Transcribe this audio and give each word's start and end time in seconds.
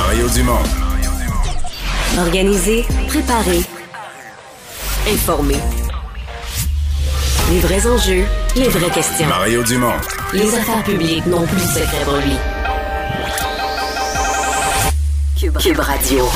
Mario 0.00 0.28
Dumont. 0.28 0.62
Organiser, 2.18 2.84
préparer, 3.08 3.62
informer. 5.12 5.56
Les 7.50 7.58
vrais 7.58 7.84
enjeux, 7.84 8.24
les 8.54 8.68
vraies 8.68 8.90
questions. 8.90 9.26
Mario 9.26 9.64
Dumont. 9.64 9.98
Les 10.32 10.54
affaires 10.54 10.84
publiques 10.84 11.26
n'ont 11.26 11.44
plus 11.44 11.56
de 11.56 11.68
secret 11.80 12.04
pour 12.04 12.14
lui. 12.14 12.36
Cube, 15.38 15.58
Cube 15.58 15.80
Radio. 15.80 16.28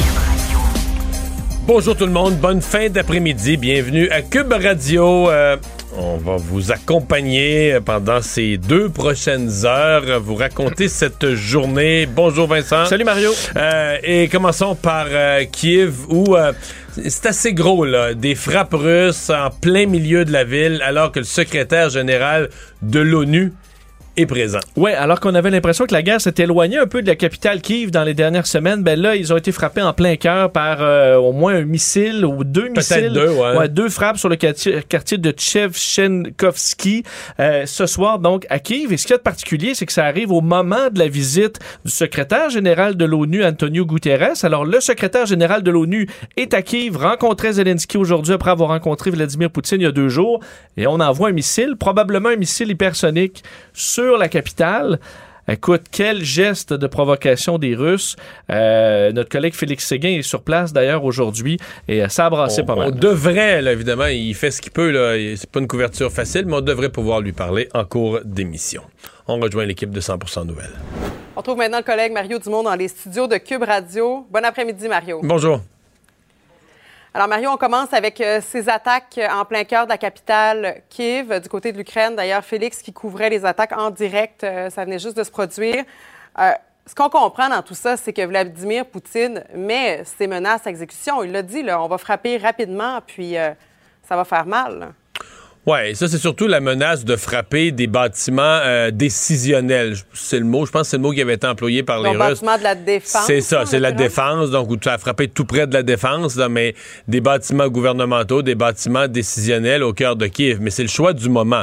Bonjour 1.64 1.96
tout 1.96 2.06
le 2.06 2.12
monde, 2.12 2.34
bonne 2.38 2.60
fin 2.60 2.88
d'après-midi, 2.88 3.56
bienvenue 3.56 4.10
à 4.10 4.22
Cube 4.22 4.52
Radio. 4.52 5.30
Euh, 5.30 5.56
on 5.96 6.16
va 6.16 6.36
vous 6.36 6.72
accompagner 6.72 7.78
pendant 7.84 8.22
ces 8.22 8.56
deux 8.56 8.88
prochaines 8.88 9.64
heures, 9.64 10.20
vous 10.20 10.34
raconter 10.34 10.88
cette 10.88 11.34
journée. 11.34 12.06
Bonjour 12.06 12.46
Vincent. 12.46 12.86
Salut 12.86 13.04
Mario. 13.04 13.32
Euh, 13.56 13.98
et 14.02 14.28
commençons 14.28 14.74
par 14.74 15.06
euh, 15.10 15.44
Kiev 15.44 15.94
où 16.08 16.36
euh, 16.36 16.52
c'est 17.06 17.26
assez 17.26 17.52
gros 17.52 17.84
là, 17.84 18.14
des 18.14 18.34
frappes 18.34 18.74
russes 18.74 19.30
en 19.30 19.50
plein 19.50 19.86
milieu 19.86 20.24
de 20.24 20.32
la 20.32 20.44
ville 20.44 20.80
alors 20.82 21.12
que 21.12 21.18
le 21.18 21.24
secrétaire 21.24 21.90
général 21.90 22.50
de 22.82 23.00
l'ONU 23.00 23.52
est 24.16 24.26
présent. 24.26 24.60
Ouais, 24.76 24.94
alors 24.94 25.20
qu'on 25.20 25.34
avait 25.34 25.50
l'impression 25.50 25.86
que 25.86 25.94
la 25.94 26.02
guerre 26.02 26.20
s'était 26.20 26.42
éloignée 26.42 26.78
un 26.78 26.86
peu 26.86 27.02
de 27.02 27.06
la 27.06 27.16
capitale 27.16 27.60
Kiev 27.60 27.90
dans 27.90 28.04
les 28.04 28.14
dernières 28.14 28.46
semaines, 28.46 28.82
ben 28.82 29.00
là, 29.00 29.16
ils 29.16 29.32
ont 29.32 29.36
été 29.36 29.52
frappés 29.52 29.82
en 29.82 29.92
plein 29.92 30.16
cœur 30.16 30.50
par 30.52 30.78
euh, 30.80 31.16
au 31.16 31.32
moins 31.32 31.54
un 31.54 31.64
missile 31.64 32.24
ou 32.24 32.44
deux 32.44 32.68
missiles. 32.68 33.12
deux, 33.12 33.30
ouais. 33.30 33.68
deux 33.68 33.88
frappes 33.88 34.18
sur 34.18 34.28
le 34.28 34.36
quartier, 34.36 34.82
quartier 34.88 35.18
de 35.18 35.30
Tchevchenkovski 35.30 37.04
euh, 37.40 37.64
ce 37.66 37.86
soir, 37.86 38.18
donc, 38.18 38.46
à 38.50 38.58
Kiev. 38.58 38.92
Et 38.92 38.96
ce 38.96 39.04
qu'il 39.04 39.12
y 39.12 39.14
a 39.14 39.18
de 39.18 39.22
particulier, 39.22 39.74
c'est 39.74 39.86
que 39.86 39.92
ça 39.92 40.04
arrive 40.04 40.30
au 40.30 40.40
moment 40.40 40.90
de 40.92 40.98
la 40.98 41.08
visite 41.08 41.58
du 41.84 41.90
secrétaire 41.90 42.50
général 42.50 42.96
de 42.96 43.04
l'ONU, 43.04 43.44
Antonio 43.44 43.86
Guterres. 43.86 44.44
Alors, 44.44 44.64
le 44.64 44.80
secrétaire 44.80 45.26
général 45.26 45.62
de 45.62 45.70
l'ONU 45.70 46.08
est 46.36 46.52
à 46.54 46.62
Kiev, 46.62 46.96
rencontrait 46.96 47.54
Zelensky 47.54 47.96
aujourd'hui 47.96 48.34
après 48.34 48.50
avoir 48.50 48.70
rencontré 48.70 49.10
Vladimir 49.10 49.50
Poutine 49.50 49.80
il 49.80 49.84
y 49.84 49.86
a 49.86 49.92
deux 49.92 50.08
jours. 50.08 50.40
Et 50.76 50.86
on 50.86 51.00
envoie 51.00 51.28
un 51.28 51.32
missile, 51.32 51.76
probablement 51.78 52.30
un 52.30 52.36
missile 52.36 52.70
hypersonique, 52.70 53.42
sur 53.72 54.01
la 54.16 54.28
capitale. 54.28 54.98
Écoute, 55.48 55.82
quel 55.90 56.22
geste 56.22 56.72
de 56.72 56.86
provocation 56.86 57.58
des 57.58 57.74
Russes. 57.74 58.14
Euh, 58.50 59.10
notre 59.10 59.28
collègue 59.28 59.54
Félix 59.54 59.86
Séguin 59.86 60.10
est 60.10 60.22
sur 60.22 60.42
place 60.42 60.72
d'ailleurs 60.72 61.04
aujourd'hui 61.04 61.58
et 61.88 62.02
euh, 62.02 62.08
ça 62.08 62.26
a 62.26 62.30
brassé 62.30 62.62
on, 62.62 62.64
pas 62.64 62.76
mal. 62.76 62.88
On 62.88 62.96
devrait, 62.96 63.60
là, 63.60 63.72
évidemment, 63.72 64.06
il 64.06 64.34
fait 64.34 64.52
ce 64.52 64.62
qu'il 64.62 64.70
peut. 64.70 64.90
là. 64.90 65.16
C'est 65.36 65.50
pas 65.50 65.58
une 65.58 65.66
couverture 65.66 66.12
facile, 66.12 66.44
mais 66.46 66.54
on 66.54 66.60
devrait 66.60 66.90
pouvoir 66.90 67.20
lui 67.20 67.32
parler 67.32 67.68
en 67.74 67.84
cours 67.84 68.20
d'émission. 68.24 68.82
On 69.26 69.40
rejoint 69.40 69.64
l'équipe 69.64 69.90
de 69.90 70.00
100% 70.00 70.46
Nouvelles. 70.46 70.70
On 71.34 71.40
retrouve 71.40 71.58
maintenant 71.58 71.78
le 71.78 71.84
collègue 71.84 72.12
Mario 72.12 72.38
Dumont 72.38 72.62
dans 72.62 72.74
les 72.74 72.88
studios 72.88 73.26
de 73.26 73.36
Cube 73.38 73.64
Radio. 73.64 74.26
Bon 74.30 74.44
après-midi, 74.44 74.86
Mario. 74.86 75.20
Bonjour. 75.24 75.60
Alors, 77.14 77.28
Mario, 77.28 77.50
on 77.50 77.58
commence 77.58 77.92
avec 77.92 78.22
euh, 78.22 78.40
ces 78.40 78.70
attaques 78.70 79.20
en 79.30 79.44
plein 79.44 79.64
cœur 79.64 79.84
de 79.84 79.90
la 79.90 79.98
capitale 79.98 80.80
Kiev, 80.88 81.30
euh, 81.30 81.40
du 81.40 81.48
côté 81.50 81.70
de 81.70 81.76
l'Ukraine. 81.76 82.16
D'ailleurs, 82.16 82.42
Félix 82.42 82.80
qui 82.80 82.94
couvrait 82.94 83.28
les 83.28 83.44
attaques 83.44 83.76
en 83.76 83.90
direct, 83.90 84.44
euh, 84.44 84.70
ça 84.70 84.86
venait 84.86 84.98
juste 84.98 85.18
de 85.18 85.22
se 85.22 85.30
produire. 85.30 85.84
Euh, 86.38 86.52
ce 86.86 86.94
qu'on 86.94 87.10
comprend 87.10 87.50
dans 87.50 87.60
tout 87.60 87.74
ça, 87.74 87.98
c'est 87.98 88.14
que 88.14 88.24
Vladimir 88.24 88.86
Poutine 88.86 89.44
met 89.54 90.02
ses 90.04 90.26
menaces 90.26 90.66
à 90.66 90.70
exécution. 90.70 91.22
Il 91.22 91.32
l'a 91.32 91.42
dit, 91.42 91.62
on 91.68 91.86
va 91.86 91.98
frapper 91.98 92.38
rapidement, 92.38 93.00
puis 93.06 93.36
euh, 93.36 93.52
ça 94.02 94.16
va 94.16 94.24
faire 94.24 94.46
mal. 94.46 94.94
Ouais, 95.64 95.94
ça 95.94 96.08
c'est 96.08 96.18
surtout 96.18 96.48
la 96.48 96.58
menace 96.58 97.04
de 97.04 97.14
frapper 97.14 97.70
des 97.70 97.86
bâtiments 97.86 98.42
euh, 98.64 98.90
décisionnels. 98.90 99.94
C'est 100.12 100.40
le 100.40 100.44
mot, 100.44 100.66
je 100.66 100.72
pense 100.72 100.82
que 100.82 100.88
c'est 100.88 100.96
le 100.96 101.02
mot 101.04 101.12
qui 101.12 101.20
avait 101.20 101.34
été 101.34 101.46
employé 101.46 101.84
par 101.84 102.02
les 102.02 102.10
Russes. 102.10 102.18
bâtiment 102.18 102.58
de 102.58 102.62
la 102.64 102.74
défense. 102.74 103.24
C'est 103.28 103.40
ça, 103.40 103.62
en 103.62 103.66
c'est 103.66 103.78
la 103.78 103.92
défense, 103.92 104.50
donc 104.50 104.68
où 104.70 104.76
tu 104.76 104.88
as 104.88 104.98
frappé 104.98 105.28
tout 105.28 105.44
près 105.44 105.68
de 105.68 105.74
la 105.74 105.84
défense, 105.84 106.34
là, 106.34 106.48
mais 106.48 106.74
des 107.06 107.20
bâtiments 107.20 107.68
gouvernementaux, 107.68 108.42
des 108.42 108.56
bâtiments 108.56 109.06
décisionnels 109.06 109.84
au 109.84 109.92
cœur 109.92 110.16
de 110.16 110.26
Kiev. 110.26 110.58
Mais 110.60 110.70
c'est 110.70 110.82
le 110.82 110.88
choix 110.88 111.12
du 111.12 111.28
moment. 111.28 111.62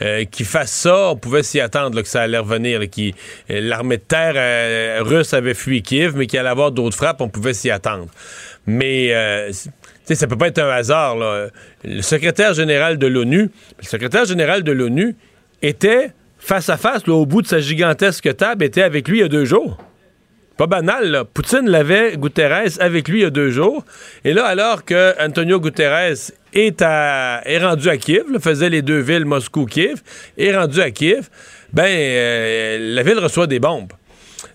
Euh, 0.00 0.24
Qu'ils 0.30 0.46
fassent 0.46 0.70
ça, 0.70 1.08
on 1.10 1.16
pouvait 1.16 1.42
s'y 1.42 1.58
attendre 1.58 1.96
là, 1.96 2.02
que 2.02 2.08
ça 2.08 2.22
allait 2.22 2.38
revenir. 2.38 2.80
euh, 2.80 3.10
L'armée 3.48 3.96
de 3.96 4.02
terre 4.02 4.34
euh, 4.36 4.98
russe 5.02 5.34
avait 5.34 5.54
fui 5.54 5.82
Kiev, 5.82 6.14
mais 6.16 6.28
qu'il 6.28 6.38
allait 6.38 6.48
avoir 6.48 6.70
d'autres 6.70 6.96
frappes, 6.96 7.20
on 7.20 7.28
pouvait 7.28 7.54
s'y 7.54 7.68
attendre. 7.68 8.06
Mais 8.66 9.10
sais, 10.14 10.20
ça 10.20 10.26
peut 10.26 10.36
pas 10.36 10.48
être 10.48 10.58
un 10.58 10.70
hasard. 10.70 11.16
Le 11.84 12.02
secrétaire 12.02 12.54
général 12.54 12.98
de 12.98 13.06
l'ONU, 13.06 13.50
le 13.78 13.84
secrétaire 13.84 14.24
général 14.24 14.62
de 14.62 14.72
l'ONU 14.72 15.16
était 15.62 16.12
face 16.38 16.68
à 16.68 16.76
face, 16.76 17.06
là, 17.06 17.14
au 17.14 17.26
bout 17.26 17.42
de 17.42 17.46
sa 17.46 17.60
gigantesque 17.60 18.34
table, 18.36 18.64
était 18.64 18.82
avec 18.82 19.08
lui 19.08 19.18
il 19.18 19.20
y 19.20 19.24
a 19.24 19.28
deux 19.28 19.44
jours. 19.44 19.78
Pas 20.56 20.66
banal. 20.66 21.24
Poutine 21.32 21.68
l'avait, 21.68 22.16
Guterres, 22.16 22.80
avec 22.80 23.08
lui 23.08 23.20
il 23.20 23.22
y 23.22 23.26
a 23.26 23.30
deux 23.30 23.50
jours. 23.50 23.84
Et 24.24 24.32
là, 24.32 24.44
alors 24.46 24.84
que 24.84 25.14
Antonio 25.22 25.60
Guterres 25.60 26.16
est, 26.52 26.82
à, 26.82 27.40
est 27.44 27.58
rendu 27.58 27.88
à 27.88 27.96
Kiev, 27.96 28.24
faisait 28.40 28.68
les 28.68 28.82
deux 28.82 29.00
villes, 29.00 29.24
Moscou-Kiev, 29.24 30.02
est 30.36 30.54
rendu 30.54 30.80
à 30.80 30.90
Kiev, 30.90 31.28
ben, 31.72 31.86
euh, 31.86 32.94
la 32.94 33.02
ville 33.02 33.18
reçoit 33.18 33.46
des 33.46 33.60
bombes. 33.60 33.92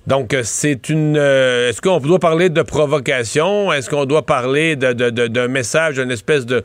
Donc, 0.08 0.34
euh, 0.34 0.42
c'est 0.44 0.90
une. 0.90 1.18
euh, 1.18 1.70
Est-ce 1.70 1.82
qu'on 1.82 1.98
doit 2.00 2.20
parler 2.20 2.50
de 2.50 2.62
provocation? 2.62 3.74
Est-ce 3.74 3.90
qu'on 3.90 4.06
doit 4.06 4.26
parler 4.26 4.76
de- 4.76 4.94
de- 4.94 5.10
de- 5.10 5.28
d'un 5.28 5.48
message, 5.48 5.96
d'une 5.96 6.12
espèce 6.12 6.46
de, 6.46 6.64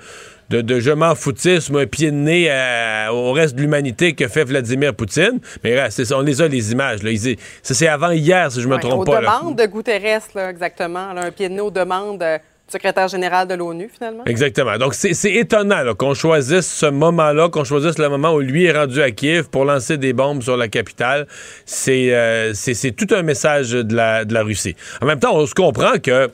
de, 0.51 0.61
de 0.61 0.79
je 0.81 0.91
m'en 0.91 1.15
foutisme, 1.15 1.77
un 1.79 1.87
pied 1.87 2.11
de 2.11 2.17
nez 2.17 2.51
à- 2.51 3.15
au 3.15 3.33
reste 3.33 3.55
de 3.55 3.63
l'humanité 3.63 4.13
que 4.15 4.29
fait 4.29 4.45
Vladimir 4.45 4.95
Poutine? 4.95 5.41
Mais 5.65 5.75
là, 5.75 5.91
ça, 5.91 6.03
on 6.19 6.21
les 6.21 6.43
a, 6.43 6.49
les 6.49 6.73
images. 6.73 7.03
Là. 7.03 7.11
Ils- 7.13 7.37
ça, 7.63 7.73
c'est 7.75 7.89
avant 7.89 8.11
hier, 8.11 8.53
si 8.53 8.61
je 8.61 8.69
me 8.69 8.75
Ouais, 8.75 8.81
trompe 8.81 9.09
aux 9.09 9.11
pas. 9.11 9.21
là. 9.23 9.39
demandes 9.41 9.57
de 9.57 9.65
Guterres, 9.67 10.21
là, 10.35 10.51
exactement. 10.51 11.13
là, 11.15 11.23
un 11.27 11.31
pied 11.31 11.49
de 11.49 11.55
nez 11.55 11.61
aux 11.61 11.71
demandes 11.71 12.23
euh, 12.23 12.39
secrétaire 12.71 13.09
général 13.09 13.49
de 13.49 13.55
l'ONU, 13.55 13.91
finalement. 13.93 14.25
Exactement. 14.27 14.77
Donc, 14.79 14.95
c'est 14.95 15.33
étonnant 15.33 15.95
qu'on 15.95 16.15
choisisse 16.15 16.67
ce 16.67 16.87
moment-là, 16.87 17.49
qu'on 17.49 17.65
choisisse 17.65 17.99
le 17.99 18.09
moment 18.09 18.33
où 18.33 18.41
lui 18.41 18.65
est 18.65 18.73
rendu 18.73 19.03
à 19.03 19.11
Kiev 19.11 19.49
pour 19.49 19.65
lancer 19.65 19.99
des 19.99 20.13
bombes 20.13 20.43
sur 20.43 20.57
la 20.57 20.69
capitale. 20.69 21.27
C'est 21.65 22.15
euh, 22.15 22.53
tout 22.97 23.15
un 23.15 23.23
message 23.23 23.71
de 23.71 23.95
la, 23.95 24.25
de 24.25 24.35
la 24.35 24.43
Russie. 24.43 24.77
En 25.01 25.07
même 25.07 25.19
temps, 25.19 25.35
on 25.35 25.47
se 25.47 25.55
comprend 25.55 25.99
que 26.03 26.29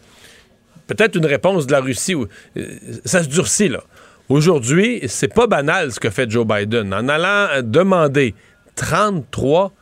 peut-être 0.86 1.16
une 1.16 1.26
réponse 1.26 1.66
de 1.66 1.72
la 1.72 1.80
Russie, 1.80 2.14
euh, 2.14 2.64
ça 3.04 3.22
se 3.22 3.28
durcit, 3.28 3.68
là. 3.68 3.82
Aujourd'hui, 4.28 5.02
c'est 5.06 5.32
pas 5.32 5.46
banal 5.46 5.92
ce 5.92 6.00
que 6.00 6.10
fait 6.10 6.28
Joe 6.28 6.44
Biden 6.44 6.92
en 6.92 7.08
allant 7.08 7.62
demander 7.62 8.34
33 8.74 9.72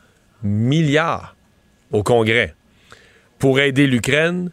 milliards 0.43 1.35
au 1.91 2.03
Congrès 2.03 2.53
pour 3.39 3.59
aider 3.59 3.87
l'Ukraine, 3.87 4.51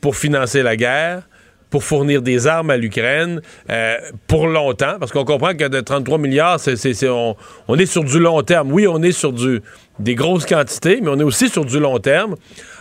pour 0.00 0.16
financer 0.16 0.62
la 0.62 0.76
guerre, 0.76 1.28
pour 1.74 1.82
fournir 1.82 2.22
des 2.22 2.46
armes 2.46 2.70
à 2.70 2.76
l'Ukraine 2.76 3.42
euh, 3.68 3.96
pour 4.28 4.46
longtemps, 4.46 4.94
parce 5.00 5.10
qu'on 5.10 5.24
comprend 5.24 5.54
que 5.56 5.66
de 5.66 5.80
33 5.80 6.18
milliards, 6.18 6.60
c'est, 6.60 7.08
on, 7.08 7.34
on 7.66 7.76
est 7.76 7.86
sur 7.86 8.04
du 8.04 8.20
long 8.20 8.40
terme. 8.42 8.70
Oui, 8.70 8.86
on 8.86 9.02
est 9.02 9.10
sur 9.10 9.32
du, 9.32 9.60
des 9.98 10.14
grosses 10.14 10.46
quantités, 10.46 11.00
mais 11.02 11.08
on 11.08 11.18
est 11.18 11.24
aussi 11.24 11.48
sur 11.48 11.64
du 11.64 11.80
long 11.80 11.98
terme. 11.98 12.36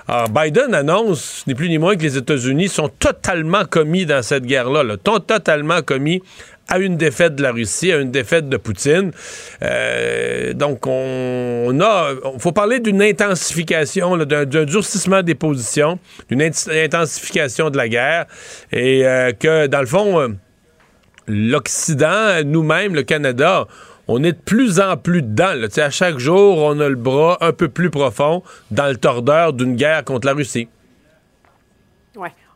Alors, 0.07 0.29
Biden 0.29 0.75
annonce, 0.75 1.43
ni 1.47 1.55
plus 1.55 1.69
ni 1.69 1.79
moins, 1.79 1.95
que 1.95 2.03
les 2.03 2.17
États-Unis 2.17 2.67
sont 2.67 2.87
totalement 2.87 3.65
commis 3.65 4.05
dans 4.05 4.21
cette 4.21 4.45
guerre-là, 4.45 4.83
là, 4.83 4.97
totalement 4.97 5.81
commis 5.81 6.21
à 6.68 6.80
une 6.80 6.98
défaite 6.98 7.36
de 7.36 7.44
la 7.44 7.51
Russie, 7.51 7.92
à 7.92 7.98
une 7.98 8.12
défaite 8.12 8.50
de 8.50 8.57
Poutine. 8.57 9.12
Euh, 9.62 10.54
donc, 10.54 10.88
on, 10.88 11.77
a. 11.81 12.12
Il 12.33 12.39
faut 12.39 12.51
parler 12.51 12.80
d'une 12.80 13.01
intensification, 13.01 14.18
d'un 14.18 14.45
durcissement 14.45 15.21
des 15.21 15.36
positions, 15.36 16.00
d'une 16.30 16.42
intensification 16.42 17.69
de 17.69 17.77
la 17.77 17.89
guerre, 17.89 18.25
et 18.71 19.06
euh, 19.06 19.31
que, 19.33 19.68
dans 19.68 19.81
le 19.81 19.86
fond, 19.86 20.19
euh, 20.19 20.30
l'Occident, 21.27 22.44
nous-mêmes, 22.45 22.95
le 22.95 23.04
Canada, 23.04 23.68
on 24.07 24.24
est 24.24 24.33
de 24.33 24.38
plus 24.38 24.80
en 24.80 24.98
plus 24.98 25.21
dedans. 25.21 25.54
À 25.77 25.89
chaque 25.89 26.18
jour, 26.18 26.57
on 26.57 26.80
a 26.80 26.89
le 26.89 26.95
bras 26.95 27.38
un 27.42 27.54
peu 27.54 27.69
plus 27.69 27.89
profond 27.89 28.44
dans 28.71 28.88
le 28.88 28.98
tordeur 28.98 29.54
d'une 29.54 29.75
guerre 29.75 30.04
contre 30.04 30.27
la 30.27 30.33
Russie. 30.33 30.68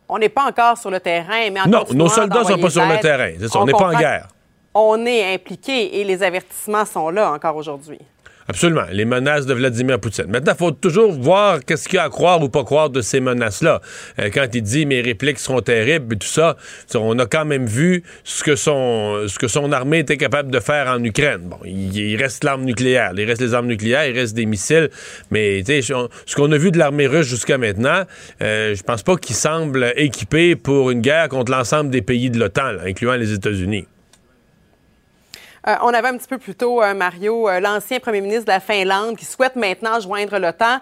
On 0.09 0.17
n'est 0.17 0.29
pas 0.29 0.45
encore 0.47 0.77
sur 0.77 0.89
le 0.89 0.99
terrain, 0.99 1.49
mais 1.51 1.59
en 1.59 1.67
Non, 1.67 1.83
nos 1.93 2.07
soldats 2.07 2.39
ne 2.39 2.45
sont 2.45 2.57
pas 2.57 2.69
sur 2.69 2.85
le 2.85 2.99
terrain. 2.99 3.31
on 3.55 3.65
n'est 3.65 3.71
pas 3.73 3.87
en 3.93 3.99
guerre. 3.99 4.27
On 4.73 5.05
est 5.05 5.33
impliqué 5.33 5.99
et 5.99 6.03
les 6.03 6.21
avertissements 6.21 6.85
sont 6.85 7.09
là 7.09 7.31
encore 7.31 7.55
aujourd'hui. 7.55 7.99
Absolument. 8.49 8.85
Les 8.91 9.03
menaces 9.03 9.45
de 9.45 9.53
Vladimir 9.53 9.99
Poutine. 9.99 10.27
Maintenant, 10.29 10.53
il 10.53 10.57
faut 10.57 10.71
toujours 10.71 11.11
voir 11.11 11.59
qu'est-ce 11.65 11.89
qu'il 11.89 11.97
y 11.97 11.99
a 11.99 12.03
à 12.03 12.09
croire 12.09 12.41
ou 12.41 12.47
pas 12.47 12.63
croire 12.63 12.89
de 12.89 13.01
ces 13.01 13.19
menaces-là. 13.19 13.81
Euh, 14.19 14.29
quand 14.33 14.47
il 14.53 14.61
dit 14.61 14.85
mes 14.85 15.01
répliques 15.01 15.39
seront 15.39 15.59
terribles 15.59 16.15
et 16.15 16.17
tout 16.17 16.27
ça, 16.27 16.55
on 16.95 17.19
a 17.19 17.25
quand 17.25 17.43
même 17.43 17.65
vu 17.65 18.03
ce 18.23 18.43
que 18.43 18.55
son, 18.55 19.71
armée 19.73 19.99
était 19.99 20.15
capable 20.15 20.49
de 20.49 20.59
faire 20.61 20.87
en 20.87 21.03
Ukraine. 21.03 21.41
Bon, 21.43 21.57
il, 21.65 22.15
reste 22.15 22.45
l'arme 22.45 22.63
nucléaire. 22.63 23.11
Il 23.17 23.25
reste 23.25 23.41
les 23.41 23.53
armes 23.53 23.67
nucléaires, 23.67 24.07
il 24.07 24.17
reste 24.17 24.33
des 24.33 24.45
missiles. 24.45 24.89
Mais 25.29 25.63
ce 25.65 26.35
qu'on 26.35 26.51
a 26.51 26.57
vu 26.57 26.71
de 26.71 26.77
l'armée 26.77 27.07
russe 27.07 27.27
jusqu'à 27.27 27.57
maintenant, 27.57 28.03
euh, 28.41 28.75
je 28.75 28.83
pense 28.83 29.03
pas 29.03 29.17
qu'il 29.17 29.35
semble 29.35 29.93
équipé 29.97 30.55
pour 30.55 30.91
une 30.91 31.01
guerre 31.01 31.27
contre 31.27 31.51
l'ensemble 31.51 31.89
des 31.89 32.01
pays 32.01 32.29
de 32.29 32.39
l'OTAN, 32.39 32.77
incluant 32.85 33.15
les 33.15 33.33
États-Unis. 33.33 33.87
Euh, 35.67 35.75
on 35.81 35.89
avait 35.89 36.07
un 36.07 36.17
petit 36.17 36.27
peu 36.27 36.37
plus 36.37 36.55
tôt, 36.55 36.81
euh, 36.81 36.93
Mario, 36.93 37.49
euh, 37.49 37.59
l'ancien 37.59 37.99
premier 37.99 38.21
ministre 38.21 38.45
de 38.45 38.51
la 38.51 38.61
Finlande 38.61 39.17
qui 39.17 39.25
souhaite 39.25 39.57
maintenant 39.57 39.99
joindre 39.99 40.39
l'OTAN. 40.39 40.79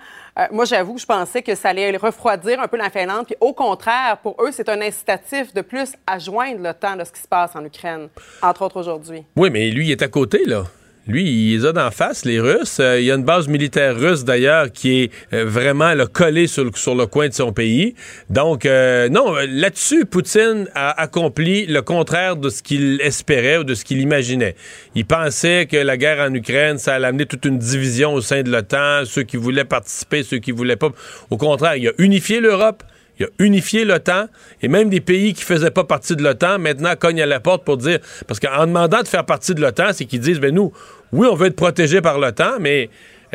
moi, 0.51 0.65
j'avoue 0.65 0.95
que 0.95 1.01
je 1.01 1.05
pensais 1.05 1.41
que 1.41 1.55
ça 1.55 1.69
allait 1.69 1.95
refroidir 1.97 2.59
un 2.59 2.67
peu 2.67 2.77
la 2.77 2.89
Finlande. 2.89 3.25
Puis 3.25 3.35
au 3.39 3.53
contraire, 3.53 4.19
pour 4.21 4.35
eux, 4.41 4.49
c'est 4.51 4.69
un 4.69 4.81
incitatif 4.81 5.53
de 5.53 5.61
plus 5.61 5.93
à 6.05 6.19
joindre 6.19 6.61
l'OTAN 6.61 6.97
de 6.97 7.03
ce 7.03 7.11
qui 7.11 7.21
se 7.21 7.27
passe 7.27 7.55
en 7.55 7.63
Ukraine, 7.65 8.09
entre 8.41 8.63
autres 8.63 8.79
aujourd'hui. 8.79 9.23
Oui, 9.35 9.49
mais 9.49 9.69
lui, 9.71 9.87
il 9.87 9.91
est 9.91 10.01
à 10.03 10.07
côté, 10.07 10.43
là. 10.45 10.65
Lui, 11.07 11.23
il 11.23 11.59
les 11.59 11.65
a 11.67 11.71
d'en 11.71 11.91
face, 11.91 12.25
les 12.25 12.39
Russes. 12.39 12.79
Euh, 12.79 12.99
il 12.99 13.05
y 13.05 13.11
a 13.11 13.15
une 13.15 13.23
base 13.23 13.47
militaire 13.47 13.95
russe, 13.95 14.23
d'ailleurs, 14.23 14.71
qui 14.71 15.03
est 15.03 15.11
euh, 15.33 15.45
vraiment 15.45 15.93
collée 16.11 16.47
sur 16.47 16.63
le, 16.63 16.71
sur 16.73 16.95
le 16.95 17.05
coin 17.05 17.27
de 17.27 17.33
son 17.33 17.53
pays. 17.53 17.93
Donc, 18.31 18.65
euh, 18.65 19.07
non, 19.07 19.35
là-dessus, 19.47 20.05
Poutine 20.05 20.67
a 20.73 20.99
accompli 20.99 21.67
le 21.67 21.83
contraire 21.83 22.37
de 22.37 22.49
ce 22.49 22.63
qu'il 22.63 22.99
espérait 23.01 23.57
ou 23.57 23.63
de 23.63 23.75
ce 23.75 23.85
qu'il 23.85 24.01
imaginait. 24.01 24.55
Il 24.95 25.05
pensait 25.05 25.67
que 25.67 25.77
la 25.77 25.95
guerre 25.95 26.27
en 26.27 26.33
Ukraine, 26.33 26.79
ça 26.79 26.95
allait 26.95 27.07
amener 27.07 27.27
toute 27.27 27.45
une 27.45 27.59
division 27.59 28.15
au 28.15 28.21
sein 28.21 28.41
de 28.41 28.49
l'OTAN, 28.49 29.03
ceux 29.05 29.23
qui 29.23 29.37
voulaient 29.37 29.63
participer, 29.63 30.23
ceux 30.23 30.39
qui 30.39 30.51
voulaient 30.51 30.75
pas. 30.75 30.89
Au 31.29 31.37
contraire, 31.37 31.75
il 31.75 31.87
a 31.87 31.91
unifié 31.99 32.39
l'Europe. 32.39 32.81
Il 33.19 33.25
a 33.25 33.29
unifié 33.39 33.85
l'OTAN 33.85 34.27
et 34.61 34.67
même 34.67 34.89
des 34.89 35.01
pays 35.01 35.33
qui 35.33 35.43
faisaient 35.43 35.71
pas 35.71 35.83
partie 35.83 36.15
de 36.15 36.23
l'OTAN 36.23 36.59
maintenant 36.59 36.95
cognent 36.97 37.21
à 37.21 37.25
la 37.25 37.39
porte 37.39 37.63
pour 37.63 37.77
dire 37.77 37.99
parce 38.27 38.39
qu'en 38.39 38.67
demandant 38.67 39.01
de 39.01 39.07
faire 39.07 39.25
partie 39.25 39.55
de 39.55 39.61
l'OTAN, 39.61 39.91
c'est 39.93 40.05
qu'ils 40.05 40.19
disent 40.19 40.39
ben 40.39 40.53
nous, 40.53 40.71
oui, 41.11 41.27
on 41.31 41.35
veut 41.35 41.47
être 41.47 41.55
protégé 41.55 42.01
par 42.01 42.19
l'OTAN, 42.19 42.57
mais 42.59 42.89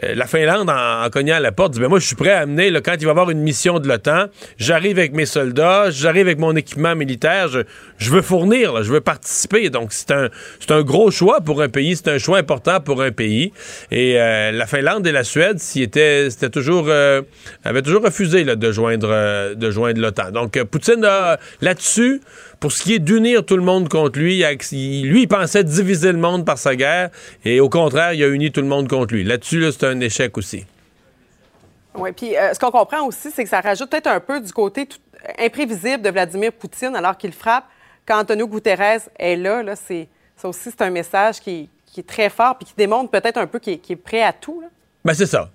euh, 0.04 0.14
la 0.14 0.26
Finlande, 0.26 0.70
en, 0.70 1.08
cognant 1.10 1.36
à 1.36 1.40
la 1.40 1.52
porte, 1.52 1.72
dit 1.72 1.80
ben 1.80 1.88
moi, 1.88 1.98
je 1.98 2.06
suis 2.06 2.16
prêt 2.16 2.32
à 2.32 2.40
amener, 2.40 2.72
quand 2.82 2.94
il 2.98 3.04
va 3.04 3.08
y 3.08 3.10
avoir 3.10 3.30
une 3.30 3.40
mission 3.40 3.78
de 3.78 3.88
l'OTAN, 3.88 4.26
j'arrive 4.58 4.98
avec 4.98 5.12
mes 5.12 5.26
soldats, 5.26 5.90
j'arrive 5.90 6.26
avec 6.26 6.38
mon 6.38 6.54
équipement 6.56 6.94
militaire, 6.94 7.48
je, 7.48 8.10
veux 8.10 8.22
fournir, 8.22 8.82
je 8.82 8.92
veux 8.92 9.00
participer. 9.00 9.70
Donc, 9.70 9.92
c'est 9.92 10.10
un, 10.10 10.28
c'est 10.58 10.70
un 10.70 10.82
gros 10.82 11.10
choix 11.10 11.40
pour 11.40 11.62
un 11.62 11.68
pays, 11.68 11.96
c'est 11.96 12.08
un 12.08 12.18
choix 12.18 12.38
important 12.38 12.80
pour 12.80 13.02
un 13.02 13.12
pays. 13.12 13.52
Et 13.90 14.20
euh, 14.20 14.52
la 14.52 14.66
Finlande 14.66 15.06
et 15.06 15.12
la 15.12 15.24
Suède, 15.24 15.58
étaient, 15.76 16.30
c'était 16.30 16.50
toujours, 16.50 16.86
euh, 16.88 17.22
avaient 17.64 17.82
toujours 17.82 18.02
refusé 18.02 18.44
de 18.44 18.72
joindre, 18.72 19.54
de 19.54 19.70
joindre 19.70 20.00
l'OTAN. 20.00 20.30
Donc, 20.30 20.62
Poutine, 20.64 21.06
là-dessus, 21.60 22.20
pour 22.60 22.72
ce 22.72 22.82
qui 22.82 22.94
est 22.94 22.98
d'unir 22.98 23.44
tout 23.44 23.56
le 23.56 23.62
monde 23.62 23.88
contre 23.88 24.18
lui, 24.18 24.44
lui, 24.44 25.22
il 25.22 25.28
pensait 25.28 25.64
diviser 25.64 26.12
le 26.12 26.18
monde 26.18 26.44
par 26.44 26.58
sa 26.58 26.76
guerre, 26.76 27.10
et 27.44 27.58
au 27.58 27.70
contraire, 27.70 28.12
il 28.12 28.22
a 28.22 28.28
uni 28.28 28.52
tout 28.52 28.60
le 28.60 28.66
monde 28.66 28.86
contre 28.86 29.14
lui. 29.14 29.24
Là-dessus, 29.24 29.64
c'est 29.72 29.86
un 29.86 29.98
échec 30.00 30.36
aussi. 30.36 30.66
Oui, 31.94 32.12
puis 32.12 32.36
euh, 32.36 32.54
ce 32.54 32.60
qu'on 32.60 32.70
comprend 32.70 33.06
aussi, 33.06 33.30
c'est 33.30 33.42
que 33.42 33.50
ça 33.50 33.60
rajoute 33.60 33.90
peut-être 33.90 34.06
un 34.06 34.20
peu 34.20 34.40
du 34.40 34.52
côté 34.52 34.86
imprévisible 35.38 36.02
de 36.02 36.10
Vladimir 36.10 36.52
Poutine 36.52 36.94
alors 36.94 37.16
qu'il 37.16 37.32
frappe. 37.32 37.64
Quand 38.06 38.20
Antonio 38.20 38.46
Guterres 38.46 39.08
est 39.18 39.36
là, 39.36 39.62
là 39.62 39.74
c'est, 39.74 40.08
ça 40.36 40.48
aussi, 40.48 40.70
c'est 40.70 40.82
un 40.82 40.90
message 40.90 41.40
qui, 41.40 41.68
est 41.96 42.06
très 42.06 42.30
fort 42.30 42.56
puis 42.56 42.66
qui 42.66 42.74
démontre 42.76 43.10
peut-être 43.10 43.36
un 43.38 43.46
peu 43.46 43.58
qu'il 43.58 43.74
est, 43.74 43.96
prêt 43.96 44.22
à 44.22 44.32
tout. 44.32 44.62
Ben 45.02 45.14
c'est 45.14 45.24
ça. 45.24 45.50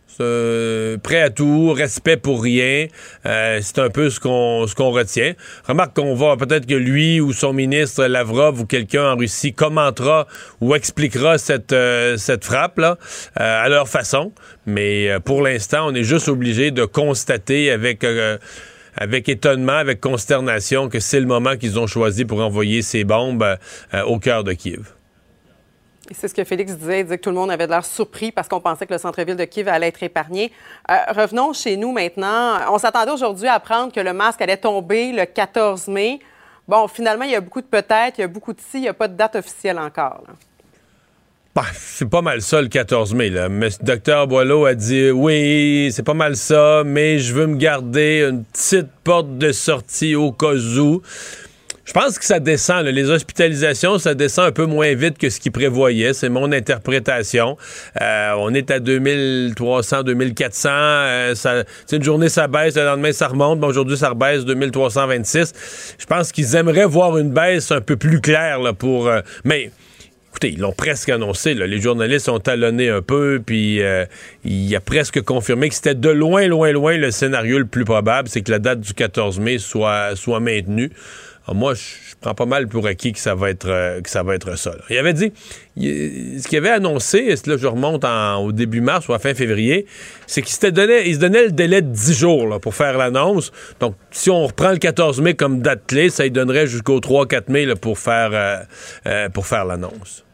prêt 1.04 1.22
à 1.22 1.30
tout, 1.30 1.72
respect 1.72 2.18
pour 2.18 2.42
rien. 2.42 2.88
Euh, 3.28 3.60
c'est 3.62 3.78
un 3.78 3.90
peu 3.92 4.10
ce 4.10 4.20
qu'on 4.20 4.66
ce 4.66 4.74
qu'on 4.74 4.90
retient. 4.90 5.34
Remarque 5.68 5.96
qu'on 5.96 6.16
va 6.16 6.36
peut-être 6.36 6.66
que 6.66 6.74
lui 6.74 7.22
ou 7.22 7.32
son 7.32 7.54
ministre 7.54 8.06
Lavrov 8.06 8.60
ou 8.62 8.66
quelqu'un 8.66 9.12
en 9.12 9.16
Russie 9.16 9.54
commentera 9.54 10.26
ou 10.62 10.74
expliquera 10.74 11.38
cette 11.38 11.74
euh, 11.74 12.18
cette 12.18 12.44
frappe 12.44 12.80
là 12.80 12.98
euh, 13.40 13.64
à 13.66 13.70
leur 13.70 13.88
façon. 13.88 14.32
Mais 14.66 15.10
pour 15.26 15.44
l'instant, 15.44 15.90
on 15.90 15.94
est 15.94 16.04
juste 16.04 16.28
obligé 16.28 16.72
de 16.72 16.86
constater 16.86 17.70
avec 17.70 18.04
avec 18.98 19.30
étonnement, 19.30 19.74
avec 19.74 20.00
consternation 20.00 20.90
que 20.90 21.00
c'est 21.00 21.20
le 21.20 21.28
moment 21.28 21.56
qu'ils 21.56 21.78
ont 21.78 21.86
choisi 21.86 22.26
pour 22.26 22.42
envoyer 22.42 22.82
ces 22.82 23.04
bombes 23.04 23.46
au 24.08 24.18
cœur 24.18 24.44
de 24.44 24.54
Kiev. 24.54 24.96
C'est 26.12 26.28
ce 26.28 26.36
que 26.36 26.44
Félix 26.44 26.74
disait. 26.74 27.00
Il 27.00 27.04
disait 27.04 27.18
que 27.18 27.24
tout 27.24 27.30
le 27.30 27.36
monde 27.36 27.52
avait 27.52 27.68
l'air 27.68 27.84
surpris 27.84 28.32
parce 28.32 28.48
qu'on 28.48 28.60
pensait 28.60 28.86
que 28.86 28.94
le 28.94 29.00
centre-ville 29.00 29.36
de 29.36 29.46
Kiev 29.46 29.68
allait 29.68 29.88
être 29.88 30.04
épargné. 30.04 30.52
Euh, 30.90 30.96
revenons 31.10 31.54
chez 31.54 31.78
nous 31.78 31.92
maintenant. 31.92 32.60
On 32.72 32.78
s'attendait 32.78 33.12
aujourd'hui 33.12 33.48
à 33.48 33.54
apprendre 33.56 33.92
que 33.92 34.00
le 34.00 34.14
masque 34.14 34.42
allait 34.42 34.58
tomber 34.58 35.12
le 35.12 35.26
14 35.26 35.88
mai. 35.88 36.20
Bon, 36.68 36.88
finalement, 36.88 37.26
il 37.26 37.32
y 37.32 37.36
a 37.36 37.42
beaucoup 37.42 37.62
de 37.62 37.68
peut-être, 37.68 38.18
il 38.18 38.22
y 38.22 38.24
a 38.24 38.28
beaucoup 38.28 38.54
de 38.54 38.60
si, 38.60 38.78
il 38.78 38.82
n'y 38.82 38.88
a 38.88 38.94
pas 38.94 39.08
de 39.08 39.16
date 39.16 39.36
officielle 39.36 39.80
encore. 39.80 40.24
Bah, 41.56 41.64
c'est 41.74 42.10
pas 42.10 42.22
mal 42.22 42.42
ça 42.42 42.62
le 42.62 42.68
14 42.68 43.14
mai. 43.14 43.30
Là. 43.30 43.48
Mais 43.48 43.70
Dr 43.82 44.28
Boileau 44.28 44.66
a 44.66 44.74
dit 44.76 45.10
oui, 45.10 45.90
c'est 45.94 46.04
pas 46.04 46.14
mal 46.14 46.36
ça, 46.36 46.84
mais 46.86 47.18
je 47.18 47.34
veux 47.34 47.48
me 47.48 47.56
garder 47.56 48.28
une 48.30 48.44
petite 48.44 48.90
porte 49.04 49.38
de 49.38 49.52
sortie 49.54 50.16
au 50.16 50.32
cas 50.34 50.54
où. 50.54 51.02
Je 51.86 51.94
pense 51.94 52.18
que 52.18 52.26
ça 52.26 52.40
descend. 52.40 52.84
Les 52.88 53.12
hospitalisations, 53.12 54.00
ça 54.00 54.16
descend 54.16 54.48
un 54.48 54.52
peu 54.52 54.66
moins 54.66 54.96
vite 54.96 55.20
que 55.20 55.30
ce 55.30 55.40
qu'ils 55.40 55.52
prévoyaient. 55.52 56.14
C'est 56.14 56.30
mon 56.30 56.52
interprétation. 56.52 57.58
Euh, 58.02 58.34
on 58.40 58.54
est 58.56 58.72
à 58.72 58.80
2300, 58.80 60.02
2400. 60.02 60.70
Euh, 60.72 61.36
ça, 61.36 61.64
une 61.92 62.04
journée, 62.04 62.30
ça 62.30 62.48
baisse. 62.48 62.76
Le 62.76 62.86
lendemain, 62.86 63.12
ça 63.12 63.28
remonte. 63.28 63.60
Bon, 63.60 63.68
Aujourd'hui, 63.68 63.98
ça 63.98 64.10
rebaisse 64.10 64.46
2326. 64.46 65.54
Je 66.00 66.06
pense 66.08 66.32
qu'ils 66.32 66.56
aimeraient 66.56 66.88
voir 66.88 67.20
une 67.20 67.30
baisse 67.30 67.72
un 67.72 67.82
peu 67.82 67.96
plus 67.96 68.20
claire 68.20 68.60
là, 68.60 68.74
pour... 68.74 69.08
Euh, 69.08 69.22
mais... 69.44 69.70
Écoutez, 70.32 70.52
ils 70.52 70.60
l'ont 70.60 70.74
presque 70.74 71.08
annoncé. 71.08 71.54
Les 71.54 71.80
journalistes 71.80 72.28
ont 72.28 72.42
talonné 72.42 72.90
un 72.90 73.02
peu, 73.02 73.42
puis 73.46 73.80
il 74.44 74.76
a 74.76 74.80
presque 74.82 75.22
confirmé 75.22 75.70
que 75.70 75.76
c'était 75.76 75.96
de 75.96 76.10
loin, 76.10 76.46
loin, 76.48 76.74
loin 76.74 76.98
le 76.98 77.10
scénario 77.10 77.58
le 77.58 77.66
plus 77.66 77.86
probable, 77.86 78.28
c'est 78.28 78.42
que 78.42 78.52
la 78.52 78.60
date 78.60 78.82
du 78.82 78.94
14 78.94 79.40
mai 79.40 79.60
soit, 79.60 80.14
soit 80.18 80.42
maintenue. 80.42 80.92
Ah, 81.48 81.54
moi, 81.54 81.76
je, 81.76 82.16
prends 82.20 82.34
pas 82.34 82.48
mal 82.48 82.68
pour 82.68 82.88
acquis 82.88 83.14
que 83.14 83.20
ça 83.20 83.36
va 83.36 83.52
être, 83.52 83.70
euh, 83.70 84.02
que 84.02 84.10
ça, 84.10 84.24
va 84.24 84.34
être 84.34 84.58
ça. 84.58 84.72
Il 84.90 84.98
avait 84.98 85.14
dit, 85.14 85.32
ce 85.78 86.48
qu'il 86.48 86.58
avait 86.58 86.72
annoncé, 86.72 87.36
là, 87.46 87.58
je 87.58 87.68
remonte 87.68 88.04
au 88.04 88.52
début 88.52 88.82
mars 88.82 89.08
ou 89.08 89.14
à 89.14 89.20
fin 89.20 89.36
février, 89.36 89.86
c'est 90.26 90.42
qu'il 90.42 90.56
se 90.56 90.66
donnait, 90.68 91.08
il 91.08 91.16
se 91.16 91.20
donnait 91.20 91.44
le 91.44 91.52
délai 91.52 91.84
de 91.84 91.90
10 91.90 92.14
jours 92.14 92.60
pour 92.60 92.74
faire 92.74 92.98
l'annonce. 92.98 93.52
Donc, 93.80 93.96
si 94.10 94.32
on 94.32 94.48
reprend 94.48 94.72
le 94.72 94.78
14 94.78 95.22
mai 95.22 95.36
comme 95.36 95.62
date 95.62 95.86
clé, 95.86 96.10
ça 96.10 96.24
lui 96.24 96.32
donnerait 96.32 96.66
jusqu'au 96.66 97.00
3-4 97.00 97.52
mai 97.52 97.76
pour 97.76 98.00
faire, 98.00 98.32
euh, 98.34 98.58
euh, 99.06 99.30
pour 99.30 99.46
faire 99.46 99.66
l'annonce. 99.66 100.26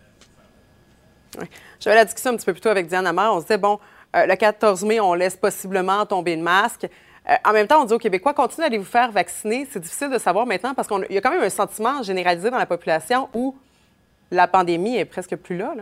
J'avais 1.82 1.98
la 1.98 2.06
discussion 2.06 2.32
un 2.32 2.38
petit 2.38 2.46
peu 2.46 2.54
plus 2.54 2.62
tôt 2.62 2.70
avec 2.70 2.88
Diane 2.88 3.06
Amar. 3.06 3.36
On 3.36 3.40
se 3.40 3.48
disait, 3.48 3.58
bon, 3.58 3.80
le 4.14 4.36
14 4.36 4.84
mai, 4.86 5.02
on 5.02 5.14
laisse 5.14 5.36
possiblement 5.36 6.06
tomber 6.06 6.38
le 6.38 6.42
masque. 6.42 6.88
Euh, 7.32 7.36
en 7.46 7.54
même 7.54 7.68
temps, 7.68 7.82
on 7.82 7.86
dit 7.86 7.94
aux 7.94 8.00
Québécois, 8.00 8.34
continuez 8.34 8.68
à 8.68 8.78
vous 8.78 8.84
faire 8.84 9.12
vacciner. 9.12 9.68
C'est 9.72 9.80
difficile 9.80 10.10
de 10.10 10.18
savoir 10.18 10.46
maintenant 10.46 10.74
parce 10.74 10.88
qu'il 10.88 11.06
y 11.10 11.18
a 11.18 11.22
quand 11.22 11.32
même 11.32 11.44
un 11.44 11.50
sentiment 11.50 12.04
généralisé 12.04 12.50
dans 12.50 12.58
la 12.58 12.66
population 12.66 13.30
où 13.34 13.56
la 14.32 14.48
pandémie 14.48 14.98
est 14.98 15.06
presque 15.06 15.36
plus 15.36 15.58
là. 15.58 15.74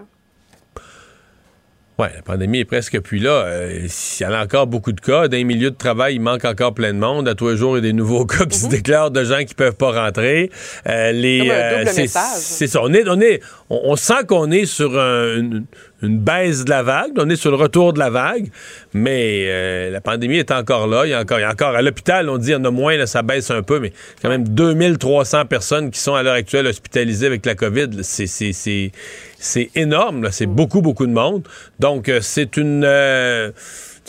Oui, 1.98 2.08
la 2.15 2.22
pandémie 2.22 2.60
est 2.60 2.65
presque 2.65 3.00
plus 3.01 3.18
là. 3.18 3.44
Euh, 3.46 3.88
il 3.88 4.24
y 4.24 4.25
en 4.25 4.32
a 4.32 4.41
encore 4.41 4.68
beaucoup 4.68 4.94
de 4.94 5.01
cas. 5.01 5.27
Dans 5.27 5.36
les 5.36 5.44
milieux 5.44 5.72
de 5.72 5.75
travail, 5.75 6.15
il 6.15 6.22
manque 6.22 6.46
encore 6.46 6.74
plein 6.74 6.94
de 6.94 6.98
monde. 6.98 7.27
À 7.27 7.36
tous 7.36 7.50
les 7.50 7.58
jours, 7.58 7.77
il 7.77 7.84
y 7.84 7.88
a 7.88 7.91
des 7.91 7.94
nouveaux 7.94 8.25
cas 8.25 8.46
qui 8.46 8.58
se 8.58 8.65
mhm. 8.65 8.72
déclarent 8.72 9.12
de 9.12 9.24
gens 9.25 9.44
qui 9.44 9.53
peuvent 9.53 9.75
pas 9.75 9.91
rentrer. 9.91 10.50
Euh, 10.88 11.12
les, 11.12 11.51
c'est 11.88 12.08
ça. 12.08 12.82
On, 12.82 12.94
est, 12.94 13.41
on, 13.70 13.96
sent 13.98 14.25
qu'on 14.29 14.50
est 14.50 14.65
sur 14.65 14.98
une, 14.98 15.65
une 16.01 16.20
baisse 16.20 16.65
de 16.65 16.70
la 16.70 16.84
vague. 16.84 17.12
On 17.18 17.29
est 17.29 17.36
sur 17.36 17.51
le 17.51 17.58
retour 17.58 17.94
de 17.94 18.00
la 18.00 18.10
vague, 18.10 18.50
mais 18.94 19.46
euh, 19.48 19.89
la 19.91 20.01
pandémie 20.01 20.38
est 20.38 20.51
encore 20.51 20.88
là. 20.88 21.06
Il 21.06 21.10
y 21.10 21.13
a 21.13 21.20
encore, 21.20 21.39
il 21.39 21.44
y 21.44 21.46
a 21.46 21.51
encore 21.51 21.75
à 21.75 21.82
l'hôpital, 21.82 22.29
on 22.29 22.38
dit 22.38 22.48
qu'il 22.48 22.53
y 22.53 22.58
en 22.58 22.65
a 22.65 22.72
moins, 22.72 22.96
là, 22.98 23.08
ça 23.08 23.22
baisse 23.22 23.51
un 23.51 23.62
peu, 23.62 23.79
mais 23.79 23.94
quand 24.22 24.29
même 24.29 24.48
2300 24.48 25.46
personnes 25.46 25.91
qui 25.91 26.00
sont 26.00 26.15
à 26.15 26.24
l'heure 26.24 26.36
actuelle 26.36 26.68
hospitalisées 26.68 27.27
avec 27.27 27.46
la 27.46 27.56
COVID. 27.56 27.89
C'est 28.01 29.70
énorme, 29.75 30.29
c'est 30.32 30.48
beaucoup, 30.48 30.82
beaucoup 30.82 31.08
de 31.08 31.13
monde. 31.13 31.48
Donc, 31.79 32.10
euh, 32.10 32.20
c'est 32.22 32.58
une... 32.58 32.84
Euh, 32.86 33.51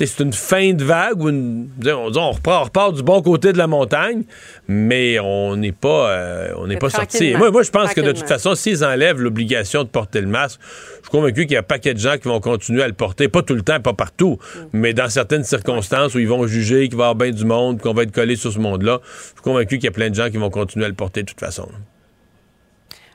c'est 0.07 0.23
une 0.23 0.33
fin 0.33 0.73
de 0.73 0.85
vague 0.85 1.23
où 1.23 1.29
on, 1.29 1.69
on, 2.17 2.31
repart, 2.31 2.95
du 2.95 3.03
bon 3.03 3.23
côté 3.23 3.53
de 3.53 3.59
la 3.59 3.67
montagne, 3.67 4.23
mais 4.69 5.19
on 5.21 5.57
n'est 5.57 5.73
pas, 5.73 6.11
euh, 6.11 6.53
on 6.57 6.67
n'est 6.67 6.77
pas 6.77 6.91
sorti. 6.91 7.35
Moi, 7.35 7.51
moi, 7.51 7.63
je 7.63 7.71
pense 7.71 7.93
que 7.95 8.01
de 8.01 8.13
toute 8.13 8.29
façon, 8.29 8.55
s'ils 8.55 8.85
enlèvent 8.85 9.21
l'obligation 9.21 9.85
de 9.85 9.89
porter 9.89 10.21
le 10.21 10.27
masque, 10.27 10.61
je 10.63 11.03
suis 11.03 11.11
convaincu 11.11 11.43
qu'il 11.43 11.53
y 11.53 11.57
a 11.57 11.61
un 11.61 11.63
paquet 11.63 11.95
de 11.95 11.99
gens 11.99 12.17
qui 12.19 12.29
vont 12.29 12.41
continuer 12.41 12.83
à 12.83 12.89
le 12.89 12.95
porter, 12.95 13.29
pas 13.29 13.43
tout 13.43 13.55
le 13.55 13.63
temps, 13.63 13.81
pas 13.81 13.93
partout, 13.93 14.39
mm. 14.41 14.59
mais 14.73 14.93
dans 14.93 15.09
certaines 15.09 15.45
circonstances 15.45 16.15
où 16.15 16.19
ils 16.19 16.29
vont 16.29 16.47
juger 16.47 16.89
qu'il 16.89 16.97
va 16.97 17.05
y 17.05 17.09
avoir 17.11 17.15
bien 17.15 17.31
du 17.31 17.45
monde, 17.45 17.81
qu'on 17.81 17.95
va 17.95 18.03
être 18.03 18.13
collé 18.13 18.37
sur 18.37 18.53
ce 18.53 18.59
monde-là, 18.59 19.01
je 19.03 19.27
suis 19.27 19.43
convaincu 19.43 19.77
qu'il 19.77 19.85
y 19.85 19.89
a 19.89 19.93
plein 19.93 20.11
de 20.11 20.15
gens 20.15 20.31
qui 20.31 20.37
vont 20.37 20.51
continuer 20.51 20.87
à 20.87 20.89
le 20.89 20.95
porter 20.95 21.23
de 21.23 21.29
toute 21.29 21.41
façon. 21.41 21.69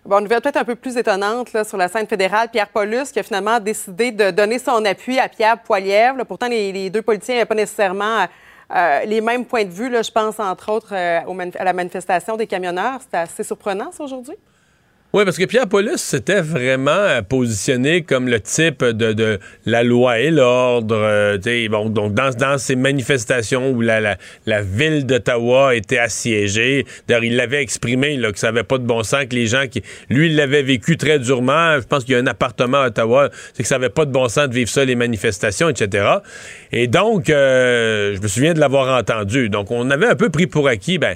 Bon, 0.06 0.22
nouvelle 0.22 0.40
peut-être 0.40 0.58
un 0.58 0.64
peu 0.64 0.76
plus 0.76 0.98
étonnante 0.98 1.52
là, 1.52 1.64
sur 1.64 1.78
la 1.78 1.88
scène 1.88 2.06
fédérale, 2.06 2.50
Pierre 2.52 2.70
Paulus 2.70 3.12
qui 3.12 3.18
a 3.18 3.24
finalement 3.24 3.60
décidé 3.60 4.12
de 4.12 4.30
donner 4.30 4.60
son 4.60 4.86
appui 4.86 5.18
à 5.18 5.28
Pierre 5.28 5.58
Poilievre. 5.58 6.24
pourtant, 6.26 6.48
les, 6.48 6.92
deux 6.92 7.02
politiciens 7.02 7.34
n'avaient 7.34 7.48
pas 7.48 7.56
nécessairement 7.56 8.28
euh, 8.76 9.00
les 9.06 9.20
mêmes 9.20 9.46
points 9.46 9.64
de 9.64 9.72
vue. 9.72 9.90
Là, 9.90 10.04
je 10.04 10.12
pense 10.12 10.40
entre 10.40 10.72
autres 10.72 10.94
euh, 10.94 11.50
à 11.58 11.64
la 11.64 11.74
manifestation 11.74 12.38
des 12.38 12.46
camionneurs. 12.46 13.00
C'était 13.02 13.18
assez 13.18 13.44
surprenant, 13.44 13.92
ça, 13.92 14.04
aujourd'hui? 14.04 14.36
Oui, 15.14 15.24
parce 15.24 15.38
que 15.38 15.46
Pierre 15.46 15.70
Paulus 15.70 15.96
s'était 15.96 16.42
vraiment 16.42 16.92
euh, 16.92 17.22
positionné 17.22 18.02
comme 18.02 18.28
le 18.28 18.42
type 18.42 18.84
de, 18.84 19.40
la 19.66 19.82
loi 19.82 20.20
et 20.20 20.30
l'ordre. 20.30 20.94
Euh, 20.94 21.70
bon, 21.70 21.88
donc, 21.88 22.14
dans, 22.14 22.32
dans 22.32 22.58
ces 22.58 22.76
manifestations 22.76 23.72
où 23.72 23.80
la, 23.80 24.18
la, 24.46 24.62
ville 24.62 25.06
d'Ottawa 25.06 25.74
était 25.74 26.00
assiégée, 26.00 26.86
d'ailleurs, 27.08 27.24
il 27.24 27.38
l'avait 27.38 27.62
exprimé 27.62 28.18
là, 28.18 28.34
que 28.34 28.40
ça 28.40 28.48
n'avait 28.48 28.66
pas 28.66 28.78
de 28.78 28.84
bon 28.84 29.04
sens, 29.04 29.24
que 29.30 29.36
les 29.36 29.48
gens 29.48 29.68
qui. 29.72 29.84
Lui, 30.10 30.28
il 30.28 30.36
l'avait 30.36 30.64
vécu 30.64 30.98
très 30.98 31.18
durement. 31.18 31.80
Je 31.80 31.88
pense 31.88 32.04
qu'il 32.04 32.14
y 32.14 32.18
a 32.18 32.20
un 32.20 32.28
appartement 32.28 32.82
à 32.82 32.88
Ottawa, 32.88 33.30
c'est 33.54 33.64
que 33.64 33.70
ça 33.70 33.76
n'avait 33.76 33.88
pas 33.88 34.04
de 34.04 34.12
bon 34.12 34.28
sens 34.28 34.50
de 34.50 34.54
vivre 34.54 34.70
ça, 34.70 34.84
les 34.84 34.96
manifestations, 34.96 35.70
etc. 35.70 36.10
Et 36.74 36.88
donc, 36.88 37.30
euh, 37.30 38.18
je 38.18 38.22
me 38.22 38.28
souviens 38.28 38.54
de 38.54 38.60
l'avoir 38.60 39.00
entendu. 39.00 39.48
Donc, 39.48 39.72
on 39.72 39.90
avait 39.92 40.08
un 40.08 40.16
peu 40.16 40.30
pris 40.30 40.48
pour 40.48 40.68
acquis, 40.68 40.98
ben, 40.98 41.16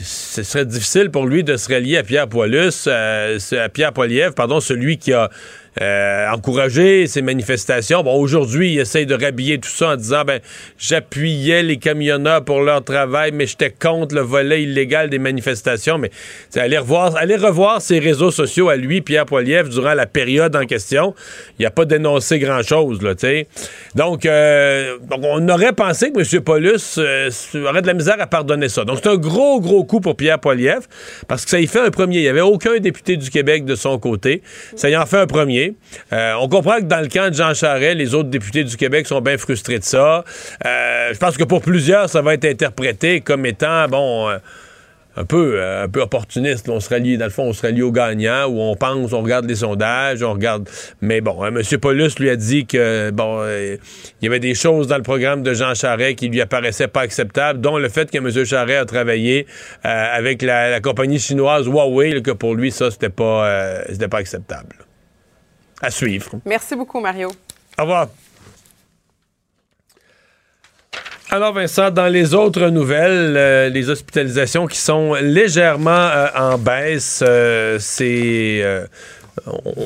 ce 0.00 0.42
serait 0.42 0.66
difficile 0.66 1.10
pour 1.10 1.26
lui 1.26 1.44
de 1.44 1.56
se 1.56 1.72
relier 1.72 1.96
à 1.96 2.02
Pierre 2.02 2.28
Poilus, 2.28 2.86
euh, 2.86 3.38
à 3.52 3.68
Pierre 3.68 3.92
Poilievre, 3.92 4.34
pardon, 4.34 4.60
celui 4.60 4.98
qui 4.98 5.12
a 5.12 5.30
euh, 5.80 6.28
encourager 6.30 7.06
ces 7.06 7.22
manifestations. 7.22 8.02
Bon, 8.02 8.14
aujourd'hui, 8.14 8.72
il 8.72 8.80
essaye 8.80 9.06
de 9.06 9.14
rhabiller 9.14 9.58
tout 9.58 9.68
ça 9.68 9.90
en 9.90 9.96
disant, 9.96 10.24
ben, 10.24 10.40
j'appuyais 10.78 11.62
les 11.62 11.76
camionneurs 11.76 12.44
pour 12.44 12.62
leur 12.62 12.82
travail, 12.82 13.30
mais 13.32 13.46
j'étais 13.46 13.70
contre 13.70 14.14
le 14.14 14.22
volet 14.22 14.62
illégal 14.62 15.08
des 15.08 15.18
manifestations. 15.18 15.98
Mais 15.98 16.10
allez 16.56 16.78
revoir, 16.78 17.16
allez 17.16 17.36
revoir 17.36 17.80
ses 17.80 17.98
réseaux 17.98 18.30
sociaux 18.30 18.68
à 18.68 18.76
lui, 18.76 19.02
Pierre 19.02 19.26
Poilievre, 19.26 19.68
durant 19.68 19.94
la 19.94 20.06
période 20.06 20.56
en 20.56 20.66
question. 20.66 21.14
Il 21.58 21.62
n'a 21.62 21.70
pas 21.70 21.84
dénoncé 21.84 22.38
grand-chose, 22.38 23.00
là, 23.02 23.14
tu 23.14 23.26
sais. 23.26 23.46
Donc, 23.94 24.26
euh, 24.26 24.96
on 25.10 25.48
aurait 25.48 25.72
pensé 25.72 26.10
que 26.10 26.18
M. 26.18 26.42
Paulus 26.42 26.98
euh, 26.98 27.30
aurait 27.68 27.82
de 27.82 27.86
la 27.86 27.94
misère 27.94 28.16
à 28.18 28.26
pardonner 28.26 28.68
ça. 28.68 28.84
Donc, 28.84 28.98
c'est 29.02 29.08
un 29.08 29.16
gros, 29.16 29.60
gros 29.60 29.84
coup 29.84 30.00
pour 30.00 30.16
Pierre 30.16 30.40
Poilievre, 30.40 30.86
parce 31.28 31.44
que 31.44 31.50
ça 31.50 31.60
y 31.60 31.66
fait 31.66 31.80
un 31.80 31.90
premier. 31.90 32.18
Il 32.18 32.22
n'y 32.22 32.28
avait 32.28 32.40
aucun 32.40 32.78
député 32.78 33.16
du 33.16 33.30
Québec 33.30 33.64
de 33.64 33.74
son 33.74 33.98
côté. 33.98 34.42
Ça 34.76 34.90
y 34.90 34.96
en 34.96 35.06
fait 35.06 35.18
un 35.18 35.26
premier. 35.26 35.67
Euh, 36.12 36.34
on 36.40 36.48
comprend 36.48 36.76
que 36.76 36.84
dans 36.84 37.00
le 37.00 37.08
camp 37.08 37.30
de 37.30 37.34
Jean 37.34 37.54
Charest, 37.54 37.96
les 37.96 38.14
autres 38.14 38.28
députés 38.28 38.64
du 38.64 38.76
Québec 38.76 39.06
sont 39.06 39.20
bien 39.20 39.38
frustrés 39.38 39.78
de 39.78 39.84
ça. 39.84 40.24
Euh, 40.64 41.10
je 41.12 41.18
pense 41.18 41.36
que 41.36 41.44
pour 41.44 41.60
plusieurs, 41.60 42.08
ça 42.08 42.22
va 42.22 42.34
être 42.34 42.44
interprété 42.44 43.20
comme 43.20 43.46
étant, 43.46 43.88
bon... 43.88 44.28
Euh, 44.28 44.38
un 45.16 45.24
peu, 45.24 45.60
un 45.60 45.88
peu 45.88 46.00
opportuniste. 46.00 46.68
On 46.68 46.78
se 46.78 46.90
rallie, 46.90 47.18
dans 47.18 47.24
le 47.24 47.32
fond, 47.32 47.42
on 47.42 47.52
se 47.52 47.62
rallie 47.62 47.82
aux 47.82 47.90
gagnants, 47.90 48.46
où 48.46 48.60
on 48.60 48.76
pense, 48.76 49.12
on 49.12 49.20
regarde 49.20 49.46
les 49.46 49.56
sondages, 49.56 50.22
on 50.22 50.34
regarde. 50.34 50.68
Mais 51.00 51.20
bon, 51.20 51.42
hein, 51.42 51.48
M. 51.48 51.80
Paulus 51.80 52.10
lui 52.20 52.30
a 52.30 52.36
dit 52.36 52.66
que 52.66 53.10
bon, 53.10 53.44
il 53.44 53.78
y 54.22 54.28
avait 54.28 54.38
des 54.38 54.54
choses 54.54 54.86
dans 54.86 54.96
le 54.96 55.02
programme 55.02 55.42
de 55.42 55.54
Jean 55.54 55.74
Charest 55.74 56.14
qui 56.14 56.28
lui 56.28 56.40
apparaissaient 56.40 56.86
pas 56.86 57.00
acceptables, 57.00 57.60
dont 57.60 57.78
le 57.78 57.88
fait 57.88 58.08
que 58.08 58.18
M. 58.18 58.30
Charest 58.44 58.80
a 58.80 58.84
travaillé 58.84 59.48
avec 59.82 60.40
la, 60.40 60.80
compagnie 60.80 61.18
chinoise 61.18 61.66
Huawei, 61.66 62.22
que 62.22 62.30
pour 62.30 62.54
lui, 62.54 62.70
ça, 62.70 62.92
c'était 62.92 63.08
pas, 63.08 63.82
c'était 63.88 64.06
pas 64.06 64.18
acceptable. 64.18 64.87
À 65.80 65.90
suivre. 65.90 66.30
Merci 66.44 66.74
beaucoup, 66.74 67.00
Mario. 67.00 67.30
Au 67.78 67.82
revoir. 67.82 68.08
Alors 71.30 71.52
Vincent, 71.52 71.90
dans 71.90 72.06
les 72.06 72.32
autres 72.32 72.68
nouvelles, 72.70 73.36
euh, 73.36 73.68
les 73.68 73.90
hospitalisations 73.90 74.66
qui 74.66 74.78
sont 74.78 75.12
légèrement 75.12 75.90
euh, 75.90 76.28
en 76.34 76.56
baisse, 76.56 77.22
euh, 77.22 77.76
c'est 77.78 78.64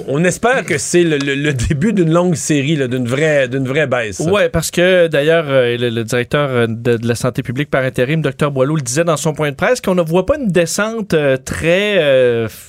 on, 0.09 0.25
espère 0.25 0.65
que 0.65 0.79
c'est 0.79 1.03
le, 1.03 1.53
début 1.53 1.93
d'une 1.93 2.13
longue 2.13 2.35
série, 2.35 2.77
d'une 2.89 3.07
vraie, 3.07 3.49
vraie 3.49 3.87
baisse. 3.87 4.21
Oui, 4.21 4.43
parce 4.53 4.71
que 4.71 5.09
d'ailleurs, 5.09 5.47
euh, 5.49 5.77
le, 5.77 6.05
directeur 6.05 6.51
euh, 6.51 6.67
de, 6.69 6.99
la 7.07 7.15
santé 7.15 7.43
publique 7.43 7.71
par 7.71 7.83
intérim, 7.85 8.23
Dr 8.23 8.51
Boileau, 8.51 8.77
le 8.77 8.83
disait 8.83 9.05
dans 9.05 9.17
son 9.17 9.33
point 9.33 9.51
de 9.51 9.57
presse 9.57 9.81
qu'on 9.81 9.95
ne 9.95 10.03
voit 10.03 10.27
pas 10.27 10.37
une 10.39 10.49
descente 10.49 11.15
euh, 11.15 11.37
très 11.37 12.03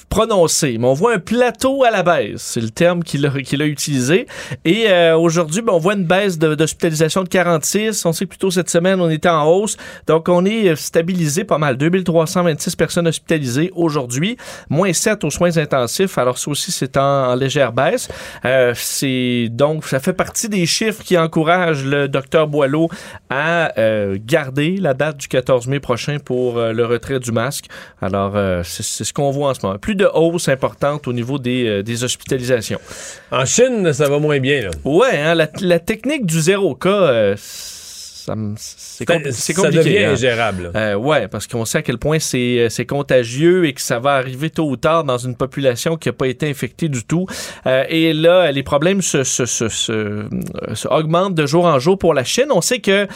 prononcée, 0.10 0.78
mais 0.80 0.88
on 0.88 0.94
voit 0.94 1.13
un 1.13 1.20
plateau 1.20 1.84
à 1.84 1.92
la 1.92 2.04
baisse. 2.04 2.42
C'est 2.42 2.62
le 2.62 2.70
terme 2.70 3.04
qu'il 3.04 3.25
a, 3.25 3.66
utilisé. 3.66 4.28
Et 4.66 4.88
aujourd'hui, 5.13 5.62
ben, 5.62 5.74
on 5.74 5.80
voit 5.80 5.94
une 5.94 6.06
baisse 6.06 6.38
d'hospitalisation 6.38 7.24
de, 7.24 7.30
46. 7.30 8.06
On 8.06 8.13
sait 8.13 8.25
plutôt 8.25 8.52
cette 8.52 8.70
semaine, 8.70 9.00
on 9.00 9.10
était 9.10 9.30
en 9.30 9.46
hausse. 9.46 9.78
Donc, 10.08 10.30
on 10.30 10.46
est 10.46 10.75
stabilisé 10.75 11.44
pas 11.44 11.58
mal. 11.58 11.78
2326 11.78 12.75
personnes 12.75 13.08
hospitalisées 13.08 13.72
aujourd'hui, 13.75 14.38
moins 14.70 14.94
7 14.94 15.24
aux 15.24 15.30
soins 15.30 15.58
intensifs. 15.58 16.18
Alors, 16.18 16.38
ça 16.38 16.52
aussi, 16.52 16.72
c'est 16.74 16.98
en, 16.98 17.36
légère 17.36 17.72
baisse. 17.72 18.10
Euh, 18.46 18.74
c'est 18.75 19.48
donc 19.51 19.86
ça 19.86 20.00
fait 20.00 20.13
partie 20.13 20.50
des 20.50 20.65
chiffres 20.65 21.03
qui 21.03 21.18
encouragent 21.18 21.86
le 21.86 22.08
docteur 22.08 22.48
Boileau 22.48 22.89
à 23.30 23.77
euh, 23.80 24.18
garder 24.20 24.77
la 24.77 24.94
date 24.94 25.18
du 25.18 25.27
14 25.27 25.68
mai 25.68 25.80
prochain 25.80 26.18
pour 26.24 26.58
euh, 26.58 26.74
le 26.74 26.86
retrait 26.86 27.20
du 27.20 27.32
masque. 27.32 27.65
Alors 28.01 28.34
c'est 28.63 28.84
ce 28.84 29.13
qu'on 29.13 29.32
voit 29.32 29.50
en 29.50 29.53
ce 29.53 29.65
moment. 29.65 29.77
Plus 29.77 29.96
de 29.96 30.06
hausse 30.13 30.50
importante 30.50 31.08
au 31.08 31.13
niveau 31.13 31.39
des, 31.39 31.84
des 31.84 32.03
hospitalisations. 32.03 32.80
En 33.32 33.46
Chine, 33.46 33.94
ça 33.94 34.10
va 34.10 34.20
moins 34.20 34.39
bien. 34.39 34.62
Là. 34.62 34.70
Ouais, 34.84 35.18
hein, 35.18 35.36
la, 35.36 35.48
la, 35.62 35.80
technique 35.80 36.25
du 36.25 36.39
zéro 36.39 36.75
cas 36.75 37.36
c'est 38.58 39.06
compliqué. 39.06 39.53
Ça 39.53 39.72
devient 39.72 40.03
hein. 40.03 40.12
ingérable. 40.12 40.72
Euh, 40.75 40.96
ouais, 40.96 41.27
parce 41.27 41.48
qu'on 41.48 41.65
sait 41.65 41.80
à 41.80 41.82
quel 41.82 41.98
point 41.98 42.18
euh, 42.34 42.70
c'est 42.70 42.86
contagieux 42.86 43.65
et 43.65 43.74
que 43.74 43.82
ça 43.82 44.00
va 44.00 44.13
arriver 44.13 44.50
tôt 44.50 44.70
ou 44.70 44.77
tard 44.77 45.03
dans 45.03 45.18
une 45.18 45.36
population 45.36 45.98
qui 45.98 46.10
n'a 46.10 46.13
pas 46.13 46.27
été 46.27 46.50
infectée 46.50 46.89
du 46.89 47.03
tout. 47.03 47.25
Euh, 47.65 47.84
et 47.89 48.13
là, 48.13 48.51
les 48.51 48.63
problèmes 48.63 49.01
se, 49.01 49.24
se, 49.24 49.46
se, 49.46 49.68
se, 49.68 50.88
augmentent 50.88 51.36
de 51.36 51.46
jour 51.46 51.65
en 51.65 51.80
jour 51.80 51.98
pour 51.98 52.13
la 52.13 52.24
Chine. 52.24 52.48
On 52.51 52.62
sait 52.62 52.80
que 52.80 53.08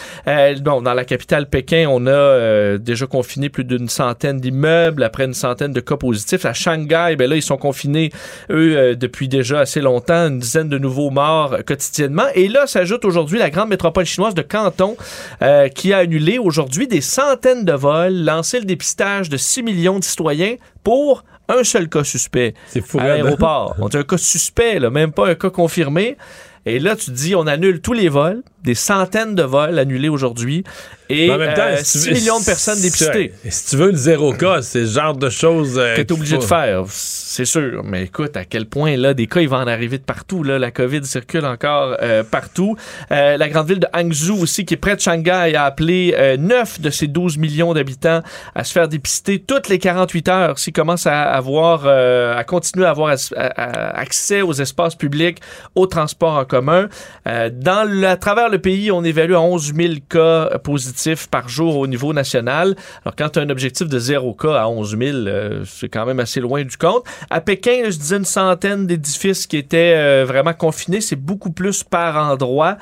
bon, 0.59 0.81
dans 0.81 0.93
la 0.93 1.05
capitale 1.05 1.49
Pékin, 1.49 1.87
on 1.89 2.05
a 2.07 2.77
déjà 2.77 3.05
confiné 3.05 3.49
plus 3.49 3.63
d'une 3.63 3.89
centaine 3.89 4.39
d'immeubles 4.39 5.03
après 5.03 5.25
une 5.25 5.33
centaine 5.33 5.71
de 5.71 5.79
cas 5.79 5.97
positifs. 5.97 6.45
À 6.45 6.53
Shanghai, 6.53 7.15
ben 7.17 7.29
là, 7.29 7.35
ils 7.35 7.41
sont 7.41 7.57
confinés, 7.57 8.11
eux, 8.49 8.95
depuis 8.95 9.27
déjà 9.27 9.61
assez 9.61 9.81
longtemps, 9.81 10.27
une 10.27 10.39
dizaine 10.39 10.69
de 10.69 10.77
nouveaux 10.77 11.09
morts 11.09 11.57
quotidiennement. 11.65 12.25
Et 12.35 12.47
là, 12.47 12.67
s'ajoute 12.67 13.05
aujourd'hui 13.05 13.39
la 13.39 13.49
grande 13.49 13.69
métropole 13.69 14.05
chinoise 14.05 14.35
de 14.35 14.41
Canton 14.41 14.96
euh, 15.41 15.67
qui 15.69 15.93
a 15.93 15.99
annulé 15.99 16.37
aujourd'hui 16.37 16.87
des 16.87 17.01
centaines 17.01 17.65
de 17.65 17.73
vols, 17.73 18.23
lancé 18.23 18.59
le 18.59 18.65
dépistage 18.65 19.29
de 19.29 19.37
6 19.37 19.63
millions 19.63 19.99
de 19.99 20.03
citoyens 20.03 20.55
pour 20.83 21.23
un 21.49 21.63
seul 21.63 21.89
cas 21.89 22.03
suspect 22.03 22.53
C'est 22.67 22.81
fou, 22.81 22.99
à 22.99 23.05
l'aéroport. 23.05 23.75
On 23.79 23.89
dit 23.89 23.97
un 23.97 24.03
cas 24.03 24.17
suspect, 24.17 24.79
là, 24.79 24.89
même 24.89 25.11
pas 25.11 25.29
un 25.29 25.35
cas 25.35 25.49
confirmé. 25.49 26.17
Et 26.65 26.79
là, 26.79 26.97
tu 26.97 27.11
dis, 27.11 27.33
on 27.33 27.47
annule 27.47 27.79
tous 27.79 27.93
les 27.93 28.09
vols, 28.09 28.43
des 28.63 28.75
centaines 28.75 29.35
de 29.35 29.43
vols 29.43 29.79
annulés 29.79 30.09
aujourd'hui, 30.09 30.65
et 31.09 31.31
en 31.31 31.37
même 31.37 31.53
temps, 31.53 31.69
6 31.81 32.07
euh, 32.07 32.13
millions 32.13 32.39
de 32.39 32.45
personnes 32.45 32.81
dépistées. 32.81 33.33
Si 33.47 33.69
tu 33.69 33.77
veux 33.77 33.91
le 33.91 33.97
zéro 33.97 34.33
cas, 34.33 34.61
c'est 34.61 34.85
ce 34.85 34.99
genre 34.99 35.15
de 35.15 35.29
choses 35.29 35.77
euh, 35.77 35.95
que 35.95 36.01
tu 36.01 36.07
es 36.07 36.11
obligé 36.11 36.37
de 36.37 36.43
faire, 36.43 36.83
c'est 36.89 37.45
sûr. 37.45 37.83
Mais 37.83 38.03
écoute, 38.03 38.35
à 38.35 38.45
quel 38.45 38.65
point, 38.65 38.97
là, 38.97 39.13
des 39.13 39.27
cas, 39.27 39.41
ils 39.41 39.49
vont 39.49 39.57
en 39.57 39.67
arriver 39.67 39.97
de 39.97 40.03
partout. 40.03 40.43
Là. 40.43 40.59
La 40.59 40.71
COVID 40.71 41.05
circule 41.05 41.45
encore 41.45 41.97
euh, 42.01 42.23
partout. 42.23 42.75
la 43.09 43.49
grande 43.49 43.67
ville 43.67 43.79
de 43.79 43.87
Hangzhou 43.93 44.41
aussi, 44.41 44.65
qui 44.65 44.73
est 44.73 44.77
près 44.77 44.95
de 44.95 45.01
Shanghai, 45.01 45.53
a 45.55 45.63
appelé 45.63 46.35
9 46.37 46.81
de 46.81 46.89
ses 46.89 47.07
12 47.07 47.37
millions 47.37 47.73
d'habitants 47.73 48.21
à 48.55 48.63
se 48.63 48.71
faire 48.71 48.87
dépister 48.87 49.39
toutes 49.39 49.69
les 49.69 49.79
48 49.79 50.27
heures 50.29 50.59
s'ils 50.59 50.73
commencent 50.73 51.07
à 51.07 51.23
avoir, 51.23 51.87
à 51.87 52.43
continuer 52.43 52.85
à 52.85 52.89
avoir 52.89 53.15
accès 53.57 54.41
aux 54.41 54.53
espaces 54.53 54.95
publics, 54.95 55.39
aux 55.75 55.87
transports 55.87 56.35
en 56.35 56.45
commun. 56.45 56.89
dans 57.25 58.03
à 58.03 58.17
travers 58.17 58.49
le 58.49 58.59
pays, 58.59 58.91
on 58.91 59.03
évalue 59.03 59.33
à 59.33 59.41
11 59.41 59.73
000 59.75 59.93
cas 60.09 60.57
positifs 60.63 60.96
par 61.29 61.47
jour 61.49 61.77
au 61.77 61.87
niveau 61.87 62.13
national. 62.13 62.75
Alors, 63.03 63.15
quand 63.15 63.29
tu 63.29 63.39
as 63.39 63.41
un 63.41 63.49
objectif 63.49 63.87
de 63.87 63.99
zéro 63.99 64.33
cas 64.33 64.61
à 64.61 64.67
11 64.67 64.97
000, 64.97 65.17
euh, 65.17 65.63
c'est 65.65 65.89
quand 65.89 66.05
même 66.05 66.19
assez 66.19 66.39
loin 66.39 66.63
du 66.63 66.77
compte. 66.77 67.03
À 67.29 67.41
Pékin, 67.41 67.83
je 67.85 67.97
disais 67.97 68.17
une 68.17 68.25
centaine 68.25 68.87
d'édifices 68.87 69.47
qui 69.47 69.57
étaient 69.57 69.93
euh, 69.95 70.25
vraiment 70.25 70.53
confinés. 70.53 71.01
C'est 71.01 71.15
beaucoup 71.15 71.51
plus 71.51 71.83
par 71.83 72.17
endroit. 72.17 72.77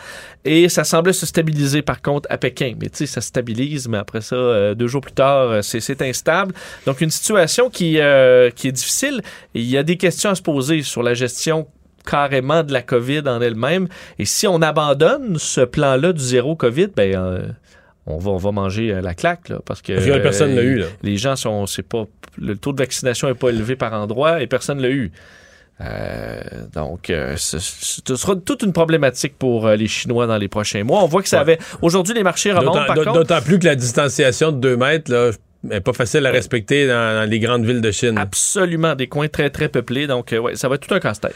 Et 0.46 0.70
ça 0.70 0.84
semblait 0.84 1.14
se 1.14 1.26
stabiliser, 1.26 1.82
par 1.82 2.02
contre, 2.02 2.28
à 2.32 2.38
Pékin. 2.38 2.74
Mais 2.80 2.90
tu 2.90 2.98
sais, 3.00 3.06
ça 3.08 3.22
stabilise, 3.22 3.88
mais 3.88 3.98
après 3.98 4.22
ça, 4.22 4.36
euh, 4.36 4.76
deux 4.76 4.88
jours 4.88 5.02
plus 5.02 5.14
tard, 5.14 5.64
c'est 5.64 6.02
instable. 6.02 6.54
Donc, 6.86 7.02
une 7.02 7.10
situation 7.10 7.70
qui, 7.70 7.98
est 7.98 8.72
difficile. 8.72 9.22
Il 9.54 9.66
y 9.66 9.78
a 9.78 9.84
des 9.84 9.98
questions 9.98 10.30
à 10.30 10.36
se 10.36 10.42
poser 10.42 10.84
sur 10.84 11.04
la 11.04 11.14
gestion 11.14 11.68
carrément 12.06 12.64
de 12.64 12.72
la 12.72 12.82
COVID 12.82 13.24
en 13.28 13.42
elle-même. 13.42 13.88
Et 14.20 14.26
si 14.26 14.48
on 14.48 14.62
abandonne 14.62 15.38
ce 15.38 15.62
plan-là 15.62 16.14
du 16.14 16.24
zéro 16.24 16.56
COVID, 16.56 16.88
ben, 16.96 17.16
euh, 17.16 17.48
on 18.06 18.18
va, 18.18 18.32
on 18.32 18.38
va 18.38 18.52
manger 18.52 18.94
euh, 18.94 19.02
la 19.02 19.14
claque, 19.14 19.50
là, 19.50 19.60
parce 19.66 19.82
que. 19.82 19.94
personne 20.22 20.56
l'a 20.56 20.64
eu, 20.64 20.78
là. 20.78 20.86
Les 21.02 21.18
gens 21.18 21.36
sont, 21.36 21.66
c'est 21.66 21.84
pas, 21.84 22.06
le 22.38 22.56
taux 22.56 22.74
de 22.74 22.78
vaccination 22.78 23.28
n'est 23.28 23.34
pas 23.34 23.50
élevé 23.50 23.76
par 23.76 23.94
endroit 23.94 24.42
et 24.42 24.48
personne 24.48 24.82
l'a 24.82 24.90
eu. 24.90 25.12
Euh, 25.82 26.40
donc, 26.74 27.12
ce, 27.36 27.60
sera 27.60 28.36
toute 28.38 28.64
une 28.64 28.72
problématique 28.72 29.38
pour 29.38 29.68
les 29.68 29.88
Chinois 29.88 30.26
dans 30.26 30.38
les 30.38 30.48
prochains 30.48 30.84
mois. 30.86 31.04
On 31.04 31.08
voit 31.08 31.22
que 31.22 31.28
ça 31.28 31.42
avait. 31.42 31.60
Aujourd'hui, 31.82 32.14
les 32.14 32.24
marchés 32.24 32.54
remontent. 32.54 33.14
D'autant 33.14 33.42
plus 33.42 33.60
que 33.60 33.66
la 33.66 33.76
distanciation 33.76 34.54
de 34.54 34.58
2 34.60 34.78
mètres, 34.78 35.12
là, 35.12 35.32
pas 35.84 35.94
facile 35.94 36.26
à 36.26 36.32
respecter 36.32 36.88
dans, 36.88 37.30
les 37.30 37.40
grandes 37.40 37.66
villes 37.66 37.82
de 37.82 37.92
Chine. 37.92 38.18
Absolument, 38.18 38.96
des 38.96 39.08
coins 39.08 39.28
très, 39.28 39.50
très 39.50 39.70
peuplés. 39.70 40.08
Donc, 40.08 40.34
euh, 40.34 40.40
ouais, 40.40 40.56
ça 40.56 40.68
va 40.68 40.76
être 40.76 40.88
tout 40.88 40.94
un 40.94 41.00
casse-tête. 41.00 41.36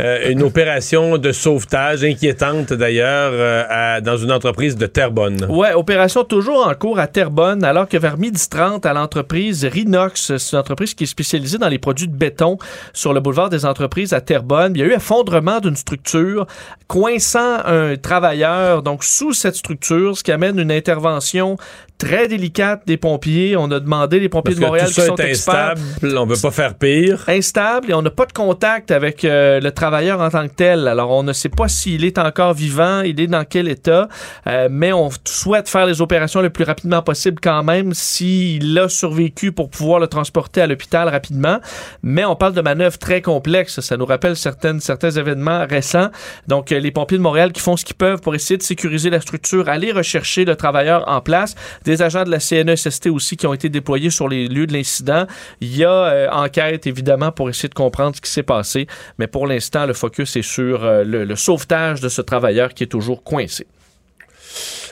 Euh, 0.00 0.30
une 0.30 0.42
opération 0.42 1.18
de 1.18 1.32
sauvetage 1.32 2.04
inquiétante, 2.04 2.72
d'ailleurs, 2.72 3.32
euh, 3.34 4.00
dans 4.00 4.16
une 4.16 4.32
entreprise 4.32 4.76
de 4.76 4.86
Terrebonne. 4.86 5.46
Oui, 5.48 5.68
opération 5.74 6.24
toujours 6.24 6.66
en 6.66 6.74
cours 6.74 6.98
à 6.98 7.06
Terrebonne, 7.06 7.64
alors 7.64 7.88
que 7.88 7.96
vers 7.96 8.18
midi 8.18 8.48
30 8.48 8.86
à 8.86 8.92
l'entreprise 8.92 9.64
Rinox, 9.64 10.36
c'est 10.36 10.52
une 10.52 10.58
entreprise 10.58 10.94
qui 10.94 11.04
est 11.04 11.08
spécialisée 11.08 11.58
dans 11.58 11.68
les 11.68 11.78
produits 11.78 12.08
de 12.08 12.16
béton 12.16 12.58
sur 12.92 13.12
le 13.12 13.20
boulevard 13.20 13.50
des 13.50 13.64
entreprises 13.64 14.12
à 14.12 14.20
Terrebonne. 14.20 14.72
Il 14.74 14.80
y 14.80 14.82
a 14.82 14.86
eu 14.86 14.92
effondrement 14.92 15.60
d'une 15.60 15.76
structure, 15.76 16.46
coinçant 16.88 17.58
un 17.64 17.96
travailleur, 17.96 18.82
donc 18.82 19.04
sous 19.04 19.32
cette 19.32 19.56
structure, 19.56 20.16
ce 20.16 20.22
qui 20.22 20.32
amène 20.32 20.58
une 20.58 20.72
intervention 20.72 21.56
très 21.98 22.28
délicate 22.28 22.82
des 22.86 22.96
pompiers. 22.96 23.56
On 23.56 23.70
a 23.70 23.80
demandé 23.80 24.20
les 24.20 24.28
pompiers 24.28 24.54
de 24.54 24.60
Montréal 24.60 24.88
tout 24.88 24.94
qui 24.94 25.06
sont 25.06 25.20
instable, 25.20 25.80
on 26.02 26.26
veut 26.26 26.36
pas 26.40 26.50
faire 26.50 26.74
pire. 26.74 27.24
Instable 27.28 27.90
et 27.90 27.94
on 27.94 28.02
n'a 28.02 28.10
pas 28.10 28.26
de 28.26 28.32
contact 28.32 28.90
avec 28.90 29.24
euh, 29.24 29.60
le 29.60 29.70
travailleur 29.72 30.20
en 30.20 30.30
tant 30.30 30.46
que 30.46 30.54
tel. 30.54 30.88
Alors 30.88 31.10
on 31.10 31.22
ne 31.22 31.32
sait 31.32 31.48
pas 31.48 31.68
s'il 31.68 32.04
est 32.04 32.18
encore 32.18 32.54
vivant, 32.54 33.00
il 33.00 33.20
est 33.20 33.26
dans 33.26 33.44
quel 33.44 33.68
état, 33.68 34.08
euh, 34.46 34.68
mais 34.70 34.92
on 34.92 35.10
souhaite 35.24 35.68
faire 35.68 35.86
les 35.86 36.00
opérations 36.00 36.42
le 36.42 36.50
plus 36.50 36.64
rapidement 36.64 37.02
possible 37.02 37.38
quand 37.42 37.62
même 37.62 37.94
s'il 37.94 38.78
a 38.78 38.88
survécu 38.88 39.52
pour 39.52 39.70
pouvoir 39.70 39.98
le 39.98 40.06
transporter 40.06 40.60
à 40.60 40.66
l'hôpital 40.66 41.08
rapidement. 41.08 41.58
Mais 42.02 42.24
on 42.24 42.36
parle 42.36 42.52
de 42.52 42.60
manœuvres 42.60 42.98
très 42.98 43.22
complexes. 43.22 43.80
Ça 43.80 43.96
nous 43.96 44.06
rappelle 44.06 44.36
certaines, 44.36 44.80
certains 44.80 45.10
événements 45.10 45.66
récents. 45.68 46.10
Donc 46.46 46.72
euh, 46.72 46.78
les 46.78 46.90
pompiers 46.90 47.18
de 47.18 47.22
Montréal 47.22 47.52
qui 47.52 47.60
font 47.60 47.76
ce 47.76 47.84
qu'ils 47.84 47.96
peuvent 47.96 48.20
pour 48.20 48.34
essayer 48.34 48.58
de 48.58 48.62
sécuriser 48.62 49.10
la 49.10 49.20
structure, 49.20 49.68
aller 49.68 49.92
rechercher 49.92 50.44
le 50.44 50.56
travailleur 50.56 51.08
en 51.08 51.20
place 51.20 51.54
des 51.86 52.02
agents 52.02 52.24
de 52.24 52.30
la 52.30 52.40
CNESST 52.40 53.06
aussi 53.06 53.36
qui 53.36 53.46
ont 53.46 53.54
été 53.54 53.68
déployés 53.68 54.10
sur 54.10 54.28
les 54.28 54.48
lieux 54.48 54.66
de 54.66 54.72
l'incident. 54.72 55.26
Il 55.60 55.74
y 55.74 55.84
a 55.84 55.90
euh, 55.90 56.28
enquête, 56.30 56.86
évidemment, 56.86 57.32
pour 57.32 57.48
essayer 57.48 57.68
de 57.68 57.74
comprendre 57.74 58.16
ce 58.16 58.20
qui 58.20 58.30
s'est 58.30 58.42
passé, 58.42 58.86
mais 59.18 59.26
pour 59.26 59.46
l'instant, 59.46 59.86
le 59.86 59.94
focus 59.94 60.36
est 60.36 60.42
sur 60.42 60.84
euh, 60.84 61.04
le 61.04 61.36
sauvetage 61.36 62.00
de 62.00 62.08
ce 62.08 62.20
travailleur 62.20 62.74
qui 62.74 62.84
est 62.84 62.88
toujours 62.88 63.22
coincé. 63.22 63.66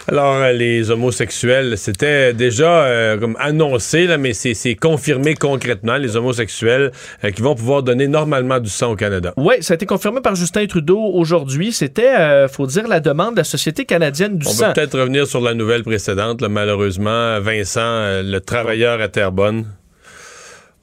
Alors, 0.06 0.34
euh, 0.34 0.52
les 0.52 0.90
homosexuels, 0.90 1.78
c'était 1.78 2.34
déjà 2.34 2.84
euh, 2.84 3.18
comme 3.18 3.36
annoncé, 3.40 4.06
là, 4.06 4.18
mais 4.18 4.34
c'est 4.34 4.74
confirmé 4.74 5.34
concrètement, 5.34 5.96
les 5.96 6.16
homosexuels 6.16 6.92
euh, 7.24 7.30
qui 7.30 7.40
vont 7.40 7.54
pouvoir 7.54 7.82
donner 7.82 8.06
normalement 8.06 8.60
du 8.60 8.68
sang 8.68 8.92
au 8.92 8.96
Canada. 8.96 9.32
Oui, 9.38 9.54
ça 9.60 9.72
a 9.72 9.76
été 9.76 9.86
confirmé 9.86 10.20
par 10.20 10.34
Justin 10.34 10.66
Trudeau 10.66 11.00
aujourd'hui. 11.00 11.72
C'était, 11.72 12.46
faut 12.48 12.66
dire, 12.66 12.86
la 12.86 13.00
demande 13.00 13.34
de 13.34 13.38
la 13.38 13.44
Société 13.44 13.86
canadienne 13.86 14.36
du 14.36 14.46
sang. 14.46 14.64
On 14.64 14.66
peut 14.68 14.72
peut-être 14.74 14.98
revenir 14.98 15.26
sur 15.26 15.40
la 15.40 15.54
nouvelle 15.54 15.82
précédente, 15.82 16.42
malheureusement. 16.42 17.40
Vincent, 17.40 18.22
le 18.22 18.38
travailleur 18.40 19.00
à 19.00 19.08
Terrebonne. 19.08 19.64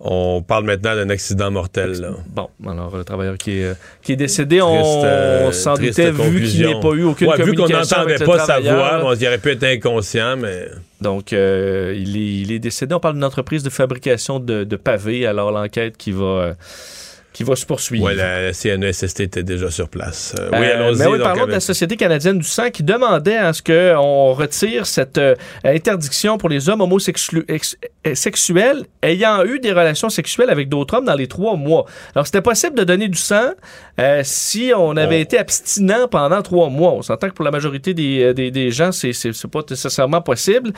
On 0.03 0.41
parle 0.41 0.65
maintenant 0.65 0.95
d'un 0.95 1.09
accident 1.09 1.51
mortel. 1.51 2.15
Bon, 2.27 2.49
alors 2.67 2.97
le 2.97 3.03
travailleur 3.03 3.37
qui 3.37 3.59
est, 3.59 3.75
qui 4.01 4.13
est 4.13 4.15
décédé, 4.15 4.59
on, 4.59 5.03
euh, 5.05 5.51
s'en 5.51 5.75
doutait 5.75 6.11
vu 6.11 6.43
qu'il 6.43 6.65
n'ait 6.65 6.79
pas 6.79 6.89
eu 6.89 7.03
aucune 7.03 7.27
ouais, 7.27 7.37
communication 7.37 7.45
Vu 7.45 7.55
qu'on 7.55 8.09
n'entendait 8.09 8.25
pas 8.25 8.45
sa 8.45 8.59
voix, 8.59 9.01
on 9.03 9.11
aurait 9.11 9.37
pu 9.37 9.51
être 9.51 9.63
inconscient, 9.63 10.37
mais... 10.37 10.69
Donc, 11.01 11.33
euh, 11.33 11.95
il, 11.97 12.15
est, 12.17 12.41
il, 12.41 12.51
est, 12.51 12.59
décédé. 12.59 12.93
On 12.93 12.99
parle 12.99 13.15
d'une 13.15 13.23
entreprise 13.23 13.63
de 13.63 13.69
fabrication 13.69 14.39
de, 14.39 14.63
de 14.63 14.75
pavés. 14.75 15.25
Alors, 15.25 15.51
l'enquête 15.51 15.97
qui 15.97 16.11
va... 16.11 16.23
Euh, 16.23 16.53
qui 17.41 17.49
va 17.49 17.55
se 17.55 17.65
poursuivre. 17.65 18.05
Oui, 18.05 18.15
la 18.15 18.53
CNESST 18.53 19.19
était 19.21 19.43
déjà 19.43 19.71
sur 19.71 19.89
place. 19.89 20.35
Euh, 20.39 20.49
oui, 20.53 20.65
allons-y. 20.67 20.99
Mais 20.99 21.07
oui, 21.07 21.19
parlons 21.19 21.45
de 21.45 21.51
la 21.51 21.59
Société 21.59 21.97
canadienne 21.97 22.37
du 22.37 22.47
sang 22.47 22.69
qui 22.69 22.83
demandait 22.83 23.37
à 23.37 23.53
ce 23.53 23.61
qu'on 23.61 24.33
retire 24.33 24.85
cette 24.85 25.17
euh, 25.17 25.35
interdiction 25.63 26.37
pour 26.37 26.49
les 26.49 26.69
hommes 26.69 26.81
homosexuels 26.81 27.45
ayant 29.01 29.43
eu 29.45 29.59
des 29.59 29.71
relations 29.71 30.09
sexuelles 30.09 30.49
avec 30.49 30.69
d'autres 30.69 30.95
hommes 30.97 31.05
dans 31.05 31.15
les 31.15 31.27
trois 31.27 31.55
mois. 31.55 31.85
Alors, 32.15 32.25
c'était 32.25 32.41
possible 32.41 32.77
de 32.77 32.83
donner 32.83 33.07
du 33.07 33.17
sang 33.17 33.51
euh, 33.99 34.21
si 34.23 34.71
on 34.75 34.95
avait 34.97 35.21
été 35.21 35.37
abstinent 35.37 36.07
pendant 36.07 36.41
trois 36.41 36.69
mois. 36.69 36.93
On 36.93 37.01
s'entend 37.01 37.29
que 37.29 37.33
pour 37.33 37.45
la 37.45 37.51
majorité 37.51 37.93
des, 37.93 38.33
des, 38.33 38.51
des 38.51 38.71
gens, 38.71 38.91
c'est 38.91 39.11
pas 39.51 39.61
nécessairement 39.69 40.21
possible. 40.21 40.71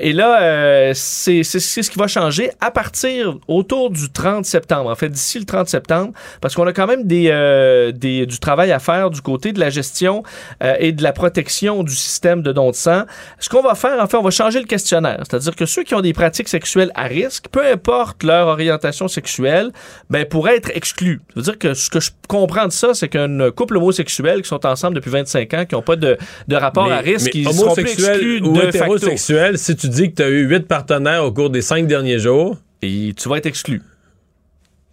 et 0.00 0.12
là, 0.12 0.92
c'est 0.94 1.42
ce 1.42 1.90
qui 1.90 1.98
va 1.98 2.06
changer 2.06 2.50
à 2.60 2.70
partir 2.70 3.38
autour 3.48 3.90
du 3.90 4.10
30 4.10 4.44
septembre. 4.44 4.90
En 4.90 4.94
fait, 4.94 5.08
d'ici 5.08 5.38
le 5.38 5.44
30 5.44 5.68
septembre, 5.68 6.01
parce 6.40 6.54
qu'on 6.54 6.66
a 6.66 6.72
quand 6.72 6.86
même 6.86 7.06
euh, 7.10 7.92
des, 7.92 8.26
du 8.26 8.38
travail 8.38 8.72
à 8.72 8.78
faire 8.78 9.10
du 9.10 9.20
côté 9.20 9.52
de 9.52 9.60
la 9.60 9.70
gestion 9.70 10.22
euh, 10.62 10.74
et 10.78 10.92
de 10.92 11.02
la 11.02 11.12
protection 11.12 11.82
du 11.82 11.94
système 11.94 12.42
de 12.42 12.52
don 12.52 12.70
de 12.70 12.74
sang. 12.74 13.02
Ce 13.38 13.48
qu'on 13.48 13.62
va 13.62 13.74
faire, 13.74 14.02
en 14.02 14.06
fait, 14.06 14.16
on 14.16 14.22
va 14.22 14.30
changer 14.30 14.60
le 14.60 14.66
questionnaire. 14.66 15.22
C'est-à-dire 15.28 15.54
que 15.54 15.66
ceux 15.66 15.82
qui 15.82 15.94
ont 15.94 16.00
des 16.00 16.12
pratiques 16.12 16.48
sexuelles 16.48 16.90
à 16.94 17.04
risque, 17.04 17.46
peu 17.50 17.64
importe 17.64 18.22
leur 18.22 18.48
orientation 18.48 19.08
sexuelle, 19.08 19.70
ben, 20.10 20.24
pourraient 20.24 20.56
être 20.56 20.70
exclus. 20.74 21.20
Ça 21.28 21.34
veut 21.36 21.42
dire 21.42 21.58
que 21.58 21.74
ce 21.74 21.90
que 21.90 22.00
je 22.00 22.10
comprends 22.28 22.66
de 22.66 22.72
ça, 22.72 22.94
c'est 22.94 23.08
qu'un 23.08 23.50
couple 23.50 23.76
homosexuel 23.76 24.42
qui 24.42 24.48
sont 24.48 24.64
ensemble 24.66 24.96
depuis 24.96 25.10
25 25.10 25.54
ans, 25.54 25.64
qui 25.64 25.74
n'ont 25.74 25.82
pas 25.82 25.96
de, 25.96 26.16
de 26.48 26.56
rapport 26.56 26.90
à 26.90 26.98
risque, 26.98 27.34
ils 27.34 27.52
seront 27.52 27.74
plus 27.74 27.90
exclus 27.90 28.40
ou 28.42 28.52
de 28.52 28.62
hétérosexuel, 28.62 29.58
si 29.58 29.76
tu 29.76 29.88
dis 29.88 30.10
que 30.10 30.16
tu 30.16 30.22
as 30.22 30.28
eu 30.28 30.46
huit 30.46 30.66
partenaires 30.66 31.24
au 31.24 31.32
cours 31.32 31.50
des 31.50 31.62
cinq 31.62 31.86
derniers 31.86 32.18
jours, 32.18 32.56
et 32.82 33.14
tu 33.16 33.28
vas 33.28 33.36
être 33.36 33.46
exclu. 33.46 33.82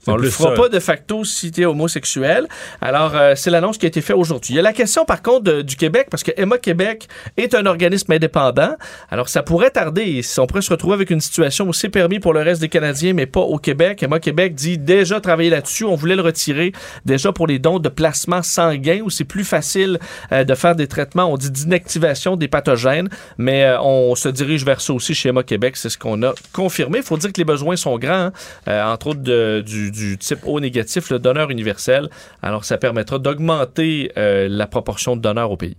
On 0.08 0.16
le 0.16 0.30
fera 0.30 0.54
pas 0.54 0.70
de 0.70 0.80
facto 0.80 1.24
si 1.24 1.52
tu 1.52 1.62
es 1.62 1.66
homosexuel. 1.66 2.48
Alors, 2.82 3.16
euh, 3.16 3.34
c'est 3.36 3.50
l'annonce 3.50 3.78
qui 3.78 3.86
a 3.86 3.90
été 3.90 4.02
faite 4.02 4.16
aujourd'hui. 4.16 4.54
Il 4.54 4.58
y 4.58 4.60
a 4.60 4.64
la 4.64 4.74
question, 4.74 5.06
par 5.06 5.22
contre, 5.22 5.62
du 5.62 5.76
Québec, 5.76 6.08
parce 6.10 6.24
que 6.24 6.32
Emma 6.38 6.58
Québec 6.58 7.08
est 7.38 7.54
un 7.54 7.66
organisme 7.66 8.12
indépendant. 8.12 8.76
Alors, 9.12 9.30
ça 9.30 9.44
pourrait 9.44 9.72
tarder. 9.72 10.22
On 10.38 10.48
pourrait 10.48 10.62
se 10.62 10.70
retrouver 10.70 10.94
avec 10.94 11.10
une 11.10 11.22
situation 11.22 11.68
où 11.68 11.74
c'est 11.74 11.90
permis 11.90 12.20
pour 12.20 12.34
le 12.34 12.42
reste 12.42 12.62
des 12.62 12.70
Canadiens, 12.70 13.14
mais 13.14 13.26
pas 13.26 13.42
au 13.42 13.58
Québec. 13.58 14.02
Emma 14.02 14.20
Québec 14.20 14.56
dit 14.56 14.78
déjà 14.78 15.20
travailler 15.20 15.50
là-dessus. 15.50 15.84
On 15.84 15.96
voulait 15.96 16.16
le 16.16 16.22
retirer 16.22 16.72
déjà 17.06 17.32
pour 17.32 17.48
les 17.48 17.60
dons 17.60 17.80
de 17.80 17.90
placement 17.90 18.42
sanguin, 18.42 19.02
où 19.04 19.10
c'est 19.10 19.26
plus 19.26 19.44
facile 19.44 20.00
euh, 20.32 20.44
de 20.44 20.56
faire 20.56 20.76
des 20.76 20.88
traitements, 20.88 21.32
on 21.32 21.38
dit 21.38 21.52
d'inactivation 21.52 22.36
des 22.36 22.48
pathogènes, 22.48 23.10
mais 23.38 23.66
euh, 23.66 23.82
on 23.82 24.16
se 24.16 24.30
dirige 24.30 24.64
vers 24.64 24.82
ça 24.82 24.94
aussi 24.94 25.14
chez 25.14 25.30
Emma 25.30 25.44
Québec. 25.44 25.76
C'est 25.78 25.90
ce 25.90 25.98
qu'on 25.98 26.24
a 26.24 26.34
confirmé. 26.54 27.00
Il 27.00 27.04
faut 27.04 27.18
dire 27.18 27.32
que 27.32 27.38
les 27.38 27.46
besoins 27.46 27.76
sont 27.76 27.98
grands, 27.98 28.32
hein. 28.68 28.92
entre 28.92 29.08
autres 29.08 29.22
de, 29.22 29.64
du 29.66 29.89
du 29.92 30.18
type 30.18 30.40
O 30.46 30.60
négatif, 30.60 31.10
le 31.10 31.20
donneur 31.20 31.50
universel. 31.52 32.10
Alors, 32.42 32.66
ça 32.66 32.78
permettra 32.78 33.20
d'augmenter 33.20 34.12
euh, 34.18 34.48
la 34.50 34.68
proportion 34.68 35.16
de 35.16 35.22
donneurs 35.22 35.52
au 35.52 35.58
pays. 35.58 35.78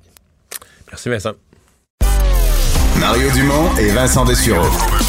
Merci, 0.91 1.09
Vincent. 1.09 1.33
Mario 2.99 3.31
Dumont 3.31 3.77
et 3.79 3.89
Vincent 3.91 4.25
Dessureau. 4.25 4.69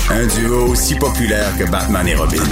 Un 0.09 0.25
duo 0.27 0.67
aussi 0.67 0.95
populaire 0.95 1.57
que 1.57 1.69
Batman 1.69 2.07
et 2.07 2.15
Robin. 2.15 2.43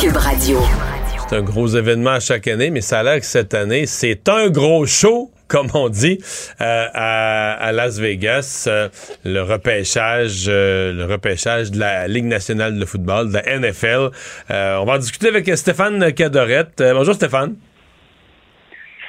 Cube 0.00 0.16
Radio. 0.16 0.58
C'est 1.28 1.36
un 1.36 1.42
gros 1.42 1.68
événement 1.68 2.10
à 2.10 2.20
chaque 2.20 2.48
année, 2.48 2.70
mais 2.70 2.80
ça 2.80 3.00
a 3.00 3.02
l'air 3.02 3.20
que 3.20 3.26
cette 3.26 3.54
année, 3.54 3.86
c'est 3.86 4.28
un 4.28 4.48
gros 4.48 4.84
show 4.86 5.30
comme 5.48 5.68
on 5.74 5.88
dit, 5.88 6.18
euh, 6.60 6.86
à, 6.92 7.70
Las 7.72 7.98
Vegas, 7.98 8.66
euh, 8.68 8.88
le 9.24 9.42
repêchage, 9.42 10.46
euh, 10.48 10.92
le 10.92 11.04
repêchage 11.04 11.70
de 11.70 11.80
la 11.80 12.08
Ligue 12.08 12.24
nationale 12.24 12.78
de 12.78 12.84
football, 12.84 13.28
de 13.28 13.34
la 13.34 13.58
NFL. 13.58 14.10
on 14.50 14.84
va 14.84 14.94
en 14.94 14.98
discuter 14.98 15.28
avec 15.28 15.48
Stéphane 15.56 16.12
Cadorette. 16.12 16.82
bonjour 16.94 17.14
Stéphane. 17.14 17.56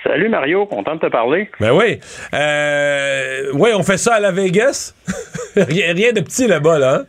Salut 0.04 0.30
Mario, 0.30 0.66
content 0.68 0.96
de 0.96 1.02
te 1.02 1.08
parler. 1.08 1.50
Ben 1.60 1.72
oui. 1.72 2.00
oui, 3.54 3.70
on 3.76 3.84
fait 3.84 3.98
ça 3.98 4.16
à 4.16 4.20
Las 4.20 4.34
Vegas. 4.34 4.94
rien, 5.56 5.94
rien, 5.94 6.14
de 6.14 6.22
petit 6.22 6.48
là-bas, 6.48 6.80
là. 6.80 6.96
Hein? 6.96 7.06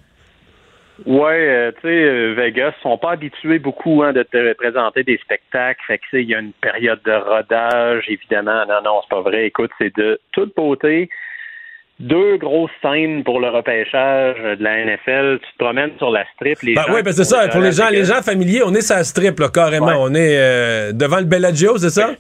Ouais, 1.07 1.49
euh, 1.49 1.73
tu 1.81 1.83
sais, 1.83 1.89
euh, 1.89 2.35
Vegas 2.37 2.73
sont 2.83 2.99
pas 2.99 3.13
habitués 3.13 3.59
beaucoup 3.59 4.03
hein, 4.03 4.13
de 4.13 4.23
te 4.25 4.53
présenter 4.55 5.05
des 5.05 5.19
spectacles. 5.19 5.81
Fait 5.87 5.99
que 5.99 6.17
il 6.17 6.29
y 6.29 6.35
a 6.35 6.41
une 6.41 6.53
période 6.53 7.01
de 7.05 7.13
rodage, 7.13 8.05
évidemment. 8.09 8.67
Non, 8.67 8.83
non, 8.85 9.01
c'est 9.03 9.15
pas 9.15 9.23
vrai. 9.23 9.47
Écoute, 9.47 9.71
c'est 9.79 9.95
de 9.97 10.21
toute 10.33 10.55
beauté. 10.57 11.09
deux 12.01 12.37
grosses 12.37 12.71
scènes 12.83 13.23
pour 13.23 13.41
le 13.41 13.49
repêchage 13.49 14.37
de 14.59 14.63
la 14.63 14.85
NFL. 14.85 15.39
Tu 15.41 15.53
te 15.53 15.65
promènes 15.65 15.97
sur 15.99 16.11
la 16.11 16.25
strip. 16.35 16.61
Les 16.63 16.75
ben 16.75 16.85
oui, 16.93 17.03
ben 17.03 17.13
c'est 17.13 17.25
ça. 17.25 17.47
Pour 17.49 17.61
les 17.61 17.73
gens, 17.73 17.89
les 17.91 18.05
gens 18.05 18.23
familiers, 18.23 18.63
on 18.65 18.75
est 18.75 18.83
sur 18.83 18.97
la 18.97 19.05
strip, 19.05 19.39
là, 19.39 19.49
carrément. 19.49 20.03
On 20.03 20.15
est 20.15 20.37
euh, 20.37 20.93
devant 20.93 21.19
le 21.19 21.27
Bellagio, 21.27 21.79
c'est 21.79 21.91
ça? 21.91 22.11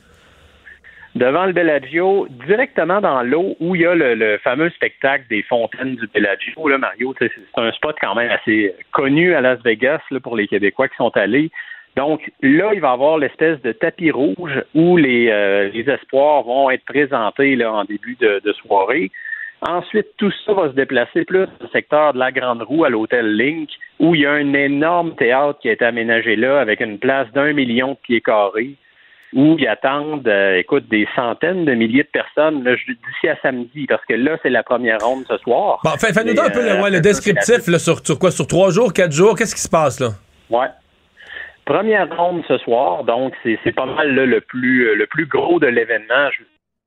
Devant 1.18 1.46
le 1.46 1.52
Bellagio, 1.52 2.28
directement 2.46 3.00
dans 3.00 3.22
l'eau, 3.24 3.56
où 3.58 3.74
il 3.74 3.80
y 3.80 3.86
a 3.86 3.92
le, 3.96 4.38
fameux 4.38 4.70
spectacle 4.70 5.24
des 5.28 5.42
fontaines 5.42 5.96
du 5.96 6.06
Bellagio. 6.06 6.68
Là, 6.68 6.78
Mario, 6.78 7.12
c'est 7.18 7.32
un 7.56 7.72
spot 7.72 7.96
quand 8.00 8.14
même 8.14 8.30
assez 8.30 8.72
connu 8.92 9.34
à 9.34 9.40
Las 9.40 9.60
Vegas 9.64 9.98
pour 10.22 10.36
les 10.36 10.46
Québécois 10.46 10.86
qui 10.86 10.94
sont 10.94 11.10
allés. 11.16 11.50
Donc 11.96 12.20
là, 12.40 12.70
il 12.72 12.80
va 12.80 12.90
y 12.90 12.92
avoir 12.92 13.18
l'espèce 13.18 13.60
de 13.62 13.72
tapis 13.72 14.12
rouge 14.12 14.62
où 14.76 14.96
les, 14.96 15.28
euh, 15.28 15.68
les 15.74 15.90
espoirs 15.90 16.44
vont 16.44 16.70
être 16.70 16.84
présentés 16.84 17.56
là, 17.56 17.72
en 17.72 17.82
début 17.84 18.16
de, 18.20 18.40
de 18.44 18.52
soirée. 18.52 19.10
Ensuite, 19.62 20.06
tout 20.18 20.30
ça 20.46 20.52
va 20.52 20.68
se 20.68 20.74
déplacer 20.74 21.24
plus 21.24 21.48
au 21.60 21.66
secteur 21.72 22.12
de 22.12 22.20
la 22.20 22.30
Grande 22.30 22.62
Roue 22.62 22.84
à 22.84 22.90
l'hôtel 22.90 23.36
Link, 23.36 23.70
où 23.98 24.14
il 24.14 24.20
y 24.20 24.26
a 24.26 24.30
un 24.30 24.52
énorme 24.52 25.16
théâtre 25.16 25.58
qui 25.58 25.68
été 25.68 25.84
aménagé 25.84 26.36
là 26.36 26.60
avec 26.60 26.78
une 26.78 27.00
place 27.00 27.26
d'un 27.32 27.54
million 27.54 27.94
de 27.94 27.98
pieds 28.04 28.20
carrés, 28.20 28.76
où 29.34 29.56
ils 29.58 29.68
attendent, 29.68 30.26
euh, 30.26 30.56
écoute, 30.56 30.88
des 30.88 31.06
centaines 31.14 31.64
de 31.64 31.74
milliers 31.74 32.04
de 32.04 32.08
personnes 32.08 32.62
d'ici 32.64 33.28
à 33.28 33.36
samedi, 33.42 33.86
parce 33.86 34.04
que 34.06 34.14
là, 34.14 34.38
c'est 34.42 34.50
la 34.50 34.62
première 34.62 34.98
ronde 35.00 35.24
ce 35.28 35.36
soir. 35.38 35.80
Bon, 35.84 35.90
fais-nous 35.98 36.40
un 36.40 36.50
peu 36.50 36.62
le, 36.62 36.82
euh, 36.82 36.90
le 36.90 37.00
descriptif 37.00 37.66
là, 37.68 37.78
sur, 37.78 38.04
sur, 38.04 38.18
quoi? 38.18 38.30
Sur 38.30 38.46
trois 38.46 38.70
jours, 38.70 38.92
quatre 38.92 39.12
jours, 39.12 39.36
qu'est-ce 39.36 39.54
qui 39.54 39.60
se 39.60 39.68
passe 39.68 40.00
là? 40.00 40.10
Ouais. 40.50 40.68
Première 41.64 42.08
ronde 42.16 42.42
ce 42.48 42.56
soir, 42.58 43.04
donc 43.04 43.34
c'est 43.42 43.72
pas 43.72 43.84
mal 43.84 44.14
le 44.14 44.40
plus 44.40 44.94
le 44.96 45.06
plus 45.06 45.26
gros 45.26 45.60
de 45.60 45.66
l'événement 45.66 46.30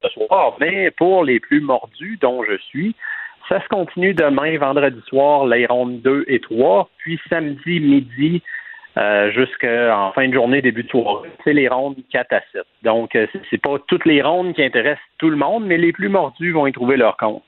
ce 0.01 0.09
soir, 0.09 0.55
mais 0.59 0.89
pour 0.89 1.23
les 1.23 1.39
plus 1.39 1.61
mordus, 1.61 2.17
dont 2.19 2.43
je 2.43 2.57
suis, 2.57 2.95
ça 3.47 3.61
se 3.61 3.67
continue 3.67 4.15
demain, 4.15 4.57
vendredi 4.57 4.99
soir, 5.07 5.45
les 5.45 5.67
rondes 5.67 6.01
2 6.01 6.25
et 6.27 6.39
3, 6.39 6.89
puis 6.97 7.19
samedi 7.29 7.79
midi 7.79 8.41
euh, 8.97 9.31
jusqu'en 9.31 10.11
fin 10.13 10.27
de 10.27 10.33
journée, 10.33 10.61
début 10.61 10.83
de 10.83 10.89
soirée, 10.89 11.29
c'est 11.43 11.53
les 11.53 11.69
rondes 11.69 11.95
4 12.11 12.33
à 12.33 12.41
7. 12.51 12.61
Donc, 12.83 13.15
euh, 13.15 13.25
c'est 13.49 13.61
pas 13.61 13.77
toutes 13.87 14.05
les 14.05 14.21
rondes 14.21 14.53
qui 14.53 14.63
intéressent 14.63 14.99
tout 15.17 15.29
le 15.29 15.37
monde, 15.37 15.65
mais 15.65 15.77
les 15.77 15.93
plus 15.93 16.09
mordus 16.09 16.51
vont 16.51 16.67
y 16.67 16.73
trouver 16.73 16.97
leur 16.97 17.15
compte. 17.15 17.43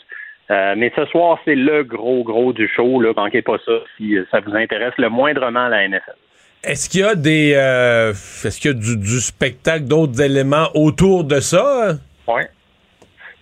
Euh, 0.51 0.75
mais 0.77 0.91
ce 0.95 1.06
soir, 1.06 1.39
c'est 1.43 1.56
le 1.56 1.84
gros, 1.84 2.23
gros 2.23 2.53
du 2.53 2.69
show. 2.73 3.01
Là. 3.01 3.12
Manquez 3.15 3.41
pas 3.41 3.58
ça 3.65 3.73
si 3.97 4.15
ça 4.32 4.39
vous 4.39 4.56
intéresse 4.56 4.93
le 4.97 5.10
moindrement 5.10 5.67
la 5.67 5.88
NFL. 5.88 6.15
Est-ce 6.63 6.89
qu'il 6.89 7.01
y 7.01 7.03
a 7.03 7.15
des 7.15 7.51
est-ce 7.51 8.60
qu'il 8.62 8.71
y 8.71 8.73
a 8.73 8.77
du 8.77 9.19
spectacle, 9.19 9.86
d'autres 9.86 10.21
éléments 10.21 10.67
autour 10.75 11.25
de 11.25 11.41
ça? 11.41 11.93
Oui. 12.27 12.43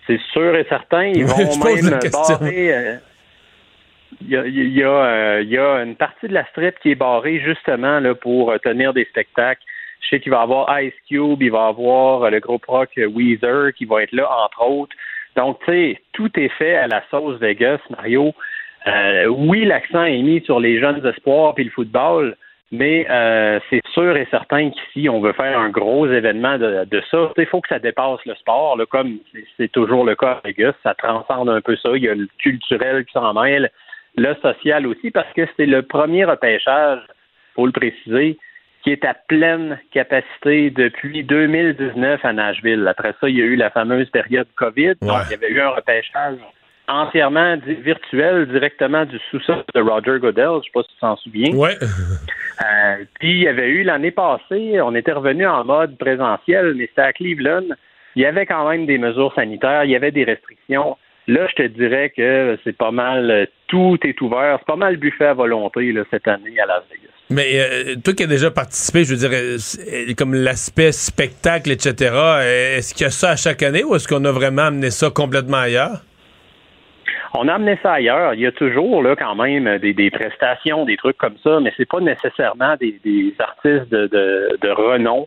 C'est 0.08 0.20
sûr 0.32 0.56
et 0.56 0.64
certain. 0.68 1.04
Ils 1.04 1.24
vont 1.26 1.64
même 1.64 2.00
barrer. 2.12 2.98
Euh, 4.32 4.48
il 4.48 4.76
y, 4.76 4.82
a, 4.82 4.88
euh, 4.88 5.42
il, 5.42 5.50
y 5.50 5.58
a, 5.58 5.82
une 5.82 5.96
partie 5.96 6.28
de 6.28 6.34
la 6.34 6.44
strip 6.46 6.78
qui 6.80 6.90
est 6.90 6.96
barrée 6.96 7.40
justement 7.40 8.00
là, 8.00 8.14
pour 8.14 8.50
euh, 8.50 8.58
tenir 8.58 8.92
des 8.92 9.04
spectacles. 9.06 9.62
Je 10.00 10.08
sais 10.08 10.20
qu'il 10.20 10.32
va 10.32 10.40
y 10.40 10.42
avoir 10.42 10.80
Ice 10.80 10.94
Cube, 11.08 11.42
il 11.42 11.50
va 11.50 11.66
y 11.66 11.68
avoir 11.68 12.30
le 12.30 12.40
groupe 12.40 12.64
rock 12.66 12.90
Weezer 12.96 13.72
qui 13.74 13.84
va 13.84 14.02
être 14.02 14.12
là, 14.12 14.28
entre 14.44 14.66
autres. 14.66 14.96
Donc, 15.36 15.58
tu 15.64 15.72
sais, 15.72 16.00
tout 16.12 16.30
est 16.38 16.50
fait 16.50 16.76
à 16.76 16.88
la 16.88 17.02
sauce 17.10 17.38
Vegas, 17.38 17.78
Mario. 17.90 18.34
oui, 19.28 19.64
l'accent 19.64 20.04
est 20.04 20.22
mis 20.22 20.40
sur 20.42 20.60
les 20.60 20.80
jeunes 20.80 21.06
espoirs 21.06 21.54
puis 21.54 21.64
le 21.64 21.70
football, 21.70 22.36
mais 22.72 23.06
euh, 23.10 23.60
c'est 23.68 23.82
sûr 23.92 24.16
et 24.16 24.26
certain 24.30 24.70
qu'ici, 24.70 25.06
on 25.10 25.20
veut 25.20 25.34
faire 25.34 25.58
un 25.58 25.68
gros 25.68 26.06
événement 26.06 26.56
de, 26.56 27.02
ça. 27.10 27.30
Il 27.36 27.46
faut 27.46 27.60
que 27.60 27.68
ça 27.68 27.78
dépasse 27.78 28.24
le 28.24 28.34
sport, 28.36 28.78
là, 28.78 28.86
comme 28.86 29.18
c'est 29.58 29.70
toujours 29.70 30.06
le 30.06 30.16
cas 30.16 30.40
à 30.42 30.48
Vegas. 30.48 30.72
Ça 30.82 30.94
transcende 30.94 31.50
un 31.50 31.60
peu 31.60 31.76
ça. 31.76 31.90
Il 31.94 32.02
y 32.02 32.08
a 32.08 32.14
le 32.14 32.26
culturel 32.38 33.04
qui 33.04 33.12
s'en 33.12 33.34
mêle, 33.34 33.70
le 34.16 34.34
social 34.42 34.86
aussi, 34.86 35.10
parce 35.10 35.32
que 35.34 35.46
c'est 35.56 35.66
le 35.66 35.82
premier 35.82 36.24
repêchage, 36.24 37.00
faut 37.54 37.66
le 37.66 37.72
préciser, 37.72 38.38
qui 38.82 38.90
est 38.90 39.04
à 39.04 39.14
pleine 39.14 39.78
capacité 39.92 40.70
depuis 40.70 41.22
2019 41.22 42.24
à 42.24 42.32
Nashville. 42.32 42.86
Après 42.88 43.14
ça, 43.20 43.28
il 43.28 43.38
y 43.38 43.42
a 43.42 43.44
eu 43.44 43.56
la 43.56 43.70
fameuse 43.70 44.10
période 44.10 44.48
COVID. 44.56 44.94
Donc, 45.00 45.20
il 45.26 45.30
y 45.30 45.34
avait 45.34 45.50
eu 45.50 45.60
un 45.60 45.70
repêchage 45.70 46.38
entièrement 46.88 47.56
virtuel 47.64 48.46
directement 48.48 49.04
du 49.04 49.18
sous-sol 49.30 49.64
de 49.74 49.80
Roger 49.80 50.18
Goodell. 50.18 50.48
Je 50.48 50.56
ne 50.56 50.62
sais 50.62 50.70
pas 50.74 50.82
si 50.82 50.88
tu 50.88 51.00
t'en 51.00 51.16
souviens. 51.16 51.54
Ouais. 51.54 51.76
Euh, 52.62 53.04
puis 53.18 53.30
il 53.30 53.42
y 53.42 53.48
avait 53.48 53.68
eu 53.68 53.82
l'année 53.82 54.10
passée, 54.10 54.80
on 54.82 54.94
était 54.94 55.12
revenu 55.12 55.46
en 55.46 55.64
mode 55.64 55.96
présentiel, 55.96 56.74
mais 56.76 56.86
c'était 56.86 57.02
à 57.02 57.12
Cleveland. 57.12 57.64
Il 58.14 58.22
y 58.22 58.26
avait 58.26 58.46
quand 58.46 58.68
même 58.68 58.86
des 58.86 58.98
mesures 58.98 59.32
sanitaires, 59.34 59.84
il 59.84 59.90
y 59.90 59.96
avait 59.96 60.10
des 60.10 60.24
restrictions. 60.24 60.96
Là, 61.28 61.46
je 61.48 61.62
te 61.62 61.68
dirais 61.68 62.12
que 62.16 62.58
c'est 62.64 62.76
pas 62.76 62.90
mal, 62.90 63.46
tout 63.68 63.98
est 64.04 64.20
ouvert. 64.20 64.56
C'est 64.58 64.66
pas 64.66 64.76
mal 64.76 64.96
buffet 64.96 65.26
à 65.26 65.34
volonté 65.34 65.94
cette 66.10 66.26
année 66.26 66.58
à 66.60 66.66
Las 66.66 66.82
Vegas. 66.90 67.12
Mais 67.30 67.60
euh, 67.60 67.94
toi 68.04 68.12
qui 68.12 68.24
as 68.24 68.26
déjà 68.26 68.50
participé, 68.50 69.04
je 69.04 69.14
veux 69.14 69.28
dire, 69.28 69.30
euh, 69.32 70.14
comme 70.18 70.34
l'aspect 70.34 70.92
spectacle, 70.92 71.70
etc., 71.70 71.94
est-ce 72.76 72.92
qu'il 72.92 73.04
y 73.04 73.06
a 73.06 73.10
ça 73.10 73.30
à 73.30 73.36
chaque 73.36 73.62
année 73.62 73.84
ou 73.84 73.94
est-ce 73.94 74.08
qu'on 74.08 74.24
a 74.24 74.32
vraiment 74.32 74.62
amené 74.62 74.90
ça 74.90 75.10
complètement 75.10 75.58
ailleurs? 75.58 76.02
On 77.34 77.48
a 77.48 77.54
amené 77.54 77.78
ça 77.82 77.92
ailleurs. 77.92 78.34
Il 78.34 78.40
y 78.40 78.46
a 78.46 78.52
toujours 78.52 79.02
là 79.02 79.16
quand 79.16 79.34
même 79.34 79.78
des, 79.78 80.10
prestations, 80.10 80.84
des 80.84 80.96
trucs 80.96 81.16
comme 81.16 81.36
ça, 81.42 81.60
mais 81.60 81.72
c'est 81.76 81.88
pas 81.88 82.00
nécessairement 82.00 82.76
des, 82.78 83.34
artistes 83.38 83.90
de, 83.90 84.06
de, 84.60 84.70
renom. 84.70 85.26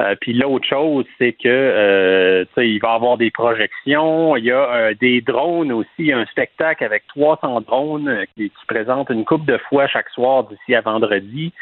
Euh, 0.00 0.14
puis 0.20 0.32
l'autre 0.32 0.66
chose, 0.66 1.04
c'est 1.18 1.32
que 1.32 1.48
euh, 1.48 2.44
il 2.56 2.80
va 2.80 2.92
y 2.92 2.94
avoir 2.94 3.16
des 3.16 3.30
projections, 3.30 4.36
il 4.36 4.44
y 4.44 4.50
a 4.50 4.74
euh, 4.74 4.94
des 5.00 5.20
drones 5.20 5.70
aussi, 5.70 6.12
un 6.12 6.26
spectacle 6.26 6.82
avec 6.82 7.06
300 7.08 7.60
drones 7.60 8.24
qui, 8.34 8.50
qui 8.50 8.66
présente 8.66 9.10
une 9.10 9.24
coupe 9.24 9.46
de 9.46 9.56
fois 9.68 9.86
chaque 9.86 10.08
soir 10.10 10.44
d'ici 10.44 10.74
à 10.74 10.80
vendredi. 10.80 11.52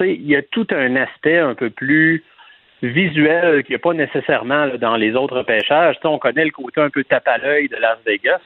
il 0.00 0.26
y 0.26 0.36
a 0.36 0.42
tout 0.42 0.66
un 0.70 0.96
aspect 0.96 1.38
un 1.38 1.54
peu 1.54 1.68
plus 1.68 2.24
visuel 2.82 3.62
qu'il 3.62 3.74
n'y 3.74 3.76
a 3.76 3.78
pas 3.78 3.94
nécessairement 3.94 4.68
dans 4.80 4.96
les 4.96 5.14
autres 5.14 5.42
pêchages. 5.42 5.96
on 6.04 6.18
connaît 6.18 6.44
le 6.44 6.50
côté 6.50 6.80
un 6.80 6.90
peu 6.90 7.04
tape 7.04 7.28
à 7.28 7.38
l'œil 7.38 7.68
de 7.68 7.76
Las 7.76 7.98
Vegas. 8.04 8.40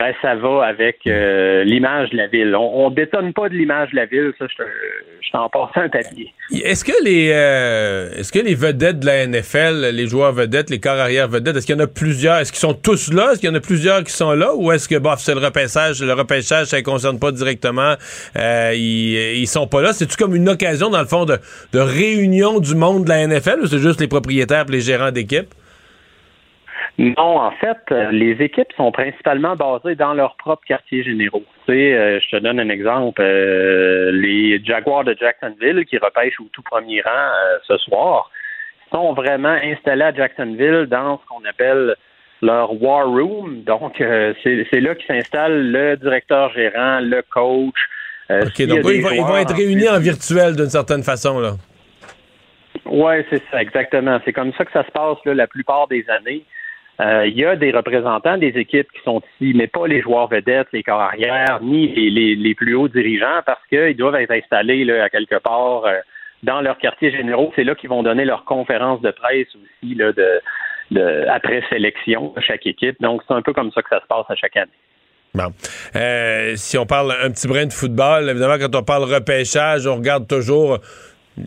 Ben, 0.00 0.14
ça 0.22 0.34
va 0.34 0.64
avec 0.64 1.00
euh, 1.06 1.62
l'image 1.62 2.08
de 2.08 2.16
la 2.16 2.26
ville. 2.26 2.56
On, 2.56 2.88
ne 2.88 2.94
détonne 2.94 3.34
pas 3.34 3.50
de 3.50 3.54
l'image 3.54 3.90
de 3.90 3.96
la 3.96 4.06
ville, 4.06 4.32
ça, 4.38 4.46
je, 4.48 4.64
je 5.20 5.30
t'en 5.30 5.46
passe 5.50 5.72
un 5.74 5.90
papier. 5.90 6.32
Est-ce 6.64 6.86
que 6.86 7.04
les 7.04 7.30
euh, 7.34 8.08
est-ce 8.16 8.32
que 8.32 8.38
les 8.38 8.54
vedettes 8.54 9.00
de 9.00 9.04
la 9.04 9.26
NFL, 9.26 9.90
les 9.92 10.06
joueurs 10.06 10.32
vedettes, 10.32 10.70
les 10.70 10.80
corps 10.80 10.98
arrière 10.98 11.28
vedettes, 11.28 11.54
est-ce 11.54 11.66
qu'il 11.66 11.76
y 11.76 11.78
en 11.78 11.84
a 11.84 11.86
plusieurs? 11.86 12.38
Est-ce 12.38 12.50
qu'ils 12.50 12.60
sont 12.60 12.72
tous 12.72 13.12
là? 13.12 13.32
Est-ce 13.32 13.40
qu'il 13.40 13.50
y 13.50 13.52
en 13.52 13.54
a 13.54 13.60
plusieurs 13.60 14.02
qui 14.02 14.12
sont 14.12 14.32
là? 14.32 14.54
Ou 14.54 14.72
est-ce 14.72 14.88
que 14.88 14.96
bof, 14.96 15.18
c'est 15.18 15.34
le 15.34 15.40
repêchage, 15.44 16.02
le 16.02 16.14
repêchage, 16.14 16.68
ça 16.68 16.78
ne 16.78 16.82
concerne 16.82 17.18
pas 17.18 17.30
directement, 17.30 17.96
euh, 18.38 18.72
ils, 18.74 19.40
ils 19.40 19.46
sont 19.46 19.66
pas 19.66 19.82
là? 19.82 19.92
C'est-tu 19.92 20.16
comme 20.16 20.34
une 20.34 20.48
occasion, 20.48 20.88
dans 20.88 21.02
le 21.02 21.08
fond, 21.08 21.26
de, 21.26 21.36
de 21.74 21.78
réunion 21.78 22.58
du 22.58 22.74
monde 22.74 23.04
de 23.04 23.10
la 23.10 23.26
NFL 23.26 23.58
ou 23.60 23.66
c'est 23.66 23.80
juste 23.80 24.00
les 24.00 24.08
propriétaires 24.08 24.64
et 24.66 24.72
les 24.72 24.80
gérants 24.80 25.12
d'équipe? 25.12 25.52
Non, 26.98 27.38
en 27.38 27.50
fait, 27.52 27.78
euh, 27.92 28.10
les 28.10 28.32
équipes 28.44 28.72
sont 28.76 28.92
principalement 28.92 29.56
basées 29.56 29.94
dans 29.94 30.12
leurs 30.12 30.36
propres 30.36 30.64
quartiers 30.66 31.02
généraux. 31.02 31.44
Tu 31.66 31.72
sais, 31.72 31.94
euh, 31.94 32.20
je 32.20 32.36
te 32.36 32.42
donne 32.42 32.60
un 32.60 32.68
exemple. 32.68 33.22
Euh, 33.22 34.10
les 34.12 34.62
Jaguars 34.64 35.04
de 35.04 35.16
Jacksonville, 35.18 35.84
qui 35.86 35.96
repêchent 35.98 36.40
au 36.40 36.48
tout 36.52 36.62
premier 36.62 37.00
rang 37.00 37.30
ce 37.66 37.76
soir, 37.78 38.30
sont 38.92 39.14
vraiment 39.14 39.56
installés 39.62 40.04
à 40.04 40.12
Jacksonville 40.12 40.86
dans 40.90 41.18
ce 41.18 41.26
qu'on 41.26 41.44
appelle 41.48 41.94
leur 42.42 42.82
War 42.82 43.06
Room. 43.06 43.62
Donc, 43.62 43.94
c'est 43.98 44.80
là 44.80 44.94
qu'ils 44.94 45.06
s'installe 45.06 45.70
le 45.70 45.96
directeur 45.96 46.52
gérant, 46.52 47.00
le 47.00 47.22
coach. 47.30 47.78
OK, 48.28 48.66
donc 48.66 48.78
ils, 48.84 49.02
vont, 49.02 49.36
être 49.36 49.54
réunis 49.54 49.88
en 49.88 49.98
virtuel 49.98 50.54
d'une 50.54 50.68
certaine 50.68 51.02
façon, 51.02 51.40
là. 51.40 51.52
Oui, 52.84 53.14
c'est 53.30 53.42
ça, 53.50 53.62
exactement. 53.62 54.20
C'est 54.24 54.32
comme 54.32 54.52
ça 54.52 54.64
que 54.64 54.72
ça 54.72 54.84
se 54.84 54.90
passe 54.90 55.18
là, 55.24 55.34
la 55.34 55.46
plupart 55.46 55.88
des 55.88 56.04
années. 56.08 56.44
Euh, 57.00 57.26
il 57.26 57.38
y 57.38 57.44
a 57.44 57.56
des 57.56 57.70
représentants 57.70 58.36
des 58.36 58.52
équipes 58.56 58.90
qui 58.92 59.02
sont 59.04 59.22
ici, 59.40 59.52
mais 59.56 59.68
pas 59.68 59.86
les 59.86 60.02
joueurs 60.02 60.28
vedettes, 60.28 60.68
les 60.72 60.82
corps 60.82 61.12
ni 61.62 61.88
les, 62.10 62.54
plus 62.54 62.74
hauts 62.74 62.88
dirigeants, 62.88 63.40
parce 63.46 63.64
qu'ils 63.68 63.96
doivent 63.96 64.16
être 64.16 64.32
installés 64.32 64.84
là, 64.84 65.04
à 65.04 65.08
quelque 65.08 65.38
part 65.38 65.86
euh, 65.86 65.98
dans 66.42 66.60
leur 66.60 66.76
quartier 66.78 67.10
généraux. 67.10 67.52
C'est 67.56 67.64
là 67.64 67.74
qu'ils 67.74 67.88
vont 67.88 68.02
donner 68.02 68.24
leur 68.24 68.44
conférence 68.44 69.00
de 69.00 69.10
presse 69.12 69.48
aussi 69.54 69.94
là, 69.94 70.12
de, 70.12 71.26
après 71.28 71.62
sélection 71.70 72.34
de 72.36 72.40
chaque 72.42 72.66
équipe. 72.66 73.00
Donc, 73.00 73.22
c'est 73.26 73.34
un 73.34 73.42
peu 73.42 73.52
comme 73.52 73.72
ça 73.72 73.82
que 73.82 73.88
ça 73.88 74.00
se 74.00 74.06
passe 74.06 74.26
à 74.28 74.34
chaque 74.34 74.56
année. 74.56 74.70
Bon. 75.32 75.52
Euh, 75.94 76.54
si 76.56 76.76
on 76.76 76.86
parle 76.86 77.14
un 77.22 77.30
petit 77.30 77.46
brin 77.46 77.64
de 77.64 77.72
football, 77.72 78.28
évidemment, 78.28 78.58
quand 78.58 78.74
on 78.74 78.82
parle 78.82 79.04
repêchage, 79.04 79.86
on 79.86 79.96
regarde 79.96 80.26
toujours 80.26 80.78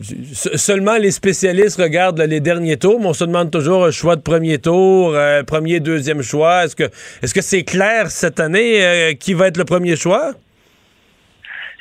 Seulement 0.00 0.96
les 0.96 1.10
spécialistes 1.10 1.80
regardent 1.80 2.20
les 2.20 2.40
derniers 2.40 2.78
tours, 2.78 2.98
mais 3.00 3.08
on 3.08 3.12
se 3.12 3.24
demande 3.24 3.50
toujours 3.50 3.84
un 3.84 3.90
choix 3.90 4.16
de 4.16 4.22
premier 4.22 4.58
tour, 4.58 5.14
euh, 5.14 5.42
premier, 5.42 5.78
deuxième 5.78 6.22
choix. 6.22 6.64
Est-ce 6.64 6.74
que 6.74 6.84
est-ce 6.84 7.34
que 7.34 7.42
c'est 7.42 7.64
clair 7.64 8.08
cette 8.08 8.40
année 8.40 8.84
euh, 8.84 9.12
qui 9.12 9.34
va 9.34 9.48
être 9.48 9.58
le 9.58 9.64
premier 9.64 9.96
choix? 9.96 10.32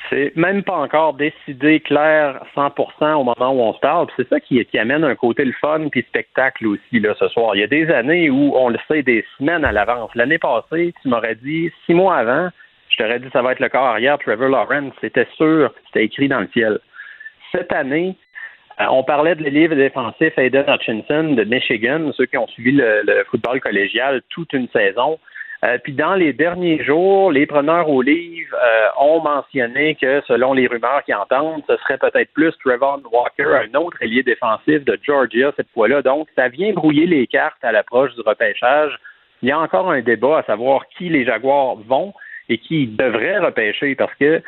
C'est 0.10 0.36
même 0.36 0.64
pas 0.64 0.76
encore 0.76 1.14
décidé 1.14 1.80
clair 1.80 2.44
100% 2.56 3.14
au 3.16 3.24
moment 3.24 3.52
où 3.52 3.62
on 3.62 3.74
se 3.74 3.80
parle. 3.80 4.08
C'est 4.18 4.28
ça 4.28 4.40
qui, 4.40 4.64
qui, 4.66 4.78
amène 4.78 5.04
un 5.04 5.16
côté 5.16 5.46
le 5.46 5.54
fun 5.60 5.88
puis 5.90 6.04
spectacle 6.04 6.68
aussi 6.68 7.00
là 7.00 7.16
ce 7.18 7.28
soir. 7.30 7.56
Il 7.56 7.62
y 7.62 7.64
a 7.64 7.68
des 7.68 7.90
années 7.90 8.30
où 8.30 8.54
on 8.56 8.70
le 8.70 8.78
sait 8.88 9.02
des 9.02 9.26
semaines 9.38 9.64
à 9.64 9.72
l'avance. 9.72 10.12
L'année 10.14 10.38
passée, 10.38 10.94
tu 11.02 11.08
m'aurais 11.08 11.36
dit 11.36 11.72
six 11.86 11.94
mois 11.94 12.18
avant, 12.18 12.50
je 12.90 12.98
t'aurais 12.98 13.20
dit 13.20 13.28
ça 13.32 13.42
va 13.42 13.54
être 13.54 13.60
le 13.60 13.70
corps 13.70 13.86
arrière 13.86 14.20
Trevor 14.20 14.50
Lawrence. 14.50 14.94
C'était 15.02 15.28
sûr, 15.36 15.74
c'était 15.88 16.06
écrit 16.06 16.28
dans 16.28 16.42
le 16.42 16.50
ciel. 16.54 16.80
Cette 17.56 17.72
année, 17.72 18.16
euh, 18.82 18.86
on 18.90 19.04
parlait 19.04 19.36
de 19.36 19.44
livre 19.44 19.76
défensif 19.76 20.38
Aiden 20.38 20.66
Hutchinson 20.68 21.34
de 21.34 21.44
Michigan, 21.44 22.12
ceux 22.14 22.26
qui 22.26 22.38
ont 22.38 22.48
suivi 22.48 22.72
le 22.72 23.24
football 23.30 23.62
collégial 23.62 24.22
toute 24.30 24.54
une 24.54 24.68
saison. 24.70 25.20
Euh, 25.64 25.78
puis 25.78 25.94
dans 25.94 26.16
les 26.16 26.34
derniers 26.34 26.84
jours, 26.84 27.32
les 27.32 27.46
preneurs 27.46 27.90
au 27.90 28.02
livre 28.02 28.56
euh, 28.56 28.88
ont 29.00 29.22
mentionné 29.22 29.96
que 29.96 30.22
selon 30.28 30.54
les 30.54 30.68
rumeurs 30.68 31.04
qui 31.06 31.14
entendent, 31.14 31.64
ce 31.70 31.78
serait 31.78 31.98
peut-être 31.98 32.34
plus 32.34 32.52
Trevor 32.58 33.00
Walker, 33.12 33.46
un 33.46 33.80
autre 33.80 33.98
ailier 34.02 34.24
défensif 34.24 34.84
de 34.84 35.00
Georgia 35.02 35.54
cette 35.56 35.70
fois-là. 35.70 36.02
Donc, 36.02 36.28
ça 36.36 36.50
vient 36.50 36.74
brouiller 36.74 37.06
les 37.06 37.28
cartes 37.28 37.64
à 37.64 37.72
l'approche 37.72 38.14
du 38.16 38.22
repêchage. 38.22 38.98
Il 39.42 39.50
y 39.50 39.52
a 39.52 39.60
encore 39.60 39.90
un 39.90 40.02
débat 40.02 40.40
à 40.40 40.44
savoir 40.44 40.88
qui 40.98 41.08
les 41.08 41.24
Jaguars 41.24 41.76
vont 41.76 42.14
et 42.50 42.58
qui 42.58 42.88
devraient 42.88 43.40
repêcher 43.40 43.96
parce 43.96 44.14
que 44.16 44.42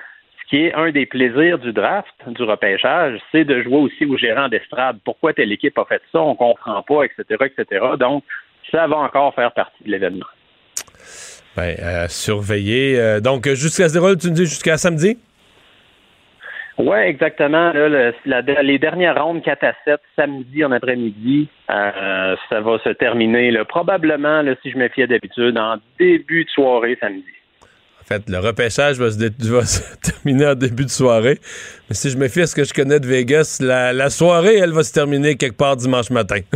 ce 0.45 0.49
qui 0.49 0.65
est 0.65 0.73
un 0.73 0.91
des 0.91 1.05
plaisirs 1.05 1.57
du 1.57 1.73
draft, 1.73 2.13
du 2.27 2.43
repêchage, 2.43 3.19
c'est 3.31 3.45
de 3.45 3.63
jouer 3.63 3.77
aussi 3.77 4.05
au 4.05 4.17
gérant 4.17 4.47
d'estrade. 4.47 4.97
Pourquoi 5.03 5.33
telle 5.33 5.51
équipe 5.51 5.77
a 5.77 5.85
fait 5.85 6.01
ça? 6.11 6.21
On 6.21 6.35
comprend 6.35 6.83
pas, 6.83 7.03
etc., 7.03 7.23
etc. 7.45 7.85
Donc, 7.99 8.23
ça 8.71 8.87
va 8.87 8.97
encore 8.97 9.33
faire 9.33 9.51
partie 9.51 9.83
de 9.83 9.91
l'événement. 9.91 10.25
Ben, 11.55 11.75
à 11.81 12.07
surveiller. 12.09 12.99
Euh, 12.99 13.19
donc, 13.21 13.47
jusqu'à 13.47 13.89
ce 13.89 14.15
tu 14.15 14.29
me 14.29 14.35
dis 14.35 14.45
jusqu'à 14.45 14.77
samedi? 14.77 15.17
Oui, 16.77 16.97
exactement. 16.97 17.71
les 18.25 18.79
dernières 18.79 19.23
rondes 19.23 19.41
4 19.41 19.63
à 19.63 19.73
7, 19.85 19.99
samedi 20.17 20.65
en 20.65 20.71
après-midi, 20.73 21.47
euh, 21.69 22.35
ça 22.49 22.59
va 22.59 22.77
se 22.79 22.89
terminer 22.89 23.57
probablement, 23.63 24.43
si 24.61 24.71
je 24.71 24.77
me 24.77 24.89
fiais 24.89 25.07
d'habitude, 25.07 25.57
en 25.57 25.77
début 25.97 26.43
de 26.43 26.49
soirée 26.49 26.97
samedi. 26.99 27.23
En 28.05 28.07
fait, 28.07 28.29
le 28.29 28.37
repêchage 28.39 28.97
va 28.99 29.11
se, 29.11 29.81
terminer 30.01 30.47
en 30.47 30.55
début 30.55 30.85
de 30.85 30.89
soirée. 30.89 31.39
Mais 31.89 31.95
si 31.95 32.09
je 32.09 32.17
me 32.17 32.27
fie 32.27 32.41
à 32.41 32.47
ce 32.47 32.55
que 32.55 32.63
je 32.63 32.73
connais 32.73 32.99
de 32.99 33.07
Vegas, 33.07 33.59
la 33.61 34.09
soirée, 34.09 34.55
elle 34.55 34.73
va 34.73 34.83
se 34.83 34.93
terminer 34.93 35.35
quelque 35.35 35.57
part 35.57 35.75
dimanche 35.75 36.09
matin. 36.09 36.39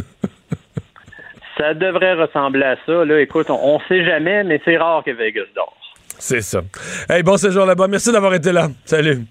Ça 1.59 1.73
devrait 1.73 2.13
ressembler 2.13 2.63
à 2.63 2.77
ça. 2.85 3.03
Là, 3.03 3.19
écoute, 3.19 3.49
on, 3.49 3.79
ne 3.79 3.83
sait 3.89 4.05
jamais, 4.05 4.45
mais 4.45 4.61
c'est 4.63 4.77
rare 4.77 5.03
que 5.03 5.11
Vegas 5.11 5.43
dort. 5.53 5.75
C'est 6.17 6.41
ça. 6.41 6.61
Hey, 7.09 7.21
bon 7.21 7.35
séjour 7.35 7.65
là-bas. 7.65 7.89
Merci 7.89 8.13
d'avoir 8.13 8.33
été 8.33 8.53
là. 8.53 8.69
Salut. 8.85 9.25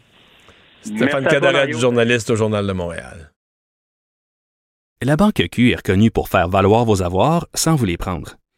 Stéphane 0.83 1.27
Cadaret, 1.27 1.73
journaliste 1.73 2.29
au 2.29 2.37
Journal 2.37 2.67
de 2.67 2.73
Montréal. 2.73 3.31
La 5.03 5.17
Banque 5.17 5.43
Q 5.51 5.73
est 5.73 5.77
reconnue 5.77 6.11
pour 6.11 6.29
faire 6.29 6.49
valoir 6.49 6.85
vos 6.85 7.03
avoirs 7.03 7.47
sans 7.55 7.77
vous 7.77 7.87
les 7.87 7.97
prendre. 7.97 8.37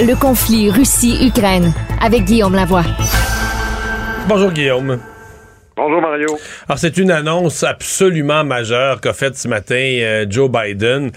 le 0.00 0.14
conflit 0.14 0.70
Russie-Ukraine 0.70 1.72
avec 2.02 2.24
Guillaume 2.24 2.54
Lavoie. 2.54 2.84
Bonjour 4.28 4.50
Guillaume. 4.50 4.98
Bonjour 5.76 6.00
Mario. 6.00 6.38
Alors 6.68 6.78
c'est 6.78 6.96
une 6.96 7.10
annonce 7.10 7.62
absolument 7.62 8.44
majeure 8.44 9.00
qu'a 9.00 9.12
faite 9.12 9.36
ce 9.36 9.46
matin 9.46 9.74
euh, 9.74 10.26
Joe 10.28 10.50
Biden. 10.50 11.10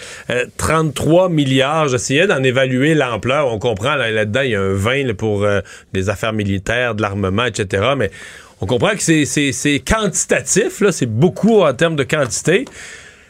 33 0.58 1.26
euh, 1.26 1.30
milliards, 1.30 1.88
j'essayais 1.88 2.28
d'en 2.28 2.44
évaluer 2.44 2.94
l'ampleur. 2.94 3.48
On 3.54 3.58
comprend 3.58 3.96
là-dedans, 3.96 4.42
il 4.42 4.52
y 4.52 4.56
a 4.56 4.62
un 4.62 4.74
20 4.74 5.14
pour 5.16 5.44
euh, 5.44 5.62
les 5.94 6.10
affaires 6.10 6.34
militaires, 6.34 6.94
de 6.94 7.02
l'armement, 7.02 7.46
etc. 7.46 7.94
Mais 7.98 8.12
on 8.60 8.66
comprend 8.66 8.92
que 8.92 9.02
c'est 9.02 9.84
quantitatif, 9.88 10.84
c'est 10.92 11.06
beaucoup 11.06 11.62
en 11.62 11.74
termes 11.74 11.96
de 11.96 12.04
quantité 12.04 12.66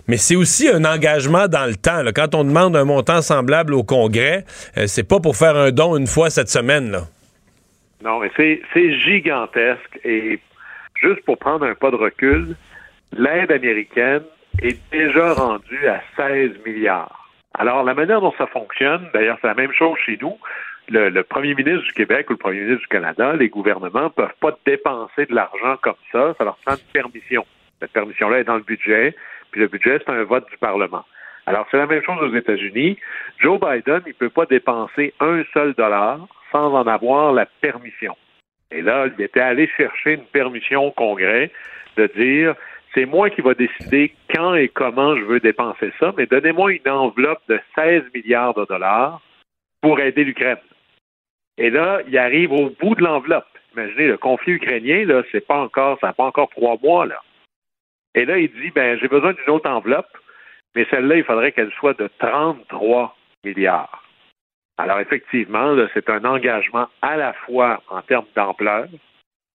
mais 0.10 0.18
c'est 0.18 0.36
aussi 0.36 0.68
un 0.68 0.86
engagement 0.86 1.48
dans 1.48 1.68
le 1.68 1.76
temps. 1.76 2.02
Quand 2.16 2.34
on 2.34 2.44
demande 2.44 2.76
un 2.76 2.84
montant 2.84 3.22
semblable 3.22 3.76
au 3.76 3.84
Congrès, 3.84 4.44
euh, 4.76 4.88
c'est 4.88 5.08
pas 5.08 5.20
pour 5.20 5.36
faire 5.36 5.56
un 5.56 5.70
don 5.70 5.96
une 5.96 6.08
fois 6.08 6.32
cette 6.32 6.50
semaine. 6.50 6.92
Là. 6.92 7.02
Non, 8.04 8.20
mais 8.20 8.32
c'est 8.36 9.00
gigantesque. 9.00 10.00
Et 10.04 10.40
juste 11.00 11.24
pour 11.26 11.38
prendre 11.38 11.64
un 11.64 11.76
pas 11.76 11.92
de 11.92 11.96
recul, 11.96 12.56
l'aide 13.16 13.52
américaine 13.52 14.24
est 14.64 14.80
déjà 14.92 15.34
rendue 15.34 15.88
à 15.88 16.02
16 16.18 16.52
milliards. 16.66 17.30
Alors, 17.54 17.84
la 17.84 17.94
manière 17.94 18.20
dont 18.20 18.34
ça 18.36 18.48
fonctionne, 18.48 19.08
d'ailleurs, 19.14 19.38
c'est 19.42 19.48
la 19.48 19.54
même 19.54 19.74
chose 19.74 19.98
chez 20.04 20.18
nous. 20.20 20.38
Le, 20.88 21.22
premier 21.22 21.54
ministre 21.54 21.84
du 21.84 21.94
Québec 21.94 22.32
ou 22.32 22.34
le 22.34 22.38
premier 22.38 22.62
ministre 22.62 22.82
du 22.82 22.88
Canada, 22.88 23.34
les 23.34 23.50
gouvernements 23.50 24.06
ne 24.06 24.10
peuvent 24.10 24.34
pas 24.40 24.58
dépenser 24.66 25.28
de 25.28 25.36
l'argent 25.36 25.76
comme 25.84 25.94
ça. 26.12 26.34
Ça 26.36 26.44
leur 26.46 26.58
prend 26.66 26.74
une 26.74 26.92
permission. 26.92 27.46
Cette 27.80 27.92
permission-là 27.92 28.40
est 28.40 28.44
dans 28.44 28.56
le 28.56 28.64
budget. 28.64 29.16
Puis 29.52 29.62
le 29.62 29.68
budget, 29.68 30.00
c'est 30.00 30.12
un 30.12 30.24
vote 30.24 30.50
du 30.50 30.58
Parlement. 30.58 31.06
Alors, 31.46 31.66
c'est 31.72 31.78
la 31.78 31.88
même 31.88 32.04
chose 32.04 32.22
aux 32.22 32.36
États-Unis. 32.36 32.98
Joe 33.40 33.60
Biden, 33.60 34.02
il 34.06 34.10
ne 34.10 34.14
peut 34.14 34.30
pas 34.30 34.46
dépenser 34.46 35.14
un 35.20 35.44
seul 35.54 35.74
dollar 35.74 36.20
sans 36.52 36.74
en 36.74 36.86
avoir 36.86 37.34
la 37.34 37.48
permission. 37.62 38.16
Et 38.72 38.82
là, 38.82 39.08
il 39.08 39.24
était 39.24 39.40
allé 39.40 39.68
chercher 39.76 40.14
une 40.14 40.26
permission 40.26 40.86
au 40.86 40.92
Congrès 40.92 41.52
de 41.98 42.08
dire 42.16 42.56
c'est 42.94 43.06
moi 43.06 43.30
qui 43.30 43.42
va 43.42 43.54
décider 43.54 44.14
quand 44.34 44.56
et 44.56 44.68
comment 44.68 45.16
je 45.16 45.24
veux 45.24 45.40
dépenser 45.40 45.92
ça, 46.00 46.14
mais 46.18 46.26
donnez-moi 46.26 46.74
une 46.74 46.92
enveloppe 46.92 47.42
de 47.48 47.60
16 47.76 48.04
milliards 48.14 48.54
de 48.54 48.66
dollars 48.66 49.22
pour 49.82 50.00
aider 50.00 50.24
l'Ukraine. 50.24 50.58
Et 51.58 51.70
là, 51.70 52.00
il 52.08 52.18
arrive 52.18 52.52
au 52.52 52.70
bout 52.80 52.96
de 52.96 53.04
l'enveloppe. 53.04 53.48
Imaginez, 53.74 54.08
le 54.08 54.18
conflit 54.18 54.54
ukrainien, 54.54 55.06
là, 55.06 55.24
c'est 55.32 55.46
pas 55.46 55.58
encore, 55.58 56.00
ça 56.00 56.08
n'a 56.08 56.14
pas 56.14 56.24
encore 56.24 56.50
trois 56.50 56.78
mois, 56.82 57.06
là. 57.06 57.22
Et 58.16 58.26
là, 58.26 58.38
il 58.38 58.52
dit, 58.52 58.72
ben, 58.72 58.98
j'ai 59.00 59.08
besoin 59.08 59.34
d'une 59.34 59.50
autre 59.50 59.70
enveloppe, 59.70 60.18
mais 60.76 60.86
celle-là, 60.90 61.18
il 61.18 61.24
faudrait 61.24 61.52
qu'elle 61.52 61.72
soit 61.74 61.98
de 62.00 62.10
33 62.20 63.16
milliards. 63.44 64.04
Alors, 64.78 65.00
effectivement, 65.00 65.76
c'est 65.94 66.10
un 66.10 66.24
engagement 66.24 66.88
à 67.02 67.18
la 67.18 67.34
fois 67.34 67.84
en 67.90 68.02
termes 68.02 68.28
d'ampleur, 68.36 68.88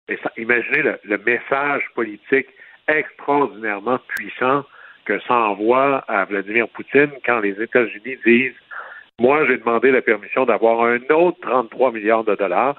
mais 0.09 0.19
imaginez 0.37 0.83
le, 1.03 1.19
message 1.19 1.83
politique 1.95 2.49
extraordinairement 2.88 3.99
puissant 4.07 4.64
que 5.07 5.19
ça 5.21 5.35
envoie 5.35 5.99
à 6.09 6.27
Vladimir 6.27 6.69
Poutine 6.69 7.11
quand 7.25 7.40
les 7.40 7.61
États-Unis 7.61 8.19
disent 8.25 8.53
Moi, 9.19 9.47
j'ai 9.47 9.57
demandé 9.57 9.90
la 9.90 10.03
permission 10.03 10.45
d'avoir 10.45 10.83
un 10.83 11.01
autre 11.11 11.38
33 11.40 11.93
milliards 11.93 12.25
de 12.25 12.35
dollars. 12.35 12.77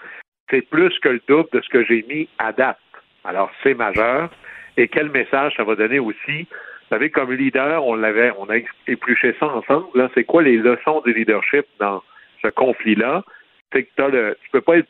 C'est 0.52 0.62
plus 0.62 0.98
que 1.00 1.10
le 1.10 1.22
double 1.28 1.50
de 1.52 1.62
ce 1.62 1.70
que 1.70 1.84
j'ai 1.84 2.06
mis 2.08 2.30
à 2.38 2.52
date. 2.52 2.78
Alors, 3.24 3.50
c'est 3.64 3.74
majeur 3.74 4.30
et 4.78 4.88
quel 4.88 5.10
message 5.10 5.54
ça 5.56 5.64
va 5.64 5.76
donner 5.76 6.00
aussi. 6.00 6.44
Vous 6.44 6.90
savez, 6.90 7.10
comme 7.10 7.34
leader, 7.34 7.86
on 7.86 7.96
l'avait, 7.96 8.32
on 8.38 8.50
a 8.50 8.58
épluché 8.88 9.36
ça 9.40 9.48
ensemble. 9.48 9.88
Là, 9.96 10.10
c'est 10.14 10.24
quoi 10.24 10.44
les 10.44 10.58
leçons 10.58 11.02
de 11.06 11.12
leadership 11.12 11.66
dans 11.80 12.04
ce 12.42 12.50
conflit-là? 12.50 13.24
C'est 13.74 13.84
que 13.84 14.34
tu 14.34 14.50
peux 14.52 14.62
pas 14.62 14.82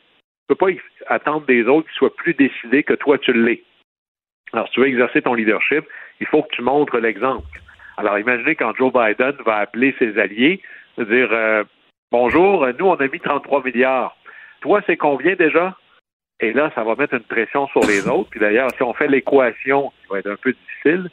tu 0.48 0.54
peux 0.54 0.54
pas 0.54 0.80
attendre 1.08 1.46
des 1.46 1.64
autres 1.64 1.88
qu'ils 1.88 1.96
soient 1.96 2.14
plus 2.14 2.34
décidés 2.34 2.84
que 2.84 2.92
toi 2.94 3.18
tu 3.18 3.32
l'es. 3.32 3.62
Alors, 4.52 4.68
si 4.68 4.74
tu 4.74 4.80
veux 4.80 4.86
exercer 4.86 5.22
ton 5.22 5.34
leadership, 5.34 5.84
il 6.20 6.26
faut 6.26 6.42
que 6.42 6.54
tu 6.54 6.62
montres 6.62 6.96
l'exemple. 6.98 7.60
Alors, 7.96 8.18
imaginez 8.18 8.54
quand 8.54 8.76
Joe 8.76 8.92
Biden 8.92 9.34
va 9.44 9.56
appeler 9.56 9.94
ses 9.98 10.18
alliés, 10.18 10.60
dire 10.98 11.28
euh, 11.32 11.64
Bonjour, 12.12 12.64
nous, 12.78 12.86
on 12.86 12.94
a 12.94 13.08
mis 13.08 13.18
33 13.18 13.64
milliards. 13.64 14.16
Toi, 14.60 14.80
c'est 14.86 14.96
combien 14.96 15.34
déjà? 15.34 15.76
Et 16.40 16.52
là, 16.52 16.70
ça 16.74 16.84
va 16.84 16.94
mettre 16.96 17.14
une 17.14 17.20
pression 17.20 17.66
sur 17.68 17.80
les 17.80 18.06
autres. 18.08 18.28
Puis 18.30 18.40
d'ailleurs, 18.40 18.70
si 18.76 18.82
on 18.82 18.92
fait 18.92 19.08
l'équation, 19.08 19.92
qui 20.02 20.08
va 20.10 20.18
être 20.18 20.30
un 20.30 20.36
peu 20.36 20.52
difficile, 20.52 21.10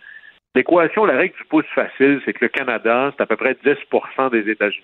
l'équation, 0.55 1.05
la 1.05 1.17
règle 1.17 1.35
du 1.35 1.45
pouce 1.45 1.65
facile, 1.73 2.21
c'est 2.25 2.33
que 2.33 2.45
le 2.45 2.49
Canada, 2.49 3.11
c'est 3.15 3.23
à 3.23 3.25
peu 3.25 3.37
près 3.37 3.53
10% 3.53 4.31
des 4.31 4.51
États-Unis. 4.51 4.83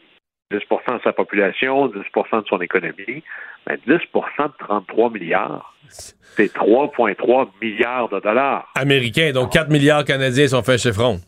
10% 0.52 0.98
de 0.98 1.02
sa 1.04 1.14
population, 1.14 1.88
10% 1.88 2.42
de 2.42 2.48
son 2.48 2.60
économie. 2.60 3.24
Ben, 3.68 3.78
10% 3.88 4.00
de 4.48 4.54
33 4.58 5.12
milliards, 5.12 5.76
c'est 5.90 6.52
3,3 6.52 7.50
milliards 7.62 8.10
de 8.10 8.20
dollars. 8.20 8.72
Américains, 8.76 9.32
donc 9.32 9.52
4 9.52 9.70
milliards 9.70 10.04
canadiens 10.06 10.48
si 10.48 10.56
on 10.56 10.64
fait 10.64 10.74
un 10.74 10.78
chiffron. 10.78 11.20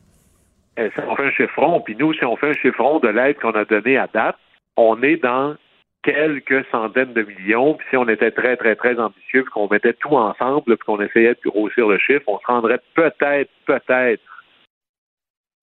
Eh, 0.78 0.89
si 0.89 1.00
on 1.06 1.15
fait 1.15 1.26
un 1.26 1.32
chiffron, 1.32 1.82
puis 1.82 1.95
nous, 2.00 2.13
si 2.13 2.26
on 2.26 2.36
fait 2.36 2.50
un 2.50 2.54
chiffron 2.54 3.00
de 3.00 3.10
l'aide 3.10 3.38
qu'on 3.39 3.52
a 3.52 3.65
donnée 3.65 3.97
à 3.97 4.08
date, 4.08 4.38
on 4.78 5.02
est 5.04 5.17
dans 5.17 5.56
quelques 6.03 6.65
centaines 6.71 7.13
de 7.13 7.23
millions. 7.23 7.75
Puis 7.75 7.87
si 7.89 7.97
on 7.97 8.07
était 8.07 8.31
très, 8.31 8.57
très, 8.57 8.75
très 8.75 8.99
ambitieux, 8.99 9.43
puis 9.43 9.51
qu'on 9.51 9.67
mettait 9.69 9.93
tout 9.93 10.15
ensemble, 10.15 10.63
puis 10.65 10.85
qu'on 10.85 11.01
essayait 11.01 11.35
de 11.35 11.49
grossir 11.49 11.87
le 11.87 11.97
chiffre, 11.97 12.23
on 12.27 12.39
se 12.39 12.45
rendrait 12.47 12.79
peut-être, 12.95 13.49
peut-être 13.65 14.21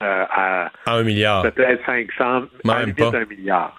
euh, 0.00 0.24
à, 0.30 0.70
un 0.86 1.02
milliard. 1.02 1.42
Peut-être 1.42 1.84
500, 1.84 2.46
même 2.64 2.94
pas. 2.94 3.08
un 3.08 3.24
milliard. 3.24 3.76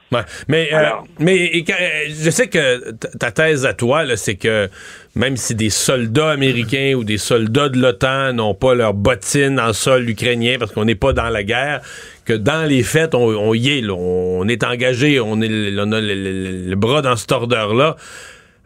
Mais, 0.50 0.68
euh, 0.74 0.90
mais 1.18 1.64
euh, 1.70 2.10
je 2.10 2.30
sais 2.30 2.50
que 2.50 2.92
ta 3.18 3.32
thèse 3.32 3.66
à 3.66 3.74
toi, 3.74 4.04
c'est 4.18 4.36
que 4.36 4.68
même 5.16 5.38
si 5.38 5.56
des 5.56 5.70
soldats 5.70 6.32
américains 6.32 6.96
ou 6.98 7.06
des 7.06 7.18
soldats 7.18 7.70
de 7.70 7.80
l'OTAN 7.80 8.34
n'ont 8.34 8.54
pas 8.54 8.76
leur 8.76 8.94
bottine 8.94 9.62
en 9.62 9.72
sol 9.72 10.10
ukrainien 10.10 10.58
parce 10.60 10.74
qu'on 10.74 10.84
n'est 10.84 10.94
pas 10.94 11.14
dans 11.14 11.30
la 11.30 11.44
guerre, 11.44 11.80
que 12.26 12.34
dans 12.34 12.68
les 12.68 12.84
faits, 12.84 13.16
on, 13.16 13.54
y 13.54 13.80
est, 13.80 13.90
on 13.90 14.46
est 14.50 14.66
engagé, 14.66 15.22
on, 15.22 15.42
est, 15.42 15.80
on 15.80 15.92
a 15.94 16.02
le, 16.02 16.76
bras 16.76 17.02
dans 17.02 17.16
cet 17.16 17.32
ordre-là. 17.32 17.96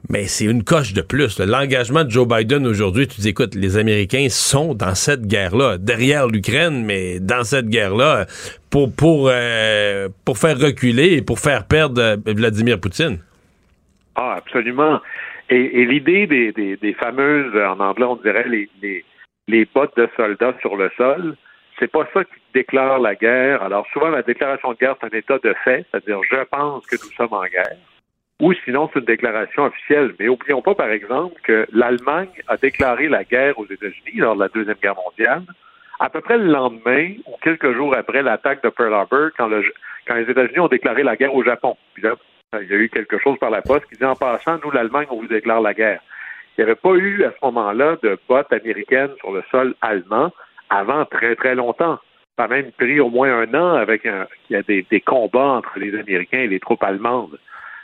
Mais 0.10 0.26
c'est 0.26 0.46
une 0.46 0.64
coche 0.64 0.94
de 0.94 1.02
plus. 1.02 1.40
L'engagement 1.40 2.04
de 2.04 2.10
Joe 2.10 2.28
Biden 2.28 2.68
aujourd'hui, 2.68 3.08
tu 3.08 3.22
dis, 3.22 3.30
écoute, 3.30 3.56
les 3.56 3.78
Américains 3.78 4.28
sont 4.30 4.74
dans 4.74 4.96
cette 4.96 5.26
guerre-là, 5.28 5.78
derrière 5.78 6.28
l'Ukraine, 6.28 6.84
mais 6.86 7.20
dans 7.22 7.44
cette 7.44 7.68
guerre-là, 7.68 8.26
pour, 8.70 8.94
pour, 8.94 9.30
euh, 9.32 10.10
pour 10.26 10.38
faire 10.38 10.60
reculer 10.60 11.14
et 11.14 11.22
pour 11.22 11.40
faire 11.40 11.66
perdre 11.68 12.02
euh, 12.02 12.18
Vladimir 12.26 12.80
Poutine. 12.82 13.20
Ah, 14.16 14.36
absolument. 14.38 15.00
Et, 15.50 15.86
l'idée 15.86 16.28
des, 16.28 16.52
des, 16.52 16.94
fameuses, 16.94 17.56
en 17.56 17.80
anglais, 17.80 18.06
on 18.06 18.16
dirait 18.18 18.48
les, 18.48 18.70
les, 18.82 19.06
les 19.48 19.68
bottes 19.74 19.96
de 19.96 20.10
soldats 20.18 20.56
sur 20.62 20.76
le 20.76 20.92
sol, 20.98 21.36
c'est 21.80 21.92
pas 21.92 22.08
ça 22.14 22.24
qui 22.24 22.40
déclare 22.54 23.00
la 23.00 23.16
guerre. 23.16 23.64
Alors, 23.64 23.86
souvent, 23.94 24.10
la 24.10 24.22
déclaration 24.22 24.74
de 24.74 24.78
guerre, 24.78 24.96
c'est 25.00 25.14
un 25.14 25.18
état 25.18 25.38
de 25.44 25.54
fait, 25.64 25.86
c'est-à-dire 25.92 26.20
je 26.30 26.44
pense 26.44 26.86
que 26.88 26.96
nous 26.96 27.12
sommes 27.14 27.34
en 27.34 27.46
guerre 27.46 27.78
ou 28.44 28.54
sinon 28.66 28.90
c'est 28.92 29.00
une 29.00 29.06
déclaration 29.06 29.64
officielle. 29.64 30.14
Mais 30.20 30.28
oublions 30.28 30.62
pas, 30.62 30.76
par 30.76 30.90
exemple, 30.90 31.40
que 31.44 31.66
l'Allemagne 31.72 32.28
a 32.50 32.58
déclaré 32.58 33.08
la 33.08 33.24
guerre 33.24 33.58
aux 33.58 33.66
États-Unis 33.66 34.18
lors 34.18 34.36
de 34.36 34.42
la 34.42 34.50
Deuxième 34.50 34.76
Guerre 34.84 34.96
mondiale, 34.96 35.44
à 36.02 36.10
peu 36.10 36.20
près 36.20 36.38
le 36.38 36.52
lendemain 36.52 37.14
ou 37.26 37.38
quelques 37.42 37.74
jours 37.74 37.96
après 37.96 38.22
l'attaque 38.22 38.62
de 38.62 38.68
Pearl 38.68 38.94
Harbor, 38.94 39.30
quand, 39.38 39.48
les 39.48 40.30
États-Unis 40.30 40.60
ont 40.60 40.68
déclaré 40.68 41.04
la 41.04 41.16
guerre 41.16 41.34
au 41.34 41.42
Japon. 41.42 41.78
Là, 42.02 42.16
il 42.62 42.68
y 42.68 42.74
a 42.74 42.78
eu 42.78 42.90
quelque 42.90 43.18
chose 43.18 43.40
par 43.40 43.50
la 43.50 43.62
poste 43.62 43.86
qui 43.86 43.96
dit 43.96 44.04
en 44.04 44.16
passant, 44.16 44.60
nous, 44.62 44.72
l'Allemagne, 44.72 45.08
on 45.10 45.22
vous 45.22 45.28
déclare 45.28 45.62
la 45.62 45.74
guerre. 45.74 46.02
Il 46.58 46.66
n'y 46.66 46.70
avait 46.70 46.80
pas 46.80 46.96
eu 46.96 47.24
à 47.24 47.32
ce 47.32 47.46
moment-là 47.46 47.96
de 48.04 48.20
bottes 48.28 48.52
américaines 48.52 49.14
sur 49.20 49.32
le 49.32 49.42
sol 49.52 49.74
allemand 49.82 50.32
avant 50.70 51.06
très, 51.06 51.36
très 51.38 51.56
longtemps. 51.56 51.98
Ça 52.38 52.44
a 52.44 52.48
même 52.50 52.74
pris 52.74 53.00
au 53.00 53.10
moins 53.10 53.34
un 53.40 53.54
an 53.54 53.76
avec 53.76 54.06
des, 54.50 54.86
des 54.92 55.02
combats 55.02 55.54
entre 55.60 55.80
les 55.80 55.98
Américains 55.98 56.40
et 56.40 56.48
les 56.48 56.60
troupes 56.60 56.84
allemandes. 56.84 57.40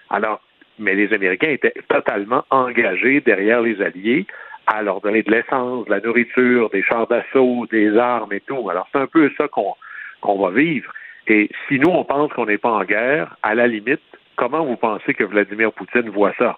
Alors, 0.09 0.41
mais 0.79 0.95
les 0.95 1.13
Américains 1.13 1.49
étaient 1.49 1.73
totalement 1.87 2.43
engagés 2.49 3.21
derrière 3.21 3.61
les 3.61 3.81
Alliés 3.81 4.25
à 4.67 4.81
leur 4.81 5.01
donner 5.01 5.23
de 5.23 5.31
l'essence, 5.31 5.85
de 5.85 5.91
la 5.91 5.99
nourriture, 5.99 6.69
des 6.69 6.83
chars 6.83 7.07
d'assaut, 7.07 7.65
des 7.71 7.97
armes 7.97 8.33
et 8.33 8.41
tout. 8.41 8.69
Alors, 8.69 8.87
c'est 8.91 8.99
un 8.99 9.07
peu 9.07 9.31
ça 9.37 9.47
qu'on 9.47 10.37
va 10.37 10.51
vivre. 10.51 10.91
Et 11.27 11.49
si 11.67 11.79
nous, 11.79 11.89
on 11.89 12.03
pense 12.03 12.31
qu'on 12.33 12.45
n'est 12.45 12.57
pas 12.57 12.71
en 12.71 12.83
guerre, 12.83 13.35
à 13.41 13.55
la 13.55 13.67
limite, 13.67 14.01
comment 14.35 14.63
vous 14.63 14.77
pensez 14.77 15.13
que 15.13 15.23
Vladimir 15.23 15.71
Poutine 15.73 16.09
voit 16.09 16.33
ça? 16.37 16.57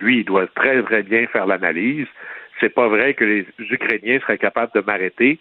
Lui, 0.00 0.18
il 0.18 0.24
doit 0.24 0.46
très, 0.48 0.82
très 0.84 1.02
bien 1.02 1.26
faire 1.26 1.46
l'analyse. 1.46 2.06
C'est 2.60 2.74
pas 2.74 2.88
vrai 2.88 3.14
que 3.14 3.24
les 3.24 3.46
Ukrainiens 3.58 4.20
seraient 4.20 4.38
capables 4.38 4.72
de 4.74 4.80
m'arrêter 4.80 5.38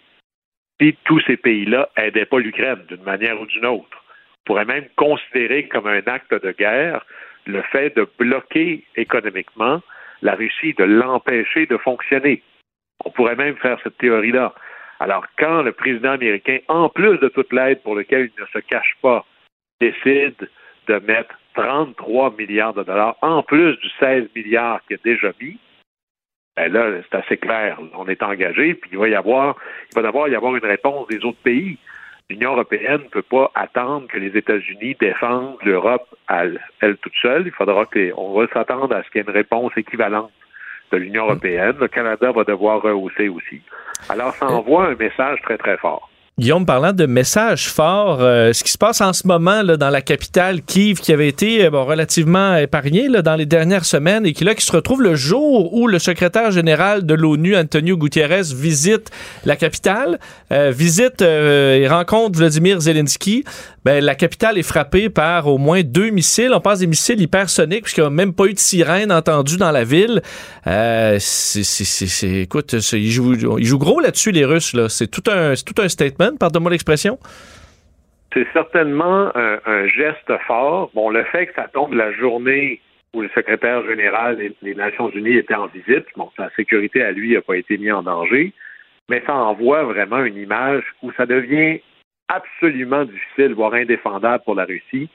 si 0.80 0.96
tous 1.06 1.20
ces 1.22 1.38
pays-là 1.38 1.90
aidaient 1.98 2.26
pas 2.26 2.40
l'Ukraine 2.40 2.84
d'une 2.88 3.04
manière 3.04 3.40
ou 3.40 3.46
d'une 3.46 3.66
autre. 3.66 4.04
On 4.42 4.54
pourrait 4.54 4.66
même 4.66 4.86
considérer 4.96 5.68
comme 5.68 5.88
un 5.88 6.02
acte 6.06 6.34
de 6.34 6.52
guerre 6.52 7.06
le 7.48 7.62
fait 7.64 7.96
de 7.96 8.08
bloquer 8.20 8.84
économiquement 8.96 9.82
la 10.22 10.36
Russie, 10.36 10.74
de 10.74 10.84
l'empêcher 10.84 11.66
de 11.66 11.78
fonctionner. 11.78 12.42
On 13.06 13.12
pourrait 13.12 13.36
même 13.36 13.56
faire 13.58 13.80
cette 13.84 13.98
théorie-là. 13.98 14.54
Alors, 15.00 15.26
quand 15.38 15.62
le 15.62 15.72
président 15.72 16.12
américain, 16.12 16.60
en 16.68 16.90
plus 16.90 17.18
de 17.20 17.28
toute 17.30 17.54
l'aide 17.54 17.82
pour 17.84 17.96
laquelle 17.96 18.32
il 18.36 18.42
ne 18.42 18.48
se 18.48 18.60
cache 18.60 18.98
pas, 19.02 19.26
décide 19.80 20.50
de 20.88 21.00
mettre 21.00 21.36
33 21.54 22.36
milliards 22.38 22.74
de 22.74 22.84
dollars, 22.84 23.16
en 23.22 23.44
plus 23.44 23.78
du 23.78 23.90
16 24.00 24.30
milliards 24.36 24.82
qu'il 24.86 24.96
a 24.96 25.00
déjà 25.04 25.32
mis, 25.40 25.58
ben 26.56 26.74
là, 26.74 27.02
c'est 27.04 27.18
assez 27.18 27.38
clair. 27.38 27.80
On 27.94 28.08
est 28.08 28.24
engagé, 28.24 28.74
puis 28.74 28.90
il 28.92 28.98
va 28.98 29.08
y 29.08 29.16
avoir, 29.16 29.56
il 29.92 29.96
va 29.96 30.02
d'abord 30.02 30.28
y 30.28 30.36
avoir 30.36 30.56
une 30.56 30.66
réponse 30.66 31.08
des 31.08 31.24
autres 31.24 31.42
pays 31.44 31.78
l'Union 32.30 32.54
européenne 32.54 33.04
ne 33.04 33.10
peut 33.10 33.22
pas 33.22 33.52
attendre 33.56 34.08
que 34.08 34.18
les 34.18 34.38
États-Unis 34.38 34.96
défendent 35.00 35.58
l'Europe 35.64 36.08
elle, 36.30 36.60
toute 37.02 37.14
seule. 37.22 37.44
Il 37.46 37.52
faudra 37.52 37.86
qu'on 37.86 38.34
va 38.34 38.48
s'attendre 38.48 38.94
à 38.96 39.04
ce 39.04 39.10
qu'il 39.10 39.22
y 39.22 39.24
ait 39.24 39.28
une 39.28 39.34
réponse 39.34 39.72
équivalente 39.78 40.32
de 40.92 40.98
l'Union 40.98 41.24
européenne. 41.24 41.76
Le 41.80 41.88
Canada 41.88 42.32
va 42.32 42.44
devoir 42.44 42.82
rehausser 42.82 43.30
aussi. 43.30 43.62
Alors, 44.10 44.34
ça 44.34 44.48
envoie 44.48 44.88
un 44.88 44.96
message 44.96 45.42
très, 45.42 45.58
très 45.58 45.78
fort. 45.78 46.10
Guillaume, 46.40 46.68
parlant 46.68 46.94
de 46.94 47.08
messages 47.08 47.68
forts, 47.68 48.20
euh, 48.22 48.54
ce 48.54 48.64
qui 48.64 48.72
se 48.72 48.78
passe 48.78 49.02
en 49.02 49.12
ce 49.12 49.26
moment 49.26 49.64
là, 49.64 49.76
dans 49.76 49.90
la 49.90 50.04
capitale 50.04 50.62
Kiev, 50.62 51.00
qui 51.00 51.12
avait 51.12 51.28
été 51.28 51.66
euh, 51.66 51.72
bon, 51.72 51.84
relativement 51.84 52.56
épargné 52.58 53.08
là, 53.08 53.24
dans 53.24 53.34
les 53.34 53.48
dernières 53.48 53.86
semaines 53.86 54.24
et 54.24 54.34
qui, 54.34 54.44
là, 54.44 54.54
qui 54.54 54.64
se 54.64 54.72
retrouve 54.72 55.02
le 55.02 55.16
jour 55.16 55.74
où 55.74 55.88
le 55.88 55.98
secrétaire 55.98 56.52
général 56.52 57.08
de 57.08 57.16
l'ONU, 57.16 57.58
Antonio 57.58 57.98
Gutiérrez, 57.98 58.54
visite 58.56 59.10
la 59.46 59.56
capitale, 59.56 60.20
euh, 60.52 60.70
visite 60.70 61.24
et 61.24 61.88
rencontre 61.88 62.38
Vladimir 62.38 62.82
Zelensky. 62.82 63.44
Ben, 63.88 64.04
la 64.04 64.16
capitale 64.16 64.58
est 64.58 64.68
frappée 64.68 65.10
par 65.10 65.48
au 65.48 65.58
moins 65.58 65.82
deux 65.82 66.10
missiles. 66.10 66.52
On 66.54 66.60
passe 66.60 66.80
des 66.80 66.88
missiles 66.88 67.22
hypersoniques, 67.22 67.84
puisqu'il 67.84 68.02
n'y 68.02 68.08
a 68.08 68.10
même 68.10 68.34
pas 68.34 68.48
eu 68.48 68.54
de 68.54 68.60
sirène 68.60 69.14
entendue 69.14 69.56
dans 69.56 69.72
la 69.72 69.86
ville. 69.86 70.20
c'est, 70.66 72.42
écoute, 72.42 72.74
ils 72.92 73.10
jouent, 73.10 73.78
gros 73.78 74.02
là-dessus, 74.02 74.32
les 74.32 74.44
Russes. 74.44 74.74
Là. 74.74 74.90
C'est 74.90 75.08
tout 75.08 75.24
un, 75.32 75.56
c'est 75.56 75.64
tout 75.64 75.82
un 75.82 75.88
statement 75.88 76.36
pardonne-moi 76.38 76.72
l'expression? 76.72 77.18
C'est 78.34 78.46
certainement 78.52 79.32
un, 79.34 79.88
geste 79.88 80.34
fort. 80.46 80.92
Bon, 80.94 81.10
le 81.10 81.24
fait 81.24 81.48
que 81.48 81.54
ça 81.56 81.70
tombe 81.74 81.94
la 81.94 82.12
journée 82.12 82.82
où 83.14 83.22
le 83.22 83.30
secrétaire 83.30 83.88
général 83.88 84.38
des, 84.64 84.76
Nations 84.76 85.10
Unies 85.12 85.38
était 85.38 85.56
en 85.56 85.68
visite, 85.68 86.08
bon, 86.18 86.30
sa 86.36 86.50
sécurité 86.58 87.04
à 87.04 87.12
lui 87.12 87.36
n'a 87.36 87.42
pas 87.42 87.56
été 87.56 87.78
mise 87.78 87.94
en 87.94 88.04
danger, 88.04 88.52
mais 89.08 89.24
ça 89.26 89.34
envoie 89.34 89.84
vraiment 89.84 90.26
une 90.26 90.36
image 90.36 90.84
où 91.02 91.14
ça 91.14 91.26
devient 91.26 91.80
absolument 92.30 93.06
difficile, 93.06 93.54
voire 93.54 93.74
indéfendable 93.74 94.44
pour 94.44 94.56
la 94.56 94.66
Russie, 94.66 95.10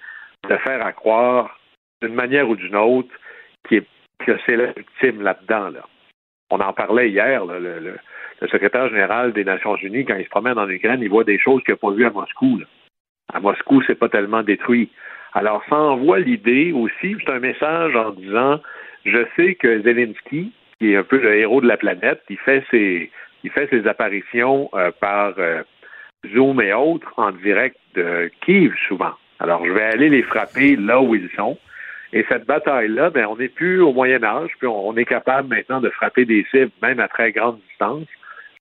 de 0.49 0.57
faire 0.59 0.85
à 0.85 0.93
croire 0.93 1.59
d'une 2.03 2.15
manière 2.15 2.49
ou 2.49 2.57
d'une 2.57 2.77
autre 2.77 3.15
que 3.69 4.39
c'est 4.47 4.57
la 4.57 4.73
là-dedans. 5.03 5.71
Là. 5.71 5.87
On 6.51 6.61
en 6.61 6.73
parlait 6.73 7.11
hier, 7.11 7.45
le, 7.45 7.99
le 8.43 8.49
secrétaire 8.49 8.89
général 8.89 9.33
des 9.33 9.45
Nations 9.45 9.77
Unies, 9.77 10.05
quand 10.05 10.17
il 10.17 10.25
se 10.25 10.31
promène 10.31 10.59
en 10.59 10.69
Ukraine, 10.69 11.01
il 11.01 11.09
voit 11.09 11.25
des 11.25 11.39
choses 11.39 11.63
qu'il 11.63 11.75
n'a 11.75 11.79
pas 11.79 11.93
vues 11.93 12.07
à 12.07 12.11
Moscou. 12.11 12.61
À 13.33 13.41
Moscou, 13.41 13.83
c'est 13.87 13.95
pas 13.95 14.09
tellement 14.09 14.43
détruit. 14.43 14.91
Alors, 15.33 15.63
ça 15.69 15.77
envoie 15.77 16.19
l'idée 16.19 16.73
aussi, 16.73 17.17
c'est 17.25 17.33
un 17.33 17.39
message 17.39 17.95
en 17.95 18.11
disant, 18.11 18.61
je 19.05 19.25
sais 19.37 19.55
que 19.55 19.81
Zelensky, 19.83 20.53
qui 20.79 20.93
est 20.93 20.97
un 20.97 21.05
peu 21.05 21.19
le 21.19 21.37
héros 21.37 21.61
de 21.61 21.69
la 21.69 21.77
planète, 21.77 22.21
il 22.29 22.39
fait 22.39 22.65
ses, 22.71 23.11
il 23.45 23.51
fait 23.51 23.69
ses 23.71 23.87
apparitions 23.87 24.69
euh, 24.75 24.91
par 25.01 25.35
euh, 25.39 25.63
Zoom 26.31 26.61
et 26.61 26.73
autres 26.73 27.13
en 27.17 27.33
direct 27.33 27.77
de 27.95 28.31
Kiev 28.41 28.75
souvent. 28.89 29.13
Alors, 29.41 29.65
je 29.67 29.73
vais 29.73 29.83
aller 29.83 30.09
les 30.09 30.23
frapper 30.23 30.77
là 30.77 31.01
où 31.01 31.15
ils 31.15 31.29
sont. 31.37 31.59
Et 32.13 32.25
cette 32.29 32.47
bataille-là, 32.47 33.11
ben, 33.11 33.27
on 33.27 33.37
n'est 33.37 33.49
plus 33.49 33.81
au 33.81 33.93
Moyen 33.93 34.23
Âge, 34.23 34.51
puis 34.59 34.69
on, 34.69 34.97
est 34.97 35.05
capable 35.05 35.49
maintenant 35.49 35.81
de 35.81 35.89
frapper 35.91 36.25
des 36.25 36.47
cibles, 36.51 36.71
même 36.83 37.01
à 37.01 37.09
très 37.09 37.33
grande 37.33 37.59
distance 37.69 38.07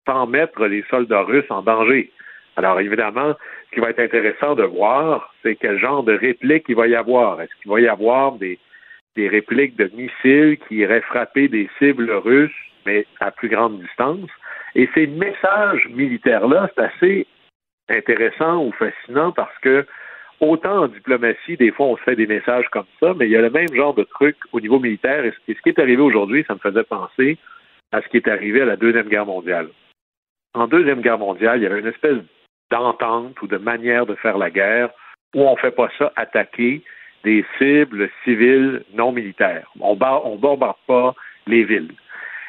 sans 0.08 0.26
mettre 0.26 0.66
les 0.66 0.84
soldats 0.90 1.22
russes 1.22 1.50
en 1.50 1.62
danger. 1.62 2.12
Alors 2.56 2.80
évidemment, 2.80 3.36
ce 3.70 3.76
qui 3.76 3.80
va 3.80 3.92
être 3.92 4.00
intéressant 4.00 4.56
de 4.56 4.64
voir, 4.64 5.34
c'est 5.44 5.56
quel 5.56 5.78
genre 5.78 6.04
de 6.04 6.14
réplique 6.14 6.66
il 6.70 6.76
va 6.76 6.88
y 6.88 6.96
avoir. 6.96 7.40
Est-ce 7.42 7.52
qu'il 7.62 7.72
va 7.72 7.80
y 7.80 7.88
avoir 7.88 8.34
des, 8.34 8.58
des 9.16 9.28
répliques 9.28 9.76
de 9.76 9.92
missiles 9.94 10.58
qui 10.68 10.78
iraient 10.78 11.02
frapper 11.02 11.48
des 11.48 11.70
cibles 11.78 12.12
russes, 12.12 12.52
mais 12.86 13.06
à 13.20 13.30
plus 13.32 13.50
grande 13.50 13.80
distance? 13.80 14.30
Et 14.74 14.90
ces 14.96 15.06
messages 15.06 15.88
militaires-là, 15.90 16.70
c'est 16.76 16.84
assez 16.84 17.28
intéressant 17.98 18.64
ou 18.66 18.72
fascinant 18.72 19.32
parce 19.32 19.58
que 19.60 19.86
autant 20.40 20.84
en 20.84 20.88
diplomatie, 20.88 21.58
des 21.58 21.72
fois, 21.72 21.88
on 21.88 21.98
se 21.98 22.04
fait 22.04 22.16
des 22.16 22.28
messages 22.28 22.68
comme 22.72 22.86
ça, 23.00 23.14
mais 23.16 23.28
il 23.28 23.32
y 23.32 23.38
a 23.38 23.42
le 23.42 23.50
même 23.50 23.74
genre 23.74 23.94
de 23.94 24.04
truc 24.04 24.36
au 24.52 24.60
niveau 24.60 24.80
militaire. 24.80 25.24
Et 25.26 25.34
ce 25.48 25.62
qui 25.62 25.70
est 25.70 25.80
arrivé 25.80 26.02
aujourd'hui, 26.02 26.44
ça 26.48 26.56
me 26.56 26.60
faisait 26.60 26.84
penser 26.84 27.38
à 27.92 28.02
ce 28.02 28.08
qui 28.08 28.18
est 28.18 28.28
arrivé 28.28 28.62
à 28.62 28.66
la 28.66 28.76
Deuxième 28.76 29.08
Guerre 29.08 29.26
mondiale. 29.26 29.70
En 30.54 30.68
Deuxième 30.68 31.02
Guerre 31.02 31.20
mondiale, 31.20 31.60
il 31.60 31.64
y 31.64 31.66
avait 31.66 31.80
une 31.80 31.88
espèce 31.88 32.18
d'entente 32.72 33.40
ou 33.42 33.48
de 33.48 33.58
manière 33.58 34.06
de 34.06 34.16
faire 34.16 34.38
la 34.38 34.50
guerre 34.50 34.90
où 35.36 35.44
on 35.44 35.54
ne 35.54 35.60
fait 35.60 35.72
pas 35.72 35.90
ça 35.98 36.12
attaquer 36.16 36.82
des 37.24 37.46
cibles 37.58 38.10
civiles 38.24 38.84
non 38.94 39.12
militaires. 39.12 39.70
On 39.80 39.94
ne 39.94 40.38
bombarde 40.38 40.78
pas 40.88 41.14
les 41.48 41.64
villes. 41.64 41.92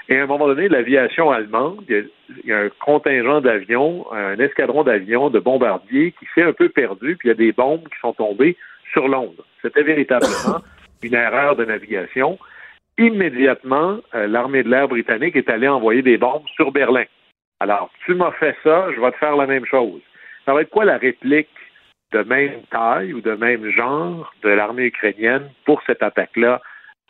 Et 0.09 0.19
à 0.19 0.25
un 0.25 0.27
moment 0.27 0.47
donné, 0.47 0.69
l'aviation 0.69 1.31
allemande, 1.31 1.85
il 1.89 2.11
y, 2.45 2.53
a, 2.53 2.59
un 2.59 2.69
contingent 2.85 3.41
d'avions, 3.41 4.07
un 4.13 4.39
escadron 4.39 4.83
d'avions, 4.83 5.31
de 5.31 5.39
bombardiers 5.39 6.13
qui 6.19 6.27
s'est 6.35 6.43
un 6.43 6.53
peu 6.53 6.69
perdu, 6.69 7.17
puis 7.17 7.29
il 7.29 7.31
y 7.31 7.33
a 7.33 7.37
des 7.37 7.53
bombes 7.53 7.85
qui 7.85 7.99
sont 8.01 8.13
tombées 8.13 8.57
sur 8.93 9.09
Londres. 9.09 9.45
C'était 9.63 9.83
véritablement 9.83 10.61
une 11.03 11.15
erreur 11.15 11.57
de 11.57 11.65
navigation. 11.65 12.39
Immédiatement, 12.99 13.99
euh, 14.15 14.27
l'armée 14.27 14.63
de 14.63 14.69
l'air 14.69 14.89
britannique 14.89 15.37
est 15.37 15.49
allée 15.49 15.69
envoyer 15.69 16.03
des 16.03 16.19
bombes 16.19 16.47
sur 16.57 16.73
Berlin. 16.73 17.05
Alors, 17.61 17.91
tu 18.05 18.15
m'as 18.15 18.33
fait 18.33 18.57
ça, 18.65 18.89
je 18.95 19.01
vais 19.01 19.13
te 19.13 19.19
faire 19.19 19.37
la 19.37 19.47
même 19.47 19.65
chose. 19.65 20.01
Ça 20.45 20.53
va 20.53 20.63
être 20.63 20.71
quoi 20.71 20.85
la 20.85 20.99
réplique 20.99 21.49
de 22.13 22.23
même 22.25 22.61
taille 22.71 23.15
ou 23.15 23.21
de 23.21 23.35
même 23.35 23.71
genre 23.71 24.35
de 24.43 24.51
l'armée 24.51 24.87
ukrainienne 24.87 25.49
pour 25.65 25.81
cette 25.87 26.03
attaque-là 26.03 26.61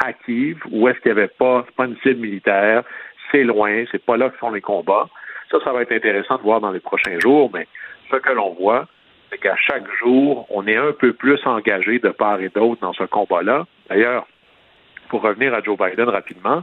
à 0.05 0.13
Kiev, 0.13 0.59
où 0.71 0.89
est-ce 0.89 0.99
qu'il 1.01 1.13
n'y 1.13 1.19
avait 1.19 1.29
pas, 1.29 1.65
pas 1.77 1.87
une 1.87 1.97
cible 1.99 2.21
militaire, 2.21 2.83
c'est 3.31 3.45
loin, 3.45 3.85
c'est 3.91 4.05
pas 4.05 4.17
là 4.17 4.31
que 4.31 4.39
sont 4.39 4.51
les 4.51 4.61
combats. 4.61 5.09
Ça, 5.51 5.59
ça 5.65 5.73
va 5.73 5.83
être 5.83 5.93
intéressant 5.93 6.37
de 6.37 6.43
voir 6.43 6.61
dans 6.61 6.71
les 6.71 6.81
prochains 6.81 7.19
jours, 7.21 7.51
mais 7.53 7.67
ce 8.11 8.17
que 8.17 8.33
l'on 8.33 8.55
voit, 8.55 8.87
c'est 9.31 9.39
qu'à 9.39 9.57
chaque 9.57 9.85
jour, 9.99 10.47
on 10.51 10.67
est 10.67 10.77
un 10.77 10.93
peu 10.93 11.13
plus 11.13 11.39
engagé 11.47 11.99
de 11.99 12.11
part 12.11 12.41
et 12.41 12.49
d'autre 12.49 12.81
dans 12.81 12.93
ce 12.93 13.05
combat-là. 13.05 13.67
D'ailleurs, 13.89 14.27
pour 15.09 15.23
revenir 15.23 15.55
à 15.55 15.63
Joe 15.63 15.79
Biden 15.79 16.09
rapidement, 16.09 16.63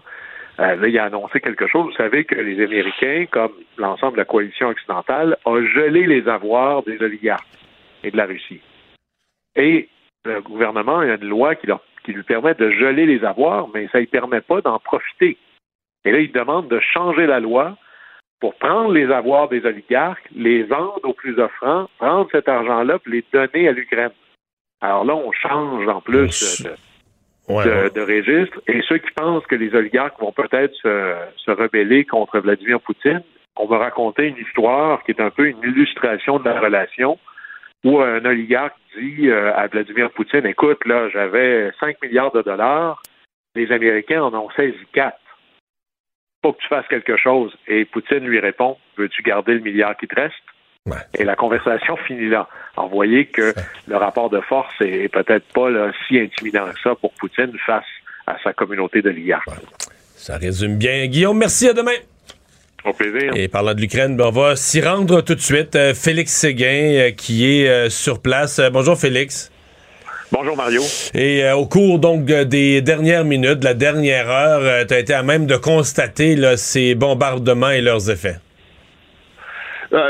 euh, 0.60 0.88
il 0.88 1.00
a 1.00 1.06
annoncé 1.06 1.40
quelque 1.40 1.68
chose. 1.68 1.86
Vous 1.86 1.98
savez 1.98 2.26
que 2.26 2.36
les 2.36 2.64
Américains, 2.64 3.26
comme 3.32 3.52
l'ensemble 3.78 4.14
de 4.14 4.18
la 4.18 4.26
coalition 4.26 4.68
occidentale, 4.68 5.38
ont 5.46 5.64
gelé 5.64 6.06
les 6.06 6.28
avoirs 6.28 6.84
des 6.84 7.02
oligarques 7.02 7.48
et 8.04 8.12
de 8.12 8.18
la 8.18 8.26
Russie. 8.26 8.62
Et 9.56 9.88
le 10.26 10.42
gouvernement 10.42 11.00
a 11.00 11.06
une 11.06 11.30
loi 11.30 11.56
qui 11.56 11.68
leur 11.68 11.82
qui 12.10 12.16
lui 12.16 12.24
permet 12.24 12.56
de 12.56 12.72
geler 12.72 13.06
les 13.06 13.24
avoirs, 13.24 13.68
mais 13.72 13.88
ça 13.92 14.00
ne 14.00 14.02
lui 14.02 14.08
permet 14.08 14.42
pas 14.42 14.62
d'en 14.62 14.80
profiter. 14.80 15.38
Et 16.06 16.12
là, 16.12 16.18
il 16.18 16.32
demande 16.32 16.68
de 16.68 16.80
changer 16.80 17.28
la 17.28 17.40
loi 17.40 17.78
pour 18.40 18.56
prendre 18.56 18.92
les 18.92 19.12
avoirs 19.12 19.48
des 19.48 19.64
oligarques, 19.64 20.28
les 20.36 20.64
vendre 20.64 21.00
aux 21.04 21.14
plus 21.14 21.38
offrants, 21.38 21.88
prendre 22.00 22.28
cet 22.32 22.50
argent-là 22.50 22.98
pour 22.98 23.14
les 23.14 23.24
donner 23.32 23.68
à 23.68 23.74
l'Ukraine. 23.74 24.10
Alors 24.82 25.06
là, 25.06 25.16
on 25.16 25.32
change 25.34 25.88
en 25.88 26.02
plus 26.02 26.64
de, 27.48 27.90
de, 27.94 28.02
registre. 28.02 28.60
Et 28.66 28.82
ceux 28.88 28.98
qui 28.98 29.12
pensent 29.12 29.46
que 29.46 29.56
les 29.56 29.76
oligarques 29.76 30.20
vont 30.20 30.32
peut-être 30.32 30.74
se, 30.82 31.16
se 31.46 31.52
rebeller 31.52 32.06
contre 32.06 32.40
Vladimir 32.40 32.82
Poutine, 32.82 33.22
on 33.56 33.68
va 33.68 33.78
raconter 33.78 34.26
une 34.26 34.38
histoire 34.38 35.04
qui 35.04 35.12
est 35.12 35.22
un 35.22 35.30
peu 35.30 35.48
une 35.48 35.62
illustration 35.62 36.40
de 36.40 36.46
la 36.46 36.60
relation 36.60 37.20
où 37.84 38.00
un 38.00 38.24
oligarque 38.26 38.76
dit 38.98 39.30
euh, 39.30 39.54
à 39.56 39.68
Vladimir 39.68 40.12
Poutine, 40.12 40.46
écoute, 40.46 40.86
là, 40.86 41.10
j'avais 41.10 41.72
5 41.80 42.02
milliards 42.04 42.32
de 42.32 42.42
dollars, 42.42 43.02
les 43.56 43.72
Américains 43.72 44.24
en 44.24 44.34
ont 44.34 44.50
saisi 44.52 44.78
4. 44.94 45.18
Faut 46.44 46.54
que 46.54 46.62
tu 46.62 46.68
fasses 46.68 46.88
quelque 46.88 47.18
chose. 47.18 47.56
Et 47.68 47.86
Poutine 47.86 48.20
lui 48.20 48.40
répond, 48.40 48.78
veux-tu 48.98 49.22
garder 49.22 49.54
le 49.54 49.60
milliard 49.60 49.96
qui 49.98 50.08
te 50.08 50.16
reste? 50.16 50.36
Et 51.14 51.24
la 51.24 51.36
conversation 51.36 51.98
finit 51.98 52.30
là. 52.30 52.48
Alors, 52.76 52.90
vous 52.90 52.96
voyez 52.96 53.26
que 53.26 53.54
le 53.88 53.98
rapport 53.98 54.30
de 54.30 54.40
force 54.42 54.74
est 54.82 55.12
peut-être 55.12 55.46
pas 55.54 55.70
si 56.08 56.20
intimidant 56.20 56.72
que 56.72 56.80
ça 56.80 56.96
pour 56.96 57.14
Poutine 57.14 57.56
face 57.66 57.86
à 58.26 58.38
sa 58.44 58.54
communauté 58.54 59.02
d'oligarques. 59.02 59.50
Ça 60.16 60.38
résume 60.38 60.78
bien. 60.78 61.06
Guillaume, 61.08 61.38
merci. 61.38 61.68
À 61.68 61.74
demain. 61.74 61.92
Et 63.36 63.48
parlant 63.48 63.74
de 63.74 63.82
l'Ukraine, 63.82 64.16
ben, 64.16 64.26
on 64.28 64.32
va 64.32 64.56
s'y 64.56 64.82
rendre 64.82 65.22
tout 65.22 65.36
de 65.36 65.40
suite. 65.40 65.76
Euh, 65.76 65.94
Félix 65.94 66.32
Séguin 66.32 66.94
euh, 66.94 67.12
qui 67.12 67.46
est 67.46 67.68
euh, 67.68 67.90
sur 67.90 68.22
place. 68.22 68.62
bonjour 68.72 68.98
Félix. 68.98 69.52
Bonjour 70.32 70.56
Mario. 70.56 70.82
Et 71.14 71.50
au 71.52 71.66
cours 71.66 71.98
donc 71.98 72.26
des 72.26 72.82
dernières 72.82 73.26
minutes, 73.26 73.60
de 73.60 73.66
la 73.66 73.74
dernière 73.74 74.30
heure, 74.30 74.86
tu 74.86 74.94
as 74.94 75.00
été 75.00 75.14
à 75.14 75.24
même 75.24 75.48
de 75.48 75.56
constater 75.56 76.38
ces 76.56 76.94
bombardements 76.94 77.72
et 77.72 77.82
leurs 77.82 78.12
effets. 78.12 78.36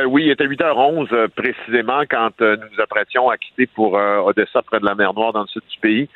oui, 0.07 0.25
il 0.25 0.31
était 0.31 0.45
8h11 0.45 1.29
précisément 1.29 2.01
quand 2.09 2.31
nous 2.41 2.57
nous 2.57 2.83
apprêtions 2.83 3.29
à 3.29 3.37
quitter 3.37 3.67
pour 3.67 3.93
Odessa, 3.93 4.61
près 4.61 4.81
de 4.81 4.85
la 4.85 4.93
mer 4.93 5.13
Noire, 5.13 5.31
dans 5.31 5.43
le 5.43 5.47
sud 5.47 5.61
du 5.71 5.79
pays, 5.79 6.09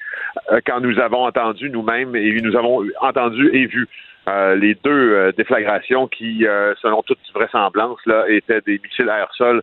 quand 0.65 0.81
nous 0.81 0.99
avons 0.99 1.25
entendu 1.25 1.69
nous-mêmes 1.69 2.13
et 2.17 2.41
nous 2.41 2.57
avons 2.57 2.83
entendu 2.99 3.51
et 3.53 3.67
vu 3.67 3.87
euh, 4.27 4.55
les 4.55 4.75
deux 4.75 4.89
euh, 4.89 5.31
déflagrations 5.33 6.07
qui, 6.07 6.47
euh, 6.47 6.73
selon 6.81 7.03
toute 7.03 7.19
vraisemblance, 7.33 7.99
là, 8.05 8.25
étaient 8.29 8.61
des 8.61 8.79
missiles 8.83 9.09
air-sol 9.09 9.61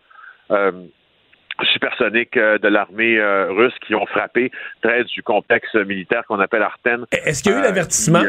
supersoniques 1.74 2.38
de 2.38 2.68
l'armée 2.68 3.22
russe 3.50 3.74
qui 3.86 3.94
ont 3.94 4.06
frappé 4.06 4.50
près 4.82 5.04
du 5.04 5.22
complexe 5.22 5.74
militaire 5.74 6.24
qu'on 6.26 6.40
appelle 6.40 6.62
Arten. 6.62 7.04
Est-ce 7.12 7.42
qu'il 7.42 7.52
y 7.52 7.54
a 7.54 7.58
eu 7.58 7.62
l'avertissement? 7.62 8.22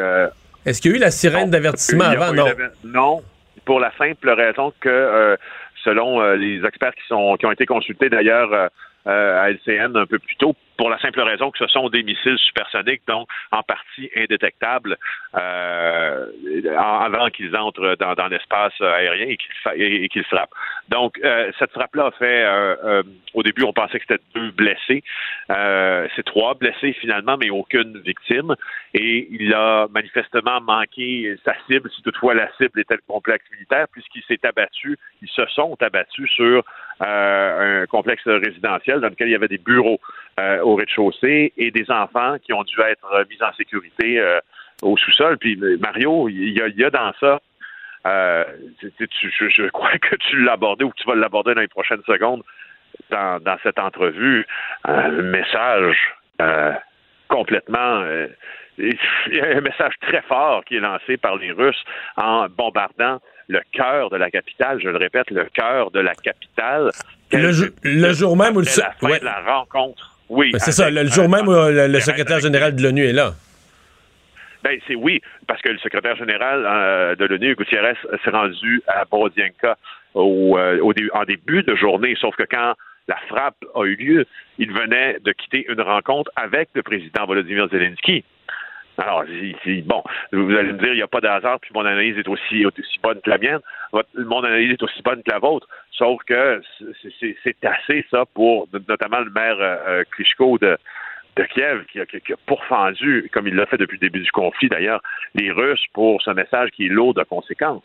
Est-ce 0.65 0.82
qu'il 0.82 0.91
y 0.91 0.93
a 0.93 0.97
eu 0.97 0.99
la 0.99 1.11
sirène 1.11 1.49
d'avertissement 1.49 2.03
avant? 2.03 2.34
Non. 2.34 2.45
Non, 2.84 3.21
pour 3.65 3.79
la 3.79 3.91
simple 3.97 4.29
raison 4.29 4.73
que, 4.82 5.38
selon 5.84 6.21
les 6.34 6.63
experts 6.63 6.93
qui, 6.93 7.07
sont, 7.07 7.38
qui 7.38 7.45
ont 7.45 7.51
été 7.51 7.65
consultés 7.65 8.09
d'ailleurs 8.09 8.69
à 9.06 9.49
LCN 9.49 9.95
un 9.95 10.06
peu 10.06 10.20
plus 10.20 10.36
tôt, 10.36 10.56
pour 10.82 10.89
la 10.89 10.97
simple 10.97 11.22
raison 11.22 11.52
que 11.52 11.60
ce 11.60 11.68
sont 11.68 11.89
des 11.89 12.02
missiles 12.02 12.39
supersoniques, 12.39 13.04
donc 13.08 13.30
en 13.52 13.62
partie 13.62 14.10
indétectables 14.18 14.97
euh, 15.38 16.26
avant 16.76 17.30
qu'ils 17.30 17.56
entrent 17.56 17.95
dans, 17.99 18.28
l'espace 18.28 18.74
aérien 18.82 19.28
et 19.76 20.10
qu'ils 20.10 20.24
frappent. 20.24 20.49
Donc, 20.89 21.20
euh, 21.24 21.52
cette 21.60 21.72
frappe-là 21.72 22.08
a 22.08 22.12
fait, 22.12 22.43
euh, 22.43 23.04
au 23.36 23.43
début, 23.43 23.62
on 23.62 23.74
pensait 23.74 23.99
que 23.99 24.06
c'était 24.08 24.24
deux 24.34 24.49
blessés. 24.49 25.04
C'est 26.16 26.26
trois 26.26 26.56
blessés 26.56 26.93
finalement, 26.93 27.38
mais 27.38 27.52
aucune 27.52 27.99
victime. 27.99 28.56
Et 28.95 29.28
il 29.30 29.54
a 29.54 29.88
manifestement 29.93 30.62
manqué 30.62 31.36
sa 31.45 31.54
cible, 31.68 31.91
si 31.95 32.02
toutefois 32.02 32.34
la 32.34 32.52
cible 32.58 32.80
était 32.80 32.95
le 32.95 33.04
complexe 33.08 33.45
militaire, 33.52 33.86
puisqu'il 33.91 34.24
s'est 34.24 34.43
abattu, 34.43 34.97
ils 35.22 35.30
se 35.30 35.45
sont 35.47 35.78
abattus 35.80 36.30
sur 36.32 36.64
un 36.99 37.86
complexe 37.88 38.28
résidentiel 38.28 38.91
dans 39.00 39.08
lequel 39.08 39.30
il 39.30 39.32
y 39.32 39.36
avait 39.36 39.48
des 39.48 39.58
bureaux 39.58 40.00
au 40.64 40.76
rez-de-chaussée 40.76 41.54
et 41.58 41.72
des 41.72 41.89
enfants 41.92 42.38
qui 42.39 42.54
ont 42.54 42.64
dû 42.64 42.80
être 42.82 43.26
mis 43.30 43.42
en 43.44 43.54
sécurité 43.54 44.20
euh, 44.20 44.39
au 44.82 44.98
sous-sol. 44.98 45.38
Puis 45.38 45.58
Mario, 45.80 46.30
il 46.30 46.54
y, 46.54 46.84
a, 46.84 46.89
dans 46.89 47.14
ça, 47.20 47.39
euh, 48.08 48.44
je, 48.82 49.70
crois 49.70 49.98
que 50.00 50.16
tu 50.16 50.44
l'as 50.44 50.54
abordé 50.54 50.84
ou 50.84 50.89
que 50.89 50.98
tu 50.98 51.08
vas 51.08 51.16
l'aborder 51.16 51.54
dans 51.54 51.62
les 51.62 51.68
prochaines 51.68 52.02
secondes 52.08 52.44
dans, 53.10 53.58
cette 53.64 53.80
entrevue, 53.80 54.46
un 54.86 55.10
message 55.10 55.98
euh, 56.42 56.74
complètement 57.28 58.04
un 58.82 59.62
message 59.62 59.94
très 60.02 60.22
fort 60.24 60.64
qui 60.66 60.78
est 60.78 60.80
lancé 60.80 61.18
par 61.18 61.36
les 61.36 61.52
Russes 61.52 61.84
en 62.18 62.48
bombardant 62.50 63.20
le 63.52 63.62
cœur 63.72 64.10
de 64.10 64.18
la 64.18 64.32
capitale, 64.32 64.80
je 64.82 64.89
le 64.89 64.97
répète, 64.97 65.30
le 65.30 65.45
cœur 65.54 65.91
de 65.91 65.99
la 65.99 66.16
capitale. 66.16 66.91
Le, 67.32 68.14
jour 68.14 68.36
même 68.38 68.56
où 68.56 68.62
le... 68.62 68.66
la 68.66 68.91
fin 68.91 69.20
de 69.20 69.26
la 69.26 69.41
rencontre 69.41 70.12
oui. 70.30 70.52
Ben, 70.54 70.60
c'est 70.60 70.72
ça, 70.72 70.89
le, 70.89 71.06
jour 71.08 71.28
même 71.28 71.47
où 71.47 71.52
le, 71.52 71.99
secrétaire 71.99 72.39
général 72.39 72.74
de 72.74 72.82
l'ONU 72.82 73.06
est 73.06 73.12
là. 73.12 73.34
Ben, 74.64 74.80
c'est 74.88 74.95
oui, 74.95 75.22
parce 75.45 75.62
que 75.62 75.70
le 75.70 75.78
secrétaire 75.80 76.16
général 76.16 76.64
euh, 76.66 77.16
de 77.16 77.26
l'ONU, 77.26 77.56
Gutiérrez, 77.56 77.97
s'est 78.24 78.30
rendu 78.30 78.82
à 78.88 79.04
Borodienka 79.04 79.78
au, 80.14 80.58
euh, 80.58 80.80
au 80.82 80.93
en 81.14 81.24
début 81.26 81.64
de 81.64 81.76
journée, 81.76 82.16
sauf 82.20 82.34
que 82.38 82.43
quand 82.49 82.76
la 83.10 83.18
frappe 83.28 83.58
a 83.76 83.84
eu 83.84 83.95
lieu, 83.95 84.26
il 84.58 84.72
venait 84.72 85.18
de 85.20 85.34
quitter 85.34 85.66
une 85.68 85.82
rencontre 85.82 86.32
avec 86.38 86.70
le 86.76 86.84
président 86.84 87.26
Volodymyr 87.26 87.68
Zelensky. 87.70 88.24
Alors, 88.98 89.24
bon, 89.86 90.04
vous 90.32 90.56
allez 90.56 90.74
me 90.74 90.80
dire, 90.80 90.94
il 90.94 90.98
n'y 90.98 91.02
a 91.02 91.08
pas 91.08 91.22
de 91.22 91.28
hasard, 91.28 91.60
puis 91.60 91.72
mon 91.74 91.86
analyse 91.86 92.18
est 92.18 92.28
aussi, 92.28 92.66
aussi 92.66 93.00
bonne 93.02 93.20
que 93.22 93.30
la 93.30 93.38
mienne. 93.38 93.60
Votre, 93.92 94.10
mon 94.16 94.44
analyse 94.44 94.72
est 94.72 94.84
aussi 94.84 95.02
bonne 95.02 95.24
que 95.24 95.32
la 95.32 95.39
vôtre. 95.39 95.68
Sauf 95.92 96.22
que 96.24 96.62
c'est 97.20 97.66
assez, 97.66 98.06
ça, 98.12 98.26
pour 98.34 98.68
notamment 98.88 99.20
le 99.20 99.32
maire 99.32 99.58
euh, 99.60 99.78
euh 99.88 100.04
Klitschko 100.12 100.58
de, 100.58 100.78
de 101.36 101.44
Kiev, 101.44 101.86
qui 101.86 102.00
a 102.00 102.06
pourfendu, 102.46 103.30
comme 103.32 103.48
il 103.48 103.56
l'a 103.56 103.66
fait 103.66 103.78
depuis 103.78 103.98
le 104.02 104.08
début 104.08 104.22
du 104.22 104.32
conflit 104.32 104.70
d'ailleurs, 104.70 105.02
les 105.36 105.52
Russes 105.52 105.86
pour 105.94 106.22
ce 106.22 106.32
message 106.32 106.70
qui 106.72 106.88
est 106.88 106.89
lourd 106.89 107.14
de 107.14 107.24
conséquences. 107.24 107.84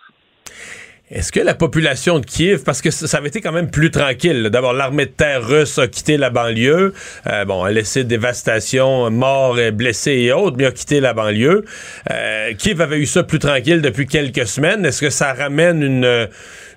Est-ce 1.08 1.30
que 1.30 1.38
la 1.38 1.54
population 1.54 2.18
de 2.18 2.26
Kiev, 2.26 2.64
parce 2.64 2.82
que 2.82 2.90
ça 2.90 3.18
avait 3.18 3.28
été 3.28 3.40
quand 3.40 3.52
même 3.52 3.70
plus 3.70 3.92
tranquille, 3.92 4.50
d'abord 4.50 4.72
l'armée 4.72 5.06
de 5.06 5.12
terre 5.12 5.46
russe 5.46 5.78
a 5.78 5.86
quitté 5.86 6.16
la 6.16 6.30
banlieue, 6.30 6.94
euh, 7.28 7.44
bon, 7.44 7.62
a 7.62 7.70
laissé 7.70 8.02
dévastation, 8.02 9.08
morts, 9.12 9.56
et 9.60 9.70
blessés 9.70 10.14
et 10.14 10.32
autres, 10.32 10.56
mais 10.58 10.66
a 10.66 10.72
quitté 10.72 10.98
la 10.98 11.14
banlieue. 11.14 11.64
Euh, 12.10 12.54
Kiev 12.58 12.80
avait 12.80 12.98
eu 12.98 13.06
ça 13.06 13.22
plus 13.22 13.38
tranquille 13.38 13.82
depuis 13.82 14.08
quelques 14.08 14.48
semaines. 14.48 14.84
Est-ce 14.84 15.00
que 15.00 15.10
ça 15.10 15.32
ramène 15.32 15.80
une, 15.80 16.28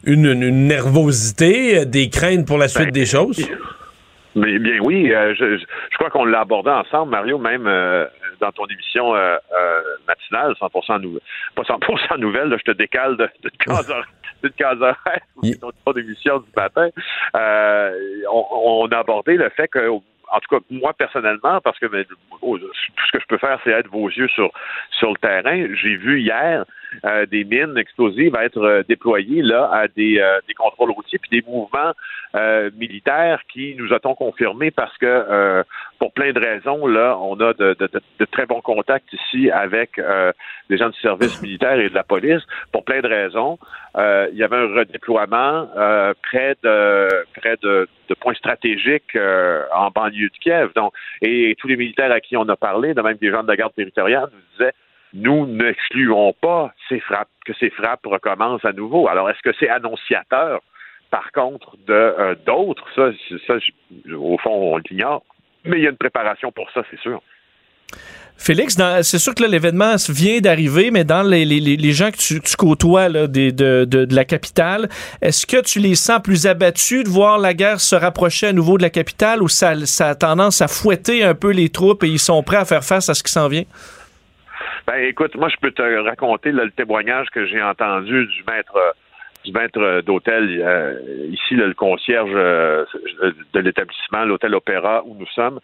une, 0.05 0.67
nervosité, 0.67 1.87
des 1.87 2.09
craintes 2.09 2.45
pour 2.45 2.59
la 2.59 2.67
suite 2.67 2.85
Ben, 2.85 2.93
des 2.93 3.07
choses? 3.07 3.43
Mais 4.35 4.59
bien 4.59 4.77
oui, 4.83 5.11
euh, 5.11 5.33
je, 5.39 5.57
je 5.57 5.97
crois 5.97 6.11
qu'on 6.11 6.25
l'a 6.25 6.41
abordé 6.41 6.69
ensemble, 6.69 7.09
Mario, 7.09 7.39
même 7.39 7.65
euh, 7.65 8.05
dans 8.39 8.51
ton 8.51 8.65
émission 8.67 9.15
euh, 9.15 9.37
euh, 9.57 9.81
matinale, 10.07 10.53
100% 10.59 11.01
nouvelle, 11.01 11.21
pas 11.55 11.63
100% 11.63 12.19
nouvelle, 12.19 12.49
là, 12.49 12.57
je 12.57 12.71
te 12.71 12.77
décale 12.77 13.17
de, 13.17 13.29
de 13.43 13.49
case 13.59 13.89
horaire, 13.89 14.05
horaire, 14.81 15.21
ton 15.85 15.93
émission 15.93 16.39
du 16.39 16.49
matin. 16.55 16.89
Euh, 17.35 17.93
on, 18.31 18.45
on 18.51 18.87
a 18.87 18.97
abordé 18.97 19.35
le 19.35 19.49
fait 19.49 19.67
que 19.67 19.89
en 20.31 20.39
tout 20.39 20.55
cas, 20.55 20.63
moi 20.69 20.93
personnellement, 20.93 21.59
parce 21.61 21.79
que 21.79 21.87
ben, 21.87 22.05
oh, 22.41 22.57
tout 22.57 22.67
ce 23.07 23.11
que 23.11 23.19
je 23.19 23.27
peux 23.27 23.37
faire, 23.37 23.59
c'est 23.63 23.71
être 23.71 23.89
vos 23.89 24.09
yeux 24.09 24.27
sur 24.29 24.51
sur 24.91 25.09
le 25.11 25.17
terrain. 25.17 25.67
J'ai 25.81 25.95
vu 25.95 26.21
hier 26.21 26.65
euh, 27.05 27.25
des 27.25 27.43
mines 27.43 27.77
explosives 27.77 28.35
être 28.35 28.57
euh, 28.57 28.83
déployées 28.87 29.41
là 29.41 29.69
à 29.71 29.87
des, 29.87 30.19
euh, 30.19 30.39
des 30.47 30.53
contrôles 30.53 30.91
routiers 30.91 31.19
puis 31.19 31.29
des 31.29 31.47
mouvements 31.47 31.93
euh, 32.35 32.69
militaires 32.77 33.41
qui 33.51 33.75
nous 33.77 33.93
a-t-on 33.93 34.15
confirmé 34.15 34.71
parce 34.71 34.95
que 34.97 35.63
pour 35.99 36.13
plein 36.13 36.31
de 36.31 36.39
raisons 36.39 36.87
là, 36.87 37.17
on 37.19 37.39
a 37.39 37.53
de, 37.53 37.75
de, 37.79 37.89
de- 38.19 38.25
très 38.25 38.45
bons 38.45 38.61
contacts 38.61 39.11
ici 39.11 39.49
avec 39.51 39.99
des 40.69 40.77
gens 40.77 40.89
du 40.89 40.99
service 40.99 41.41
militaire 41.41 41.79
et 41.79 41.89
de 41.89 41.95
la 41.95 42.03
police. 42.03 42.41
Pour 42.71 42.85
plein 42.85 43.01
de 43.01 43.07
raisons, 43.07 43.57
il 43.97 44.37
y 44.37 44.43
avait 44.43 44.57
un 44.57 44.73
redéploiement 44.73 45.67
près 46.21 46.55
de 46.63 47.09
près 47.33 47.57
de, 47.61 47.87
de 48.09 48.15
points 48.15 48.33
stratégiques 48.33 49.15
euh, 49.15 49.63
en 49.73 49.89
banlieue 49.91 50.29
de 50.29 50.37
Kiev. 50.41 50.71
Donc, 50.75 50.93
et, 51.21 51.55
tous 51.59 51.67
les 51.67 51.77
militaires 51.77 52.11
à 52.11 52.19
qui 52.19 52.35
on 52.35 52.47
a 52.49 52.55
parlé, 52.55 52.93
de 52.93 53.01
même 53.01 53.17
des 53.17 53.29
gens 53.29 53.43
de 53.43 53.47
la 53.47 53.55
garde 53.55 53.73
territoriale, 53.73 54.29
nous 54.33 54.41
disaient 54.57 54.73
nous 55.13 55.45
n'excluons 55.47 56.33
pas 56.41 56.73
ces 56.87 56.99
frappes, 56.99 57.29
que 57.45 57.53
ces 57.59 57.69
frappes 57.71 58.05
recommencent 58.05 58.65
à 58.65 58.71
nouveau. 58.73 59.07
Alors, 59.07 59.29
est-ce 59.29 59.41
que 59.43 59.55
c'est 59.59 59.69
annonciateur, 59.69 60.61
par 61.09 61.31
contre, 61.31 61.77
de 61.87 61.93
euh, 61.93 62.35
d'autres? 62.45 62.85
Ça, 62.95 63.55
au 64.15 64.37
fond, 64.37 64.51
on 64.73 64.77
l'ignore. 64.77 65.23
Mais 65.65 65.77
il 65.77 65.83
y 65.83 65.87
a 65.87 65.89
une 65.89 65.97
préparation 65.97 66.51
pour 66.51 66.69
ça, 66.71 66.83
c'est 66.91 66.99
sûr. 66.99 67.21
Félix, 68.37 68.77
c'est 69.01 69.17
sûr 69.19 69.35
que 69.35 69.43
l'événement 69.43 69.95
vient 70.07 70.39
d'arriver, 70.39 70.91
mais 70.91 71.03
dans 71.03 71.23
les, 71.23 71.43
les- 71.43 71.59
les- 71.59 71.91
gens 71.91 72.09
que 72.09 72.15
tu, 72.17 72.39
côtoies 72.57 73.09
de, 73.09 73.25
de- 73.49 73.83
de 73.83 74.15
la 74.15 74.23
capitale, 74.23 74.87
est-ce 75.21 75.45
que 75.45 75.61
tu 75.61 75.79
les 75.79 75.95
sens 75.95 76.21
plus 76.23 76.47
abattus 76.47 77.03
de 77.03 77.09
voir 77.09 77.37
la 77.37 77.53
guerre 77.53 77.81
se 77.81 77.95
rapprocher 77.95 78.47
à 78.47 78.53
nouveau 78.53 78.77
de 78.77 78.83
la 78.83 78.89
capitale 78.89 79.43
ou 79.43 79.49
ça 79.49 79.71
a 79.99 80.15
tendance 80.15 80.61
à 80.61 80.69
fouetter 80.69 81.23
un 81.25 81.35
peu 81.35 81.51
les 81.51 81.67
troupes 81.67 82.03
et 82.05 82.07
ils 82.07 82.19
sont 82.19 82.41
prêts 82.41 82.55
à 82.57 82.63
faire 82.63 82.83
face 82.85 83.09
à 83.09 83.13
ce 83.13 83.23
qui 83.23 83.31
s'en 83.31 83.49
vient? 83.49 83.65
Ben, 84.89 85.03
écoute, 85.03 85.35
moi, 85.35 85.49
je 85.49 85.55
peux 85.61 85.69
te 85.69 85.83
raconter 85.83 86.51
le 86.51 86.71
témoignage 86.71 87.27
que 87.29 87.45
j'ai 87.45 87.61
entendu 87.61 88.25
du 88.25 88.43
maître 88.47 88.75
euh, 88.75 88.89
du 89.45 89.51
maître 89.51 89.79
euh, 89.79 90.01
d'hôtel 90.01 90.59
euh, 90.65 91.27
ici, 91.29 91.53
le 91.53 91.75
concierge 91.75 92.33
de 92.33 93.59
l'établissement, 93.59 94.25
l'hôtel 94.25 94.55
Opéra 94.55 95.03
où 95.05 95.15
nous 95.15 95.27
sommes. 95.27 95.59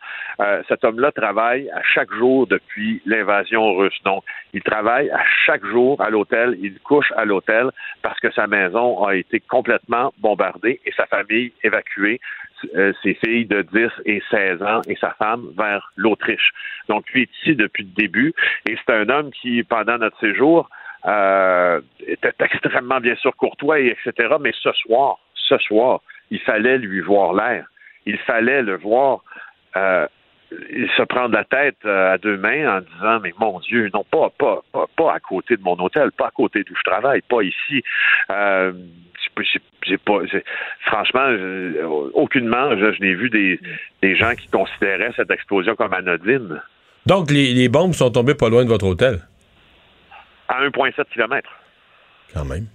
Cet 0.68 0.84
homme-là 0.84 1.12
travaille 1.12 1.72
à 1.72 1.82
chaque 1.82 2.14
jour 2.14 2.46
depuis 2.46 3.02
l'invasion 3.08 3.74
russe. 3.74 3.98
Donc, 4.04 4.24
il 4.54 4.62
travaille 4.62 5.10
à 5.10 5.24
chaque 5.48 5.66
jour 5.66 6.00
à 6.02 6.12
l'hôtel, 6.12 6.56
il 6.62 6.80
couche 6.82 7.12
à 7.18 7.26
l'hôtel 7.26 7.72
parce 8.04 8.20
que 8.20 8.32
sa 8.32 8.46
maison 8.46 9.04
a 9.06 9.16
été 9.16 9.40
complètement 9.40 10.14
bombardée 10.20 10.80
et 10.86 10.92
sa 10.92 11.08
famille 11.08 11.52
évacuée 11.64 12.22
euh, 12.76 12.94
ses 13.04 13.14
filles 13.16 13.46
de 13.46 13.62
10 13.62 13.90
et 14.06 14.22
16 14.32 14.62
ans 14.62 14.82
et 14.88 14.96
sa 14.96 15.12
femme 15.12 15.48
vers 15.58 15.92
l'Autriche. 15.96 16.52
Donc, 16.90 17.10
lui 17.12 17.24
est 17.24 17.30
ici 17.42 17.56
depuis 17.56 17.84
le 17.84 17.90
début 17.90 18.34
et 18.68 18.76
c'est 18.78 18.94
un 18.94 19.10
homme 19.10 19.32
qui, 19.32 19.64
pendant 19.64 19.98
notre 19.98 20.20
séjour, 20.20 20.70
euh, 21.08 21.82
était 22.08 22.34
extrêmement, 22.40 23.00
bien 23.00 23.16
sûr, 23.16 23.36
courtois, 23.36 23.80
et 23.80 23.88
etc. 23.88 24.36
Mais 24.42 24.52
ce 24.60 24.72
soir, 24.72 25.20
ce 25.36 25.58
soir, 25.60 26.02
il 26.32 26.40
fallait 26.40 26.78
lui 26.78 27.02
voir 27.02 27.34
l'air. 27.34 27.68
Il 28.06 28.18
fallait 28.20 28.64
le 28.64 28.78
voir 28.78 29.20
euh, 29.76 30.08
se 30.52 31.04
prendre 31.04 31.36
la 31.36 31.44
tête 31.44 31.78
euh, 31.86 32.14
à 32.14 32.18
deux 32.18 32.38
mains 32.38 32.78
en 32.78 32.82
disant 32.82 33.20
mais 33.22 33.34
mon 33.40 33.60
Dieu 33.60 33.90
non 33.94 34.04
pas 34.04 34.30
pas 34.38 34.62
pas, 34.96 35.14
à 35.14 35.20
côté 35.20 35.58
de 35.58 35.64
mon 35.64 35.74
hôtel 35.74 36.12
pas 36.12 36.28
à 36.28 36.32
côté 36.32 36.64
d'où 36.64 36.76
je 36.76 36.84
travaille 36.84 37.22
pas 37.22 37.42
ici 37.42 37.84
j'ai- 39.44 39.98
pas 39.98 40.20
franchement 40.86 41.28
aucunement 42.14 42.72
je, 42.78 42.94
je 42.94 43.02
n'ai 43.02 43.14
vu 43.14 43.30
des, 43.30 43.60
des 44.02 44.16
gens 44.16 44.34
qui 44.36 44.48
considéraient 44.48 45.12
cette 45.16 45.30
explosion 45.32 45.76
comme 45.76 45.94
anodine 45.94 46.62
Donc, 47.06 47.30
les, 47.32 47.54
les 47.54 47.70
bombes 47.70 47.94
sont 47.94 48.10
tombées 48.12 48.36
pas 48.36 48.50
loin 48.50 48.64
de 48.64 48.70
votre 48.70 48.86
hôtel? 48.86 49.20
à 50.48 50.62
1,7 50.64 51.04
km 51.14 51.50
Quand 52.34 52.46
même. 52.46 52.68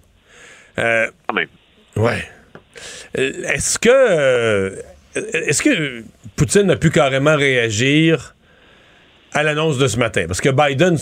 Euh, 0.77 1.07
quand 1.27 1.35
même 1.35 1.47
Ouais. 1.95 2.23
Euh, 3.17 3.31
Est-ce 3.53 3.77
que 3.79 3.89
euh, 3.89 4.75
est-ce 5.15 5.61
que 5.61 6.03
Poutine 6.37 6.71
a 6.71 6.77
pu 6.77 6.89
carrément 6.89 7.35
réagir 7.35 8.33
à 9.33 9.43
l'annonce 9.43 9.77
de 9.77 9.87
ce 9.87 9.97
matin? 9.97 10.23
Parce 10.27 10.39
que 10.39 10.49
Biden, 10.49 10.97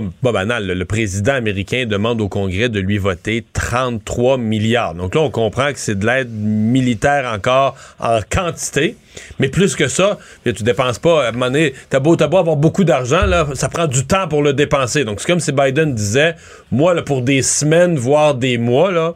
pas, 0.00 0.32
banal, 0.32 0.66
le 0.66 0.84
président 0.84 1.34
américain 1.34 1.84
demande 1.86 2.20
au 2.20 2.28
Congrès 2.28 2.68
de 2.68 2.80
lui 2.80 2.98
voter 2.98 3.44
33 3.52 4.38
milliards. 4.38 4.94
Donc 4.94 5.14
là, 5.14 5.20
on 5.20 5.30
comprend 5.30 5.72
que 5.72 5.78
c'est 5.78 5.98
de 5.98 6.06
l'aide 6.06 6.30
militaire 6.30 7.30
encore 7.32 7.76
en 8.00 8.20
quantité. 8.28 8.96
Mais 9.38 9.48
plus 9.48 9.76
que 9.76 9.88
ça, 9.88 10.18
tu 10.44 10.62
dépenses 10.62 10.98
pas. 10.98 11.26
À 11.26 11.28
un 11.28 11.32
moment 11.32 11.46
donné, 11.46 11.74
t'as 11.90 12.00
beau, 12.00 12.20
avoir 12.22 12.56
beaucoup 12.56 12.84
d'argent, 12.84 13.20
ça 13.54 13.68
prend 13.68 13.86
du 13.86 14.06
temps 14.06 14.28
pour 14.28 14.42
le 14.42 14.52
dépenser. 14.52 15.04
Donc 15.04 15.20
c'est 15.20 15.26
comme 15.26 15.40
si 15.40 15.52
Biden 15.52 15.94
disait, 15.94 16.34
moi, 16.70 16.94
là, 16.94 17.02
pour 17.02 17.22
des 17.22 17.42
semaines, 17.42 17.96
voire 17.96 18.34
des 18.34 18.58
mois, 18.58 18.90
là, 18.90 19.14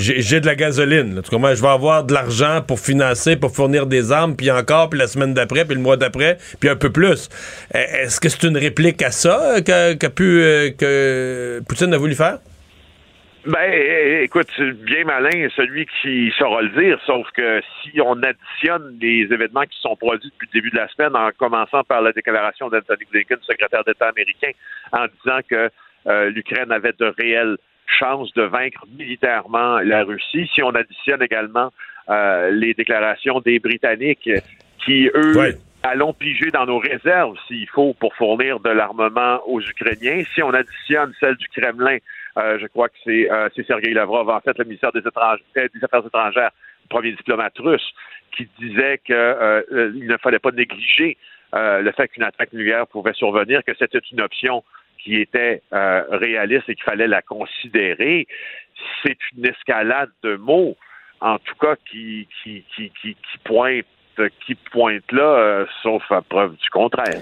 j'ai 0.00 0.40
de 0.40 0.46
la 0.46 0.54
gasoline. 0.54 1.14
Là. 1.14 1.22
Tu 1.22 1.30
comprends? 1.30 1.54
Je 1.54 1.62
vais 1.62 1.68
avoir 1.68 2.04
de 2.04 2.12
l'argent 2.12 2.62
pour 2.66 2.80
financer, 2.80 3.36
pour 3.36 3.54
fournir 3.54 3.86
des 3.86 4.12
armes, 4.12 4.36
puis 4.36 4.50
encore, 4.50 4.90
puis 4.90 4.98
la 4.98 5.06
semaine 5.06 5.34
d'après, 5.34 5.64
puis 5.64 5.74
le 5.74 5.80
mois 5.80 5.96
d'après, 5.96 6.38
puis 6.58 6.68
un 6.68 6.76
peu 6.76 6.90
plus. 6.90 7.28
Euh, 7.74 7.78
Est-ce 7.78 8.20
que 8.20 8.28
c'est 8.28 8.46
une 8.46 8.56
réplique 8.56 9.02
à 9.02 9.10
ça 9.10 9.56
euh, 9.56 9.94
qu'a 9.96 10.10
pu 10.10 10.42
euh, 10.42 10.70
que 10.70 11.60
Poutine 11.68 11.92
a 11.94 11.98
voulu 11.98 12.14
faire? 12.14 12.38
Ben, 13.46 14.20
écoute, 14.22 14.48
c'est 14.54 14.72
bien 14.84 15.04
malin 15.04 15.48
celui 15.56 15.86
qui 16.02 16.30
saura 16.38 16.60
le 16.60 16.68
dire, 16.68 17.00
sauf 17.06 17.26
que 17.34 17.62
si 17.82 17.98
on 17.98 18.22
additionne 18.22 18.98
les 19.00 19.22
événements 19.30 19.62
qui 19.62 19.80
sont 19.80 19.96
produits 19.96 20.28
depuis 20.28 20.48
le 20.52 20.60
début 20.60 20.70
de 20.70 20.76
la 20.76 20.88
semaine, 20.88 21.16
en 21.16 21.30
commençant 21.38 21.82
par 21.84 22.02
la 22.02 22.12
déclaration 22.12 22.68
d'Anthony 22.68 23.04
Blinken, 23.10 23.38
secrétaire 23.40 23.82
d'État 23.84 24.08
américain, 24.08 24.50
en 24.92 25.06
disant 25.06 25.40
que 25.48 25.70
euh, 26.06 26.30
l'Ukraine 26.30 26.70
avait 26.70 26.92
de 26.98 27.14
réelles 27.18 27.56
chances 27.98 28.32
de 28.34 28.42
vaincre 28.42 28.84
militairement 28.98 29.78
la 29.80 30.04
Russie, 30.04 30.48
si 30.54 30.62
on 30.62 30.70
additionne 30.70 31.22
également 31.22 31.70
euh, 32.08 32.50
les 32.50 32.74
déclarations 32.74 33.40
des 33.40 33.58
Britanniques 33.58 34.28
qui, 34.84 35.08
eux, 35.14 35.54
allons 35.82 36.12
piger 36.12 36.50
dans 36.50 36.66
nos 36.66 36.78
réserves 36.78 37.36
s'il 37.46 37.68
faut 37.68 37.94
pour 37.94 38.14
fournir 38.16 38.60
de 38.60 38.70
l'armement 38.70 39.40
aux 39.46 39.60
Ukrainiens. 39.60 40.24
Si 40.34 40.42
on 40.42 40.52
additionne 40.52 41.12
celle 41.20 41.36
du 41.36 41.46
Kremlin, 41.48 41.98
euh, 42.36 42.58
je 42.60 42.66
crois 42.66 42.88
que 42.88 42.96
c'est 43.04 43.30
euh, 43.30 43.48
c'est 43.54 43.66
Sergei 43.66 43.92
Lavrov, 43.92 44.28
en 44.28 44.40
fait, 44.40 44.56
le 44.58 44.64
ministère 44.64 44.92
des, 44.92 45.02
Affaires 45.06 46.06
étrangères, 46.06 46.50
premier 46.88 47.12
diplomate 47.12 47.56
russe, 47.58 47.92
qui 48.36 48.48
disait 48.58 48.98
qu'il 49.04 49.14
ne 49.14 50.16
fallait 50.16 50.38
pas 50.38 50.52
négliger 50.52 51.16
le 51.52 51.90
fait 51.92 52.08
qu'une 52.08 52.22
attaque 52.22 52.52
nucléaire 52.52 52.86
pouvait 52.86 53.12
survenir, 53.12 53.62
que 53.64 53.72
c'était 53.76 54.00
une 54.12 54.20
option 54.20 54.62
qui 55.02 55.16
était 55.16 55.62
euh, 55.72 56.04
réaliste 56.10 56.68
et 56.68 56.74
qu'il 56.74 56.84
fallait 56.84 57.08
la 57.08 57.22
considérer. 57.22 58.26
C'est 59.02 59.18
une 59.36 59.46
escalade 59.46 60.10
de 60.22 60.36
mots, 60.36 60.76
en 61.20 61.38
tout 61.38 61.54
cas, 61.60 61.76
qui, 61.90 62.28
qui, 62.42 62.64
qui, 62.74 62.90
qui, 63.00 63.16
pointe 63.44 63.84
qui 64.44 64.54
pointe 64.54 65.10
là, 65.12 65.22
euh, 65.22 65.66
sauf 65.82 66.02
à 66.12 66.20
preuve 66.20 66.54
du 66.56 66.68
contraire. 66.70 67.20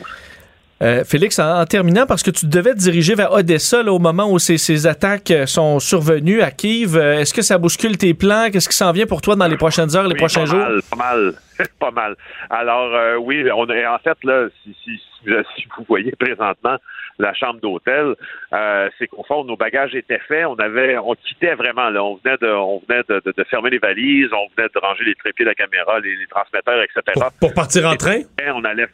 Euh, 0.80 1.02
Félix, 1.04 1.38
en, 1.40 1.60
en 1.60 1.64
terminant, 1.66 2.06
parce 2.06 2.22
que 2.22 2.30
tu 2.30 2.46
devais 2.46 2.72
te 2.72 2.78
diriger 2.78 3.14
vers 3.16 3.32
Odessa 3.32 3.82
là, 3.82 3.92
au 3.92 3.98
moment 3.98 4.30
où 4.30 4.38
ces, 4.38 4.58
ces 4.58 4.86
attaques 4.86 5.30
euh, 5.32 5.46
sont 5.46 5.80
survenues 5.80 6.40
à 6.40 6.52
Kiev, 6.52 6.96
euh, 6.96 7.18
est-ce 7.18 7.34
que 7.34 7.42
ça 7.42 7.58
bouscule 7.58 7.98
tes 7.98 8.14
plans? 8.14 8.48
Qu'est-ce 8.52 8.68
qui 8.68 8.76
s'en 8.76 8.92
vient 8.92 9.06
pour 9.06 9.20
toi 9.20 9.34
dans 9.34 9.48
les 9.48 9.56
prochaines 9.56 9.96
heures, 9.96 10.04
les 10.04 10.12
Oui, 10.12 10.18
prochains 10.18 10.40
pas 10.40 10.46
jours? 10.46 10.60
Mal, 10.60 10.80
pas 10.88 10.96
mal, 10.96 11.34
pas 11.80 11.90
mal. 11.90 12.16
Alors 12.50 12.94
euh, 12.94 13.16
oui, 13.16 13.44
on 13.52 13.68
est 13.70 13.86
en 13.86 13.98
fait 13.98 14.16
là, 14.22 14.46
si, 14.62 14.76
si, 14.84 15.00
si, 15.56 15.66
vous 15.76 15.84
voyez 15.88 16.12
présentement 16.12 16.76
la 17.18 17.34
chambre 17.34 17.58
d'hôtel, 17.60 18.14
euh, 18.52 18.88
c'est 18.96 19.08
qu'au 19.08 19.24
fond 19.24 19.42
nos 19.42 19.56
bagages 19.56 19.96
étaient 19.96 20.20
faits, 20.28 20.46
on 20.46 20.54
avait, 20.54 20.96
on 20.98 21.16
quittait 21.16 21.56
vraiment 21.56 21.90
là, 21.90 22.04
on 22.04 22.20
venait 22.24 22.36
de, 22.40 22.46
on 22.52 22.80
venait 22.88 23.02
de, 23.08 23.20
de, 23.26 23.34
de 23.36 23.44
fermer 23.50 23.70
les 23.70 23.78
valises, 23.80 24.28
on 24.32 24.46
venait 24.56 24.68
de 24.72 24.78
ranger 24.80 25.02
les 25.04 25.16
trépieds, 25.16 25.44
la 25.44 25.54
caméra, 25.56 25.98
les, 25.98 26.14
les 26.14 26.26
transmetteurs, 26.28 26.80
etc. 26.80 27.02
Pour, 27.14 27.32
pour 27.40 27.54
partir 27.54 27.88
en 27.88 27.96
train? 27.96 28.20
On 28.54 28.62
allait 28.62 28.86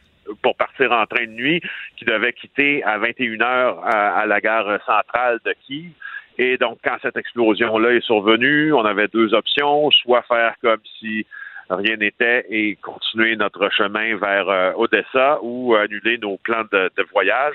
pour 0.43 0.57
partir 0.57 0.93
en 0.93 1.07
train 1.07 1.25
de 1.25 1.31
nuit 1.31 1.61
qui 1.97 2.05
devait 2.05 2.33
quitter 2.33 2.83
à 2.85 2.99
21 2.99 3.41
heures 3.41 3.79
à, 3.85 4.21
à 4.21 4.27
la 4.27 4.41
gare 4.41 4.79
centrale 4.87 5.39
de 5.45 5.55
Kiev. 5.67 5.91
Et 6.39 6.57
donc, 6.57 6.79
quand 6.83 6.97
cette 7.03 7.17
explosion-là 7.17 7.95
est 7.95 8.05
survenue, 8.05 8.73
on 8.73 8.85
avait 8.85 9.09
deux 9.09 9.35
options, 9.35 9.91
soit 9.91 10.23
faire 10.23 10.55
comme 10.61 10.81
si 10.99 11.27
rien 11.71 11.97
n'était 11.97 12.45
et 12.51 12.77
continuer 12.77 13.37
notre 13.37 13.71
chemin 13.71 14.17
vers 14.17 14.49
euh, 14.49 14.73
Odessa 14.77 15.39
ou 15.43 15.75
annuler 15.75 16.19
nos 16.19 16.37
plans 16.39 16.65
de, 16.73 16.91
voyage. 17.13 17.55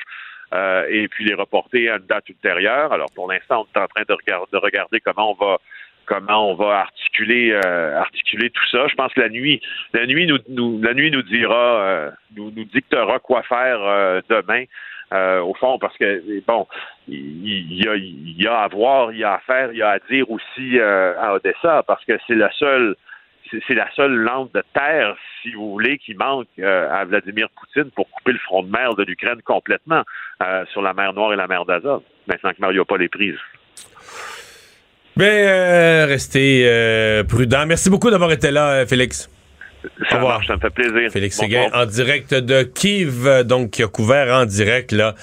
Euh, 0.52 0.88
et 0.90 1.08
puis 1.08 1.26
les 1.26 1.36
reporter 1.36 1.90
à 1.90 1.98
une 1.98 2.08
date 2.08 2.28
ultérieure. 2.28 2.92
Alors 2.92 3.12
pour 3.14 3.32
l'instant, 3.32 3.68
on 3.76 3.80
est 3.80 3.84
en 3.84 3.88
train 3.88 4.02
de, 4.08 4.18
de 4.52 4.58
regarder 4.58 5.00
comment 5.00 5.32
on 5.32 5.46
va 5.46 5.58
comment 6.06 6.52
on 6.52 6.56
va 6.56 6.80
articuler 6.82 7.52
euh, 7.52 8.00
articuler 8.00 8.50
tout 8.50 8.66
ça. 8.72 8.88
Je 8.88 8.96
pense 8.96 9.14
que 9.14 9.22
la 9.22 9.30
nuit, 9.30 9.62
la 9.94 10.06
nuit 10.06 10.28
nous, 10.28 10.40
nuit 10.94 11.12
nous 11.12 11.22
dira, 11.24 12.12
nous, 12.36 12.52
nous 12.52 12.66
dictera 12.66 13.20
quoi 13.20 13.44
faire 13.44 13.80
demain. 14.30 14.64
au 15.42 15.54
fond, 15.56 15.78
parce 15.80 15.98
que 15.98 16.42
bon, 16.48 16.68
il 17.08 17.74
y, 17.74 18.48
a, 18.48 18.62
à 18.62 18.68
voir, 18.68 19.12
il 19.12 19.20
y 19.20 19.24
a 19.24 19.34
à 19.34 19.40
faire, 19.40 19.72
il 19.72 19.78
y 19.78 19.82
a 19.82 19.90
à 19.90 20.00
dire 20.00 20.30
aussi 20.30 20.80
à 20.80 21.34
Odessa, 21.34 21.84
parce 21.84 22.04
que 22.06 22.14
c'est 22.28 22.36
la 22.36 22.52
seule 22.54 22.96
c'est 23.68 23.76
la 23.76 23.90
seule 23.96 24.14
lampe 24.14 24.54
de 24.54 24.64
terre, 24.74 25.16
si 25.42 25.52
vous 25.52 25.72
voulez, 25.72 25.98
qui 25.98 26.14
manque 26.14 26.48
euh, 26.60 26.90
à 26.92 27.06
Vladimir 27.06 27.48
Poutine 27.50 27.92
pour 27.92 28.10
couper 28.10 28.34
le 28.34 28.40
front 28.40 28.64
de 28.64 28.70
mer 28.70 28.96
de 28.96 29.04
l'Ukraine 29.04 29.42
complètement 29.44 30.04
euh, 30.44 30.66
sur 30.68 30.82
la 30.82 30.94
mer 30.94 31.14
Noire 31.14 31.34
et 31.34 31.36
la 31.36 31.48
mer 31.48 31.66
d'Azov, 31.66 32.04
maintenant 32.28 32.52
que 32.52 32.60
Mario 32.62 32.82
n'a 32.82 32.86
pas 32.86 32.98
prises. 35.20 35.30
Bien, 35.30 35.48
euh, 35.48 36.06
restez 36.08 37.24
prudent. 37.28 37.66
Merci 37.66 37.90
beaucoup 37.90 38.10
d'avoir 38.10 38.32
été 38.32 38.52
là, 38.52 38.86
Félix. 38.86 39.30
Ça 40.10 40.16
Au 40.16 40.18
revoir. 40.18 40.44
ça 40.46 40.56
me 40.56 40.60
fait 40.60 40.70
plaisir. 40.72 41.10
Félix 41.12 41.38
Séguin, 41.38 41.70
en 41.74 41.86
direct 41.86 42.34
de 42.34 42.64
Kiev, 42.64 43.44
donc 43.46 43.72
qui 43.72 43.84
a 43.84 43.88
couvert 43.88 44.34
en 44.36 44.46
direct 44.46 44.92
là, 44.92 45.16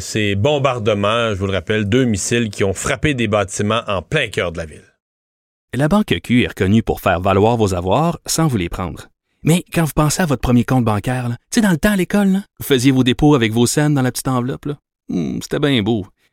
ces 0.00 0.34
bombardements, 0.34 1.30
je 1.30 1.38
vous 1.38 1.46
le 1.46 1.52
rappelle, 1.52 1.88
deux 1.88 2.04
missiles 2.04 2.50
qui 2.50 2.62
ont 2.64 2.74
frappé 2.74 3.14
des 3.14 3.26
bâtiments 3.28 3.82
en 3.86 4.02
plein 4.02 4.28
cœur 4.28 4.52
de 4.52 4.58
la 4.58 4.66
ville. 4.66 4.84
La 5.74 5.88
banque 5.88 6.14
Q 6.22 6.42
est 6.42 6.48
reconnue 6.48 6.82
pour 6.82 7.00
faire 7.02 7.20
valoir 7.20 7.56
vos 7.56 7.74
avoirs 7.74 8.18
sans 8.24 8.46
vous 8.46 8.56
les 8.56 8.70
prendre. 8.70 9.08
Mais 9.42 9.62
quand 9.72 9.84
vous 9.84 9.92
pensez 9.94 10.22
à 10.22 10.26
votre 10.26 10.40
premier 10.40 10.64
compte 10.64 10.84
bancaire, 10.84 11.28
tu 11.28 11.36
sais, 11.56 11.60
dans 11.60 11.70
le 11.70 11.76
temps 11.76 11.92
à 11.92 11.96
l'école, 11.96 12.40
vous 12.58 12.64
faisiez 12.64 12.92
vos 12.92 13.04
dépôts 13.04 13.34
avec 13.34 13.52
vos 13.52 13.66
scènes 13.66 13.94
dans 13.94 14.02
la 14.02 14.10
petite 14.10 14.28
enveloppe. 14.28 14.68
Hmm, 15.08 15.38
c'était 15.42 15.58
bien 15.58 15.82
beau. 15.82 16.06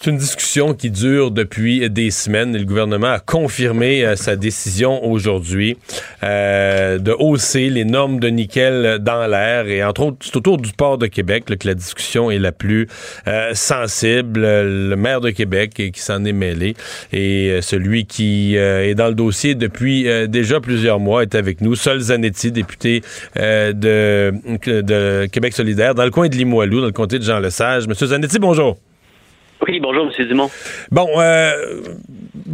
C'est 0.00 0.10
une 0.10 0.16
discussion 0.16 0.74
qui 0.74 0.92
dure 0.92 1.32
depuis 1.32 1.90
des 1.90 2.12
semaines. 2.12 2.56
Le 2.56 2.64
gouvernement 2.64 3.08
a 3.08 3.18
confirmé 3.18 4.04
euh, 4.04 4.14
sa 4.14 4.36
décision 4.36 5.04
aujourd'hui 5.04 5.76
euh, 6.22 6.98
de 6.98 7.10
hausser 7.18 7.68
les 7.68 7.84
normes 7.84 8.20
de 8.20 8.28
nickel 8.28 8.98
dans 9.00 9.26
l'air. 9.26 9.66
Et 9.66 9.82
entre 9.82 10.02
autres, 10.02 10.18
c'est 10.20 10.36
autour 10.36 10.58
du 10.58 10.72
port 10.72 10.98
de 10.98 11.08
Québec 11.08 11.46
que 11.46 11.66
la 11.66 11.74
discussion 11.74 12.30
est 12.30 12.38
la 12.38 12.52
plus 12.52 12.86
euh, 13.26 13.54
sensible. 13.54 14.42
Le 14.42 14.94
maire 14.94 15.20
de 15.20 15.30
Québec 15.30 15.72
qui 15.74 16.00
s'en 16.00 16.24
est 16.24 16.32
mêlé 16.32 16.76
et 17.12 17.58
celui 17.60 18.06
qui 18.06 18.54
est 18.54 18.94
dans 18.94 19.08
le 19.08 19.14
dossier 19.14 19.56
depuis 19.56 20.06
déjà 20.28 20.60
plusieurs 20.60 21.00
mois 21.00 21.22
est 21.22 21.34
avec 21.34 21.60
nous. 21.60 21.74
Sol 21.74 21.98
Zanetti, 21.98 22.52
député 22.52 23.02
de, 23.34 24.32
de 24.64 25.26
Québec 25.26 25.54
solidaire 25.54 25.94
dans 25.96 26.04
le 26.04 26.10
coin 26.10 26.28
de 26.28 26.36
Limoilou, 26.36 26.80
dans 26.80 26.86
le 26.86 26.92
comté 26.92 27.18
de 27.18 27.24
Jean-Lesage. 27.24 27.88
Monsieur 27.88 28.06
Zanetti, 28.08 28.38
bonjour. 28.38 28.78
Oui, 29.66 29.80
bonjour, 29.80 30.06
M. 30.06 30.26
Dumont. 30.26 30.50
Bon, 30.90 31.08
euh, 31.18 31.82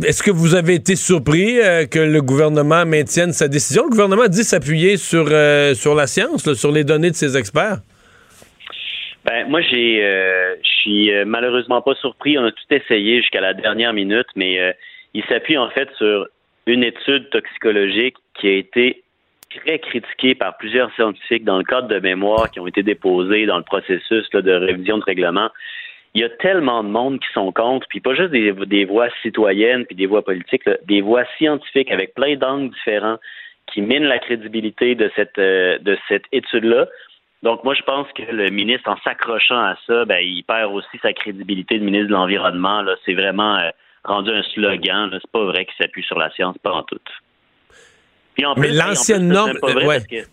est-ce 0.07 0.23
que 0.23 0.31
vous 0.31 0.55
avez 0.55 0.75
été 0.75 0.97
surpris 0.97 1.61
euh, 1.61 1.87
que 1.87 1.99
le 1.99 2.23
gouvernement 2.23 2.87
maintienne 2.87 3.33
sa 3.33 3.47
décision? 3.47 3.85
Le 3.85 3.91
gouvernement 3.91 4.27
dit 4.27 4.43
s'appuyer 4.43 4.97
sur, 4.97 5.27
euh, 5.31 5.75
sur 5.75 5.95
la 5.95 6.07
science, 6.07 6.51
sur 6.55 6.73
les 6.73 6.85
données 6.85 7.11
de 7.11 7.17
ses 7.17 7.37
experts. 7.37 7.79
Ben, 9.27 9.49
moi, 9.49 9.61
j'ai, 9.63 10.01
je 10.63 10.69
suis 10.83 11.11
malheureusement 11.25 11.81
pas 11.81 11.95
surpris. 11.95 12.39
On 12.39 12.45
a 12.45 12.53
tout 12.53 12.65
essayé 12.71 13.21
jusqu'à 13.21 13.41
la 13.41 13.55
dernière 13.55 13.95
minute, 13.95 14.27
mais 14.37 14.59
il 15.15 15.25
s'appuie 15.25 15.57
en 15.57 15.71
fait 15.71 15.89
sur 15.97 16.27
une 16.67 16.85
étude 16.85 17.31
toxicologique 17.31 18.17
qui 18.39 18.49
a 18.49 18.53
été 18.53 19.03
très 19.57 19.79
critiquée 19.79 20.35
par 20.35 20.59
plusieurs 20.59 20.93
scientifiques 20.95 21.45
dans 21.45 21.57
le 21.57 21.65
cadre 21.65 21.89
de 21.89 21.99
mémoires 22.01 22.51
qui 22.51 22.61
ont 22.61 22.67
été 22.67 22.83
déposés 22.83 23.47
dans 23.47 23.57
le 23.57 23.63
processus 23.63 24.29
de 24.31 24.53
révision 24.53 24.99
de 24.99 25.05
règlement 25.05 25.49
il 26.15 26.21
y 26.21 26.25
a 26.25 26.29
tellement 26.29 26.85
de 26.85 26.89
monde 26.89 27.19
qui 27.19 27.33
sont 27.33 27.51
contre, 27.53 27.87
puis 27.89 28.01
pas 28.01 28.15
juste 28.15 28.31
des, 28.31 28.53
des 28.53 28.85
voix 28.85 29.09
citoyennes 29.23 29.85
puis 29.85 29.97
des 29.97 30.07
voix 30.07 30.23
politiques, 30.23 30.63
des 30.87 31.01
voix 31.01 31.25
scientifiques 31.37 31.91
avec 31.91 32.15
plein 32.15 32.37
d'angles 32.37 32.71
différents 32.73 33.19
qui 33.73 33.81
minent 33.81 34.05
la 34.05 34.19
crédibilité 34.19 34.95
de 34.95 35.11
cette 35.17 35.39
euh, 35.39 35.79
cette 36.09 36.25
étude-là. 36.31 36.87
Donc 37.43 37.65
moi 37.65 37.75
je 37.75 37.83
pense 37.83 38.07
que 38.13 38.23
le 38.31 38.51
ministre 38.51 38.89
en 38.89 38.97
s'accrochant 38.99 39.59
à 39.59 39.77
ça, 39.87 40.05
ben 40.05 40.21
il 40.23 40.45
perd 40.45 40.73
aussi 40.73 40.99
sa 41.03 41.13
crédibilité 41.13 41.79
de 41.79 41.85
ministre 41.85 42.09
de 42.09 42.13
l'environnement. 42.13 42.83
Là, 42.83 42.95
c'est 43.05 43.15
vraiment 43.15 43.57
euh, 43.59 43.71
rendu 44.05 44.31
un 44.31 44.43
slogan. 44.43 45.11
C'est 45.13 45.31
pas 45.33 45.45
vrai 45.45 45.65
qu'il 45.65 45.75
s'appuie 45.77 46.05
sur 46.05 46.19
la 46.19 46.31
science, 46.31 46.57
pas 46.59 46.73
en 46.73 46.85
tout 46.85 47.01
mais 48.57 48.71
l'ancienne 48.71 49.29
norme, 49.29 49.53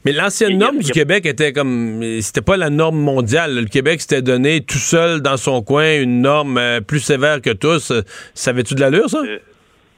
mais 0.06 0.12
l'ancienne 0.12 0.58
norme 0.58 0.80
du 0.80 0.92
Québec 0.92 1.26
était 1.26 1.54
comme, 1.54 2.02
c'était 2.22 2.42
pas 2.42 2.58
la 2.58 2.70
norme 2.70 3.00
mondiale. 3.00 3.56
Le 3.56 3.66
Québec 3.66 4.02
s'était 4.02 4.22
donné 4.22 4.62
tout 4.62 4.78
seul 4.78 5.22
dans 5.22 5.38
son 5.38 5.62
coin 5.62 6.00
une 6.00 6.22
norme 6.22 6.58
euh, 6.58 6.82
plus 6.82 7.00
sévère 7.00 7.42
que 7.42 7.52
tous. 7.52 7.92
Savais-tu 8.34 8.76
de 8.76 8.80
l'allure 8.80 9.10
ça? 9.10 9.20
Euh, 9.20 9.38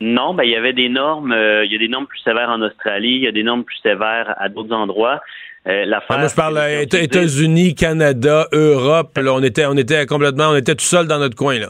Non, 0.01 0.33
ben 0.33 0.43
il 0.43 0.51
y 0.51 0.55
avait 0.55 0.73
des 0.73 0.89
normes. 0.89 1.31
Euh, 1.31 1.65
il 1.65 1.71
y 1.71 1.75
a 1.75 1.79
des 1.79 1.87
normes 1.87 2.07
plus 2.07 2.19
sévères 2.19 2.49
en 2.49 2.61
Australie. 2.61 3.15
Il 3.15 3.23
y 3.23 3.27
a 3.27 3.31
des 3.31 3.43
normes 3.43 3.63
plus 3.63 3.79
sévères 3.81 4.35
à 4.37 4.49
d'autres 4.49 4.75
endroits. 4.75 5.21
la 5.65 6.03
ah, 6.09 6.17
moi, 6.17 6.27
je 6.27 6.35
parle 6.35 6.59
États-Unis, 6.81 7.75
Canada, 7.75 8.47
Europe. 8.51 9.17
on 9.17 9.43
était, 9.43 9.65
on 9.65 9.77
était 9.77 10.05
complètement, 10.05 10.49
on 10.49 10.55
était 10.55 10.75
tout 10.75 10.85
seul 10.85 11.07
dans 11.07 11.19
notre 11.19 11.35
coin 11.37 11.57
là. 11.57 11.69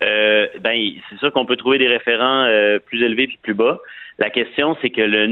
ben, 0.00 0.90
c'est 1.10 1.18
sûr 1.18 1.32
qu'on 1.32 1.44
peut 1.44 1.56
trouver 1.56 1.78
des 1.78 1.88
référents 1.88 2.48
plus 2.86 3.02
élevés 3.02 3.26
puis 3.26 3.38
plus 3.42 3.54
bas. 3.54 3.78
La 4.18 4.30
question, 4.30 4.76
c'est 4.80 4.90
que 4.90 5.00
le, 5.00 5.26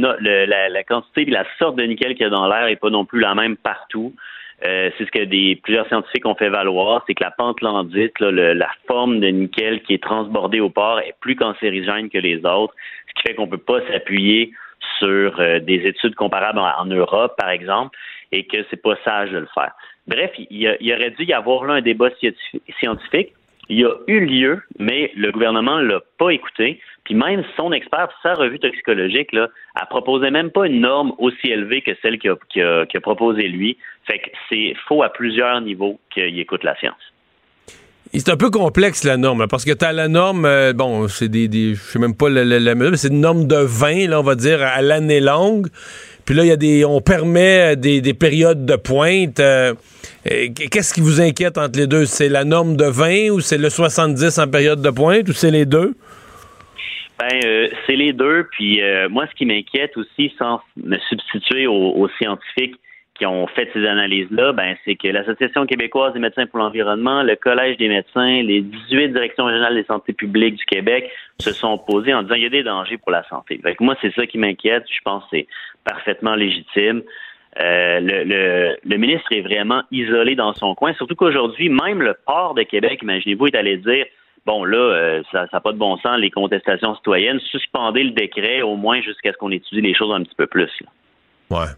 la, 0.47 0.85
quantité 0.85 1.23
et 1.23 1.31
la 1.31 1.47
sorte 1.59 1.77
de 1.77 1.85
nickel 1.85 2.15
qu'il 2.15 2.23
y 2.23 2.27
a 2.27 2.31
dans 2.31 2.49
l'air 2.49 2.67
n'est 2.67 2.77
pas 2.77 2.91
non 2.91 3.05
plus 3.05 3.21
la 3.21 3.35
même 3.35 3.57
partout. 3.57 4.13
Euh, 4.65 4.91
c'est 4.97 5.05
ce 5.05 5.11
que 5.11 5.25
des 5.25 5.57
plusieurs 5.57 5.87
scientifiques 5.89 6.27
ont 6.27 6.35
fait 6.35 6.49
valoir, 6.49 7.03
c'est 7.07 7.15
que 7.15 7.25
la 7.25 7.33
pente 7.33 7.61
landite, 7.63 8.19
la 8.21 8.71
forme 8.87 9.19
de 9.19 9.29
nickel 9.29 9.83
qui 9.83 9.95
est 9.95 10.03
transbordée 10.03 10.61
au 10.61 10.71
port 10.71 11.01
est 11.01 11.15
plus 11.21 11.35
cancérigène 11.35 12.09
que 12.11 12.19
les 12.19 12.45
autres, 12.45 12.75
ce 13.09 13.15
qui 13.15 13.29
fait 13.29 13.35
qu'on 13.35 13.47
ne 13.47 13.51
peut 13.51 13.59
pas 13.59 13.81
s'appuyer 13.91 14.53
sur 14.99 15.41
euh, 15.41 15.59
des 15.59 15.87
études 15.87 16.15
comparables 16.15 16.59
en, 16.59 16.87
Europe, 16.87 17.35
par 17.39 17.51
exemple, 17.51 17.97
et 18.31 18.47
que 18.47 18.59
c'est 18.71 18.81
pas 18.81 18.97
sage 19.05 19.31
de 19.31 19.39
le 19.39 19.49
faire. 19.55 19.73
Bref, 20.07 20.31
il, 20.39 20.77
y 20.81 20.93
aurait 20.93 21.11
dû 21.11 21.25
y 21.25 21.33
avoir 21.33 21.65
là 21.65 21.75
un 21.75 21.81
débat 21.81 22.11
scientifique. 22.79 23.33
Il 23.69 23.79
y 23.79 23.85
a 23.85 23.95
eu 24.09 24.21
lieu, 24.21 24.63
mais 24.79 25.13
le 25.15 25.31
gouvernement 25.31 25.79
l'a 25.79 26.01
pas 26.19 26.31
écouté. 26.31 26.81
Puis 27.05 27.15
même 27.15 27.43
son 27.57 27.73
expert, 27.73 28.09
sa 28.23 28.35
revue 28.35 28.59
toxicologique, 28.59 29.33
là, 29.33 29.49
elle 29.81 29.87
proposait 29.89 30.31
même 30.31 30.51
pas 30.51 30.67
une 30.67 30.81
norme 30.81 31.13
aussi 31.19 31.49
élevée 31.49 31.83
que 31.83 31.91
celle 32.01 32.19
qu'il 32.19 32.31
a, 32.63 33.01
proposée 33.01 33.49
lui. 33.49 33.77
Fait 34.07 34.19
que 34.19 34.31
c'est 34.49 34.75
faux 34.87 35.03
à 35.03 35.09
plusieurs 35.09 35.61
niveaux 35.61 35.99
qu'il 36.15 36.39
écoute 36.39 36.63
la 36.63 36.77
science. 36.77 36.95
C'est 38.15 38.29
un 38.29 38.37
peu 38.37 38.51
complexe 38.51 39.05
la 39.05 39.17
norme, 39.17 39.47
parce 39.49 39.65
que 39.65 39.73
tu 39.73 39.85
as 39.85 39.93
la 39.93 40.07
norme, 40.07 40.45
euh, 40.45 40.75
bon, 40.75 41.09
c'est 41.09 41.31
des, 41.31 41.75
je 41.75 41.81
sais 41.81 41.99
même 41.99 42.15
pas 42.15 42.29
la, 42.29 42.45
la, 42.45 42.75
mais 42.75 42.95
c'est 42.97 43.09
une 43.09 43.21
norme 43.21 43.47
de 43.47 43.57
20, 43.57 44.09
là, 44.09 44.21
on 44.21 44.23
va 44.23 44.35
dire, 44.35 44.63
à 44.63 44.83
l'année 44.83 45.21
longue. 45.21 45.69
Puis 46.27 46.35
là, 46.35 46.45
il 46.45 46.49
y 46.49 46.53
a 46.53 46.57
des, 46.57 46.85
on 46.85 47.01
permet 47.01 47.75
des, 47.75 48.01
des 48.01 48.15
périodes 48.15 48.67
de 48.67 48.77
pointe. 48.77 49.41
Euh, 49.41 49.75
qu'est-ce 50.25 50.95
qui 50.95 51.01
vous 51.01 51.21
inquiète 51.21 51.59
entre 51.59 51.79
les 51.79 51.87
deux? 51.87 52.05
C'est 52.05 52.29
la 52.29 52.45
norme 52.45 52.77
de 52.77 52.85
20 52.85 53.31
ou 53.31 53.41
c'est 53.41 53.59
le 53.59 53.71
70 53.71 54.39
en 54.39 54.47
période 54.47 54.83
de 54.83 54.91
pointe 54.91 55.29
ou 55.29 55.33
c'est 55.33 55.51
les 55.51 55.65
deux? 55.65 55.95
Ben, 57.29 57.41
euh, 57.45 57.69
c'est 57.87 57.97
les 57.97 58.13
deux. 58.13 58.49
Puis 58.51 58.81
moi, 59.11 59.27
ce 59.27 59.35
qui 59.35 59.47
m'inquiète 59.47 59.97
aussi, 59.97 60.35
sans 60.39 60.61
me 60.77 60.99
substituer 60.99 61.67
aux 61.67 62.09
scientifiques, 62.19 62.77
qui 63.15 63.27
ont 63.27 63.47
fait 63.47 63.69
ces 63.73 63.87
analyses-là, 63.87 64.53
ben, 64.53 64.75
c'est 64.85 64.97
que 64.97 65.07
l'Association 65.07 65.67
québécoise 65.67 66.13
des 66.15 66.19
médecins 66.19 66.47
pour 66.47 66.59
l'environnement, 66.59 67.23
le 67.23 67.37
Collège 67.37 67.77
des 67.77 67.89
médecins, 67.89 68.43
les 68.43 68.63
18 68.63 69.11
directions 69.11 69.45
régionales 69.45 69.75
des 69.75 69.85
santé 69.85 70.13
publique 70.13 70.57
du 70.57 70.65
Québec 70.65 71.11
se 71.39 71.53
sont 71.53 71.75
opposés 71.75 72.15
en 72.15 72.23
disant 72.23 72.35
qu'il 72.35 72.45
y 72.45 72.47
a 72.47 72.51
des 72.51 72.63
dangers 72.63 72.97
pour 72.97 73.13
la 73.13 73.23
santé. 73.29 73.61
Fait 73.63 73.79
moi, 73.81 73.97
c'est 74.01 74.13
ça 74.15 74.27
qui 74.27 74.39
m'inquiète. 74.39 74.85
Je 74.89 75.01
pense 75.05 75.23
que 75.25 75.29
c'est 75.37 75.47
parfaitement 75.85 76.35
légitime. 76.35 77.03
Euh, 77.61 78.01
le, 78.01 78.77
le, 78.83 78.97
ministre 78.97 79.31
est 79.31 79.43
vraiment 79.43 79.83
isolé 79.91 80.35
dans 80.35 80.55
son 80.55 80.75
coin, 80.75 80.95
surtout 80.95 81.15
qu'aujourd'hui, 81.15 81.69
même 81.69 82.01
le 82.01 82.17
port 82.27 82.55
de 82.55 82.63
Québec, 82.63 83.01
imaginez-vous, 83.03 83.49
est 83.49 83.55
allé 83.55 83.77
dire 83.77 84.07
bon 84.47 84.65
là, 84.65 84.77
euh, 84.77 85.23
ça 85.31 85.47
n'a 85.53 85.61
pas 85.61 85.73
de 85.73 85.79
bon 85.79 85.97
sens, 85.99 86.19
les 86.19 86.31
contestations 86.31 86.95
citoyennes, 86.97 87.41
suspendez 87.51 88.05
le 88.05 88.11
décret 88.11 88.63
au 88.63 88.77
moins 88.77 89.01
jusqu'à 89.01 89.33
ce 89.33 89.39
qu'on 89.39 89.51
étudie 89.51 89.81
les 89.81 89.95
choses 89.95 90.13
un 90.15 90.23
petit 90.23 90.35
peu 90.37 90.47
plus. 90.47 90.71
Là. 90.81 91.59
Ouais. 91.59 91.71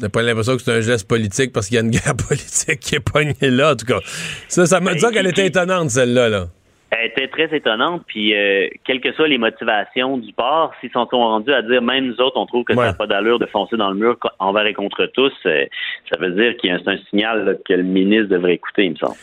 T'as 0.00 0.08
pas 0.08 0.22
l'impression 0.22 0.56
que 0.56 0.62
c'est 0.62 0.72
un 0.72 0.80
geste 0.80 1.08
politique 1.08 1.52
parce 1.52 1.68
qu'il 1.68 1.76
y 1.76 1.78
a 1.78 1.82
une 1.82 1.90
guerre 1.90 2.16
politique 2.28 2.80
qui 2.80 2.96
est 2.96 3.12
pognée 3.12 3.34
là, 3.50 3.72
en 3.72 3.76
tout 3.76 3.86
cas. 3.86 4.00
Ça, 4.48 4.66
ça 4.66 4.80
m'a 4.80 4.94
dit 4.94 5.04
qu'elle 5.12 5.26
était 5.26 5.46
étonnante, 5.46 5.90
celle-là. 5.90 6.28
Là. 6.28 6.46
Elle 6.90 7.10
était 7.10 7.28
très 7.28 7.54
étonnante, 7.56 8.02
puis 8.06 8.34
euh, 8.34 8.68
quelles 8.84 9.00
que 9.00 9.12
soient 9.12 9.26
les 9.26 9.38
motivations 9.38 10.16
du 10.16 10.32
port, 10.32 10.72
s'ils 10.80 10.90
sont 10.90 11.06
rendus 11.10 11.52
à 11.52 11.62
dire, 11.62 11.82
même 11.82 12.06
nous 12.06 12.20
autres, 12.20 12.36
on 12.36 12.46
trouve 12.46 12.64
que 12.64 12.74
ça 12.74 12.86
n'a 12.86 12.92
pas 12.92 13.06
d'allure 13.06 13.38
de 13.38 13.46
foncer 13.46 13.76
dans 13.76 13.90
le 13.90 13.96
mur 13.96 14.16
envers 14.38 14.66
et 14.66 14.74
contre 14.74 15.06
tous, 15.06 15.32
euh, 15.46 15.64
ça 16.10 16.18
veut 16.20 16.30
dire 16.30 16.56
qu'il 16.56 16.70
y 16.70 16.72
a 16.72 16.78
un, 16.86 16.96
signal 17.10 17.58
que 17.66 17.74
le 17.74 17.82
ministre 17.82 18.28
devrait 18.28 18.54
écouter, 18.54 18.84
il 18.84 18.90
me 18.92 18.96
semble. 18.96 19.16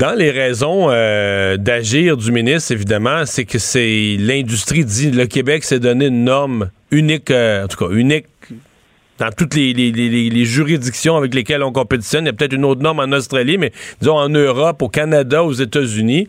Dans 0.00 0.14
les 0.14 0.30
raisons 0.30 0.86
euh, 0.88 1.58
d'agir 1.58 2.16
du 2.16 2.32
ministre, 2.32 2.72
évidemment, 2.72 3.26
c'est 3.26 3.44
que 3.44 3.58
c'est 3.58 4.16
l'industrie 4.18 4.82
dit 4.82 5.10
le 5.10 5.26
Québec 5.26 5.62
s'est 5.62 5.78
donné 5.78 6.06
une 6.06 6.24
norme 6.24 6.70
unique, 6.90 7.30
en 7.30 7.66
tout 7.68 7.76
cas 7.76 7.94
unique 7.94 8.24
dans 9.18 9.30
toutes 9.30 9.54
les, 9.54 10.44
juridictions 10.46 11.18
avec 11.18 11.34
lesquelles 11.34 11.62
on 11.62 11.70
compétitionne. 11.72 12.24
Il 12.24 12.28
y 12.28 12.30
a 12.30 12.32
peut-être 12.32 12.54
une 12.54 12.64
autre 12.64 12.80
norme 12.80 13.00
en 13.00 13.14
Australie, 13.14 13.58
mais 13.58 13.72
disons 14.00 14.16
en 14.16 14.30
Europe, 14.30 14.80
au 14.80 14.88
Canada, 14.88 15.44
aux 15.44 15.52
États-Unis. 15.52 16.28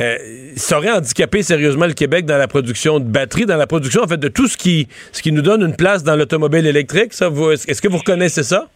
Euh, 0.00 0.16
ça 0.54 0.78
aurait 0.78 0.92
handicapé 0.92 1.42
sérieusement 1.42 1.86
le 1.86 1.94
Québec 1.94 2.26
dans 2.26 2.38
la 2.38 2.46
production 2.46 3.00
de 3.00 3.06
batteries, 3.06 3.46
dans 3.46 3.56
la 3.56 3.66
production 3.66 4.04
en 4.04 4.06
fait 4.06 4.18
de 4.18 4.28
tout 4.28 4.46
ce 4.46 4.56
qui, 4.56 4.86
ce 5.10 5.20
qui 5.20 5.32
nous 5.32 5.42
donne 5.42 5.62
une 5.62 5.74
place 5.74 6.04
dans 6.04 6.14
l'automobile 6.14 6.64
électrique. 6.64 7.10
Est-ce 7.10 7.82
que 7.82 7.88
vous 7.88 7.98
reconnaissez 7.98 8.44
ça? 8.44 8.68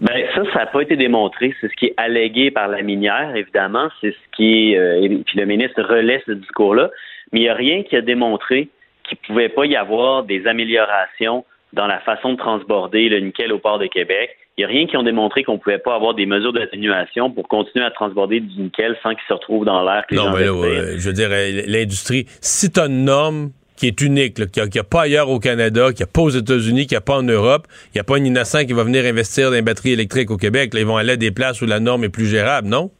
Ben 0.00 0.24
ça, 0.34 0.42
ça 0.52 0.58
n'a 0.60 0.66
pas 0.66 0.80
été 0.80 0.96
démontré. 0.96 1.54
C'est 1.60 1.68
ce 1.68 1.76
qui 1.76 1.86
est 1.86 1.94
allégué 1.98 2.50
par 2.50 2.68
la 2.68 2.82
minière, 2.82 3.36
évidemment. 3.36 3.88
C'est 4.00 4.12
ce 4.12 4.36
qui 4.36 4.76
euh, 4.76 5.00
puis 5.26 5.38
le 5.38 5.44
ministre 5.44 5.82
relaie 5.82 6.22
ce 6.26 6.32
discours-là. 6.32 6.90
Mais 7.32 7.40
il 7.40 7.42
n'y 7.42 7.48
a 7.48 7.54
rien 7.54 7.82
qui 7.82 7.96
a 7.96 8.00
démontré 8.00 8.68
qu'il 9.04 9.18
ne 9.22 9.26
pouvait 9.26 9.48
pas 9.50 9.66
y 9.66 9.76
avoir 9.76 10.24
des 10.24 10.46
améliorations 10.46 11.44
dans 11.72 11.86
la 11.86 12.00
façon 12.00 12.32
de 12.32 12.38
transborder 12.38 13.08
le 13.08 13.20
nickel 13.20 13.52
au 13.52 13.58
port 13.58 13.78
de 13.78 13.86
Québec. 13.86 14.36
Il 14.56 14.62
n'y 14.62 14.64
a 14.64 14.68
rien 14.68 14.86
qui 14.86 14.96
ont 14.96 15.02
démontré 15.02 15.44
qu'on 15.44 15.54
ne 15.54 15.58
pouvait 15.58 15.78
pas 15.78 15.94
avoir 15.94 16.14
des 16.14 16.26
mesures 16.26 16.52
d'atténuation 16.52 17.30
pour 17.30 17.46
continuer 17.46 17.84
à 17.84 17.90
transborder 17.90 18.40
du 18.40 18.60
nickel 18.60 18.96
sans 19.02 19.10
qu'il 19.10 19.22
se 19.28 19.32
retrouve 19.32 19.64
dans 19.64 19.82
l'air. 19.84 20.04
Non, 20.10 20.32
mais 20.32 20.44
là, 20.44 20.96
je 20.96 21.06
veux 21.06 21.12
dire, 21.12 21.28
euh, 21.30 21.62
l'industrie, 21.66 22.24
si 22.40 22.70
tu 22.72 22.80
as 22.80 22.86
une 22.86 23.04
norme 23.04 23.50
qui 23.80 23.86
est 23.86 24.00
unique, 24.02 24.34
qu'il 24.34 24.68
n'y 24.74 24.78
a, 24.78 24.84
pas 24.84 25.02
ailleurs 25.02 25.30
au 25.30 25.38
Canada, 25.38 25.88
qu'il 25.88 26.04
n'y 26.04 26.10
a 26.10 26.12
pas 26.12 26.20
aux 26.20 26.30
États-Unis, 26.30 26.86
qu'il 26.86 26.96
n'y 26.96 26.98
a 26.98 27.00
pas 27.00 27.16
en 27.16 27.22
Europe, 27.22 27.66
il 27.86 27.96
n'y 27.96 28.00
a 28.02 28.04
pas 28.04 28.16
un 28.16 28.24
innocent 28.24 28.66
qui 28.66 28.74
va 28.74 28.84
venir 28.84 29.06
investir 29.06 29.48
dans 29.48 29.56
les 29.56 29.62
batteries 29.62 29.92
électriques 29.92 30.30
au 30.30 30.36
Québec. 30.36 30.72
ils 30.74 30.84
vont 30.84 30.98
aller 30.98 31.14
à 31.14 31.16
des 31.16 31.30
places 31.30 31.62
où 31.62 31.66
la 31.66 31.80
norme 31.80 32.04
est 32.04 32.10
plus 32.10 32.26
gérable, 32.26 32.68
non? 32.68 32.90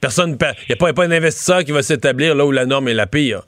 Personne, 0.00 0.36
il 0.40 0.74
n'y 0.74 0.74
a, 0.74 0.88
a, 0.88 0.92
pas 0.92 1.04
un 1.04 1.10
investisseur 1.12 1.62
qui 1.62 1.70
va 1.70 1.82
s'établir 1.82 2.34
là 2.34 2.44
où 2.44 2.50
la 2.50 2.66
norme 2.66 2.88
est 2.88 2.94
la 2.94 3.06
pire 3.06 3.46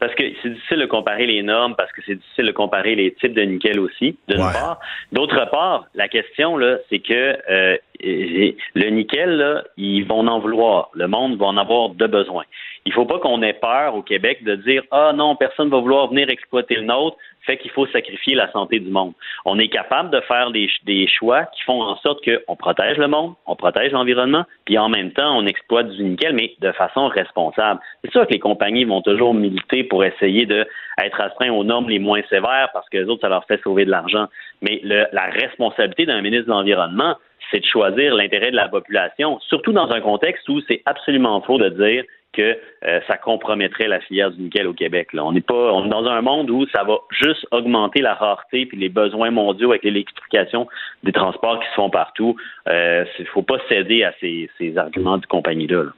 parce 0.00 0.14
que 0.14 0.24
c'est 0.42 0.48
difficile 0.48 0.78
de 0.78 0.86
comparer 0.86 1.26
les 1.26 1.42
normes, 1.42 1.76
parce 1.76 1.92
que 1.92 2.00
c'est 2.06 2.14
difficile 2.14 2.46
de 2.46 2.52
comparer 2.52 2.94
les 2.94 3.12
types 3.12 3.34
de 3.34 3.42
nickel 3.42 3.78
aussi, 3.78 4.16
d'une 4.28 4.38
part. 4.38 4.80
D'autre 5.12 5.48
part, 5.50 5.84
la 5.94 6.08
question, 6.08 6.56
là, 6.56 6.78
c'est 6.88 7.00
que 7.00 7.36
euh, 7.50 7.76
le 8.02 8.90
nickel, 8.90 9.36
là, 9.36 9.62
ils 9.76 10.04
vont 10.04 10.26
en 10.26 10.38
vouloir. 10.38 10.88
Le 10.94 11.06
monde 11.06 11.36
va 11.38 11.46
en 11.46 11.56
avoir 11.58 11.90
de 11.90 12.06
besoin. 12.06 12.44
Il 12.86 12.94
faut 12.94 13.04
pas 13.04 13.18
qu'on 13.18 13.42
ait 13.42 13.52
peur 13.52 13.94
au 13.94 14.02
Québec 14.02 14.42
de 14.42 14.54
dire 14.56 14.82
Ah 14.90 15.12
non, 15.14 15.36
personne 15.36 15.68
va 15.68 15.78
vouloir 15.78 16.08
venir 16.08 16.30
exploiter 16.30 16.76
le 16.76 16.84
nôtre 16.84 17.18
qu'il 17.56 17.70
faut 17.70 17.86
sacrifier 17.86 18.34
la 18.34 18.50
santé 18.52 18.78
du 18.78 18.90
monde. 18.90 19.12
On 19.44 19.58
est 19.58 19.68
capable 19.68 20.10
de 20.10 20.20
faire 20.20 20.50
des, 20.50 20.68
choix 21.06 21.44
qui 21.46 21.62
font 21.62 21.82
en 21.82 21.96
sorte 21.96 22.20
qu'on 22.24 22.56
protège 22.56 22.98
le 22.98 23.08
monde, 23.08 23.34
on 23.46 23.56
protège 23.56 23.92
l'environnement, 23.92 24.44
puis 24.64 24.78
en 24.78 24.88
même 24.88 25.12
temps, 25.12 25.36
on 25.36 25.46
exploite 25.46 25.88
du 25.90 26.02
nickel, 26.02 26.34
mais 26.34 26.54
de 26.60 26.72
façon 26.72 27.08
responsable. 27.08 27.80
C'est 28.04 28.10
sûr 28.12 28.26
que 28.26 28.32
les 28.32 28.38
compagnies 28.38 28.84
vont 28.84 29.02
toujours 29.02 29.34
militer 29.34 29.84
pour 29.84 30.04
essayer 30.04 30.46
d'être 30.46 31.20
astreints 31.20 31.52
aux 31.52 31.64
normes 31.64 31.88
les 31.88 31.98
moins 31.98 32.22
sévères 32.28 32.70
parce 32.72 32.88
que 32.88 32.98
les 32.98 33.04
autres, 33.04 33.22
ça 33.22 33.28
leur 33.28 33.44
fait 33.46 33.60
sauver 33.62 33.84
de 33.84 33.90
l'argent. 33.90 34.26
Mais 34.62 34.80
la 34.84 35.26
responsabilité 35.26 36.06
d'un 36.06 36.20
ministre 36.20 36.46
de 36.46 36.50
l'Environnement, 36.50 37.16
c'est 37.50 37.60
de 37.60 37.66
choisir 37.66 38.14
l'intérêt 38.14 38.50
de 38.50 38.56
la 38.56 38.68
population, 38.68 39.38
surtout 39.40 39.72
dans 39.72 39.90
un 39.90 40.00
contexte 40.00 40.48
où 40.48 40.60
c'est 40.68 40.82
absolument 40.86 41.40
faux 41.40 41.58
de 41.58 41.68
dire 41.70 42.04
que 42.40 42.58
euh, 42.86 43.00
ça 43.06 43.16
compromettrait 43.18 43.88
la 43.88 44.00
filière 44.00 44.30
du 44.30 44.40
nickel 44.42 44.66
au 44.66 44.72
Québec. 44.72 45.08
On 45.14 45.32
n'est 45.32 45.40
pas 45.40 45.54
on 45.54 45.86
est 45.86 45.88
dans 45.88 46.06
un 46.06 46.22
monde 46.22 46.50
où 46.50 46.66
ça 46.68 46.84
va 46.84 46.98
juste 47.10 47.46
augmenter 47.50 48.00
la 48.00 48.14
rareté 48.14 48.66
puis 48.66 48.78
les 48.78 48.88
besoins 48.88 49.30
mondiaux 49.30 49.70
avec 49.70 49.84
l'électrification 49.84 50.66
des 51.02 51.12
transports 51.12 51.60
qui 51.60 51.68
se 51.68 51.74
font 51.74 51.90
partout. 51.90 52.36
Il 52.66 52.72
euh, 52.72 53.04
ne 53.18 53.24
faut 53.26 53.42
pas 53.42 53.58
céder 53.68 54.04
à 54.04 54.12
ces, 54.20 54.48
ces 54.58 54.78
arguments 54.78 55.18
de 55.18 55.26
compagnie-là. 55.26 55.84
là 55.84 55.90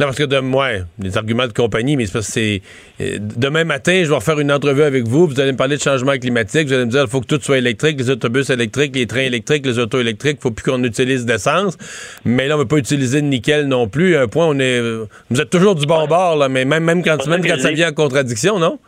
non, 0.00 0.06
parce 0.06 0.16
que 0.16 0.24
de 0.24 0.38
moi, 0.38 0.68
les 0.98 1.18
arguments 1.18 1.46
de 1.46 1.52
compagnie, 1.52 1.94
mais 1.94 2.06
c'est 2.06 2.14
parce 2.14 2.26
que 2.28 2.32
c'est. 2.32 2.62
Euh, 3.02 3.18
demain 3.20 3.64
matin, 3.64 4.00
je 4.02 4.08
vais 4.08 4.14
refaire 4.14 4.40
une 4.40 4.50
entrevue 4.50 4.82
avec 4.82 5.06
vous. 5.06 5.26
Vous 5.26 5.38
allez 5.38 5.52
me 5.52 5.58
parler 5.58 5.76
de 5.76 5.82
changement 5.82 6.12
climatique. 6.12 6.68
Vous 6.68 6.72
allez 6.72 6.86
me 6.86 6.90
dire 6.90 7.02
il 7.02 7.10
faut 7.10 7.20
que 7.20 7.26
tout 7.26 7.38
soit 7.38 7.58
électrique, 7.58 7.98
les 7.98 8.08
autobus 8.08 8.48
électriques, 8.48 8.96
les 8.96 9.06
trains 9.06 9.20
électriques, 9.20 9.66
les 9.66 9.78
autos 9.78 10.00
électriques. 10.00 10.38
Il 10.40 10.42
faut 10.42 10.52
plus 10.52 10.64
qu'on 10.64 10.82
utilise 10.84 11.26
d'essence. 11.26 11.76
Mais 12.24 12.48
là, 12.48 12.54
on 12.54 12.56
ne 12.56 12.62
veut 12.62 12.68
pas 12.68 12.78
utiliser 12.78 13.20
de 13.20 13.26
nickel 13.26 13.66
non 13.68 13.88
plus. 13.88 14.16
Un 14.16 14.26
point, 14.26 14.46
on 14.46 14.58
est. 14.58 14.80
Vous 15.28 15.38
êtes 15.38 15.50
toujours 15.50 15.74
du 15.74 15.84
bon 15.84 16.06
bord, 16.06 16.36
là, 16.36 16.48
mais 16.48 16.64
même, 16.64 16.84
même 16.84 17.04
quand, 17.04 17.26
même 17.26 17.44
quand 17.44 17.58
ça 17.58 17.70
vient 17.70 17.90
en 17.90 17.92
contradiction, 17.92 18.58
non? 18.58 18.78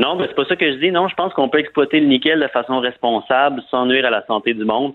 Non, 0.00 0.16
mais 0.16 0.26
c'est 0.26 0.34
pas 0.34 0.46
ça 0.46 0.56
que 0.56 0.68
je 0.68 0.78
dis. 0.78 0.90
Non, 0.90 1.06
je 1.06 1.14
pense 1.14 1.32
qu'on 1.34 1.48
peut 1.48 1.60
exploiter 1.60 2.00
le 2.00 2.08
nickel 2.08 2.40
de 2.40 2.48
façon 2.48 2.80
responsable 2.80 3.62
sans 3.70 3.86
nuire 3.86 4.04
à 4.04 4.10
la 4.10 4.26
santé 4.26 4.52
du 4.52 4.64
monde. 4.64 4.94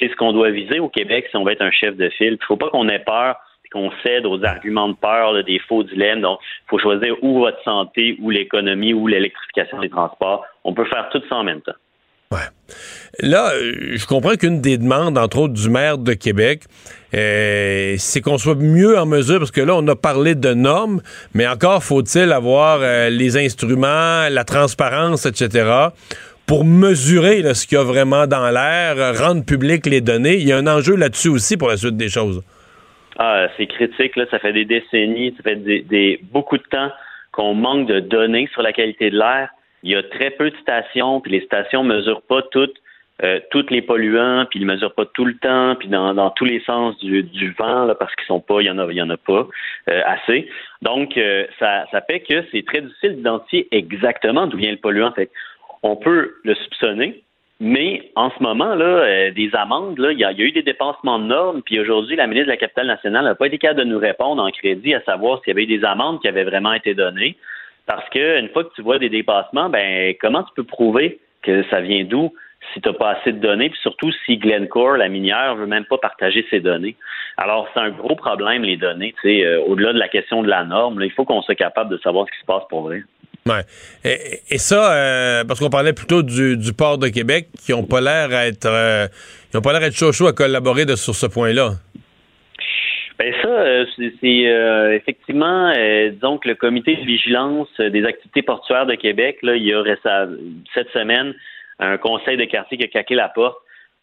C'est 0.00 0.08
ce 0.08 0.16
qu'on 0.16 0.32
doit 0.32 0.50
viser 0.50 0.80
au 0.80 0.88
Québec 0.88 1.28
si 1.30 1.36
on 1.36 1.44
veut 1.44 1.52
être 1.52 1.62
un 1.62 1.70
chef 1.70 1.96
de 1.96 2.08
file. 2.08 2.38
Il 2.40 2.44
faut 2.44 2.56
pas 2.56 2.70
qu'on 2.70 2.88
ait 2.88 2.98
peur 2.98 3.36
qu'on 3.72 3.90
cède 4.02 4.26
aux 4.26 4.42
arguments 4.44 4.88
de 4.88 4.94
peur, 4.94 5.44
des 5.44 5.60
faux 5.60 5.82
dilemmes. 5.82 6.20
Donc, 6.20 6.38
il 6.42 6.70
faut 6.70 6.78
choisir 6.78 7.14
ou 7.22 7.40
votre 7.40 7.62
santé, 7.62 8.16
ou 8.20 8.30
l'économie, 8.30 8.94
ou 8.94 9.06
l'électrification 9.06 9.78
des 9.80 9.90
transports. 9.90 10.44
On 10.64 10.74
peut 10.74 10.86
faire 10.86 11.08
tout 11.10 11.22
ça 11.28 11.36
en 11.36 11.44
même 11.44 11.60
temps. 11.60 11.74
Ouais. 12.32 12.38
Là, 13.18 13.50
euh, 13.54 13.96
je 13.96 14.06
comprends 14.06 14.36
qu'une 14.36 14.60
des 14.60 14.78
demandes, 14.78 15.18
entre 15.18 15.38
autres, 15.38 15.54
du 15.54 15.68
maire 15.68 15.98
de 15.98 16.12
Québec, 16.12 16.62
euh, 17.12 17.96
c'est 17.98 18.20
qu'on 18.20 18.38
soit 18.38 18.54
mieux 18.54 18.96
en 18.96 19.04
mesure, 19.04 19.40
parce 19.40 19.50
que 19.50 19.60
là, 19.60 19.74
on 19.74 19.86
a 19.88 19.96
parlé 19.96 20.36
de 20.36 20.54
normes, 20.54 21.02
mais 21.34 21.48
encore 21.48 21.82
faut-il 21.82 22.30
avoir 22.30 22.78
euh, 22.82 23.10
les 23.10 23.36
instruments, 23.36 24.28
la 24.30 24.44
transparence, 24.44 25.26
etc., 25.26 25.88
pour 26.46 26.64
mesurer 26.64 27.42
ce 27.54 27.66
qu'il 27.66 27.78
y 27.78 27.80
a 27.80 27.84
vraiment 27.84 28.28
dans 28.28 28.48
l'air, 28.50 29.18
rendre 29.18 29.44
public 29.44 29.86
les 29.86 30.00
données. 30.00 30.36
Il 30.36 30.46
y 30.46 30.52
a 30.52 30.56
un 30.56 30.68
enjeu 30.68 30.94
là-dessus 30.94 31.28
aussi 31.28 31.56
pour 31.56 31.68
la 31.68 31.76
suite 31.76 31.96
des 31.96 32.08
choses. 32.08 32.42
Ah, 33.22 33.48
c'est 33.58 33.66
critique, 33.66 34.16
là. 34.16 34.24
Ça 34.30 34.38
fait 34.38 34.54
des 34.54 34.64
décennies, 34.64 35.34
ça 35.36 35.42
fait 35.42 35.56
des, 35.56 36.18
beaucoup 36.32 36.56
de 36.56 36.62
temps 36.62 36.90
qu'on 37.32 37.52
manque 37.52 37.86
de 37.86 38.00
données 38.00 38.48
sur 38.50 38.62
la 38.62 38.72
qualité 38.72 39.10
de 39.10 39.18
l'air. 39.18 39.50
Il 39.82 39.90
y 39.92 39.94
a 39.94 40.02
très 40.02 40.30
peu 40.30 40.48
de 40.48 40.56
stations, 40.56 41.20
puis 41.20 41.32
les 41.32 41.42
stations 41.42 41.84
ne 41.84 41.96
mesurent 41.96 42.22
pas 42.22 42.40
toutes, 42.50 42.78
euh, 43.22 43.38
toutes 43.50 43.70
les 43.70 43.82
polluants, 43.82 44.46
puis 44.48 44.58
ils 44.58 44.66
ne 44.66 44.72
mesurent 44.72 44.94
pas 44.94 45.04
tout 45.04 45.26
le 45.26 45.34
temps, 45.34 45.76
puis 45.78 45.88
dans, 45.88 46.30
tous 46.30 46.46
les 46.46 46.60
sens 46.60 46.98
du, 47.00 47.54
vent, 47.58 47.84
là, 47.84 47.94
parce 47.94 48.14
qu'ils 48.14 48.24
sont 48.24 48.40
pas, 48.40 48.62
il 48.62 48.68
y 48.68 48.70
en 48.70 48.78
a, 48.78 48.86
il 48.90 48.96
y 48.96 49.02
en 49.02 49.10
a 49.10 49.18
pas 49.18 49.46
euh, 49.90 50.00
assez. 50.06 50.48
Donc, 50.80 51.18
euh, 51.18 51.44
ça, 51.58 51.84
ça 51.92 52.00
fait 52.00 52.20
que 52.20 52.42
c'est 52.50 52.64
très 52.64 52.80
difficile 52.80 53.16
d'identifier 53.16 53.68
exactement 53.70 54.46
d'où 54.46 54.56
vient 54.56 54.70
le 54.70 54.78
polluant. 54.78 55.12
Fait 55.12 55.30
on 55.82 55.94
peut 55.94 56.36
le 56.42 56.54
soupçonner, 56.54 57.22
mais 57.60 58.10
en 58.16 58.30
ce 58.30 58.42
moment, 58.42 58.74
là, 58.74 58.86
euh, 58.86 59.30
des 59.32 59.54
amendes, 59.54 59.98
là, 59.98 60.12
il 60.12 60.18
y, 60.18 60.24
a 60.24 60.32
eu 60.32 60.50
des 60.50 60.62
dépassements 60.62 61.18
de 61.18 61.24
normes, 61.24 61.60
puis 61.60 61.78
aujourd'hui, 61.78 62.16
la 62.16 62.26
ministre 62.26 62.46
de 62.46 62.52
la 62.52 62.56
Capitale 62.56 62.86
nationale 62.86 63.24
n'a 63.24 63.34
pas 63.34 63.48
été 63.48 63.58
capable 63.58 63.80
de 63.80 63.84
nous 63.84 63.98
répondre 63.98 64.42
en 64.42 64.50
crédit 64.50 64.94
à 64.94 65.02
savoir 65.02 65.40
s'il 65.40 65.48
y 65.48 65.50
avait 65.50 65.64
eu 65.64 65.78
des 65.78 65.84
amendes 65.84 66.22
qui 66.22 66.28
avaient 66.28 66.44
vraiment 66.44 66.72
été 66.72 66.94
données. 66.94 67.36
Parce 67.86 68.08
qu'une 68.08 68.48
fois 68.48 68.64
que 68.64 68.72
tu 68.74 68.80
vois 68.80 68.98
des 68.98 69.10
dépassements, 69.10 69.68
ben 69.68 70.14
comment 70.20 70.42
tu 70.42 70.54
peux 70.56 70.64
prouver 70.64 71.20
que 71.42 71.62
ça 71.64 71.80
vient 71.80 72.04
d'où 72.04 72.32
si 72.72 72.80
tu 72.80 72.88
n'as 72.88 72.94
pas 72.94 73.10
assez 73.10 73.32
de 73.32 73.38
données, 73.38 73.68
puis 73.68 73.80
surtout 73.80 74.10
si 74.24 74.38
Glencore, 74.38 74.96
la 74.96 75.08
minière, 75.08 75.54
veut 75.56 75.66
même 75.66 75.84
pas 75.84 75.98
partager 75.98 76.46
ses 76.48 76.60
données? 76.60 76.96
Alors, 77.36 77.68
c'est 77.74 77.80
un 77.80 77.90
gros 77.90 78.16
problème, 78.16 78.62
les 78.62 78.76
données. 78.78 79.14
Euh, 79.24 79.60
au-delà 79.66 79.92
de 79.92 79.98
la 79.98 80.08
question 80.08 80.42
de 80.42 80.48
la 80.48 80.64
norme, 80.64 81.02
il 81.02 81.10
faut 81.10 81.24
qu'on 81.24 81.42
soit 81.42 81.54
capable 81.54 81.90
de 81.90 81.98
savoir 81.98 82.26
ce 82.26 82.32
qui 82.32 82.40
se 82.40 82.46
passe 82.46 82.62
pour 82.70 82.82
vrai. 82.82 83.02
Et, 84.04 84.58
ça, 84.58 84.92
euh, 84.92 85.44
parce 85.44 85.60
qu'on 85.60 85.70
parlait 85.70 85.92
plutôt 85.92 86.22
du, 86.22 86.72
port 86.76 86.98
de 86.98 87.08
Québec, 87.08 87.48
qui 87.64 87.72
n'ont 87.72 87.84
pas 87.84 88.00
l'air 88.00 88.32
à 88.32 88.46
être, 88.46 88.66
euh, 88.66 89.06
ils 89.52 89.56
ont 89.56 89.62
pas 89.62 89.72
l'air 89.72 89.82
être 89.82 89.96
chaud 89.96 90.12
chaud 90.12 90.26
à 90.26 90.32
collaborer 90.32 90.84
de, 90.84 90.94
sur 90.94 91.14
ce 91.14 91.26
point-là. 91.26 91.72
Ben 93.18 93.34
ça, 93.42 93.48
euh, 93.48 93.84
c'est 93.98 94.96
effectivement, 94.96 95.72
disons 96.10 96.38
que 96.38 96.48
le 96.48 96.54
comité 96.54 96.96
de 96.96 97.02
vigilance 97.02 97.68
des 97.78 98.04
activités 98.04 98.42
portuaires 98.42 98.86
de 98.86 98.94
Québec, 98.94 99.38
là, 99.42 99.56
il 99.56 99.66
y 99.66 99.74
ça, 100.02 100.26
cette 100.74 100.90
semaine 100.90 101.34
un 101.78 101.96
conseil 101.98 102.36
de 102.36 102.44
quartier 102.44 102.78
qui 102.78 102.84
a 102.84 102.88
caqué 102.88 103.14
la 103.14 103.28
porte 103.28 103.58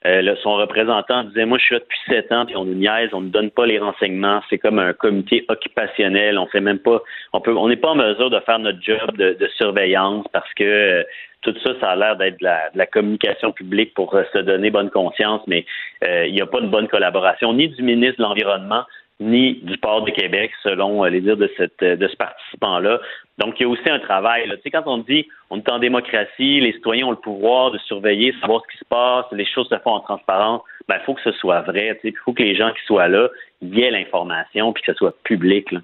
euh, 0.06 0.36
son 0.44 0.56
représentant 0.56 1.24
disait 1.24 1.46
Moi, 1.46 1.58
je 1.58 1.66
suis 1.66 1.76
là 1.76 1.80
depuis 1.80 2.00
sept 2.08 2.32
ans, 2.32 2.46
puis 2.46 2.56
on 2.56 2.66
nous 2.66 2.76
niaise, 2.76 3.10
on 3.14 3.22
ne 3.22 3.30
donne 3.30 3.50
pas 3.50 3.66
les 3.66 3.80
renseignements. 3.80 4.42
C'est 4.50 4.60
comme 4.60 4.80
un 4.80 4.94
comité 4.94 5.46
occupationnel. 5.50 6.38
On 6.38 6.46
fait 6.48 6.62
même 6.62 6.80
pas, 6.80 7.02
on 7.34 7.42
peut, 7.42 7.56
on 7.56 7.68
n'est 7.68 7.78
pas 7.78 7.90
en 7.90 7.96
mesure 7.96 8.30
de 8.30 8.40
faire 8.42 8.60
notre 8.60 8.82
job 8.82 9.18
de, 9.18 9.36
surveillance 9.58 10.26
parce 10.32 10.54
que 10.54 10.64
euh, 10.64 11.04
tout 11.42 11.56
ça, 11.64 11.72
ça 11.80 11.92
a 11.92 11.96
l'air 11.96 12.16
d'être 12.16 12.40
de 12.40 12.48
la, 12.76 12.86
communication 12.86 13.52
publique 13.52 13.94
pour 13.96 14.14
euh, 14.14 14.24
se 14.34 14.40
donner 14.40 14.70
bonne 14.70 14.92
conscience, 14.92 15.42
mais 15.48 15.66
il 16.04 16.34
n'y 16.34 16.42
a 16.42 16.46
pas 16.46 16.62
de 16.62 16.68
bonne 16.68 16.88
collaboration 16.88 17.54
ni 17.54 17.70
du 17.70 17.82
ministre 17.82 18.18
de 18.18 18.24
l'Environnement 18.24 18.84
ni 19.20 19.56
du 19.64 19.78
port 19.78 20.04
de 20.04 20.12
Québec, 20.12 20.52
selon 20.62 21.04
les 21.06 21.22
dires 21.22 21.38
de, 21.38 21.50
cette, 21.58 21.84
de 21.84 22.08
ce 22.08 22.16
participant-là. 22.16 23.00
Donc, 23.40 23.60
il 23.60 23.64
y 23.64 23.66
a 23.66 23.70
aussi 23.70 23.90
un 23.90 24.00
travail. 24.00 24.48
Là. 24.48 24.58
Tu 24.58 24.64
sais, 24.64 24.72
quand 24.72 24.84
on 24.86 25.00
dit 25.00 25.28
on 25.50 25.58
est 25.58 25.70
en 25.70 25.80
démocratie, 25.80 26.60
les 26.60 26.74
citoyens 26.74 27.08
ont 27.08 27.12
le 27.12 27.18
pouvoir 27.18 27.72
de 27.72 27.78
surveiller, 27.80 28.34
savoir 28.42 28.62
ce 28.64 28.74
qui 28.74 28.80
se 28.80 28.86
passe, 28.86 29.26
les 29.32 29.46
choses 29.46 29.68
se 29.70 29.78
font 29.80 29.92
en 29.92 30.02
transparence, 30.02 30.62
ben, 30.88 30.98
il 31.02 31.06
faut 31.06 31.16
que 31.16 31.22
ce 31.24 31.32
soit 31.34 31.62
vrai. 31.62 32.00
Il 32.04 32.14
faut 32.26 32.34
que 32.34 32.44
les 32.44 32.56
gens 32.56 32.72
qui 32.72 32.86
soient 32.86 33.08
là 33.08 33.30
aient 33.62 33.92
l'information 33.92 34.72
puis 34.74 34.84
que 34.84 34.92
ce 34.92 34.98
soit 34.98 35.16
public. 35.24 35.72
Là. 35.72 35.80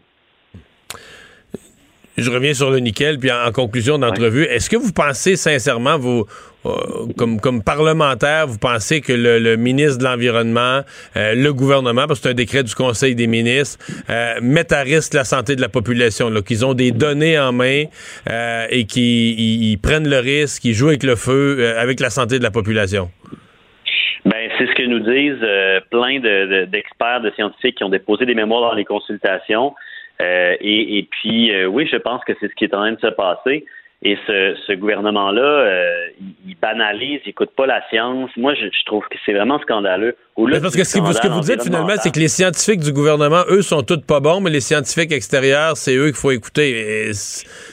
Je 2.16 2.30
reviens 2.30 2.54
sur 2.54 2.70
le 2.70 2.78
nickel, 2.78 3.18
puis 3.18 3.32
en, 3.32 3.52
conclusion 3.52 3.98
d'entrevue, 3.98 4.44
est-ce 4.44 4.70
que 4.70 4.76
vous 4.76 4.94
pensez 4.94 5.36
sincèrement, 5.36 5.98
vous, 5.98 6.22
euh, 6.22 6.53
comme, 7.18 7.40
comme 7.40 7.64
parlementaire, 7.64 8.48
vous 8.48 8.58
pensez 8.58 9.02
que 9.02 9.14
le, 9.14 9.56
ministre 9.56 10.00
de 10.00 10.04
l'Environnement, 10.04 10.82
euh, 11.16 11.36
le 11.36 11.54
gouvernement, 11.54 12.08
parce 12.08 12.20
que 12.20 12.24
c'est 12.24 12.32
un 12.32 12.36
décret 12.36 12.64
du 12.64 12.74
Conseil 12.74 13.16
des 13.16 13.28
ministres, 13.28 13.84
euh, 14.10 14.40
mettent 14.42 14.72
à 14.72 14.82
risque 14.82 15.14
la 15.14 15.24
santé 15.24 15.56
de 15.56 15.62
la 15.62 15.70
population, 15.70 16.30
qu'ils 16.42 16.66
ont 16.66 16.74
des 16.74 16.92
données 16.92 17.40
en 17.40 17.52
main 17.52 17.84
et 18.70 18.86
qu'ils 18.86 19.80
prennent 19.80 20.10
le 20.10 20.20
risque, 20.20 20.62
qu'ils 20.62 20.74
jouent 20.74 20.90
avec 20.90 21.04
le 21.04 21.16
feu, 21.16 21.76
avec 21.78 22.00
la 22.00 22.10
santé 22.10 22.40
de 22.40 22.44
la 22.44 22.52
population? 22.52 23.10
Ben, 24.26 24.50
c'est 24.58 24.68
ce 24.68 24.74
que 24.74 24.84
nous 24.84 25.00
disent 25.00 25.46
plein 25.92 26.20
d'experts, 26.68 27.22
de, 27.22 27.32
scientifiques 27.32 27.78
qui 27.78 27.84
ont 27.84 27.90
déposé 27.90 28.26
des 28.26 28.36
mémoires 28.36 28.70
dans 28.70 28.76
les 28.76 28.86
consultations. 28.86 29.74
Euh, 30.22 30.56
et, 30.62 31.08
puis, 31.10 31.54
euh, 31.54 31.66
oui, 31.66 31.88
je 31.92 31.98
pense 31.98 32.24
que 32.24 32.34
c'est 32.40 32.48
ce 32.48 32.56
qui 32.56 32.66
est 32.66 32.74
en 32.74 32.80
train 32.80 32.92
de 32.94 33.00
se 33.00 33.08
passer. 33.08 33.66
Et 34.06 34.18
ce, 34.28 34.74
gouvernement-là, 34.74 35.42
euh, 35.42 36.08
il 36.46 36.56
banalise, 36.62 37.22
il 37.24 37.28
n'écoute 37.28 37.52
pas 37.56 37.66
la 37.66 37.82
science. 37.90 38.30
Moi, 38.36 38.54
je, 38.54 38.68
trouve 38.86 39.04
que 39.10 39.18
c'est 39.26 39.32
vraiment 39.32 39.60
scandaleux. 39.60 40.18
parce 40.36 40.76
que 40.76 40.84
ce 40.84 40.98
que, 40.98 41.30
vous, 41.30 41.40
dites 41.40 41.64
finalement, 41.64 41.96
c'est 41.96 42.14
que 42.14 42.20
les 42.20 42.28
scientifiques 42.28 42.82
du 42.82 42.92
gouvernement, 42.92 43.44
eux, 43.50 43.62
sont 43.62 43.82
tous 43.82 44.02
pas 44.02 44.20
bons, 44.20 44.42
mais 44.42 44.50
les 44.50 44.60
scientifiques 44.60 45.14
extérieurs, 45.14 45.78
c'est 45.78 45.96
eux 45.96 46.08
qu'il 46.08 46.18
faut 46.18 46.32
écouter. 46.32 47.12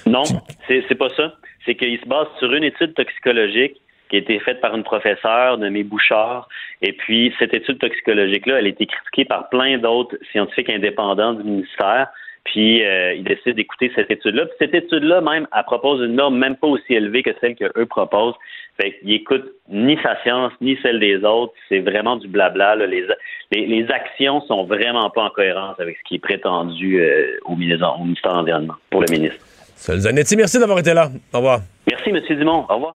Non, 0.06 0.22
c'est 0.68 0.94
pas 0.94 1.08
ça. 1.16 1.34
C'est 1.66 1.74
qu'ils 1.74 1.98
se 1.98 2.06
basent 2.06 2.28
sur 2.38 2.52
une 2.52 2.64
étude 2.64 2.94
toxicologique 2.94 3.80
qui 4.08 4.16
a 4.16 4.18
été 4.20 4.38
faite 4.40 4.60
par 4.60 4.74
une 4.74 4.84
professeure 4.84 5.58
nommée 5.58 5.82
Bouchard. 5.82 6.48
Et 6.82 6.92
puis, 6.92 7.34
cette 7.38 7.54
étude 7.54 7.78
toxicologique-là, 7.78 8.58
elle 8.58 8.66
a 8.66 8.68
été 8.68 8.86
critiquée 8.86 9.24
par 9.24 9.48
plein 9.48 9.78
d'autres 9.78 10.16
scientifiques 10.30 10.70
indépendants 10.70 11.34
du 11.34 11.44
ministère. 11.44 12.08
Puis 12.44 12.84
euh, 12.84 13.14
ils 13.14 13.24
décident 13.24 13.54
d'écouter 13.54 13.92
cette 13.94 14.10
étude-là. 14.10 14.46
Puis 14.46 14.54
cette 14.58 14.74
étude-là, 14.74 15.20
même, 15.20 15.46
elle 15.54 15.64
propose 15.64 16.04
une 16.04 16.14
norme 16.14 16.38
même 16.38 16.56
pas 16.56 16.66
aussi 16.66 16.94
élevée 16.94 17.22
que 17.22 17.30
celle 17.40 17.54
qu'eux 17.54 17.86
proposent. 17.86 18.34
Fait 18.80 18.98
qu'ils 18.98 19.08
n'écoutent 19.08 19.52
ni 19.68 19.98
sa 20.02 20.20
science, 20.22 20.52
ni 20.60 20.78
celle 20.82 21.00
des 21.00 21.22
autres. 21.24 21.52
C'est 21.68 21.80
vraiment 21.80 22.16
du 22.16 22.28
blabla. 22.28 22.76
Les, 22.76 23.06
les, 23.52 23.90
actions 23.90 24.40
sont 24.42 24.64
vraiment 24.64 25.10
pas 25.10 25.24
en 25.24 25.30
cohérence 25.30 25.78
avec 25.78 25.96
ce 25.98 26.02
qui 26.08 26.14
est 26.16 26.20
prétendu 26.20 27.00
euh, 27.00 27.36
au, 27.44 27.56
ministère, 27.56 28.00
au 28.00 28.04
ministère 28.04 28.32
de 28.32 28.36
l'Environnement, 28.38 28.74
pour 28.90 29.02
le 29.02 29.06
ministre. 29.10 29.44
Zanetti, 29.76 30.36
merci 30.36 30.58
d'avoir 30.58 30.78
été 30.78 30.94
là. 30.94 31.08
Au 31.32 31.38
revoir. 31.38 31.60
Merci, 31.88 32.10
M. 32.10 32.20
Dumont. 32.38 32.66
Au 32.68 32.74
revoir. 32.74 32.92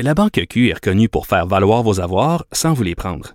La 0.00 0.14
Banque 0.14 0.40
Q 0.50 0.70
est 0.70 0.74
reconnue 0.74 1.08
pour 1.08 1.26
faire 1.26 1.46
valoir 1.46 1.82
vos 1.82 2.00
avoirs 2.00 2.44
sans 2.50 2.72
vous 2.72 2.82
les 2.82 2.94
prendre. 2.96 3.34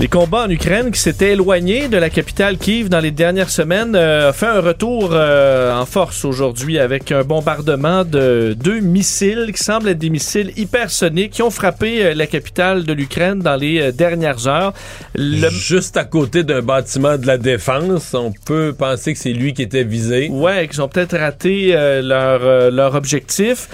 Les 0.00 0.08
combats 0.08 0.46
en 0.46 0.50
Ukraine 0.50 0.90
qui 0.90 0.98
s'étaient 0.98 1.32
éloignés 1.32 1.86
de 1.86 1.96
la 1.96 2.10
capitale 2.10 2.58
Kiev 2.58 2.88
dans 2.88 2.98
les 2.98 3.12
dernières 3.12 3.48
semaines 3.48 3.94
euh, 3.94 4.32
fait 4.32 4.48
un 4.48 4.60
retour 4.60 5.10
euh, 5.12 5.72
en 5.72 5.86
force 5.86 6.24
aujourd'hui 6.24 6.80
avec 6.80 7.12
un 7.12 7.22
bombardement 7.22 8.04
de 8.04 8.56
deux 8.58 8.80
missiles 8.80 9.52
qui 9.54 9.62
semblent 9.62 9.88
être 9.88 9.98
des 9.98 10.10
missiles 10.10 10.50
hypersoniques 10.56 11.30
qui 11.30 11.42
ont 11.42 11.50
frappé 11.50 12.04
euh, 12.04 12.14
la 12.14 12.26
capitale 12.26 12.82
de 12.82 12.92
l'Ukraine 12.92 13.38
dans 13.38 13.54
les 13.54 13.92
dernières 13.92 14.48
heures. 14.48 14.74
Juste 15.14 15.96
à 15.96 16.04
côté 16.04 16.42
d'un 16.42 16.60
bâtiment 16.60 17.16
de 17.16 17.28
la 17.28 17.38
défense, 17.38 18.14
on 18.14 18.32
peut 18.32 18.74
penser 18.76 19.12
que 19.12 19.18
c'est 19.20 19.32
lui 19.32 19.54
qui 19.54 19.62
était 19.62 19.84
visé. 19.84 20.28
Ouais, 20.28 20.66
qu'ils 20.66 20.82
ont 20.82 20.88
peut-être 20.88 21.16
raté 21.16 21.72
leur, 22.02 22.70
leur 22.72 22.96
objectif. 22.96 23.68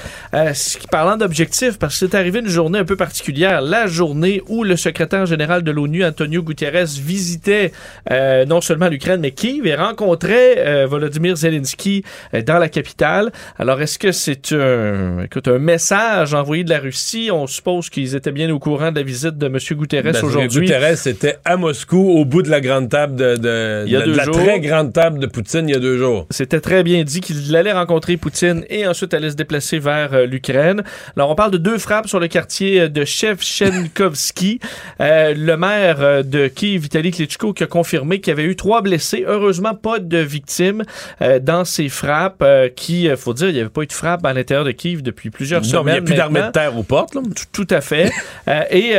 parlant 0.90 1.16
d'objectif, 1.16 1.78
parce 1.78 1.98
que 1.98 2.06
c'est 2.06 2.14
arrivé 2.14 2.40
une 2.40 2.48
journée 2.48 2.78
un 2.78 2.84
peu 2.84 2.96
particulière, 2.96 3.62
la 3.62 3.86
journée 3.86 4.42
où 4.48 4.64
le 4.64 4.76
secrétaire 4.76 5.24
général 5.24 5.62
de 5.62 5.70
l'ONU 5.70 6.04
Antonio 6.10 6.42
Guterres 6.42 6.98
visitait 6.98 7.72
euh, 8.10 8.44
non 8.44 8.60
seulement 8.60 8.88
l'Ukraine, 8.88 9.20
mais 9.20 9.30
Kiev 9.30 9.66
et 9.66 9.74
rencontrait 9.74 10.58
euh, 10.58 10.86
Volodymyr 10.86 11.36
Zelensky 11.36 12.04
euh, 12.34 12.42
dans 12.42 12.58
la 12.58 12.68
capitale. 12.68 13.30
Alors, 13.58 13.80
est-ce 13.80 13.98
que 13.98 14.12
c'est 14.12 14.52
un, 14.52 15.22
écoute, 15.22 15.46
un 15.48 15.58
message 15.58 16.34
envoyé 16.34 16.64
de 16.64 16.70
la 16.70 16.80
Russie? 16.80 17.30
On 17.32 17.46
suppose 17.46 17.88
qu'ils 17.90 18.16
étaient 18.16 18.32
bien 18.32 18.50
au 18.50 18.58
courant 18.58 18.90
de 18.90 18.96
la 18.96 19.04
visite 19.04 19.38
de 19.38 19.46
M. 19.46 19.56
Guterres 19.56 20.02
ben, 20.02 20.24
aujourd'hui. 20.24 20.66
Guterres 20.66 21.06
était 21.06 21.38
à 21.44 21.56
Moscou, 21.56 22.10
au 22.10 22.24
bout 22.24 22.42
de 22.42 22.50
la 22.50 22.60
grande 22.60 22.88
table 22.88 23.14
de, 23.14 23.36
de, 23.36 23.84
il 23.86 23.92
y 23.92 23.96
a 23.96 24.02
deux 24.02 24.14
la 24.14 24.26
très 24.26 24.60
grande 24.60 24.92
table 24.92 25.20
de 25.20 25.26
Poutine 25.26 25.68
il 25.68 25.72
y 25.72 25.76
a 25.76 25.80
deux 25.80 25.96
jours. 25.96 26.26
C'était 26.30 26.60
très 26.60 26.82
bien 26.82 27.04
dit 27.04 27.20
qu'il 27.20 27.54
allait 27.54 27.72
rencontrer 27.72 28.16
Poutine 28.16 28.64
et 28.68 28.86
ensuite 28.86 29.14
allait 29.14 29.30
se 29.30 29.36
déplacer 29.36 29.78
vers 29.78 30.26
l'Ukraine. 30.26 30.82
Alors, 31.16 31.30
on 31.30 31.34
parle 31.34 31.52
de 31.52 31.58
deux 31.58 31.78
frappes 31.78 32.08
sur 32.08 32.18
le 32.18 32.28
quartier 32.28 32.88
de 32.88 33.04
Chevchenkovski. 33.04 34.60
le 34.98 35.54
maire 35.54 35.99
euh, 36.02 36.22
de 36.22 36.48
Kiev, 36.48 36.82
Vitaly 36.82 37.10
Klitschko, 37.10 37.52
qui 37.52 37.62
a 37.62 37.66
confirmé 37.66 38.20
qu'il 38.20 38.30
y 38.30 38.32
avait 38.32 38.44
eu 38.44 38.56
trois 38.56 38.82
blessés. 38.82 39.24
Heureusement, 39.26 39.74
pas 39.74 39.98
de 39.98 40.18
victimes 40.18 40.82
euh, 41.22 41.38
dans 41.38 41.64
ces 41.64 41.88
frappes. 41.88 42.42
euh, 42.42 42.68
qui, 42.68 43.04
il 43.04 43.16
faut 43.16 43.34
dire, 43.34 43.48
il 43.48 43.54
n'y 43.54 43.60
avait 43.60 43.68
pas 43.68 43.82
eu 43.82 43.86
de 43.86 43.92
frappe 43.92 44.24
à 44.24 44.32
l'intérieur 44.32 44.64
de 44.64 44.72
Kiev 44.72 45.02
depuis 45.02 45.30
plusieurs 45.30 45.62
Non, 45.62 45.66
mais 45.66 45.72
il 45.72 45.74
n'y 45.74 45.80
semaines. 45.82 45.96
a 45.98 46.06
plus 46.06 46.14
d'armée 46.16 46.42
de 46.42 46.52
terre 46.52 46.76
aux 46.78 46.82
portes. 46.82 47.14
là. 47.14 47.22
Tout, 47.52 47.64
tout 47.64 47.74
à 47.74 47.80
fait. 47.80 48.10
Et 48.70 48.94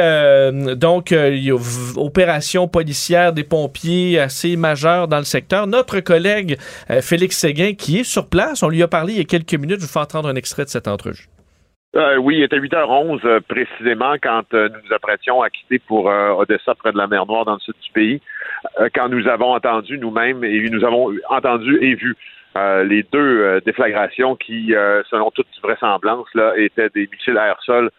donc, 0.76 1.12
il 1.12 1.44
y 1.44 1.52
a 1.52 1.58
opération 1.98 2.68
policière 2.68 3.34
des 3.34 3.44
pompiers 3.44 4.20
assez 4.20 4.56
majeure 4.56 5.08
dans 5.08 5.18
le 5.20 5.24
secteur. 5.24 5.68
Notre 5.68 6.00
collègue 6.00 6.58
Félix 7.02 7.38
Séguin, 7.38 7.74
qui 7.74 8.00
est 8.00 8.04
sur 8.04 8.28
place, 8.28 8.64
on 8.64 8.70
lui 8.70 8.84
a 8.84 8.88
parlé 8.88 9.14
il 9.14 9.18
y 9.18 9.22
a 9.22 9.26
quelques 9.26 9.54
minutes. 9.56 9.78
Je 9.80 9.86
vous 9.86 9.92
fais 9.92 10.00
entendre 10.00 10.30
un 10.30 10.36
extrait 10.36 10.66
de 10.66 10.70
cette 10.70 10.88
entrevue. 10.88 11.28
Euh, 11.94 12.16
oui, 12.16 12.38
il 12.38 12.44
était 12.44 12.58
8h11 12.58 13.20
euh, 13.26 13.40
précisément 13.42 14.14
quand 14.22 14.54
euh, 14.54 14.70
nous 14.70 14.80
nous 14.88 14.94
apprêtions 14.94 15.42
à 15.42 15.50
quitter 15.50 15.78
pour 15.80 16.06
Odessa, 16.06 16.74
près 16.76 16.94
de 16.94 16.98
la 16.98 17.08
mer 17.08 17.26
Noire, 17.26 17.44
dans 17.44 17.56
le 17.56 17.60
sud 17.60 17.76
du 17.84 17.92
pays, 17.92 18.22
quand 18.96 19.10
nous 19.10 19.28
avons 19.28 19.54
entendu 19.54 19.98
nous-mêmes 19.98 20.44
et 20.44 20.70
nous 20.70 20.86
avons 20.86 21.14
entendu 21.30 21.78
et 21.82 21.96
vu 21.96 22.16
les 22.56 23.04
deux 23.12 23.60
déflagrations 23.66 24.36
qui, 24.36 24.74
selon 25.10 25.32
toute 25.32 25.48
vraisemblance, 25.64 26.28
là, 26.36 26.54
étaient 26.58 26.90
des 26.90 27.10
missiles 27.12 27.38
air-sol 27.38 27.90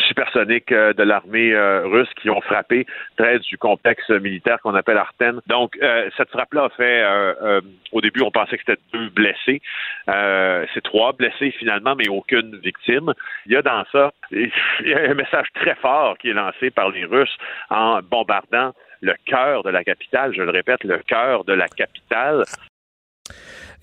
supersoniques 0.00 0.72
euh, 0.72 0.92
de 0.92 1.02
l'armée 1.02 1.52
euh, 1.52 1.86
russe 1.86 2.08
qui 2.20 2.30
ont 2.30 2.40
frappé 2.40 2.86
près 3.16 3.38
du 3.38 3.58
complexe 3.58 4.08
militaire 4.10 4.60
qu'on 4.60 4.74
appelle 4.74 4.98
Arten. 4.98 5.40
Donc, 5.46 5.76
euh, 5.82 6.08
cette 6.16 6.30
frappe-là 6.30 6.64
a 6.64 6.68
fait, 6.70 7.04
au 7.92 8.00
début, 8.00 8.22
on 8.22 8.30
pensait 8.30 8.56
que 8.56 8.64
c'était 8.66 8.80
deux 8.92 9.08
blessés. 9.10 9.60
C'est 10.06 10.82
trois 10.82 11.12
blessés 11.12 11.50
finalement, 11.52 11.94
mais 11.94 12.08
aucune 12.08 12.56
victime. 12.58 13.12
Il 13.46 13.52
y 13.52 13.56
a 13.56 13.62
dans 13.62 13.84
ça 13.92 14.12
il 14.30 14.50
y 14.84 14.94
a 14.94 15.10
un 15.10 15.14
message 15.14 15.48
très 15.54 15.74
fort 15.76 16.18
qui 16.18 16.30
est 16.30 16.34
lancé 16.34 16.70
par 16.70 16.90
les 16.90 17.04
Russes 17.04 17.36
en 17.70 18.00
bombardant 18.02 18.72
le 19.00 19.14
cœur 19.26 19.62
de 19.62 19.70
la 19.70 19.84
capitale. 19.84 20.32
Je 20.34 20.42
le 20.42 20.50
répète, 20.50 20.82
le 20.84 20.98
cœur 20.98 21.44
de 21.44 21.52
la 21.52 21.68
capitale. 21.68 22.44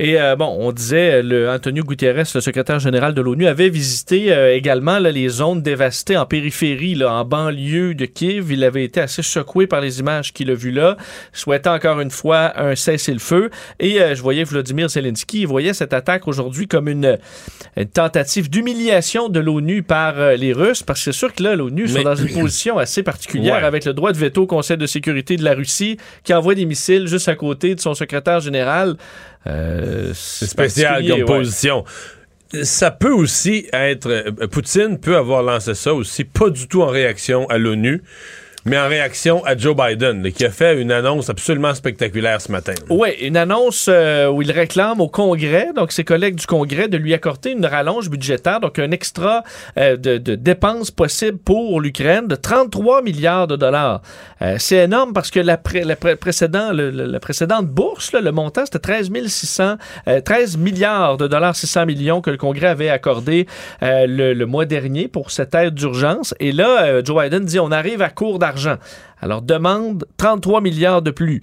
Et 0.04 0.20
euh, 0.20 0.36
bon, 0.36 0.48
on 0.60 0.72
disait, 0.72 1.22
le 1.22 1.48
Antonio 1.48 1.84
Guterres, 1.84 2.26
le 2.34 2.42
secrétaire 2.42 2.80
général 2.80 3.14
de 3.14 3.22
l'ONU, 3.22 3.46
avait 3.46 3.70
visité 3.70 4.34
euh, 4.34 4.56
également 4.56 4.98
là, 4.98 5.12
les 5.12 5.30
zones 5.30 5.62
dévastées 5.62 6.18
en 6.18 6.26
périphérie, 6.26 6.96
là, 6.96 7.14
en 7.14 7.24
banlieue 7.24 7.94
de 7.94 8.06
Kiev. 8.06 8.52
Il 8.52 8.64
avait 8.64 8.84
été 8.84 9.00
assez 9.00 9.22
secoué 9.22 9.68
par 9.68 9.80
les 9.80 10.00
images 10.00 10.34
qu'il 10.34 10.50
a 10.50 10.56
vues 10.56 10.72
là, 10.72 10.98
souhaitant 11.34 11.76
encore 11.76 12.00
une 12.00 12.10
fois 12.10 12.60
un 12.60 12.74
cessez-le-feu. 12.74 13.52
Et 13.80 14.02
euh, 14.02 14.16
je 14.16 14.24
voyais 14.24 14.44
Vladimir 14.44 14.90
Zelensky, 14.90 15.42
il 15.42 15.48
voyait 15.48 15.76
cette 15.76 15.94
attaque 15.94 16.28
aujourd'hui 16.28 16.68
comme 16.68 16.88
une, 16.88 17.20
une 17.78 17.86
tentative 17.86 18.50
d'humiliation 18.50 19.30
de 19.30 19.40
l'ONU 19.40 19.84
par 19.84 20.20
euh, 20.20 20.36
les 20.36 20.52
Russes, 20.52 20.82
parce 20.82 21.02
que 21.02 21.12
c'est 21.12 21.18
sûr 21.20 21.32
que 21.32 21.44
là, 21.44 21.56
l'ONU 21.56 21.88
sont 21.88 22.02
dans 22.02 22.16
une 22.16 22.34
position 22.42 22.80
assez 22.80 23.04
particulière 23.04 23.58
Ouais. 23.58 23.68
avec 23.68 23.86
le 23.86 23.94
droit 23.94 24.12
de 24.14 24.18
veto 24.18 24.42
au 24.42 24.48
Conseil 24.48 24.78
de 24.78 24.88
sécurité 24.88 25.38
de 25.38 25.44
la 25.44 25.54
Russie, 25.54 25.98
qui 26.24 26.34
envoie 26.34 26.56
des 26.56 26.66
missiles 26.66 27.06
juste 27.06 27.30
à 27.30 27.36
côté 27.36 27.76
de 27.76 27.80
son 27.80 27.94
secrétaire 27.94 28.40
général. 28.40 28.96
Euh, 29.48 30.12
C'est 30.14 30.48
spécial 30.48 31.08
comme 31.08 31.20
ouais. 31.20 31.26
position. 31.26 31.84
Ça 32.64 32.92
peut 32.92 33.14
aussi 33.14 33.68
être. 33.72 34.10
euh, 34.10 34.48
Poutine 34.48 35.00
peut 35.00 35.16
avoir 35.16 35.42
lancé 35.42 35.74
ça 35.74 35.94
aussi, 35.94 36.26
pas 36.26 36.50
du 36.50 36.68
tout 36.68 36.82
en 36.82 36.88
réaction 36.88 37.48
à 37.50 37.58
l'ONU, 37.58 38.04
mais 38.66 38.78
en 38.78 38.88
réaction 38.88 39.44
à 39.46 39.58
Joe 39.58 39.76
Biden, 39.76 40.32
qui 40.32 40.46
a 40.46 40.52
fait 40.52 40.80
une 40.80 40.92
annonce 40.92 41.30
absolument 41.30 41.74
spectaculaire 41.74 42.40
ce 42.42 42.52
matin. 42.52 42.74
Oui, 42.90 43.10
une 43.22 43.38
annonce 43.38 43.90
euh, 43.92 44.28
où 44.28 44.44
il 44.44 44.52
réclame 44.52 45.02
au 45.02 45.08
Congrès, 45.08 45.70
donc 45.76 45.92
ses 45.92 46.04
collègues 46.04 46.36
du 46.36 46.46
Congrès, 46.46 46.88
de 46.88 46.98
lui 46.98 47.14
accorder 47.14 47.52
une 47.52 47.66
rallonge 47.66 48.10
budgétaire, 48.10 48.60
donc 48.60 48.78
un 48.78 48.92
extra 48.92 49.44
euh, 49.78 49.98
de, 49.98 50.36
dépenses 50.36 50.92
possibles 50.92 51.40
pour 51.40 51.82
l'Ukraine 51.82 52.28
de 52.28 52.36
33 52.36 53.02
milliards 53.02 53.48
de 53.48 53.56
dollars. 53.56 54.02
Euh, 54.42 54.56
c'est 54.60 54.78
énorme 54.78 55.14
parce 55.14 55.32
que 55.32 55.40
la, 55.40 55.58
précédente 55.58 57.68
bourse, 57.68 58.14
le 58.14 58.32
montant, 58.32 58.66
c'était 58.66 58.80
13 58.80 59.12
600, 59.26 59.76
euh, 60.08 60.22
13 60.22 60.58
milliards 60.58 61.18
de 61.18 61.28
dollars, 61.28 61.56
600 61.56 61.88
millions 61.88 62.22
que 62.22 62.30
le 62.30 62.38
Congrès 62.38 62.68
avait 62.68 62.90
accordé 62.90 63.48
le, 63.82 64.34
le 64.34 64.46
mois 64.46 64.66
dernier 64.66 65.08
pour 65.08 65.32
cette 65.32 65.56
aide 65.56 65.74
d'urgence. 65.74 66.36
Et 66.40 66.52
là, 66.52 67.04
Joe 67.04 67.24
Biden 67.24 67.46
dit 67.46 67.60
on 67.60 67.72
arrive 67.72 68.02
à 68.02 68.10
court 68.10 68.38
d'argent. 68.38 68.51
Alors 69.22 69.42
demande 69.42 70.06
33 70.18 70.62
milliards 70.62 71.02
de 71.02 71.12
plus. 71.12 71.42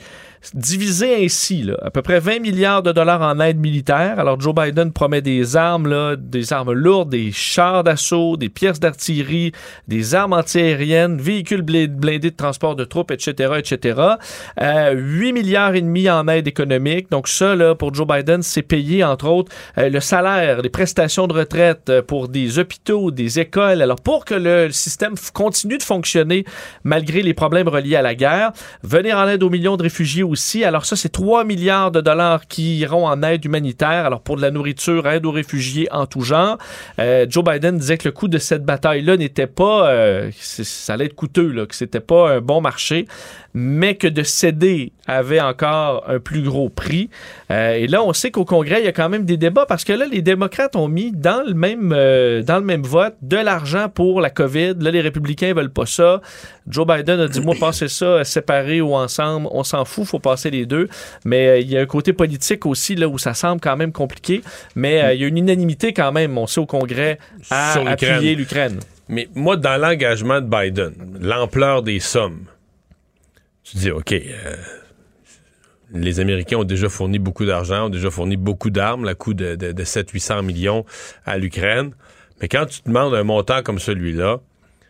Divisé 0.54 1.24
ainsi, 1.24 1.62
là, 1.64 1.76
à 1.82 1.90
peu 1.90 2.00
près 2.00 2.20
20 2.20 2.38
milliards 2.40 2.82
de 2.82 2.92
dollars 2.92 3.22
en 3.22 3.40
aide 3.40 3.58
militaire. 3.58 4.18
Alors 4.18 4.40
Joe 4.40 4.54
Biden 4.54 4.92
promet 4.92 5.20
des 5.20 5.56
armes, 5.56 5.88
là, 5.88 6.14
des 6.16 6.52
armes 6.52 6.72
lourdes, 6.72 7.10
des 7.10 7.32
chars 7.32 7.82
d'assaut, 7.84 8.36
des 8.36 8.48
pièces 8.48 8.78
d'artillerie, 8.80 9.52
des 9.88 10.14
armes 10.14 10.32
antiaériennes, 10.32 11.18
véhicules 11.18 11.62
bl- 11.62 11.88
blindés 11.88 12.30
de 12.30 12.36
transport 12.36 12.76
de 12.76 12.84
troupes, 12.84 13.10
etc., 13.10 13.54
etc. 13.58 14.00
Euh, 14.60 14.92
8 14.94 15.32
milliards 15.32 15.74
et 15.74 15.80
demi 15.82 16.08
en 16.08 16.28
aide 16.28 16.46
économique. 16.46 17.10
Donc 17.10 17.26
ça, 17.28 17.56
là, 17.56 17.74
pour 17.74 17.92
Joe 17.92 18.06
Biden, 18.06 18.42
c'est 18.42 18.62
payé, 18.62 19.02
entre 19.04 19.28
autres, 19.28 19.52
euh, 19.76 19.88
le 19.90 20.00
salaire, 20.00 20.62
les 20.62 20.70
prestations 20.70 21.26
de 21.26 21.34
retraite 21.34 21.90
euh, 21.90 22.00
pour 22.00 22.28
des 22.28 22.58
hôpitaux, 22.58 23.10
des 23.10 23.40
écoles. 23.40 23.82
Alors 23.82 24.00
pour 24.00 24.24
que 24.24 24.34
le 24.34 24.70
système 24.70 25.14
continue 25.34 25.78
de 25.78 25.82
fonctionner 25.82 26.44
malgré 26.84 27.22
les 27.22 27.34
problèmes 27.34 27.68
reliés 27.68 27.96
à 27.96 28.02
la 28.02 28.14
guerre, 28.14 28.52
venir 28.82 29.16
en 29.18 29.26
aide 29.28 29.42
aux 29.42 29.50
millions 29.50 29.76
de 29.76 29.82
réfugiés 29.82 30.22
Alors 30.64 30.84
ça, 30.84 30.96
c'est 30.96 31.08
3 31.08 31.44
milliards 31.44 31.90
de 31.90 32.00
dollars 32.00 32.46
qui 32.46 32.78
iront 32.78 33.06
en 33.06 33.22
aide 33.22 33.44
humanitaire. 33.44 34.06
Alors 34.06 34.20
pour 34.20 34.36
de 34.36 34.42
la 34.42 34.50
nourriture, 34.50 35.06
aide 35.08 35.26
aux 35.26 35.30
réfugiés 35.30 35.88
en 35.92 36.06
tout 36.06 36.22
genre. 36.22 36.58
Euh, 36.98 37.26
Joe 37.28 37.44
Biden 37.44 37.78
disait 37.78 37.98
que 37.98 38.08
le 38.08 38.12
coût 38.12 38.28
de 38.28 38.38
cette 38.38 38.64
bataille-là 38.64 39.16
n'était 39.16 39.46
pas, 39.46 39.88
euh, 39.88 40.30
ça 40.40 40.94
allait 40.94 41.06
être 41.06 41.14
coûteux, 41.14 41.50
là, 41.50 41.66
que 41.66 41.74
c'était 41.74 42.00
pas 42.00 42.30
un 42.30 42.40
bon 42.40 42.60
marché, 42.60 43.06
mais 43.58 43.96
que 43.96 44.06
de 44.06 44.22
céder 44.22 44.92
avait 45.08 45.40
encore 45.40 46.04
un 46.06 46.20
plus 46.20 46.42
gros 46.42 46.68
prix. 46.68 47.10
Euh, 47.50 47.72
et 47.72 47.88
là, 47.88 48.04
on 48.04 48.12
sait 48.12 48.30
qu'au 48.30 48.44
Congrès, 48.44 48.80
il 48.80 48.84
y 48.84 48.88
a 48.88 48.92
quand 48.92 49.08
même 49.08 49.24
des 49.24 49.36
débats 49.36 49.66
parce 49.66 49.82
que 49.82 49.92
là, 49.92 50.06
les 50.06 50.22
démocrates 50.22 50.76
ont 50.76 50.86
mis 50.86 51.10
dans 51.10 51.42
le 51.44 51.54
même, 51.54 51.92
euh, 51.92 52.42
dans 52.42 52.58
le 52.58 52.64
même 52.64 52.82
vote 52.82 53.16
de 53.20 53.36
l'argent 53.36 53.88
pour 53.88 54.20
la 54.20 54.30
COVID. 54.30 54.74
Là, 54.78 54.92
les 54.92 55.00
républicains 55.00 55.54
veulent 55.54 55.72
pas 55.72 55.86
ça. 55.86 56.20
Joe 56.68 56.86
Biden 56.86 57.18
a 57.18 57.26
dit, 57.26 57.40
moi, 57.40 57.56
passez 57.58 57.88
ça 57.88 58.22
séparé 58.22 58.80
ou 58.80 58.94
ensemble. 58.94 59.48
On 59.50 59.64
s'en 59.64 59.84
fout, 59.84 60.04
faut 60.04 60.20
passer 60.20 60.50
les 60.50 60.64
deux. 60.64 60.88
Mais 61.24 61.48
euh, 61.48 61.58
il 61.58 61.68
y 61.68 61.76
a 61.76 61.80
un 61.80 61.86
côté 61.86 62.12
politique 62.12 62.64
aussi, 62.64 62.94
là, 62.94 63.08
où 63.08 63.18
ça 63.18 63.34
semble 63.34 63.60
quand 63.60 63.76
même 63.76 63.90
compliqué. 63.90 64.42
Mais 64.76 65.16
il 65.16 65.20
y 65.20 65.24
a 65.24 65.26
une 65.26 65.38
unanimité 65.38 65.92
quand 65.92 66.12
même, 66.12 66.38
on 66.38 66.46
sait, 66.46 66.60
au 66.60 66.66
Congrès, 66.66 67.18
à 67.50 67.72
appuyer 67.72 68.36
l'Ukraine. 68.36 68.78
Mais 69.08 69.28
moi, 69.34 69.56
dans 69.56 69.80
l'engagement 69.80 70.40
de 70.40 70.46
Biden, 70.46 70.92
l'ampleur 71.20 71.82
des 71.82 71.98
sommes, 71.98 72.44
tu 73.70 73.76
dis, 73.78 73.90
OK, 73.90 74.12
euh, 74.12 74.56
les 75.92 76.20
Américains 76.20 76.58
ont 76.58 76.64
déjà 76.64 76.88
fourni 76.88 77.18
beaucoup 77.18 77.44
d'argent, 77.44 77.86
ont 77.86 77.90
déjà 77.90 78.10
fourni 78.10 78.36
beaucoup 78.36 78.70
d'armes, 78.70 79.04
la 79.04 79.14
coût 79.14 79.34
de, 79.34 79.56
de, 79.56 79.72
de 79.72 79.84
700-800 79.84 80.44
millions 80.44 80.84
à 81.24 81.38
l'Ukraine. 81.38 81.92
Mais 82.40 82.48
quand 82.48 82.66
tu 82.66 82.80
demandes 82.86 83.14
un 83.14 83.24
montant 83.24 83.62
comme 83.62 83.78
celui-là, 83.78 84.40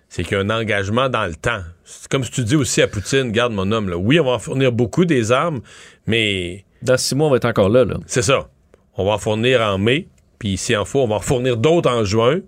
c'est 0.08 0.22
qu'il 0.22 0.36
y 0.36 0.40
a 0.40 0.42
un 0.42 0.50
engagement 0.50 1.08
dans 1.08 1.26
le 1.26 1.34
temps. 1.34 1.60
C'est 1.84 2.08
comme 2.08 2.24
si 2.24 2.30
tu 2.30 2.44
dis 2.44 2.56
aussi 2.56 2.82
à 2.82 2.88
Poutine, 2.88 3.30
garde 3.30 3.52
mon 3.52 3.70
homme, 3.72 3.88
là. 3.88 3.96
oui, 3.96 4.18
on 4.20 4.24
va 4.24 4.32
en 4.32 4.38
fournir 4.38 4.72
beaucoup 4.72 5.04
des 5.04 5.32
armes, 5.32 5.60
mais... 6.06 6.64
Dans 6.82 6.96
six 6.96 7.14
mois, 7.14 7.26
on 7.26 7.30
va 7.30 7.36
être 7.36 7.44
encore 7.44 7.68
là. 7.68 7.84
là. 7.84 7.96
C'est 8.06 8.22
ça. 8.22 8.48
On 8.96 9.04
va 9.04 9.12
en 9.12 9.18
fournir 9.18 9.60
en 9.60 9.78
mai, 9.78 10.08
puis 10.38 10.56
s'il 10.56 10.76
en 10.76 10.84
faut, 10.84 11.00
on 11.00 11.08
va 11.08 11.16
en 11.16 11.20
fournir 11.20 11.56
d'autres 11.56 11.90
en 11.90 12.04
juin. 12.04 12.40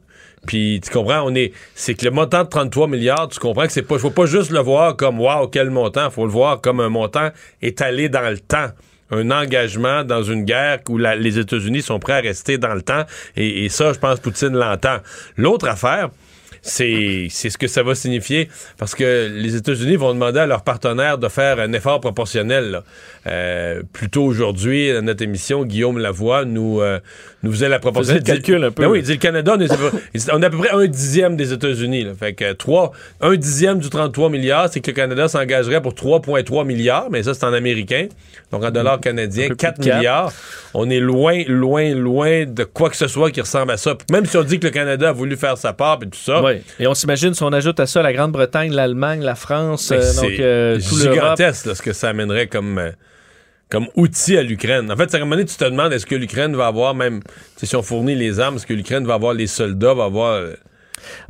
Puis 0.47 0.81
tu 0.83 0.91
comprends, 0.91 1.23
on 1.25 1.35
est, 1.35 1.53
c'est 1.75 1.95
que 1.95 2.05
le 2.05 2.11
montant 2.11 2.45
de 2.45 2.49
33 2.49 2.89
milliards, 2.89 3.29
tu 3.29 3.39
comprends 3.39 3.67
que 3.67 3.73
c'est 3.73 3.83
pas, 3.83 3.99
faut 3.99 4.11
pas 4.11 4.27
juste 4.27 4.51
le 4.51 4.61
voir 4.61 4.97
comme 4.97 5.21
waouh 5.21 5.49
quel 5.49 5.71
montant, 5.71 6.11
faut 6.11 6.25
le 6.25 6.33
voir 6.33 6.61
comme 6.61 6.81
un 6.81 6.89
montant 6.89 7.31
étalé 7.61 8.09
dans 8.09 8.29
le 8.29 8.39
temps, 8.39 8.69
un 9.11 9.31
engagement 9.31 10.03
dans 10.05 10.23
une 10.23 10.45
guerre 10.45 10.81
où 10.89 10.99
les 10.99 11.39
États-Unis 11.39 11.83
sont 11.83 11.99
prêts 11.99 12.15
à 12.15 12.21
rester 12.21 12.59
dans 12.59 12.75
le 12.75 12.83
temps. 12.83 13.05
Et, 13.37 13.65
et 13.65 13.69
ça, 13.69 13.93
je 13.93 13.99
pense, 13.99 14.21
Poutine 14.21 14.57
l'entend. 14.57 14.99
L'autre 15.37 15.69
affaire, 15.69 16.11
c'est 16.63 17.29
c'est 17.31 17.51
ce 17.51 17.59
que 17.59 17.67
ça 17.67 17.83
va 17.83 17.95
signifier 17.95 18.49
parce 18.79 18.95
que 18.95 19.31
les 19.33 19.57
États-Unis 19.57 19.97
vont 19.97 20.13
demander 20.13 20.41
à 20.41 20.47
leurs 20.47 20.63
partenaires 20.63 21.19
de 21.19 21.29
faire 21.29 21.59
un 21.59 21.73
effort 21.73 22.01
proportionnel. 22.01 22.71
là. 22.71 22.85
Euh, 23.27 23.83
plus 23.93 24.09
tôt 24.11 24.25
aujourd'hui, 24.25 24.91
à 24.91 25.01
notre 25.03 25.23
émission, 25.23 25.65
Guillaume 25.65 25.99
Lavoie 25.99 26.45
nous, 26.45 26.81
euh, 26.81 26.99
nous 27.43 27.53
faisait 27.53 27.69
la 27.69 27.79
proposition. 27.79 28.19
Faisait 28.19 28.33
le 28.35 28.39
calcul 28.41 28.65
un 28.65 28.71
peu. 28.71 28.83
Ben 28.83 28.89
oui, 28.91 29.01
il 29.01 29.05
dit 29.05 29.13
le 29.13 29.19
Canada, 29.19 29.55
on 29.57 29.61
est, 29.61 30.31
on 30.33 30.43
est 30.43 30.47
à 30.47 30.51
peu 30.51 30.59
près 30.59 30.71
un 30.71 30.87
dixième 30.87 31.37
des 31.37 31.53
États-Unis. 31.53 32.07
Fait 32.19 32.33
que 32.35 32.53
trois, 32.53 32.93
un 33.21 33.37
dixième 33.37 33.79
du 33.79 33.89
33 33.91 34.31
milliards, 34.31 34.69
c'est 34.73 34.81
que 34.81 34.91
le 34.91 34.97
Canada 34.97 35.29
s'engagerait 35.29 35.83
pour 35.83 35.93
3,3 35.95 36.65
milliards, 36.67 37.09
mais 37.11 37.23
ça, 37.23 37.35
c'est 37.35 37.45
en 37.45 37.53
américain. 37.53 38.07
Donc 38.53 38.65
en 38.65 38.71
dollars 38.71 39.01
canadiens, 39.01 39.47
Un 39.47 39.49
peu 39.49 39.55
plus 39.57 39.67
4 39.67 39.79
de 39.81 39.85
quatre. 39.85 39.97
milliards. 39.97 40.33
On 40.75 40.89
est 40.91 41.01
loin, 41.01 41.43
loin, 41.47 41.95
loin 41.95 42.45
de 42.47 42.65
quoi 42.65 42.91
que 42.91 42.97
ce 42.97 43.07
soit 43.09 43.31
qui 43.31 43.41
ressemble 43.41 43.73
à 43.73 43.77
ça. 43.77 43.97
Même 44.11 44.27
si 44.27 44.37
on 44.37 44.43
dit 44.43 44.59
que 44.59 44.67
le 44.67 44.73
Canada 44.73 45.11
a 45.11 45.13
voulu 45.13 45.37
faire 45.37 45.57
sa 45.59 45.73
part 45.73 45.99
et 46.03 46.07
tout 46.09 46.19
ça. 46.19 46.41
Oui. 46.51 46.63
Et 46.79 46.87
on 46.87 46.95
s'imagine, 46.95 47.35
si 47.35 47.43
on 47.43 47.53
ajoute 47.53 47.81
à 47.81 47.87
ça 47.87 48.03
la 48.03 48.13
Grande-Bretagne, 48.13 48.73
l'Allemagne, 48.73 49.23
la 49.23 49.35
France, 49.35 49.91
euh, 49.93 50.01
c'est 50.01 50.23
donc 50.23 50.39
euh, 50.41 50.79
tout 50.79 50.97
l'Europe. 50.97 51.15
gigantesque 51.15 51.67
là, 51.67 51.75
ce 51.75 51.83
que 51.83 51.93
ça 51.93 52.09
amènerait 52.09 52.47
comme, 52.47 52.79
euh, 52.79 52.91
comme 53.71 53.87
outil 53.97 54.37
à 54.37 54.43
l'Ukraine. 54.43 54.91
En 54.91 54.97
fait, 54.97 55.15
à 55.15 55.19
un 55.19 55.21
moment 55.21 55.37
donné, 55.37 55.47
tu 55.47 55.57
te 55.57 55.65
demandes 55.65 55.93
est-ce 55.93 56.07
que 56.07 56.15
l'Ukraine 56.15 56.55
va 56.57 56.67
avoir 56.67 56.95
même, 56.95 57.21
si 57.57 57.75
on 57.77 57.83
fournit 57.83 58.15
les 58.15 58.41
armes, 58.41 58.57
est-ce 58.57 58.67
que 58.67 58.75
l'Ukraine 58.75 59.07
va 59.07 59.15
avoir 59.15 59.35
les 59.35 59.47
soldats, 59.47 59.95
va 59.95 60.05
avoir. 60.05 60.43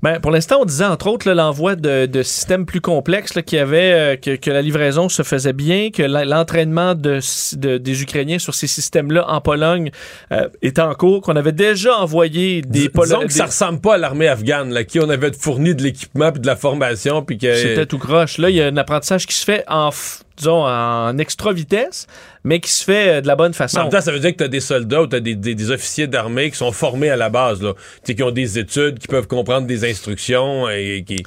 Ben, 0.03 0.21
pour 0.21 0.31
l'instant, 0.31 0.59
on 0.61 0.65
disait 0.65 0.85
entre 0.85 1.07
autres 1.09 1.31
l'envoi 1.31 1.77
de, 1.77 2.07
de 2.07 2.23
systèmes 2.23 2.67
plus 2.67 2.81
complexes 2.81 3.35
là, 3.35 3.43
qui 3.43 3.59
avait, 3.59 3.93
euh, 3.93 4.17
que, 4.17 4.37
que 4.37 4.51
la 4.51 4.63
livraison 4.63 5.09
se 5.09 5.23
faisait 5.23 5.53
bien, 5.53 5.91
que 5.91 6.03
l'entraînement 6.03 6.95
de, 6.95 7.21
de- 7.57 7.79
des 7.79 8.03
Ukrainiens 8.03 8.39
sur 8.39 8.55
ces 8.55 8.67
systèmes-là 8.67 9.25
en 9.29 9.41
Pologne 9.41 9.91
euh, 10.33 10.49
était 10.63 10.83
en 10.83 10.95
cours, 10.95 11.23
qu'on 11.23 11.37
avait 11.37 11.53
déjà 11.53 11.97
envoyé 11.97 12.63
des 12.63 12.89
Polonais. 12.89 13.15
Disons 13.17 13.27
que 13.27 13.33
ça 13.33 13.47
ressemble 13.47 13.81
pas 13.81 13.95
à 13.95 13.99
l'armée 13.99 14.29
afghane, 14.29 14.73
là, 14.73 14.85
qui 14.85 15.01
on 15.01 15.09
avait 15.09 15.33
fourni 15.33 15.75
de 15.75 15.83
l'équipement 15.83 16.33
puis 16.33 16.41
de 16.41 16.47
la 16.47 16.57
formation, 16.57 17.23
puis 17.23 17.39
que... 17.39 17.55
C'était 17.55 17.87
tout 17.87 17.99
croche. 17.99 18.39
Là, 18.39 18.51
il 18.51 18.57
y 18.57 18.63
a 18.63 18.67
un 18.67 18.77
apprentissage 18.77 19.27
qui 19.27 19.35
se 19.37 19.45
fait 19.45 19.65
en, 19.69 19.91
disons, 20.41 20.65
en 20.67 21.17
extra 21.19 21.53
vitesse, 21.53 22.07
mais 22.45 22.59
qui 22.61 22.71
se 22.71 22.85
fait 22.85 23.09
euh, 23.09 23.21
de 23.21 23.27
la 23.27 23.37
bonne 23.37 23.55
façon. 23.55 23.79
En 23.79 23.83
même 23.85 23.93
temps, 23.93 24.01
ça 24.01 24.11
veut 24.13 24.19
dire 24.19 24.33
que 24.33 24.39
tu 24.39 24.45
as 24.45 24.49
des 24.49 24.61
soldats 24.61 25.03
ou 25.03 25.07
tu 25.07 25.17
as 25.17 25.21
des, 25.21 25.35
des- 25.37 25.71
officiers 25.71 26.07
d'armée 26.09 26.51
qui 26.51 26.57
sont 26.57 26.73
formés 26.73 27.11
à 27.11 27.17
la 27.17 27.29
base, 27.29 27.63
là. 27.63 27.75
Qui 28.05 28.21
ont 28.23 28.31
des 28.33 28.59
études, 28.59 28.99
qui 28.99 29.07
peuvent 29.07 29.27
comprendre 29.29 29.67
des 29.67 29.89
instructions 29.89 30.69
et 30.69 31.05
qui. 31.07 31.23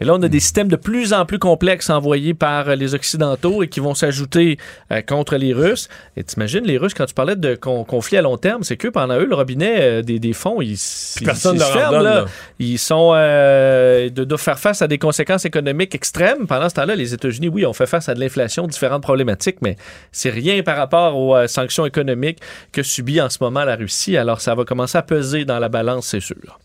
Et 0.00 0.04
là, 0.04 0.14
on 0.14 0.22
a 0.22 0.28
des 0.28 0.40
systèmes 0.40 0.68
de 0.68 0.76
plus 0.76 1.12
en 1.14 1.24
plus 1.24 1.38
complexes 1.38 1.88
envoyés 1.88 2.34
par 2.34 2.68
euh, 2.68 2.74
les 2.74 2.94
Occidentaux 2.94 3.62
et 3.62 3.68
qui 3.68 3.80
vont 3.80 3.94
s'ajouter 3.94 4.58
euh, 4.92 5.00
contre 5.00 5.36
les 5.36 5.54
Russes. 5.54 5.88
Et 6.16 6.24
t'imagines, 6.24 6.64
les 6.64 6.76
Russes, 6.76 6.92
quand 6.92 7.06
tu 7.06 7.14
parlais 7.14 7.34
de 7.36 7.54
con- 7.54 7.84
conflit 7.84 8.18
à 8.18 8.22
long 8.22 8.36
terme, 8.36 8.62
c'est 8.62 8.76
que 8.76 8.88
pendant 8.88 9.14
eux, 9.18 9.24
le 9.24 9.34
robinet 9.34 9.76
euh, 9.80 10.02
des, 10.02 10.18
des 10.18 10.32
fonds, 10.34 10.60
ils, 10.60 10.72
ils- 10.74 11.24
personne 11.24 11.56
ils 11.56 11.60
se 11.60 11.64
en 11.64 11.72
ferment, 11.72 11.90
donne, 11.92 12.04
là. 12.04 12.14
là. 12.20 12.24
Ils 12.58 12.78
sont 12.78 13.12
euh, 13.14 14.10
de, 14.10 14.36
faire 14.36 14.58
face 14.58 14.82
à 14.82 14.86
des 14.86 14.98
conséquences 14.98 15.44
économiques 15.46 15.94
extrêmes. 15.94 16.46
Pendant 16.46 16.68
ce 16.68 16.74
temps-là, 16.74 16.94
les 16.94 17.14
États-Unis, 17.14 17.48
oui, 17.48 17.64
ont 17.64 17.72
fait 17.72 17.86
face 17.86 18.08
à 18.10 18.14
de 18.14 18.20
l'inflation, 18.20 18.66
différentes 18.66 19.02
problématiques, 19.02 19.56
mais 19.62 19.76
c'est 20.12 20.30
rien 20.30 20.62
par 20.62 20.76
rapport 20.76 21.16
aux 21.16 21.46
sanctions 21.46 21.86
économiques 21.86 22.38
que 22.72 22.82
subit 22.82 23.20
en 23.20 23.30
ce 23.30 23.38
moment 23.40 23.64
la 23.64 23.76
Russie. 23.76 24.16
Alors, 24.18 24.40
ça 24.42 24.54
va 24.54 24.64
commencer 24.64 24.98
à 24.98 25.02
peser 25.02 25.44
dans 25.46 25.58
la 25.58 25.68
balance, 25.70 26.06
c'est 26.08 26.20
sûr. 26.20 26.58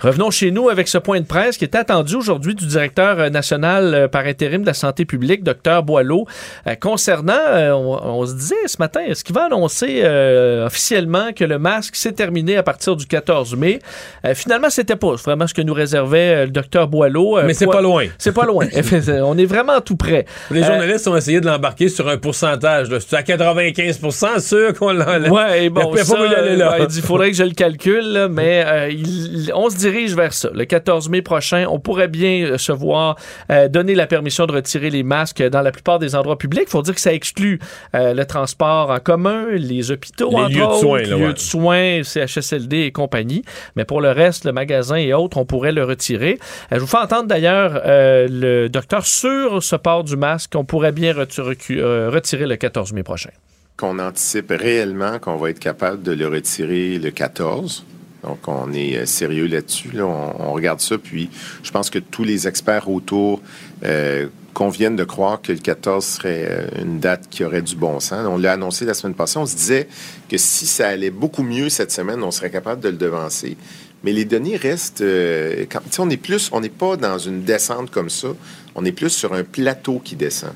Revenons 0.00 0.30
chez 0.30 0.50
nous 0.52 0.68
avec 0.68 0.86
ce 0.86 0.98
point 0.98 1.20
de 1.20 1.26
presse 1.26 1.56
qui 1.56 1.64
est 1.64 1.74
attendu 1.74 2.14
aujourd'hui 2.14 2.54
du 2.54 2.66
directeur 2.66 3.18
euh, 3.18 3.30
national 3.30 3.94
euh, 3.94 4.08
par 4.08 4.26
intérim 4.26 4.62
de 4.62 4.66
la 4.66 4.74
santé 4.74 5.04
publique, 5.04 5.42
Dr 5.42 5.82
Boileau, 5.82 6.26
euh, 6.66 6.74
concernant, 6.76 7.32
on, 7.74 7.98
on 8.20 8.26
se 8.26 8.34
disait 8.34 8.54
ce 8.66 8.76
matin, 8.78 9.00
est-ce 9.08 9.24
qu'il 9.24 9.34
va 9.34 9.46
annoncer 9.46 10.02
euh, 10.04 10.66
officiellement 10.66 11.32
que 11.34 11.44
le 11.44 11.58
masque 11.58 11.96
s'est 11.96 12.12
terminé 12.12 12.56
à 12.56 12.62
partir 12.62 12.94
du 12.94 13.06
14 13.06 13.56
mai? 13.56 13.80
Euh, 14.24 14.34
finalement, 14.34 14.70
c'était 14.70 14.94
pas 14.96 15.14
vraiment 15.16 15.46
ce 15.48 15.54
que 15.54 15.62
nous 15.62 15.74
réservait 15.74 16.46
le 16.46 16.52
Dr 16.52 16.86
Boileau. 16.86 17.40
Mais 17.44 17.54
c'est 17.54 17.66
pas 17.66 17.80
loin. 17.82 18.06
C'est 18.18 18.32
pas 18.32 18.44
loin. 18.46 18.66
on 19.24 19.36
est 19.36 19.46
vraiment 19.46 19.80
tout 19.80 19.96
près. 19.96 20.26
Les 20.50 20.62
Euh, 20.62 20.66
journalistes 20.66 21.08
ont 21.08 21.16
essayé 21.16 21.40
de 21.40 21.46
l'embarquer 21.46 21.88
sur 21.88 22.08
un 22.08 22.18
pourcentage. 22.18 22.88
C'est 23.00 23.16
à 23.16 23.22
95% 23.22 24.38
sûr 24.40 24.74
qu'on 24.74 24.92
l'enlève. 24.92 25.32
Ouais, 25.32 25.68
bon, 25.70 25.90
Il 25.92 25.98
y 25.98 26.00
a 26.00 26.04
ça, 26.04 26.14
pas 26.14 26.22
voulu 26.22 26.34
aller 26.34 26.56
là. 26.56 26.76
il 26.78 26.86
dit, 26.86 27.00
faudrait 27.02 27.30
que 27.30 27.36
je 27.36 27.42
le 27.44 27.50
calcule, 27.52 28.12
là, 28.12 28.28
mais 28.28 28.64
il- 28.90 29.50
on 29.54 29.68
se 29.70 29.76
dirige 29.90 30.14
vers 30.14 30.32
ça. 30.32 30.50
Le 30.52 30.64
14 30.64 31.08
mai 31.08 31.22
prochain, 31.22 31.66
on 31.68 31.78
pourrait 31.80 32.08
bien 32.08 32.58
se 32.58 32.72
voir 32.72 33.16
euh, 33.50 33.68
donner 33.68 33.94
la 33.94 34.06
permission 34.06 34.46
de 34.46 34.52
retirer 34.52 34.90
les 34.90 35.02
masques 35.02 35.42
dans 35.42 35.62
la 35.62 35.70
plupart 35.70 35.98
des 35.98 36.14
endroits 36.14 36.38
publics. 36.38 36.64
Il 36.66 36.70
faut 36.70 36.82
dire 36.82 36.94
que 36.94 37.00
ça 37.00 37.12
exclut 37.12 37.58
euh, 37.94 38.12
le 38.14 38.24
transport 38.26 38.90
en 38.90 38.98
commun, 38.98 39.46
les 39.52 39.90
hôpitaux, 39.90 40.30
Les 40.30 40.54
lieux 40.54 40.60
de 40.60 40.66
autres, 40.66 40.80
soins, 40.80 41.02
là, 41.02 41.16
lieux 41.16 41.26
ouais. 41.28 41.32
de 41.32 41.38
soins, 41.38 42.02
CHSLD 42.02 42.78
et 42.80 42.92
compagnie. 42.92 43.42
Mais 43.76 43.84
pour 43.84 44.00
le 44.00 44.10
reste, 44.10 44.44
le 44.44 44.52
magasin 44.52 44.96
et 44.96 45.12
autres, 45.14 45.38
on 45.38 45.46
pourrait 45.46 45.72
le 45.72 45.84
retirer. 45.84 46.38
Euh, 46.72 46.76
je 46.76 46.80
vous 46.80 46.86
fais 46.86 46.98
entendre 46.98 47.28
d'ailleurs 47.28 47.80
euh, 47.86 48.26
le 48.30 48.68
docteur 48.68 49.06
sur 49.06 49.62
ce 49.62 49.76
port 49.76 50.04
du 50.04 50.16
masque. 50.16 50.52
On 50.54 50.64
pourrait 50.64 50.92
bien 50.92 51.14
retirer 51.14 52.46
le 52.46 52.56
14 52.56 52.92
mai 52.92 53.02
prochain. 53.02 53.30
qu'on 53.76 53.98
anticipe 53.98 54.50
réellement 54.50 55.18
qu'on 55.18 55.36
va 55.36 55.50
être 55.50 55.60
capable 55.60 56.02
de 56.02 56.12
le 56.12 56.26
retirer 56.26 56.98
le 56.98 57.10
14. 57.10 57.84
Donc, 58.24 58.38
on 58.48 58.72
est 58.72 58.98
euh, 58.98 59.06
sérieux 59.06 59.46
là-dessus. 59.46 59.90
là. 59.92 60.04
On, 60.06 60.48
on 60.48 60.52
regarde 60.52 60.80
ça. 60.80 60.98
Puis, 60.98 61.30
je 61.62 61.70
pense 61.70 61.90
que 61.90 61.98
tous 61.98 62.24
les 62.24 62.48
experts 62.48 62.88
autour 62.90 63.40
euh, 63.84 64.26
conviennent 64.54 64.96
de 64.96 65.04
croire 65.04 65.40
que 65.40 65.52
le 65.52 65.58
14 65.58 66.04
serait 66.04 66.46
euh, 66.48 66.82
une 66.82 66.98
date 66.98 67.28
qui 67.30 67.44
aurait 67.44 67.62
du 67.62 67.76
bon 67.76 68.00
sens. 68.00 68.26
On 68.28 68.36
l'a 68.38 68.52
annoncé 68.52 68.84
la 68.84 68.94
semaine 68.94 69.14
passée. 69.14 69.38
On 69.38 69.46
se 69.46 69.54
disait 69.54 69.86
que 70.28 70.36
si 70.36 70.66
ça 70.66 70.88
allait 70.88 71.10
beaucoup 71.10 71.44
mieux 71.44 71.68
cette 71.68 71.92
semaine, 71.92 72.22
on 72.24 72.30
serait 72.32 72.50
capable 72.50 72.80
de 72.82 72.88
le 72.88 72.96
devancer. 72.96 73.56
Mais 74.04 74.12
les 74.12 74.24
données 74.24 74.56
restent. 74.56 75.00
euh, 75.00 75.64
quand, 75.70 75.80
on 76.00 76.06
n'est 76.06 76.16
plus, 76.16 76.50
on 76.52 76.60
n'est 76.60 76.68
pas 76.68 76.96
dans 76.96 77.18
une 77.18 77.42
descente 77.44 77.90
comme 77.90 78.10
ça. 78.10 78.28
On 78.74 78.84
est 78.84 78.92
plus 78.92 79.10
sur 79.10 79.32
un 79.32 79.44
plateau 79.44 80.00
qui 80.04 80.16
descend. 80.16 80.52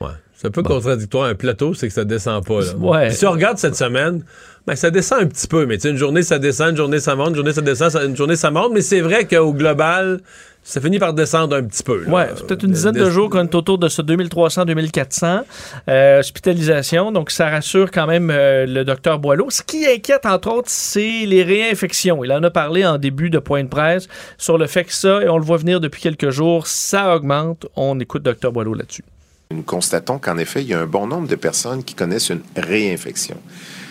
Ouais. 0.00 0.10
C'est 0.34 0.48
un 0.48 0.50
peu 0.50 0.62
contradictoire. 0.62 1.24
Un 1.28 1.34
plateau, 1.34 1.74
c'est 1.74 1.88
que 1.88 1.94
ça 1.94 2.04
descend 2.04 2.44
pas. 2.44 2.60
Là. 2.60 2.74
Ouais. 2.76 3.10
Si 3.10 3.24
on 3.26 3.30
regarde 3.32 3.58
cette 3.58 3.74
semaine, 3.74 4.22
ben, 4.66 4.74
ça 4.76 4.90
descend 4.90 5.20
un 5.22 5.26
petit 5.26 5.46
peu. 5.46 5.64
Mais 5.66 5.76
tu 5.76 5.82
sais, 5.82 5.90
une 5.90 5.96
journée, 5.96 6.22
ça 6.22 6.38
descend, 6.38 6.70
une 6.70 6.76
journée, 6.76 7.00
ça 7.00 7.14
monte, 7.14 7.30
une 7.30 7.34
journée, 7.36 7.52
ça 7.52 7.60
descend, 7.62 7.90
ça- 7.90 8.04
une 8.04 8.16
journée, 8.16 8.36
ça 8.36 8.50
monte. 8.50 8.72
Mais 8.72 8.80
c'est 8.82 9.00
vrai 9.00 9.24
qu'au 9.26 9.52
global, 9.52 10.20
ça 10.64 10.80
finit 10.80 10.98
par 10.98 11.14
descendre 11.14 11.54
un 11.54 11.62
petit 11.62 11.84
peu. 11.84 12.02
là. 12.04 12.10
Ouais, 12.10 12.26
peut-être 12.46 12.64
une 12.64 12.72
dizaine 12.72 12.94
de 12.94 13.08
jours 13.08 13.30
qu'on 13.30 13.44
est 13.44 13.54
autour 13.54 13.78
de 13.78 13.88
ce 13.88 14.02
2300-2400 14.02 15.44
euh, 15.88 16.18
hospitalisations. 16.18 17.12
Donc, 17.12 17.30
ça 17.30 17.48
rassure 17.48 17.90
quand 17.92 18.06
même 18.08 18.30
euh, 18.30 18.66
le 18.66 18.84
docteur 18.84 19.18
Boileau. 19.20 19.46
Ce 19.50 19.62
qui 19.62 19.86
inquiète, 19.86 20.26
entre 20.26 20.50
autres, 20.50 20.68
c'est 20.70 21.24
les 21.26 21.42
réinfections. 21.44 22.24
Il 22.24 22.32
en 22.32 22.42
a 22.42 22.50
parlé 22.50 22.84
en 22.84 22.98
début 22.98 23.30
de 23.30 23.38
point 23.38 23.62
de 23.62 23.68
presse 23.68 24.08
sur 24.38 24.58
le 24.58 24.66
fait 24.66 24.84
que 24.84 24.92
ça, 24.92 25.22
et 25.22 25.28
on 25.28 25.38
le 25.38 25.44
voit 25.44 25.58
venir 25.58 25.80
depuis 25.80 26.02
quelques 26.02 26.30
jours, 26.30 26.66
ça 26.66 27.14
augmente. 27.14 27.66
On 27.76 27.98
écoute 28.00 28.22
docteur 28.24 28.50
Boileau 28.52 28.74
là-dessus. 28.74 29.04
Nous 29.52 29.62
constatons 29.62 30.18
qu'en 30.18 30.38
effet, 30.38 30.62
il 30.62 30.68
y 30.68 30.74
a 30.74 30.80
un 30.80 30.86
bon 30.86 31.06
nombre 31.06 31.28
de 31.28 31.36
personnes 31.36 31.84
qui 31.84 31.94
connaissent 31.94 32.30
une 32.30 32.42
réinfection. 32.56 33.36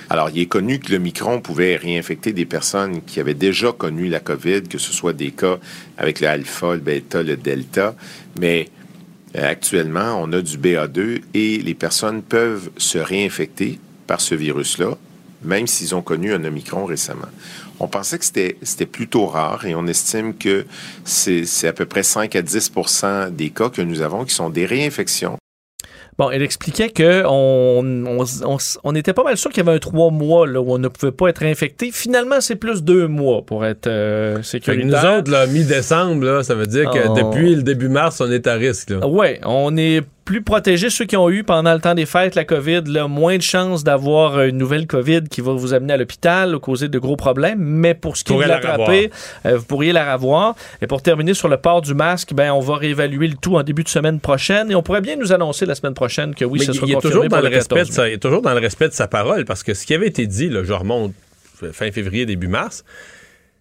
Alors, 0.09 0.29
il 0.29 0.39
est 0.39 0.45
connu 0.45 0.79
que 0.79 0.91
le 0.91 0.99
micron 0.99 1.41
pouvait 1.41 1.75
réinfecter 1.75 2.31
des 2.31 2.45
personnes 2.45 3.01
qui 3.01 3.19
avaient 3.19 3.33
déjà 3.33 3.71
connu 3.71 4.07
la 4.07 4.19
COVID, 4.19 4.63
que 4.63 4.77
ce 4.77 4.93
soit 4.93 5.13
des 5.13 5.31
cas 5.31 5.57
avec 5.97 6.19
le 6.19 6.27
alpha, 6.27 6.73
le 6.73 6.79
bêta, 6.79 7.23
le 7.23 7.35
delta, 7.35 7.95
mais 8.39 8.69
euh, 9.35 9.49
actuellement, 9.49 10.19
on 10.21 10.31
a 10.33 10.41
du 10.41 10.57
BA2 10.57 11.21
et 11.33 11.57
les 11.57 11.73
personnes 11.73 12.21
peuvent 12.21 12.69
se 12.77 12.97
réinfecter 12.97 13.79
par 14.07 14.21
ce 14.21 14.35
virus-là, 14.35 14.97
même 15.43 15.67
s'ils 15.67 15.95
ont 15.95 16.01
connu 16.01 16.33
un 16.33 16.43
Omicron 16.43 16.85
récemment. 16.85 17.27
On 17.79 17.87
pensait 17.87 18.17
que 18.17 18.25
c'était 18.25 18.85
plutôt 18.85 19.25
rare 19.25 19.65
et 19.65 19.75
on 19.75 19.85
estime 19.87 20.35
que 20.35 20.65
c'est 21.03 21.45
c'est 21.45 21.67
à 21.67 21.73
peu 21.73 21.85
près 21.85 22.03
5 22.03 22.33
à 22.35 22.41
10% 22.41 23.35
des 23.35 23.49
cas 23.49 23.69
que 23.69 23.81
nous 23.81 24.01
avons 24.01 24.23
qui 24.23 24.33
sont 24.33 24.49
des 24.49 24.65
réinfections. 24.65 25.37
Bon, 26.17 26.31
il 26.31 26.41
expliquait 26.41 26.89
que 26.89 27.23
on, 27.25 27.83
on, 28.07 28.23
on- 28.45 28.57
on 28.85 28.95
était 28.95 29.11
pas 29.11 29.23
mal 29.23 29.35
sûr 29.35 29.51
qu'il 29.51 29.65
y 29.65 29.67
avait 29.67 29.75
un 29.75 29.79
trois 29.79 30.11
mois 30.11 30.47
là, 30.47 30.61
où 30.61 30.71
on 30.73 30.77
ne 30.77 30.87
pouvait 30.87 31.11
pas 31.11 31.27
être 31.27 31.43
infecté. 31.43 31.91
Finalement, 31.91 32.39
c'est 32.39 32.55
plus 32.55 32.83
deux 32.83 33.07
mois 33.07 33.41
pour 33.45 33.65
être 33.65 33.87
euh, 33.87 34.41
sécuritaire. 34.41 34.85
nous 34.85 35.17
autres, 35.19 35.29
là, 35.29 35.45
mi-décembre, 35.45 36.41
ça 36.43 36.55
veut 36.55 36.67
dire 36.67 36.89
que 36.89 36.99
Oh. 37.09 37.13
depuis 37.15 37.53
le 37.55 37.63
début 37.63 37.89
mars, 37.89 38.21
on 38.21 38.31
est 38.31 38.47
à 38.47 38.53
risque. 38.53 38.93
Ouais, 39.05 39.41
on 39.43 39.75
est 39.75 40.03
plus 40.25 40.41
protégés. 40.41 40.89
Ceux 40.89 41.05
qui 41.05 41.15
ont 41.15 41.29
eu 41.29 41.43
pendant 41.43 41.73
le 41.73 41.79
temps 41.79 41.93
des 41.93 42.07
fêtes 42.07 42.35
la 42.35 42.43
COVID, 42.43 42.81
là, 42.87 43.07
moins 43.07 43.37
de 43.37 43.43
chances 43.43 43.83
d'avoir 43.83 44.41
une 44.41 44.57
nouvelle 44.57 44.87
COVID 44.87 45.23
qui 45.29 45.39
va 45.39 45.53
vous 45.53 45.73
amener 45.73 45.93
à 45.93 45.97
l'hôpital 45.97 46.55
ou 46.55 46.59
causer 46.59 46.89
de 46.89 46.99
gros 46.99 47.15
problèmes. 47.15 47.59
Mais 47.59 47.93
pour 47.93 48.17
ce 48.17 48.23
qui 48.23 48.33
est 48.33 48.37
de 48.37 48.41
la 48.41 48.59
l'attraper, 48.59 49.11
euh, 49.45 49.57
vous 49.57 49.65
pourriez 49.65 49.93
la 49.93 50.13
revoir. 50.13 50.55
Et 50.81 50.87
pour 50.87 51.01
terminer 51.01 51.35
sur 51.35 51.47
le 51.47 51.57
port 51.57 51.81
du 51.81 51.93
masque, 51.93 52.33
ben, 52.33 52.51
on 52.51 52.59
va 52.59 52.75
réévaluer 52.75 53.27
le 53.27 53.35
tout 53.35 53.55
en 53.55 53.63
début 53.63 53.83
de 53.83 53.89
semaine 53.89 54.19
prochaine. 54.19 54.71
Et 54.71 54.75
on 54.75 54.81
pourrait 54.81 55.01
bien 55.01 55.15
nous 55.15 55.31
annoncer 55.31 55.65
la 55.65 55.75
semaine 55.75 55.93
prochaine 55.93 56.33
que 56.33 56.43
oui, 56.43 56.59
Mais 56.59 56.65
ce 56.65 56.73
sera 56.73 56.87
confirmé 56.87 57.01
toujours 57.01 57.23
dans 57.23 57.37
pour 57.37 57.47
le 57.47 57.55
respect 57.55 57.75
14 57.75 57.89
de 57.89 57.93
sa, 57.93 58.09
il 58.09 58.13
est 58.13 58.17
toujours 58.17 58.41
dans 58.41 58.53
le 58.53 58.59
respect 58.59 58.89
de 58.89 58.93
sa 58.93 59.07
parole 59.07 59.45
parce 59.45 59.61
que 59.61 59.73
ce 59.73 59.85
qui 59.85 59.93
avait 59.93 60.07
été 60.07 60.25
dit, 60.25 60.49
là, 60.49 60.63
je 60.63 60.73
remonte 60.73 61.13
fin 61.71 61.91
février, 61.91 62.25
début 62.25 62.47
mars, 62.47 62.83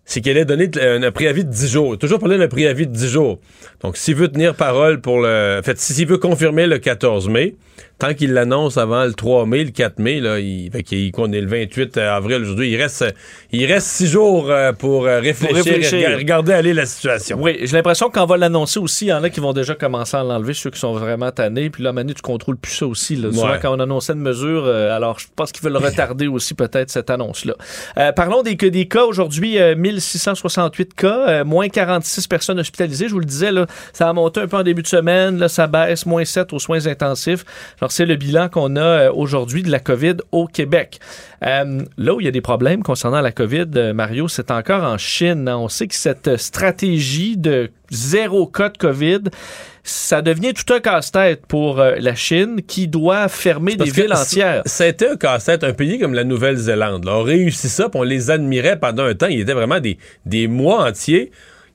c'est 0.04 0.20
qu'elle 0.20 0.36
allait 0.36 0.44
donner 0.44 0.70
un, 0.80 1.10
préavis 1.10 1.44
de 1.44 1.50
10 1.50 1.68
jours. 1.70 1.98
Toujours 1.98 2.18
parler 2.18 2.38
d'un 2.38 2.48
préavis 2.48 2.86
de 2.86 2.92
10 2.92 3.08
jours. 3.08 3.38
Donc, 3.80 3.96
s'il 3.96 4.14
veut 4.14 4.28
tenir 4.28 4.54
parole 4.54 5.00
pour 5.00 5.20
le. 5.20 5.58
En 5.60 5.62
fait, 5.62 5.78
s'il 5.78 6.06
veut 6.06 6.18
confirmer 6.18 6.66
le 6.66 6.78
14 6.78 7.28
mai, 7.28 7.54
tant 7.98 8.14
qu'il 8.14 8.32
l'annonce 8.32 8.76
avant 8.76 9.04
le 9.04 9.12
3 9.14 9.46
mai, 9.46 9.64
le 9.64 9.70
4 9.70 9.98
mai, 9.98 10.20
là, 10.20 10.38
il, 10.38 10.70
fait 10.70 10.80
est 10.92 11.16
le 11.18 11.46
28 11.46 11.96
avril 11.98 12.42
aujourd'hui, 12.42 12.70
il 12.72 12.80
reste, 12.80 13.04
il 13.52 13.64
reste 13.66 13.86
6 13.86 14.06
jours 14.08 14.50
euh, 14.50 14.72
pour 14.72 15.06
euh, 15.06 15.20
réfléchir, 15.20 15.56
réfléchir. 15.64 15.98
et 15.98 16.06
rega- 16.06 16.16
regarder 16.16 16.52
aller 16.52 16.74
la 16.74 16.86
situation. 16.86 17.38
Oui, 17.40 17.58
j'ai 17.62 17.76
l'impression 17.76 18.10
qu'on 18.10 18.26
va 18.26 18.36
l'annoncer 18.36 18.78
aussi. 18.80 19.06
Il 19.06 19.08
y 19.08 19.12
en 19.12 19.22
a 19.22 19.30
qui 19.30 19.40
vont 19.40 19.52
déjà 19.52 19.74
commencer 19.74 20.16
à 20.16 20.22
l'enlever, 20.22 20.54
ceux 20.54 20.70
qui 20.70 20.78
sont 20.80 20.92
vraiment 20.94 21.30
tannés. 21.30 21.70
Puis 21.70 21.82
là, 21.82 21.92
Manu, 21.92 22.14
tu 22.14 22.22
contrôles 22.22 22.56
plus 22.56 22.72
ça 22.72 22.86
aussi. 22.86 23.16
Là. 23.16 23.30
Souvent, 23.32 23.54
quand 23.60 23.76
on 23.76 23.80
annonçait 23.80 24.12
une 24.14 24.20
mesure, 24.20 24.64
euh, 24.66 24.94
alors 24.94 25.18
je 25.18 25.26
pense 25.34 25.52
qu'ils 25.52 25.62
veulent 25.64 25.76
retarder 25.76 26.26
aussi 26.26 26.54
peut-être 26.54 26.90
cette 26.90 27.10
annonce-là. 27.10 27.54
Euh, 27.98 28.12
parlons 28.12 28.42
des, 28.42 28.54
des 28.56 28.86
cas 28.86 29.04
aujourd'hui, 29.04 29.58
euh, 29.58 29.74
1668 29.76 30.94
cas, 30.94 31.28
euh, 31.28 31.44
moins 31.44 31.68
46 31.68 32.26
personnes 32.26 32.58
hospitalisées. 32.58 33.08
Je 33.08 33.12
vous 33.14 33.20
le 33.20 33.24
disais, 33.24 33.52
là, 33.52 33.66
ça 33.92 34.08
a 34.08 34.12
monté 34.12 34.40
un 34.40 34.48
peu 34.48 34.56
en 34.56 34.62
début 34.62 34.82
de 34.82 34.86
semaine. 34.88 35.38
Là, 35.38 35.48
ça 35.48 35.66
baisse, 35.66 36.06
moins 36.06 36.24
7 36.24 36.52
aux 36.52 36.58
soins 36.58 36.86
intensifs. 36.86 37.44
Alors, 37.84 37.92
c'est 37.92 38.06
le 38.06 38.16
bilan 38.16 38.48
qu'on 38.48 38.76
a 38.76 38.80
euh, 38.80 39.12
aujourd'hui 39.12 39.62
de 39.62 39.70
la 39.70 39.78
COVID 39.78 40.14
au 40.32 40.46
Québec. 40.46 41.00
Euh, 41.44 41.82
là 41.98 42.14
où 42.14 42.20
il 42.20 42.24
y 42.24 42.28
a 42.28 42.30
des 42.30 42.40
problèmes 42.40 42.82
concernant 42.82 43.20
la 43.20 43.30
COVID, 43.30 43.66
euh, 43.76 43.92
Mario, 43.92 44.26
c'est 44.26 44.50
encore 44.50 44.84
en 44.84 44.96
Chine. 44.96 45.46
hein. 45.48 45.58
On 45.58 45.68
sait 45.68 45.86
que 45.86 45.94
cette 45.94 46.38
stratégie 46.38 47.36
de 47.36 47.70
zéro 47.90 48.46
cas 48.46 48.70
de 48.70 48.78
COVID, 48.78 49.24
ça 49.82 50.22
devient 50.22 50.54
tout 50.54 50.72
un 50.72 50.80
casse-tête 50.80 51.44
pour 51.44 51.76
la 51.76 52.14
Chine 52.14 52.62
qui 52.66 52.88
doit 52.88 53.28
fermer 53.28 53.76
des 53.76 53.90
villes 53.90 54.14
entières. 54.14 54.62
Été 54.80 55.06
un 55.06 55.16
casse-tête. 55.16 55.62
Un 55.62 55.74
pays 55.74 55.98
comme 55.98 56.14
la 56.14 56.24
Nouvelle-Zélande 56.24 57.06
a 57.06 57.22
réussi 57.22 57.68
ça, 57.68 57.90
puis 57.90 58.00
on 58.00 58.02
les 58.02 58.30
admirait 58.30 58.78
pendant 58.80 59.04
un 59.04 59.14
temps. 59.14 59.26
Il 59.26 59.40
était 59.40 59.52
vraiment 59.52 59.80
des, 59.80 59.98
des 60.24 60.48
mois 60.48 60.88
entiers. 60.88 61.32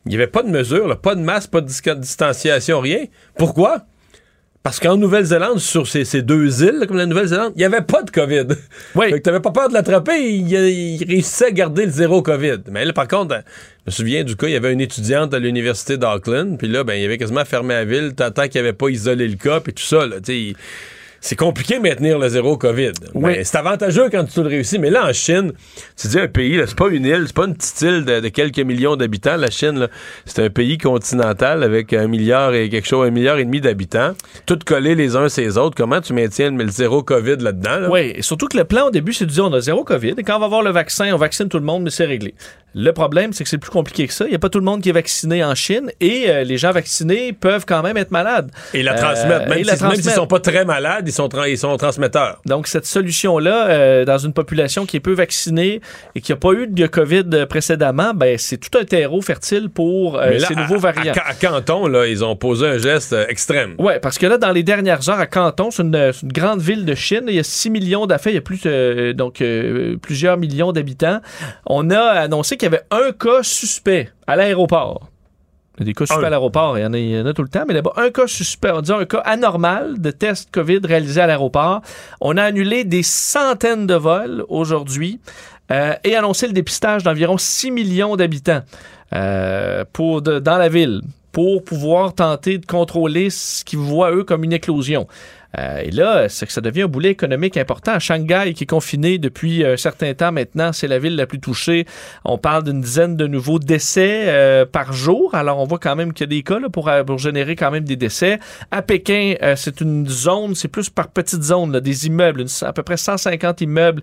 Il 0.08 0.10
n'y 0.10 0.16
avait 0.16 0.26
pas 0.26 0.42
de 0.42 0.50
mesures, 0.50 1.00
pas 1.00 1.14
de 1.14 1.22
masse, 1.22 1.46
pas 1.46 1.62
de 1.62 1.68
distanciation, 1.68 2.80
rien. 2.80 3.06
Pourquoi? 3.38 3.84
Parce 4.62 4.80
qu'en 4.80 4.98
Nouvelle-Zélande, 4.98 5.60
sur 5.60 5.88
ces, 5.88 6.22
deux 6.22 6.64
îles, 6.64 6.86
comme 6.88 6.98
la 6.98 7.06
Nouvelle-Zélande, 7.06 7.54
il 7.56 7.60
n'y 7.60 7.66
avait 7.66 7.82
pas 7.82 8.04
de 8.04 8.12
COVID. 8.12 8.48
Oui. 8.96 9.14
tu 9.14 9.22
n'avais 9.26 9.40
pas 9.40 9.52
peur 9.52 9.70
de 9.70 9.74
l'attraper, 9.74 10.20
il, 10.22 10.52
il, 10.52 11.04
réussissait 11.06 11.46
à 11.46 11.52
garder 11.52 11.86
le 11.86 11.92
zéro 11.92 12.22
COVID. 12.22 12.58
Mais 12.70 12.84
là, 12.84 12.92
par 12.92 13.08
contre, 13.08 13.36
je 13.36 13.92
me 13.92 13.92
souviens 13.92 14.24
du 14.24 14.36
cas, 14.36 14.48
il 14.48 14.54
y 14.54 14.58
avait 14.58 14.74
une 14.74 14.82
étudiante 14.82 15.34
à 15.34 15.40
l'université 15.40 15.98
d'Auckland, 15.98 16.58
puis 16.58 16.68
là, 16.68 16.84
ben, 16.84 16.96
il 16.96 17.06
avait 17.06 17.18
quasiment 17.18 17.46
fermé 17.46 17.74
la 17.74 17.86
ville, 17.86 18.14
tant 18.16 18.32
qu'il 18.48 18.62
n'avait 18.62 18.74
pas 18.74 18.90
isolé 18.90 19.28
le 19.28 19.38
cas, 19.38 19.62
puis 19.62 19.74
tout 19.74 19.84
ça, 19.84 20.06
là, 20.06 20.18
tu 20.22 20.54
sais 20.54 20.56
c'est 21.22 21.36
compliqué 21.36 21.78
de 21.78 21.82
maintenir 21.82 22.18
le 22.18 22.30
zéro 22.30 22.58
COVID. 22.58 22.92
Oui. 23.14 23.34
C'est 23.44 23.58
avantageux 23.58 24.10
quand 24.10 24.26
tu 24.26 24.42
le 24.42 24.48
réussis. 24.48 24.80
Mais 24.80 24.90
là, 24.90 25.08
en 25.08 25.14
Chine, 25.14 25.54
tu 25.98 26.08
dis 26.08 26.20
un 26.20 26.28
pays, 26.28 26.62
c'est 26.66 26.78
pas 26.78 26.88
une 26.88 27.06
île, 27.06 27.24
c'est 27.28 27.36
pas 27.36 27.46
une 27.46 27.56
petite 27.56 27.82
île 27.82 28.06
de, 28.06 28.28
quelques 28.30 28.60
millions 28.60 28.96
d'habitants. 28.96 29.38
La 29.38 29.50
Chine, 29.50 29.88
c'est 30.26 30.44
un 30.44 30.50
pays 30.50 30.78
continental 30.78 31.64
avec 31.64 31.94
un 31.94 32.08
milliard 32.08 32.54
et 32.54 32.70
quelque 32.70 32.88
chose, 32.88 33.08
un 33.08 33.12
milliard 33.12 33.38
et 33.38 33.46
demi 33.46 33.62
d'habitants, 33.62 34.14
tout 34.46 34.60
collés 34.66 34.96
les 34.96 35.16
uns 35.16 35.30
sur 35.30 35.44
les 35.44 35.58
autres. 35.58 35.76
Comment 35.76 36.02
tu 36.02 36.14
maintiens 36.14 36.52
le 36.52 36.68
zéro 36.70 37.04
COVID 37.04 37.38
là-dedans? 37.38 37.90
Oui, 37.90 38.14
et 38.16 38.22
surtout 38.22 38.48
que 38.48 38.58
le 38.58 38.64
plan 38.64 38.88
au 38.88 38.92
début, 38.92 39.14
c'est 39.14 39.26
de 39.26 39.32
dire 39.32 39.46
on 39.46 39.54
a 39.54 39.62
zéro 39.62 39.84
COVID 39.84 40.16
et 40.18 40.24
quand 40.24 40.38
on 40.38 40.40
va 40.40 40.46
avoir 40.46 40.64
le 40.64 40.72
vaccin, 40.72 41.14
on 41.14 41.18
vaccine 41.18 41.50
tout 41.50 41.60
le 41.60 41.66
monde, 41.66 41.84
mais 41.84 41.90
c'est 41.90 42.06
réglé. 42.06 42.34
Le 42.76 42.92
problème, 42.94 43.34
c'est 43.34 43.44
que 43.44 43.50
c'est 43.50 43.58
plus 43.58 43.72
compliqué 43.72 44.08
que 44.08 44.14
ça. 44.14 44.26
Il 44.26 44.30
n'y 44.30 44.36
a 44.36 44.40
pas 44.40 44.50
tout 44.50 44.60
le 44.60 44.66
monde 44.66 44.82
qui 44.82 44.90
est 44.90 44.94
vacciné 44.94 45.44
en 45.44 45.56
Chine 45.56 45.92
et 46.00 46.30
euh, 46.30 46.44
les 46.44 46.58
gens 46.58 46.72
vaccinés 46.72 47.34
peuvent 47.34 47.66
quand 47.66 47.82
même 47.82 47.98
être 47.98 48.12
malades. 48.12 48.52
Et 48.74 48.84
la 48.84 48.94
transmettre. 48.94 49.46
Euh, 49.46 49.56
même 49.56 49.96
s'ils 49.96 50.06
ne 50.06 50.12
sont 50.12 50.28
pas 50.28 50.40
très 50.40 50.66
malades, 50.66 51.08
ils 51.08 51.12
sont, 51.12 51.30
ils 51.48 51.58
sont 51.58 51.76
transmetteurs. 51.78 52.40
Donc, 52.46 52.68
cette 52.68 52.86
solution-là, 52.86 53.70
euh, 53.70 54.06
dans 54.06 54.20
une 54.20 54.34
population 54.34 54.86
qui 54.86 54.98
est 54.98 55.02
peu 55.02 55.14
vaccinée 55.14 55.82
et 56.14 56.22
qui 56.22 56.32
n'a 56.32 56.36
pas 56.36 56.52
eu 56.52 56.68
de 56.68 56.88
COVID 56.88 57.46
précédemment, 57.50 58.14
ben, 58.14 58.38
c'est 58.38 58.58
tout 58.58 58.78
un 58.78 58.86
terreau 58.86 59.22
fertile 59.22 59.70
pour 59.70 60.22
ces 60.48 60.56
nouveaux 60.56 60.80
variants. 60.80 61.14
À, 61.26 61.34
Canton, 61.34 61.88
là, 61.88 62.06
ils 62.06 62.24
ont 62.24 62.36
posé 62.36 62.68
un 62.68 62.78
geste 62.78 63.16
extrême. 63.28 63.76
Oui, 63.80 63.94
parce 64.02 64.18
que 64.18 64.28
là, 64.28 64.38
dans 64.38 64.52
les 64.52 64.64
dernières 64.64 65.10
heures, 65.10 65.20
à 65.20 65.28
Canton, 65.28 65.72
c'est 65.72 65.84
une, 65.84 66.14
grande 66.24 66.62
ville 66.62 66.86
de 66.86 66.96
Chine. 66.96 67.24
Il 67.28 67.36
y 67.36 67.40
a 67.40 67.44
6 67.44 67.70
millions 67.72 68.06
d'affaires, 68.06 68.32
il 68.32 68.36
y 68.36 68.40
a 68.40 68.42
plus, 68.42 68.62
donc, 69.16 69.44
plusieurs 70.02 70.38
millions 70.38 70.72
d'habitants. 70.72 71.20
On 71.66 71.90
a 71.90 72.00
annoncé 72.00 72.58
qu'il 72.60 72.72
y 72.72 72.76
avait 72.76 72.86
un 72.92 73.12
cas 73.12 73.42
suspect 73.42 74.12
à 74.28 74.36
l'aéroport. 74.36 75.08
Il 75.78 75.82
y 75.82 75.84
a 75.84 75.86
des 75.86 75.94
cas 75.94 76.06
suspects 76.06 76.26
à 76.26 76.30
l'aéroport, 76.30 76.78
il, 76.78 76.82
y, 76.82 77.20
en 77.20 77.26
a, 77.26 77.34
tout 77.34 77.42
le 77.42 77.50
temps, 77.50 77.64
mais 77.68 77.74
là-bas, 77.74 77.94
un 77.96 78.10
cas 78.10 78.28
suspect, 78.28 78.72
on 78.72 78.82
dit 78.82 78.92
un 78.92 79.06
cas 79.06 79.20
anormal 79.20 80.00
de 80.00 80.12
test 80.12 80.50
COVID 80.52 80.82
réalisé 80.84 81.22
à 81.22 81.28
l'aéroport. 81.28 81.82
On 82.20 82.36
a 82.36 82.44
annulé 82.44 82.84
des 82.84 83.02
centaines 83.02 83.88
de 83.88 83.96
vols 83.96 84.44
aujourd'hui 84.50 85.20
euh, 85.72 85.94
et 86.04 86.16
annoncé 86.16 86.48
le 86.48 86.54
dépistage 86.54 87.04
d'environ 87.04 87.38
6 87.38 87.72
millions 87.72 88.18
d'habitants 88.18 88.62
euh, 89.14 89.86
pour 89.94 90.22
dans 90.22 90.58
la 90.58 90.68
ville 90.68 91.02
pour 91.32 91.64
pouvoir 91.64 92.14
tenter 92.14 92.58
de 92.58 92.66
contrôler 92.66 93.30
ce 93.30 93.64
qu'ils 93.64 93.80
voient, 93.80 94.12
eux, 94.12 94.24
comme 94.24 94.44
une 94.44 94.54
éclosion. 94.54 95.08
Euh, 95.58 95.82
et 95.84 95.92
là, 95.92 96.30
c'est 96.30 96.46
que 96.46 96.52
ça 96.52 96.62
devient 96.62 96.84
un 96.84 96.88
boulet 96.88 97.10
économique 97.10 97.58
important. 97.58 98.00
Shanghai, 98.00 98.54
qui 98.56 98.64
est 98.64 98.68
confiné 98.68 99.18
depuis 99.18 99.66
un 99.66 99.78
certain 99.78 100.14
temps 100.14 100.32
maintenant, 100.32 100.72
c'est 100.74 100.88
la 100.88 101.00
ville 101.00 101.16
la 101.16 101.26
plus 101.26 101.40
touchée. 101.40 101.86
On 102.24 102.38
parle 102.38 102.64
d'une 102.64 102.82
dizaine 102.82 103.16
de 103.16 103.28
nouveaux 103.28 103.60
décès 103.60 104.26
euh, 104.28 104.66
par 104.66 104.94
jour. 104.94 105.34
Alors, 105.34 105.60
on 105.60 105.66
voit 105.66 105.80
quand 105.80 105.96
même 105.96 106.14
qu'il 106.14 106.26
y 106.26 106.30
a 106.30 106.36
des 106.38 106.44
cas 106.44 106.60
là, 106.60 106.70
pour, 106.70 106.88
euh, 106.88 107.04
pour, 107.04 107.18
générer 107.18 107.56
quand 107.56 107.72
même 107.72 107.84
des 107.84 107.96
décès. 107.96 108.40
À 108.72 108.82
Pékin, 108.82 109.34
c'est 109.56 109.82
une 109.82 110.08
zone, 110.08 110.56
c'est 110.56 110.68
plus 110.68 110.90
par 110.90 111.10
petites 111.10 111.44
zones, 111.44 111.80
des 111.80 112.08
immeubles, 112.08 112.46
à 112.62 112.72
peu 112.72 112.84
près 112.84 112.98
150 112.98 113.62
immeubles 113.62 114.02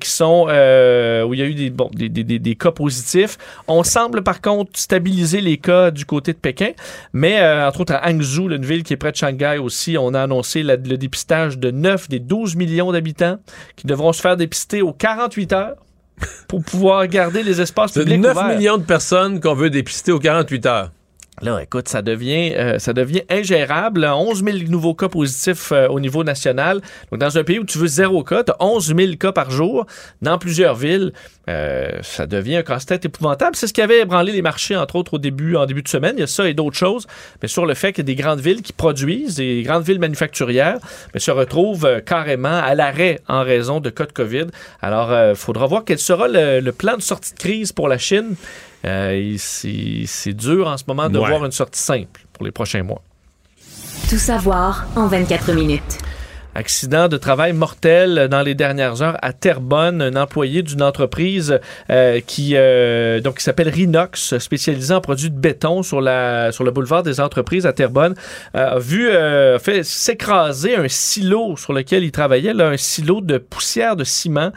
qui 0.00 0.08
sont 0.08 0.44
où 0.44 1.34
il 1.34 1.40
y 1.40 1.42
a 1.42 1.46
eu 1.46 1.54
des, 1.54 1.70
bon, 1.70 1.90
des, 1.92 2.08
des, 2.08 2.24
des, 2.24 2.54
cas 2.54 2.70
positifs. 2.70 3.36
On 3.68 3.82
semble 3.82 4.22
par 4.22 4.40
contre 4.40 4.70
stabiliser 4.74 5.40
les 5.40 5.58
cas 5.58 5.90
du 5.90 6.06
côté 6.06 6.32
de 6.32 6.38
Pékin, 6.38 6.70
mais 7.12 7.40
entre 7.40 7.80
autres 7.80 7.94
à 7.94 8.08
Hangzhou, 8.08 8.50
une 8.50 8.64
ville 8.64 8.82
qui 8.82 8.94
est 8.94 8.96
près 8.96 9.12
de 9.12 9.16
Shanghai 9.16 9.58
aussi, 9.58 9.96
on 9.98 10.14
a 10.14 10.22
annoncé 10.22 10.62
la 10.62 10.76
le 10.88 10.96
dépistage 10.96 11.58
de 11.58 11.70
9 11.70 12.08
des 12.08 12.18
12 12.18 12.56
millions 12.56 12.92
d'habitants 12.92 13.38
qui 13.76 13.86
devront 13.86 14.12
se 14.12 14.20
faire 14.20 14.36
dépister 14.36 14.82
aux 14.82 14.92
48 14.92 15.52
heures 15.52 15.76
pour 16.48 16.62
pouvoir 16.62 17.06
garder 17.08 17.42
les 17.42 17.60
espaces 17.60 17.92
publics 17.92 18.20
9 18.20 18.56
millions 18.56 18.78
de 18.78 18.84
personnes 18.84 19.40
qu'on 19.40 19.54
veut 19.54 19.70
dépister 19.70 20.12
aux 20.12 20.20
48 20.20 20.66
heures. 20.66 20.90
Là, 21.42 21.60
écoute, 21.60 21.88
ça 21.88 22.00
devient, 22.00 22.52
euh, 22.56 22.78
ingérable. 23.28 24.04
11 24.04 24.44
000 24.44 24.58
nouveaux 24.68 24.94
cas 24.94 25.08
positifs 25.08 25.72
euh, 25.72 25.88
au 25.88 25.98
niveau 25.98 26.22
national. 26.22 26.80
Donc, 27.10 27.20
dans 27.20 27.36
un 27.36 27.42
pays 27.42 27.58
où 27.58 27.64
tu 27.64 27.76
veux 27.78 27.88
zéro 27.88 28.22
cas, 28.22 28.44
tu 28.44 28.52
as 28.52 28.56
11 28.60 28.94
000 28.96 29.16
cas 29.18 29.32
par 29.32 29.50
jour 29.50 29.84
dans 30.22 30.38
plusieurs 30.38 30.76
villes. 30.76 31.12
Euh, 31.50 31.90
ça 32.02 32.26
devient 32.26 32.56
un 32.56 32.62
casse-tête 32.62 33.04
épouvantable. 33.04 33.56
C'est 33.56 33.66
ce 33.66 33.72
qui 33.72 33.82
avait 33.82 34.00
ébranlé 34.00 34.30
les 34.30 34.42
marchés, 34.42 34.76
entre 34.76 34.94
autres, 34.94 35.14
au 35.14 35.18
début, 35.18 35.56
en 35.56 35.66
début 35.66 35.82
de 35.82 35.88
semaine. 35.88 36.14
Il 36.16 36.20
y 36.20 36.22
a 36.24 36.28
ça 36.28 36.48
et 36.48 36.54
d'autres 36.54 36.76
choses. 36.76 37.08
Mais 37.42 37.48
sur 37.48 37.66
le 37.66 37.74
fait 37.74 37.92
que 37.92 38.00
des 38.00 38.14
grandes 38.14 38.40
villes 38.40 38.62
qui 38.62 38.72
produisent, 38.72 39.34
des 39.34 39.62
grandes 39.62 39.82
villes 39.82 39.98
manufacturières, 39.98 40.78
mais 41.14 41.20
se 41.20 41.32
retrouvent 41.32 42.00
carrément 42.06 42.62
à 42.62 42.76
l'arrêt 42.76 43.20
en 43.26 43.42
raison 43.42 43.80
de 43.80 43.90
cas 43.90 44.06
de 44.06 44.12
COVID. 44.12 44.46
Alors, 44.80 45.12
il 45.30 45.34
faudra 45.34 45.66
voir 45.66 45.84
quel 45.84 45.98
sera 45.98 46.28
le 46.28 46.70
plan 46.70 46.96
de 46.96 47.02
sortie 47.02 47.34
de 47.34 47.38
crise 47.38 47.72
pour 47.72 47.88
la 47.88 47.98
Chine. 47.98 48.36
Euh, 48.84 49.34
c'est 49.38 50.34
dur 50.34 50.68
en 50.68 50.76
ce 50.76 50.84
moment 50.86 51.08
de 51.08 51.18
voir 51.18 51.44
une 51.44 51.52
sortie 51.52 51.80
simple 51.80 52.26
pour 52.32 52.44
les 52.44 52.52
prochains 52.52 52.82
mois. 52.82 53.02
Tout 54.10 54.18
savoir 54.18 54.86
en 54.96 55.06
24 55.06 55.52
minutes. 55.52 55.98
Accident 56.56 57.08
de 57.08 57.16
travail 57.16 57.52
mortel 57.52 58.28
dans 58.30 58.42
les 58.42 58.54
dernières 58.54 59.02
heures 59.02 59.16
à 59.22 59.32
Terrebonne. 59.32 60.00
Un 60.00 60.14
employé 60.14 60.62
d'une 60.62 60.82
entreprise 60.82 61.58
euh, 61.90 62.20
qui, 62.24 62.52
euh, 62.54 63.20
donc, 63.20 63.38
qui 63.38 63.42
s'appelle 63.42 63.68
Rinox, 63.68 64.38
spécialisé 64.38 64.94
en 64.94 65.00
produits 65.00 65.30
de 65.30 65.36
béton 65.36 65.82
sur, 65.82 66.00
la, 66.00 66.52
sur 66.52 66.62
le 66.62 66.70
boulevard 66.70 67.02
des 67.02 67.20
entreprises 67.20 67.66
à 67.66 67.72
Terrebonne, 67.72 68.14
a 68.52 68.78
vu 68.78 69.08
fait 69.58 69.82
s'écraser 69.82 70.76
un 70.76 70.86
silo 70.86 71.56
sur 71.56 71.72
lequel 71.72 72.04
il 72.04 72.12
travaillait, 72.12 72.54
là, 72.54 72.68
un 72.68 72.76
silo 72.76 73.20
de 73.20 73.38
poussière 73.38 73.96
de 73.96 74.04
ciment. 74.04 74.52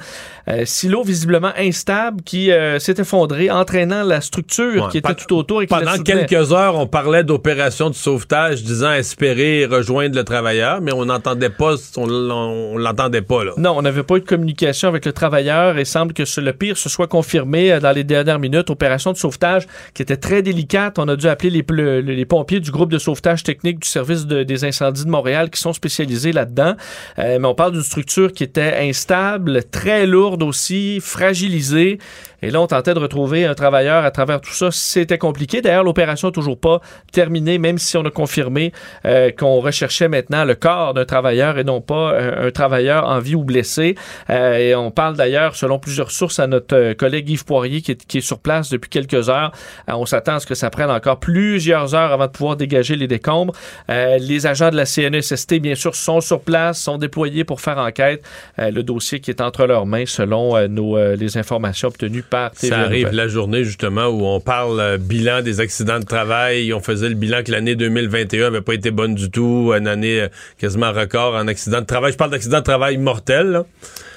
Euh, 0.50 0.64
silo 0.64 1.04
visiblement 1.04 1.52
instable 1.58 2.22
qui 2.22 2.52
euh, 2.52 2.80
s'est 2.80 2.96
effondré, 3.00 3.52
entraînant 3.52 4.04
la 4.04 4.22
structure 4.22 4.88
qui 4.88 5.00
était 5.00 5.14
tout 5.14 5.36
autour. 5.36 5.62
Et 5.62 5.68
pendant 5.68 5.98
quelques 5.98 6.54
heures, 6.54 6.76
on 6.76 6.88
parlait 6.88 7.26
d'opération 7.26 7.90
de 7.90 7.96
sauvetage, 7.96 8.64
disant 8.64 8.94
espérer 8.94 9.66
rejoindre 9.66 10.16
le 10.16 10.24
travailleur, 10.24 10.80
mais 10.80 10.94
on 10.94 11.04
n'entendait 11.04 11.50
pas, 11.50 11.76
on, 11.98 12.78
l'entendait 12.78 13.22
pas 13.22 13.44
là. 13.44 13.52
Non, 13.58 13.74
on 13.76 13.82
n'avait 13.82 14.04
pas 14.04 14.16
eu 14.16 14.22
de 14.22 14.26
communication 14.26 14.88
avec 14.88 15.06
le 15.06 15.12
travailleur 15.12 15.78
et 15.78 15.84
semble 15.84 16.14
que 16.14 16.24
le 16.40 16.54
pire 16.54 16.78
se 16.78 16.88
soit 16.88 17.08
confirmé 17.08 17.74
euh, 17.74 17.80
dans 17.82 17.92
les 17.92 18.06
dernières 18.06 18.40
minutes. 18.40 18.70
Opération 18.70 19.12
de 19.12 19.18
sauvetage 19.18 19.68
qui 19.94 20.02
était 20.02 20.18
très 20.18 20.42
délicate. 20.42 20.98
On 20.98 21.10
a 21.10 21.18
dû 21.18 21.28
appeler 21.28 21.50
les, 21.50 22.02
les 22.02 22.26
pompiers 22.26 22.62
du 22.62 22.72
groupe 22.72 22.92
de 22.92 23.00
sauvetage 23.00 23.44
technique 23.44 23.80
du 23.80 23.88
service 23.88 24.26
des 24.26 24.64
incendies 24.64 25.04
de 25.04 25.10
Montréal 25.10 25.50
qui 25.50 25.60
sont 25.60 25.74
spécialisés 25.74 26.32
là-dedans. 26.32 26.76
mais 27.18 27.44
on 27.44 27.56
parle 27.56 27.74
d'une 27.74 27.84
structure 27.84 28.32
qui 28.32 28.44
était 28.44 28.76
instable, 28.80 29.64
très 29.64 30.06
lourde 30.06 30.37
aussi, 30.44 31.00
fragilisé. 31.02 32.00
Et 32.42 32.52
là, 32.52 32.62
on 32.62 32.68
tentait 32.68 32.94
de 32.94 33.00
retrouver 33.00 33.46
un 33.46 33.56
travailleur 33.56 34.06
à 34.06 34.12
travers 34.12 34.42
tout 34.42 34.54
ça. 34.54 34.70
C'était 34.72 35.18
compliqué. 35.18 35.62
D'ailleurs, 35.62 35.84
l'opération 35.84 36.28
n'est 36.28 36.34
toujours 36.34 36.60
pas 36.60 36.82
terminée, 37.12 37.58
même 37.58 37.80
si 37.80 37.98
on 37.98 38.06
a 38.06 38.12
confirmé 38.12 38.74
euh, 39.06 39.32
qu'on 39.32 39.60
recherchait 39.60 40.08
maintenant 40.08 40.46
le 40.46 40.54
corps 40.54 40.94
d'un 40.94 41.06
travailleur 41.06 41.58
et 41.58 41.64
non 41.64 41.82
pas 41.82 42.14
euh, 42.14 42.48
un 42.48 42.52
travailleur 42.52 43.08
en 43.08 43.20
vie 43.20 43.36
ou 43.36 43.44
blessé. 43.44 43.96
Euh, 44.30 44.58
et 44.58 44.76
on 44.76 44.92
parle 44.92 45.16
d'ailleurs, 45.16 45.56
selon 45.56 45.80
plusieurs 45.80 46.12
sources, 46.12 46.40
à 46.40 46.46
notre 46.46 46.94
collègue 46.94 47.30
Yves 47.30 47.46
Poirier 47.46 47.82
qui 47.82 47.92
est, 47.92 48.22
sur 48.22 48.40
place 48.40 48.70
depuis 48.70 48.90
quelques 48.90 49.30
heures. 49.30 49.52
on 49.88 50.06
s'attend 50.06 50.36
à 50.36 50.40
ce 50.40 50.46
que 50.46 50.56
ça 50.56 50.70
prenne 50.70 50.92
encore 50.92 51.20
plusieurs 51.20 51.96
heures 51.96 52.12
avant 52.12 52.26
de 52.26 52.32
pouvoir 52.32 52.56
dégager 52.56 52.96
les 52.96 53.08
décombres. 53.08 53.54
les 53.90 54.46
agents 54.46 54.70
de 54.70 54.76
la 54.76 54.86
CNSST, 54.86 55.56
bien 55.56 55.76
sûr, 55.76 55.96
sont 55.96 56.22
sur 56.22 56.42
place, 56.42 56.80
sont 56.80 56.98
déployés 56.98 57.44
pour 57.44 57.62
faire 57.62 57.78
enquête. 57.78 58.24
le 58.58 58.82
dossier 58.82 59.20
qui 59.20 59.32
est 59.32 59.42
entre 59.42 59.66
leurs 59.66 59.86
mains, 59.86 60.06
selon 60.06 60.68
nos, 60.68 60.98
les 61.16 61.38
informations 61.38 61.88
obtenues 61.88 62.24
ça 62.54 62.80
arrive 62.80 63.12
la 63.12 63.28
journée, 63.28 63.64
justement, 63.64 64.08
où 64.08 64.26
on 64.26 64.40
parle 64.40 64.80
euh, 64.80 64.98
bilan 64.98 65.42
des 65.42 65.60
accidents 65.60 66.00
de 66.00 66.06
travail. 66.06 66.74
On 66.74 66.80
faisait 66.80 67.10
le 67.10 67.16
bilan 67.16 67.44
que 67.44 67.52
l'année 67.52 67.76
2021 67.76 68.52
n'avait 68.52 68.62
pas 68.62 68.74
été 68.74 68.92
bonne 68.92 69.16
du 69.16 69.30
tout. 69.30 69.72
Une 69.74 69.88
année 69.88 70.22
euh, 70.22 70.28
quasiment 70.58 70.92
record 70.92 71.36
en 71.36 71.48
accident 71.48 71.82
de 71.82 71.86
travail. 71.86 72.12
Je 72.12 72.18
parle 72.18 72.32
d'accident 72.32 72.60
de 72.60 72.64
travail 72.64 72.98
mortel. 72.98 73.64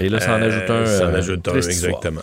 Et 0.01 0.09
là, 0.09 0.21
ça 0.21 0.37
en 0.37 0.43
ajoute 0.43 0.71
un. 0.71 0.87
Ça 0.87 1.09
en 1.09 1.15
ajoute 1.15 1.47
un, 1.49 1.55
exactement. 1.55 2.23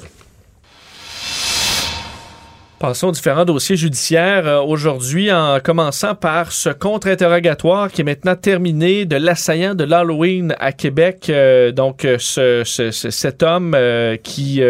Passons 2.80 3.08
aux 3.08 3.12
différents 3.12 3.44
dossiers 3.44 3.76
judiciaires 3.76 4.46
euh, 4.46 4.62
aujourd'hui, 4.62 5.32
en 5.32 5.60
commençant 5.60 6.14
par 6.14 6.52
ce 6.52 6.70
contre-interrogatoire 6.70 7.92
qui 7.92 8.02
est 8.02 8.04
maintenant 8.04 8.36
terminé 8.36 9.06
de 9.06 9.16
l'assaillant 9.16 9.74
de 9.74 9.84
l'Halloween 9.84 10.56
à 10.60 10.72
Québec. 10.72 11.26
Euh, 11.30 11.72
donc, 11.72 12.08
ce, 12.20 12.62
cet 12.64 13.42
homme 13.42 13.76
qui, 14.22 14.62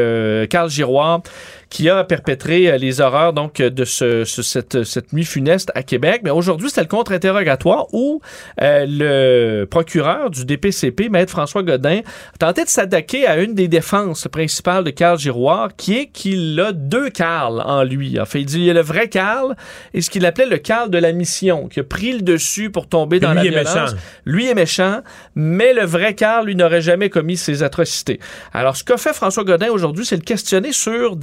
Carl 0.49 0.69
Giroir, 0.69 1.21
qui 1.69 1.89
a 1.89 2.03
perpétré 2.03 2.69
euh, 2.71 2.77
les 2.77 3.01
horreurs 3.01 3.33
donc 3.33 3.57
de 3.61 3.85
ce, 3.85 4.23
ce- 4.23 4.41
cette, 4.41 4.83
cette 4.83 5.13
nuit 5.13 5.25
funeste 5.25 5.71
à 5.75 5.83
Québec. 5.83 6.21
Mais 6.23 6.29
aujourd'hui, 6.29 6.69
c'était 6.69 6.81
le 6.81 6.87
contre-interrogatoire 6.87 7.87
où 7.93 8.21
euh, 8.61 8.85
le 8.87 9.65
procureur 9.65 10.29
du 10.29 10.45
DPCP, 10.45 11.09
Maître 11.09 11.31
François 11.31 11.63
Godin, 11.63 11.99
a 11.99 12.37
tenté 12.39 12.63
de 12.63 12.69
s'attaquer 12.69 13.27
à 13.27 13.37
une 13.37 13.53
des 13.53 13.67
défenses 13.67 14.27
principales 14.31 14.83
de 14.83 14.91
Carl 14.91 15.17
Giroir, 15.19 15.75
qui 15.75 15.97
est 15.97 16.05
qu'il 16.07 16.59
a 16.59 16.71
deux 16.71 17.09
Carl 17.09 17.61
en 17.65 17.83
lui. 17.83 18.19
En 18.19 18.25
fait, 18.25 18.39
il 18.41 18.45
dit 18.45 18.59
il 18.59 18.63
y 18.65 18.69
a 18.69 18.73
le 18.73 18.81
vrai 18.81 19.09
Carl 19.09 19.55
et 19.93 20.01
ce 20.01 20.09
qu'il 20.09 20.25
appelait 20.25 20.45
le 20.45 20.57
Carl 20.57 20.89
de 20.89 20.97
la 20.97 21.11
mission, 21.11 21.67
qui 21.67 21.79
a 21.79 21.83
pris 21.83 22.13
le 22.13 22.21
dessus 22.21 22.69
pour 22.69 22.87
tomber 22.87 23.19
dans 23.19 23.31
Lui 23.33 23.35
la 23.39 23.45
est 23.45 23.49
violence. 23.49 23.73
méchant. 23.93 23.95
Lui 24.25 24.47
est 24.47 24.53
méchant, 24.55 25.01
mais 25.35 25.73
le 25.73 25.83
vrai 25.85 26.13
Carl, 26.15 26.45
lui, 26.45 26.55
n'aurait 26.55 26.81
jamais 26.81 27.09
commis 27.09 27.37
ces 27.37 27.63
atrocités. 27.63 28.19
Alors, 28.53 28.75
ce 28.77 28.83
qu'a 28.83 28.97
fait 28.97 29.13
François 29.13 29.43
Godin 29.43 29.69
aujourd'hui, 29.69 30.05
c'est 30.05 30.15
le 30.15 30.21
questionner 30.21 30.71
sur 30.71 31.15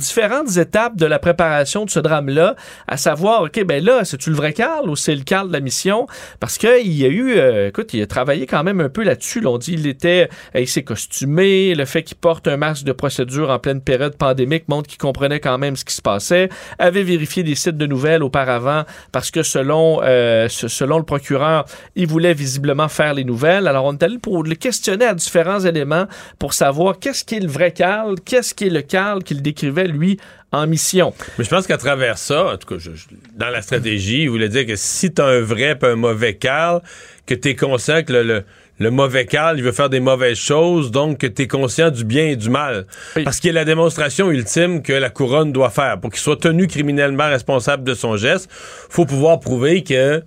étapes 0.57 0.97
de 0.97 1.07
la 1.07 1.19
préparation 1.19 1.85
de 1.85 1.91
ce 1.91 2.01
drame-là, 2.01 2.57
à 2.89 2.97
savoir, 2.97 3.43
OK, 3.43 3.65
ben 3.65 3.83
là, 3.85 4.05
c'est-tu 4.05 4.31
le 4.31 4.37
vrai 4.37 4.53
Carl 4.53 4.89
ou 4.89 4.97
c'est 4.97 5.15
le 5.15 5.23
Carl 5.23 5.49
de 5.49 5.53
la 5.53 5.61
mission? 5.61 6.07
Parce 6.41 6.59
qu'il 6.59 6.93
y 6.93 7.05
a 7.05 7.09
eu, 7.09 7.35
euh, 7.37 7.69
écoute, 7.69 7.95
il 7.95 8.03
a 8.03 8.07
travaillé 8.07 8.47
quand 8.47 8.65
même 8.65 8.81
un 8.81 8.89
peu 8.89 9.03
là-dessus. 9.03 9.41
là. 9.41 9.51
On 9.51 9.59
dit 9.59 9.75
il 9.75 9.87
était, 9.87 10.29
euh, 10.55 10.61
il 10.61 10.69
s'est 10.69 10.83
costumé, 10.83 11.75
le 11.75 11.85
fait 11.85 12.03
qu'il 12.03 12.17
porte 12.17 12.49
un 12.49 12.57
masque 12.57 12.85
de 12.85 12.93
procédure 12.93 13.51
en 13.51 13.59
pleine 13.59 13.81
période 13.81 14.17
pandémique 14.17 14.69
montre 14.69 14.89
qu'il 14.89 14.99
comprenait 14.99 15.41
quand 15.41 15.59
même 15.59 15.77
ce 15.77 15.85
qui 15.85 15.95
se 15.95 16.03
passait, 16.03 16.49
avait 16.79 17.03
vérifié 17.03 17.43
des 17.43 17.55
sites 17.55 17.77
de 17.77 17.87
nouvelles 17.87 18.23
auparavant 18.23 18.85
parce 19.13 19.31
que 19.31 19.43
selon, 19.43 20.01
euh, 20.03 20.49
selon 20.49 20.99
le 20.99 21.05
procureur, 21.05 21.65
il 21.97 22.07
voulait 22.07 22.35
visiblement 22.35 22.89
faire 22.89 23.15
les 23.15 23.25
nouvelles. 23.25 23.67
Alors, 23.67 23.85
on 23.85 23.93
est 23.93 24.03
allé 24.03 24.19
pour 24.19 24.43
le 24.43 24.55
questionner 24.55 25.05
à 25.05 25.15
différents 25.15 25.61
éléments 25.61 26.07
pour 26.39 26.55
savoir 26.55 26.99
qu'est-ce 26.99 27.25
qui 27.25 27.37
est 27.37 27.41
le 27.41 27.49
vrai 27.49 27.73
Carl, 27.73 28.17
qu'est-ce 28.21 28.55
qui 28.55 28.67
est 28.67 28.71
le 28.71 28.83
Carl 28.83 29.23
qu'il 29.23 29.43
décrivait, 29.43 29.87
lui, 29.87 30.19
en 30.55 30.67
mission. 30.67 31.13
Mais 31.39 31.45
je 31.45 31.51
pense 31.51 31.67
qu'à 31.67 31.77
travers 31.79 32.19
ça, 32.19 32.47
en 32.53 32.57
tout 32.57 32.67
cas, 32.69 32.79
je- 32.79 32.95
je- 32.95 33.07
dans 33.37 33.51
la 33.51 33.63
stratégie, 33.63 34.23
il 34.23 34.31
voulait 34.31 34.49
dire 34.49 34.67
que 34.67 34.77
si 34.77 35.13
t'as 35.13 35.27
un 35.27 35.41
vrai 35.41 35.77
et 35.81 35.87
un 35.87 35.97
mauvais 35.97 36.35
Carl, 36.35 36.81
que 37.27 37.35
t'es 37.35 37.55
conscient 37.57 38.03
que 38.03 38.13
le, 38.13 38.23
le- 38.23 38.45
le 38.81 38.91
mauvais 38.91 39.25
Carl, 39.25 39.57
il 39.57 39.63
veut 39.63 39.71
faire 39.73 39.89
des 39.89 40.01
mauvaises 40.01 40.37
choses, 40.37 40.91
donc 40.91 41.19
que 41.19 41.27
t'es 41.29 41.47
conscient 41.47 41.91
du 41.91 42.05
bien 42.05 42.27
et 42.27 42.37
du 42.37 42.51
mal. 42.51 42.87
Parce 43.25 43.39
qu'il 43.39 43.49
y 43.49 43.51
a 43.51 43.55
la 43.55 43.65
démonstration 43.65 44.31
ultime 44.33 44.83
que 44.83 44.93
la 44.93 45.11
couronne 45.11 45.53
doit 45.53 45.71
faire. 45.71 46.01
Pour 46.01 46.11
qu'il 46.11 46.19
soit 46.21 46.41
tenu 46.41 46.67
criminellement 46.67 47.29
responsable 47.29 47.85
de 47.85 47.95
son 47.95 48.17
geste, 48.17 48.49
faut 48.51 49.07
pouvoir 49.07 49.39
prouver 49.41 49.85
que 49.85 50.23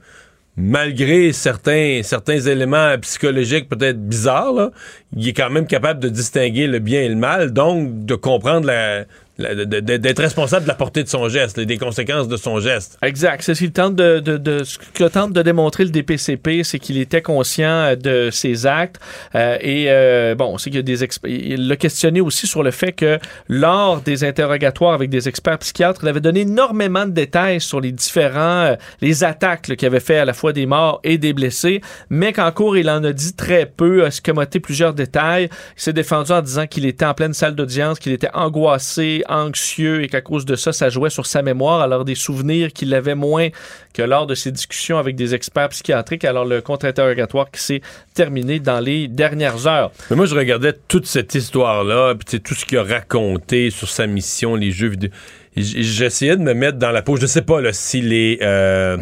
malgré 0.56 1.34
certains, 1.34 2.02
certains 2.04 2.40
éléments 2.40 2.98
psychologiques 3.02 3.70
peut-être 3.70 4.00
bizarres, 4.02 4.54
là, 4.54 4.72
il 5.16 5.28
est 5.28 5.34
quand 5.34 5.50
même 5.50 5.68
capable 5.68 6.00
de 6.00 6.10
distinguer 6.10 6.68
le 6.68 6.80
bien 6.80 7.02
et 7.02 7.10
le 7.10 7.16
mal, 7.16 7.52
donc 7.54 8.06
de 8.06 8.16
comprendre 8.16 8.66
la, 8.66 9.04
d'être 9.38 10.20
responsable 10.22 10.64
de 10.64 10.68
la 10.68 10.74
portée 10.76 11.04
de 11.04 11.10
son 11.10 11.30
geste, 11.30 11.60
des 11.60 11.78
conséquences 11.78 12.28
de 12.28 12.38
son 12.38 12.60
geste. 12.60 12.98
Exact. 13.04 13.42
C'est 13.44 13.54
ce 13.56 13.60
qu'il 13.60 13.72
tente 13.72 13.96
de, 13.96 14.20
de- 14.20 14.38
de- 14.38 14.64
ce 14.64 14.78
que 14.94 15.04
tente 15.06 15.34
de 15.34 15.42
démontrer 15.42 15.84
le 15.84 15.90
DPCP, 15.92 16.64
c'est 16.64 16.80
qu'il 16.80 16.98
était 16.98 17.22
conscient 17.22 17.70
euh, 17.70 17.96
de 17.96 18.30
ses 18.32 18.66
actes. 18.66 19.00
Euh, 19.36 19.58
et 19.62 19.86
euh, 19.90 20.36
bon, 20.36 20.58
c'est 20.58 20.70
qu'il 20.70 20.80
a 20.80 20.84
des 20.84 21.08
il 21.26 21.68
l'a 21.68 21.76
questionné 21.76 22.22
aussi 22.22 22.48
sur 22.48 22.64
le 22.64 22.72
fait 22.72 22.92
que 22.94 23.20
lors 23.48 24.02
des 24.02 24.24
interrogatoires 24.24 24.94
avec 24.94 25.10
des 25.10 25.28
experts 25.28 25.60
psychiatres, 25.60 26.02
il 26.04 26.10
avait 26.10 26.20
donné 26.22 26.42
énormément 26.42 27.06
de 27.06 27.12
détails 27.12 27.62
sur 27.62 27.80
les 27.80 27.92
différents 27.92 28.64
euh, 28.66 28.76
les 29.02 29.24
attaques 29.24 29.76
qu'il 29.76 29.86
avait 29.86 30.00
fait 30.00 30.18
à 30.18 30.26
la 30.26 30.34
fois 30.34 30.54
des 30.54 30.66
morts 30.66 31.00
et 31.04 31.18
des 31.18 31.34
blessés, 31.34 31.82
mais 32.10 32.34
qu'en 32.34 32.52
cours 32.52 32.78
il 32.78 32.90
en 32.90 33.04
a 33.04 33.12
dit 33.14 33.34
très 33.34 33.66
peu, 33.66 34.06
a 34.06 34.12
scamoté 34.12 34.60
plusieurs 34.60 34.94
détails. 34.94 35.50
Il 35.78 35.82
s'est 35.82 35.94
défendu 35.94 36.32
en 36.32 36.42
disant 36.42 36.68
qu'il 36.68 36.86
était 36.86 37.06
en 37.06 37.14
pleine 37.14 37.34
salle 37.34 37.56
d'audience, 37.56 38.00
qu'il 38.00 38.12
était 38.14 38.30
angoissé, 38.34 39.24
anxieux 39.30 40.04
et 40.04 40.08
qu'à 40.08 40.22
cause 40.22 40.46
de 40.46 40.56
ça, 40.56 40.74
ça 40.74 40.90
jouait 40.90 41.10
sur 41.10 41.26
sa 41.26 41.42
mémoire. 41.42 41.82
Alors 41.82 42.06
des 42.06 42.16
souvenirs 42.16 42.74
qu'il 42.74 42.94
avait 42.94 43.16
moins 43.16 43.50
que 43.94 44.02
lors 44.02 44.28
de 44.28 44.36
ses 44.36 44.52
discussions 44.52 44.98
avec 44.98 45.16
des 45.16 45.34
experts 45.36 45.70
psychiatriques. 45.70 46.26
Alors 46.26 46.46
le 46.46 46.62
contre-interrogatoire 46.62 47.52
qui 47.52 47.62
s'est 47.62 47.82
terminé 48.14 48.60
dans 48.60 48.80
les 48.80 49.08
dernières 49.08 49.68
heures. 49.68 49.92
Mais 50.10 50.16
moi, 50.16 50.26
je 50.26 50.36
regardais 50.36 50.74
toute 50.88 51.06
cette 51.06 51.36
histoire-là, 51.36 52.16
puis 52.16 52.40
tout 52.40 52.54
ce 52.54 52.66
qu'il 52.66 52.78
a 52.78 52.84
raconté 52.84 53.70
sur 53.70 53.90
sa 53.90 54.08
mission, 54.08 54.56
les 54.56 54.72
jeux 54.72 54.90
vidéo. 54.90 55.10
J'essayais 55.56 56.38
de 56.38 56.42
me 56.42 56.54
mettre 56.54 56.78
dans 56.78 56.92
la 56.92 57.02
peau. 57.02 57.18
Je 57.18 57.26
sais 57.26 57.42
pas 57.42 57.62
si 57.74 58.02
les. 58.02 58.38
euh, 58.42 58.98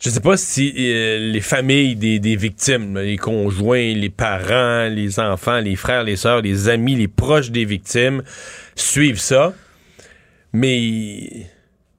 sais 0.00 0.20
pas 0.20 0.36
si 0.36 0.72
euh, 0.78 1.32
les 1.32 1.40
familles 1.40 1.96
des, 1.96 2.18
des 2.18 2.36
victimes, 2.36 2.98
les 2.98 3.18
conjoints, 3.18 3.92
les 3.92 4.08
parents, 4.08 4.88
les 4.88 5.20
enfants, 5.20 5.58
les 5.60 5.76
frères, 5.76 6.04
les 6.04 6.16
sœurs, 6.16 6.40
les 6.40 6.68
amis, 6.68 6.94
les 6.94 7.08
proches 7.08 7.50
des 7.50 7.64
victimes 7.64 8.22
suivent 8.76 9.18
ça. 9.20 9.52
Mais 10.52 11.46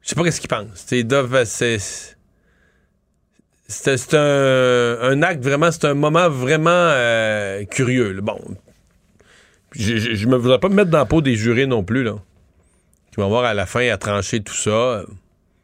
je 0.02 0.10
sais 0.10 0.16
pas 0.16 0.24
qu'est-ce 0.24 0.40
qu'ils 0.40 0.50
pensent. 0.50 0.86
Ils 0.92 1.06
doivent. 1.06 1.44
C'est 1.46 1.78
c'est 3.70 4.14
un, 4.14 4.98
un 5.02 5.22
acte 5.24 5.44
vraiment, 5.44 5.72
c'est 5.72 5.86
un 5.86 5.94
moment 5.94 6.30
vraiment 6.30 6.70
euh, 6.72 7.66
curieux. 7.66 8.14
là. 8.14 8.22
Bon, 8.22 8.40
je, 9.76 9.98
je 9.98 10.28
me 10.28 10.38
voudrais 10.38 10.60
pas 10.60 10.70
me 10.70 10.76
mettre 10.76 10.90
dans 10.90 11.00
la 11.00 11.06
peau 11.06 11.22
des 11.22 11.36
jurés 11.36 11.66
non 11.66 11.84
plus, 11.84 12.04
là. 12.04 12.16
Qui 13.12 13.18
vont 13.18 13.26
avoir 13.26 13.44
à 13.44 13.54
la 13.54 13.66
fin 13.66 13.86
à 13.90 13.98
trancher 13.98 14.40
tout 14.42 14.54
ça. 14.54 14.70
euh, 14.70 15.06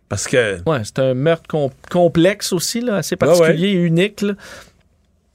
Parce 0.10 0.28
que. 0.28 0.58
Ouais, 0.70 0.82
c'est 0.84 1.00
un 1.00 1.14
meurtre 1.14 1.48
com- 1.48 1.70
complexe 1.90 2.52
aussi, 2.52 2.82
là, 2.82 2.98
assez 2.98 3.14
Ouais, 3.16 3.20
particulier 3.26 3.70
et 3.70 3.74
unique. 3.74 4.22
là. 4.22 4.34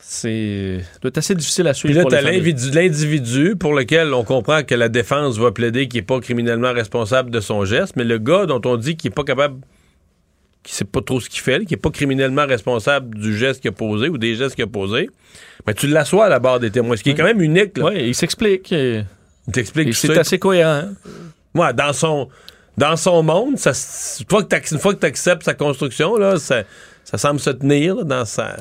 C'est 0.01 0.79
doit 1.03 1.09
être 1.09 1.19
assez 1.19 1.35
difficile 1.35 1.67
à 1.67 1.73
Puis 1.73 1.81
suivre 1.81 1.97
là, 1.97 2.03
pour 2.03 2.11
t'as 2.11 2.23
l'individu 2.23 3.57
pour 3.57 3.75
lequel 3.75 4.15
on 4.15 4.23
comprend 4.23 4.63
que 4.63 4.75
la 4.75 4.89
défense 4.89 5.39
va 5.39 5.51
plaider 5.51 5.89
qu'il 5.89 5.99
n'est 6.01 6.07
pas 6.07 6.21
criminellement 6.21 6.73
responsable 6.73 7.31
de 7.31 7.41
son 7.41 7.65
geste, 7.65 7.97
mais 7.97 8.05
le 8.05 8.19
gars 8.19 8.47
dont 8.47 8.61
on 8.65 8.77
dit 8.77 8.97
qu'il 8.97 9.11
n'est 9.11 9.15
pas 9.15 9.25
capable, 9.25 9.57
qu'il 10.63 10.75
sait 10.75 10.85
pas 10.85 11.01
trop 11.03 11.21
ce 11.21 11.29
qu'il 11.29 11.41
fait, 11.41 11.59
qu'il 11.61 11.71
n'est 11.77 11.81
pas 11.81 11.91
criminellement 11.91 12.47
responsable 12.47 13.17
du 13.19 13.37
geste 13.37 13.61
qu'il 13.61 13.71
a 13.71 13.73
posé 13.73 14.09
ou 14.09 14.19
des 14.19 14.37
gestes 14.37 14.55
qu'il 14.55 14.65
a 14.65 14.69
posés, 14.69 15.11
ben 15.67 15.75
tu 15.75 15.89
l'assois 15.89 16.27
à 16.27 16.29
la 16.29 16.39
barre 16.39 16.61
des 16.61 16.71
témoins, 16.71 16.97
ce 16.97 17.03
qui 17.03 17.11
est 17.11 17.15
quand 17.15 17.25
même 17.25 17.43
unique. 17.43 17.73
Oui, 17.79 17.95
il 18.07 18.15
s'explique. 18.15 18.71
Il 18.71 19.05
t'explique 19.53 19.95
c'est 19.95 20.17
assez 20.17 20.39
cohérent. 20.39 20.85
hein. 20.85 20.93
Ouais, 21.55 21.73
dans 21.75 21.93
son, 21.93 22.29
dans 22.77 22.97
son 22.97 23.25
monde, 23.25 23.59
ça, 23.59 23.73
une 24.21 24.27
fois 24.79 24.95
que 24.95 25.01
tu 25.01 25.07
acceptes 25.07 25.43
sa 25.43 25.55
construction, 25.55 26.17
là, 26.17 26.39
ça, 26.39 26.63
ça 27.11 27.17
semble 27.17 27.41
se 27.41 27.49
tenir 27.49 27.95
là, 27.95 28.03
dans 28.05 28.25
sa. 28.27 28.55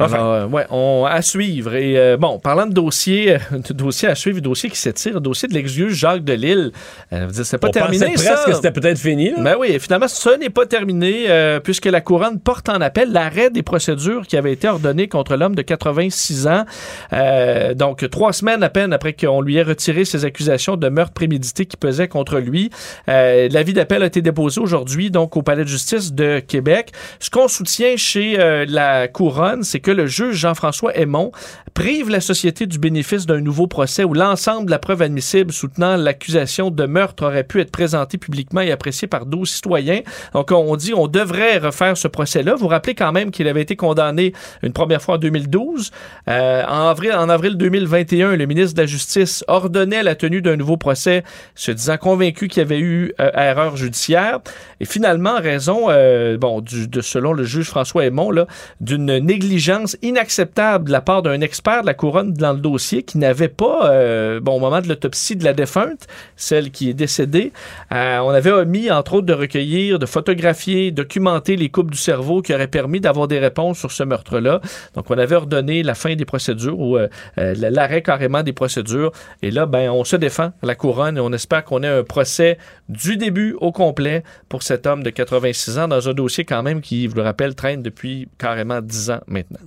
Enfin. 0.00 0.16
Alors, 0.16 0.32
euh, 0.32 0.46
ouais, 0.48 0.66
on, 0.70 1.06
à 1.08 1.22
suivre. 1.22 1.76
Et 1.76 1.96
euh, 1.96 2.16
bon, 2.16 2.40
parlant 2.40 2.66
de 2.66 2.72
dossier, 2.72 3.34
euh, 3.34 3.38
de 3.68 3.72
dossier 3.72 4.08
à 4.08 4.16
suivre, 4.16 4.40
dossier 4.40 4.68
qui 4.68 4.76
s'étire, 4.76 5.20
dossier 5.20 5.46
de 5.46 5.54
l'ex-juge 5.54 5.94
Jacques 5.94 6.24
Delille. 6.24 6.72
Euh, 7.12 7.28
c'est 7.32 7.58
pas 7.58 7.68
On 7.68 7.70
terminé, 7.70 8.06
pensait 8.06 8.24
ça. 8.24 8.32
presque 8.32 8.48
que 8.48 8.54
c'était 8.54 8.72
peut-être 8.72 8.98
fini. 8.98 9.30
là. 9.30 9.36
Ben 9.40 9.54
oui, 9.56 9.78
finalement, 9.78 10.08
ce 10.08 10.30
n'est 10.36 10.50
pas 10.50 10.66
terminé 10.66 11.28
puisque 11.62 11.86
la 11.86 12.00
couronne 12.00 12.40
porte 12.40 12.68
en 12.68 12.80
appel 12.80 13.12
l'arrêt 13.12 13.50
des 13.50 13.62
procédures 13.62 14.26
qui 14.26 14.36
avaient 14.36 14.52
été 14.52 14.66
ordonnées 14.66 15.06
contre 15.06 15.36
l'homme 15.36 15.54
de 15.54 15.62
86 15.62 16.48
ans. 16.48 16.64
Donc, 17.76 18.10
trois 18.10 18.32
semaines 18.32 18.64
à 18.64 18.68
peine 18.68 18.92
après 18.92 19.12
qu'on 19.12 19.40
lui 19.40 19.58
ait 19.58 19.62
retiré 19.62 20.04
ses 20.04 20.24
accusations 20.24 20.76
de 20.76 20.88
meurtre 20.88 21.12
prémédité 21.12 21.66
qui 21.66 21.76
pesaient 21.76 22.08
contre 22.08 22.38
lui. 22.38 22.70
L'avis 23.06 23.74
d'appel 23.74 24.02
a 24.02 24.06
été 24.06 24.22
déposé 24.22 24.60
aujourd'hui, 24.60 25.12
donc, 25.12 25.36
au 25.36 25.42
Palais 25.42 25.62
de 25.62 25.68
justice 25.68 26.12
de 26.12 26.40
Québec. 26.40 26.90
Ce 27.20 27.30
qu'on 27.30 27.43
soutient 27.48 27.96
chez 27.96 28.38
euh, 28.38 28.64
la 28.68 29.08
couronne, 29.08 29.62
c'est 29.62 29.80
que 29.80 29.90
le 29.90 30.06
juge 30.06 30.36
Jean-François 30.36 30.96
Aymon 30.96 31.32
prive 31.74 32.08
la 32.08 32.20
société 32.20 32.66
du 32.66 32.78
bénéfice 32.78 33.26
d'un 33.26 33.40
nouveau 33.40 33.66
procès 33.66 34.04
où 34.04 34.14
l'ensemble 34.14 34.66
de 34.66 34.70
la 34.70 34.78
preuve 34.78 35.02
admissible 35.02 35.52
soutenant 35.52 35.96
l'accusation 35.96 36.70
de 36.70 36.86
meurtre 36.86 37.26
aurait 37.26 37.44
pu 37.44 37.60
être 37.60 37.72
présentée 37.72 38.16
publiquement 38.16 38.60
et 38.60 38.70
appréciée 38.70 39.08
par 39.08 39.26
12 39.26 39.50
citoyens. 39.50 40.02
Donc, 40.32 40.52
on 40.52 40.76
dit 40.76 40.94
on 40.94 41.08
devrait 41.08 41.58
refaire 41.58 41.96
ce 41.96 42.08
procès-là. 42.08 42.54
Vous 42.54 42.68
rappelez 42.68 42.94
quand 42.94 43.12
même 43.12 43.30
qu'il 43.30 43.48
avait 43.48 43.62
été 43.62 43.76
condamné 43.76 44.32
une 44.62 44.72
première 44.72 45.02
fois 45.02 45.16
en 45.16 45.18
2012. 45.18 45.90
Euh, 46.28 46.64
en, 46.64 46.88
avril, 46.88 47.12
en 47.12 47.28
avril 47.28 47.56
2021, 47.56 48.36
le 48.36 48.46
ministre 48.46 48.74
de 48.76 48.82
la 48.82 48.86
Justice 48.86 49.44
ordonnait 49.48 50.02
la 50.02 50.14
tenue 50.14 50.42
d'un 50.42 50.56
nouveau 50.56 50.76
procès, 50.76 51.24
se 51.54 51.72
disant 51.72 51.96
convaincu 51.96 52.48
qu'il 52.48 52.62
y 52.62 52.64
avait 52.64 52.80
eu 52.80 53.12
euh, 53.20 53.30
erreur 53.34 53.76
judiciaire. 53.76 54.40
Et 54.80 54.84
finalement, 54.84 55.36
en 55.36 55.40
raison, 55.40 55.86
euh, 55.88 56.36
bon, 56.38 56.60
du, 56.60 56.88
de, 56.88 57.00
selon 57.00 57.32
le 57.34 57.44
juge 57.44 57.66
François 57.66 58.06
Aymon, 58.06 58.24
d'une 58.80 59.18
négligence 59.18 59.96
inacceptable 60.02 60.86
de 60.86 60.92
la 60.92 61.00
part 61.00 61.22
d'un 61.22 61.40
expert 61.40 61.82
de 61.82 61.86
la 61.86 61.94
couronne 61.94 62.32
dans 62.32 62.52
le 62.52 62.58
dossier 62.58 63.02
qui 63.02 63.18
n'avait 63.18 63.48
pas, 63.48 63.90
euh, 63.90 64.40
bon, 64.40 64.56
au 64.56 64.60
moment 64.60 64.80
de 64.80 64.88
l'autopsie 64.88 65.36
de 65.36 65.44
la 65.44 65.52
défunte, 65.52 66.06
celle 66.36 66.70
qui 66.70 66.90
est 66.90 66.94
décédée, 66.94 67.52
euh, 67.92 68.18
on 68.18 68.30
avait 68.30 68.50
omis, 68.50 68.90
entre 68.90 69.14
autres, 69.14 69.26
de 69.26 69.32
recueillir, 69.32 69.98
de 69.98 70.06
photographier, 70.06 70.90
documenter 70.90 71.56
les 71.56 71.68
coupes 71.68 71.90
du 71.90 71.98
cerveau 71.98 72.42
qui 72.42 72.54
auraient 72.54 72.66
permis 72.66 73.00
d'avoir 73.00 73.28
des 73.28 73.38
réponses 73.38 73.78
sur 73.78 73.92
ce 73.92 74.02
meurtre-là. 74.02 74.60
Donc, 74.94 75.10
on 75.10 75.18
avait 75.18 75.36
ordonné 75.36 75.82
la 75.82 75.94
fin 75.94 76.14
des 76.14 76.24
procédures 76.24 76.78
ou 76.78 76.96
euh, 76.96 77.08
l'arrêt 77.36 78.02
carrément 78.02 78.42
des 78.42 78.52
procédures. 78.52 79.12
Et 79.42 79.50
là, 79.50 79.66
ben, 79.66 79.90
on 79.90 80.04
se 80.04 80.16
défend 80.16 80.52
la 80.62 80.74
couronne 80.74 81.16
et 81.16 81.20
on 81.20 81.32
espère 81.32 81.64
qu'on 81.64 81.82
ait 81.82 81.88
un 81.88 82.02
procès 82.02 82.58
du 82.88 83.16
début 83.16 83.56
au 83.60 83.72
complet 83.72 84.22
pour 84.48 84.62
cet 84.62 84.86
homme 84.86 85.02
de 85.02 85.10
86 85.10 85.78
ans 85.78 85.88
dans 85.88 86.08
un 86.08 86.14
dossier 86.14 86.44
quand 86.44 86.62
même 86.62 86.80
qui, 86.80 87.06
je 87.14 87.20
le 87.20 87.24
rappelle, 87.24 87.54
traîne 87.54 87.82
depuis 87.82 88.28
carrément 88.38 88.80
10 88.80 89.10
ans 89.10 89.20
maintenant. 89.28 89.60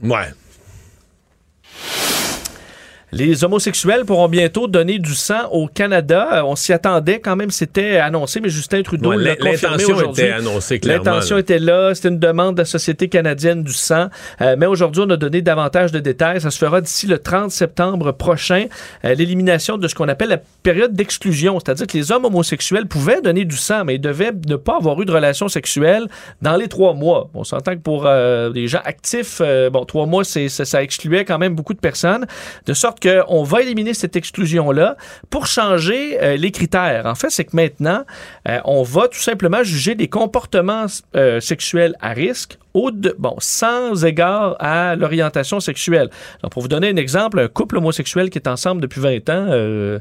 Les 3.13 3.45
homosexuels 3.45 4.03
pourront 4.03 4.27
bientôt 4.27 4.67
donner 4.67 4.99
du 4.99 5.13
sang 5.15 5.47
au 5.51 5.67
Canada. 5.67 6.27
Euh, 6.33 6.41
on 6.43 6.57
s'y 6.57 6.73
attendait 6.73 7.21
quand 7.21 7.37
même, 7.37 7.51
c'était 7.51 7.99
annoncé, 7.99 8.41
mais 8.41 8.49
Justin 8.49 8.81
Trudeau 8.83 9.11
Ouais, 9.11 9.17
l'a 9.17 9.37
confirmé 9.37 9.77
l'intention 9.77 9.95
aujourd'hui. 9.95 10.23
était 10.25 10.33
annoncée 10.33 10.79
clairement, 10.81 11.03
L'intention 11.05 11.35
là. 11.35 11.39
était 11.41 11.59
là, 11.59 11.95
c'était 11.95 12.09
une 12.09 12.19
demande 12.19 12.55
de 12.55 12.61
la 12.61 12.65
Société 12.65 13.07
canadienne 13.07 13.63
du 13.63 13.71
sang. 13.71 14.07
Euh, 14.41 14.57
mais 14.59 14.65
aujourd'hui, 14.65 15.03
on 15.07 15.09
a 15.09 15.15
donné 15.15 15.41
davantage 15.41 15.93
de 15.93 15.99
détails. 15.99 16.41
Ça 16.41 16.51
se 16.51 16.57
fera 16.57 16.81
d'ici 16.81 17.07
le 17.07 17.17
30 17.17 17.49
septembre 17.49 18.11
prochain. 18.11 18.65
Euh, 19.05 19.13
L'élimination 19.15 19.77
de 19.77 19.87
ce 19.87 19.95
qu'on 19.95 20.09
appelle 20.09 20.27
la 20.29 20.41
période 20.61 20.91
d'exclusion, 20.93 21.59
c'est-à-dire 21.61 21.87
que 21.87 21.97
les 21.97 22.11
hommes 22.11 22.25
homosexuels 22.25 22.87
pouvaient 22.87 23.21
donner 23.21 23.45
du 23.45 23.55
sang, 23.55 23.85
mais 23.85 23.95
ils 23.95 24.01
devaient 24.01 24.31
ne 24.49 24.57
pas 24.57 24.75
avoir 24.75 25.01
eu 25.01 25.05
de 25.05 25.13
relations 25.13 25.47
sexuelles 25.47 26.07
dans 26.41 26.57
les 26.57 26.67
trois 26.67 26.93
mois. 26.93 27.29
On 27.33 27.45
s'entend 27.45 27.71
que 27.75 27.81
pour 27.81 28.03
euh, 28.05 28.51
les 28.53 28.67
gens 28.67 28.81
actifs, 28.83 29.41
bon, 29.71 29.85
trois 29.85 30.05
mois, 30.07 30.25
c'est, 30.25 30.49
ça, 30.49 30.65
ça 30.65 30.83
excluait 30.83 31.23
quand 31.23 31.37
même 31.37 31.55
beaucoup 31.55 31.73
de 31.73 31.79
personnes, 31.79 32.25
de 32.65 32.73
sorte 32.73 32.96
qu'on 32.99 33.43
va 33.43 33.61
éliminer 33.61 33.93
cette 33.93 34.15
exclusion-là 34.15 34.97
pour 35.29 35.47
changer 35.47 36.21
euh, 36.21 36.35
les 36.35 36.51
critères. 36.51 37.05
En 37.05 37.15
fait, 37.15 37.29
c'est 37.29 37.45
que 37.45 37.55
maintenant, 37.55 38.03
euh, 38.47 38.59
on 38.65 38.83
va 38.83 39.07
tout 39.07 39.19
simplement 39.19 39.63
juger 39.63 39.95
des 39.95 40.07
comportements 40.07 40.85
euh, 41.15 41.39
sexuels 41.39 41.95
à 42.01 42.13
risque 42.13 42.57
de, 42.75 43.15
bon, 43.17 43.35
sans 43.39 44.05
égard 44.05 44.55
à 44.59 44.95
l'orientation 44.95 45.59
sexuelle. 45.59 46.09
Donc, 46.43 46.51
pour 46.51 46.61
vous 46.61 46.67
donner 46.67 46.89
un 46.89 46.95
exemple, 46.95 47.39
un 47.39 47.47
couple 47.47 47.77
homosexuel 47.77 48.29
qui 48.29 48.37
est 48.37 48.47
ensemble 48.47 48.81
depuis 48.81 49.01
20 49.01 49.29
ans, 49.29 49.99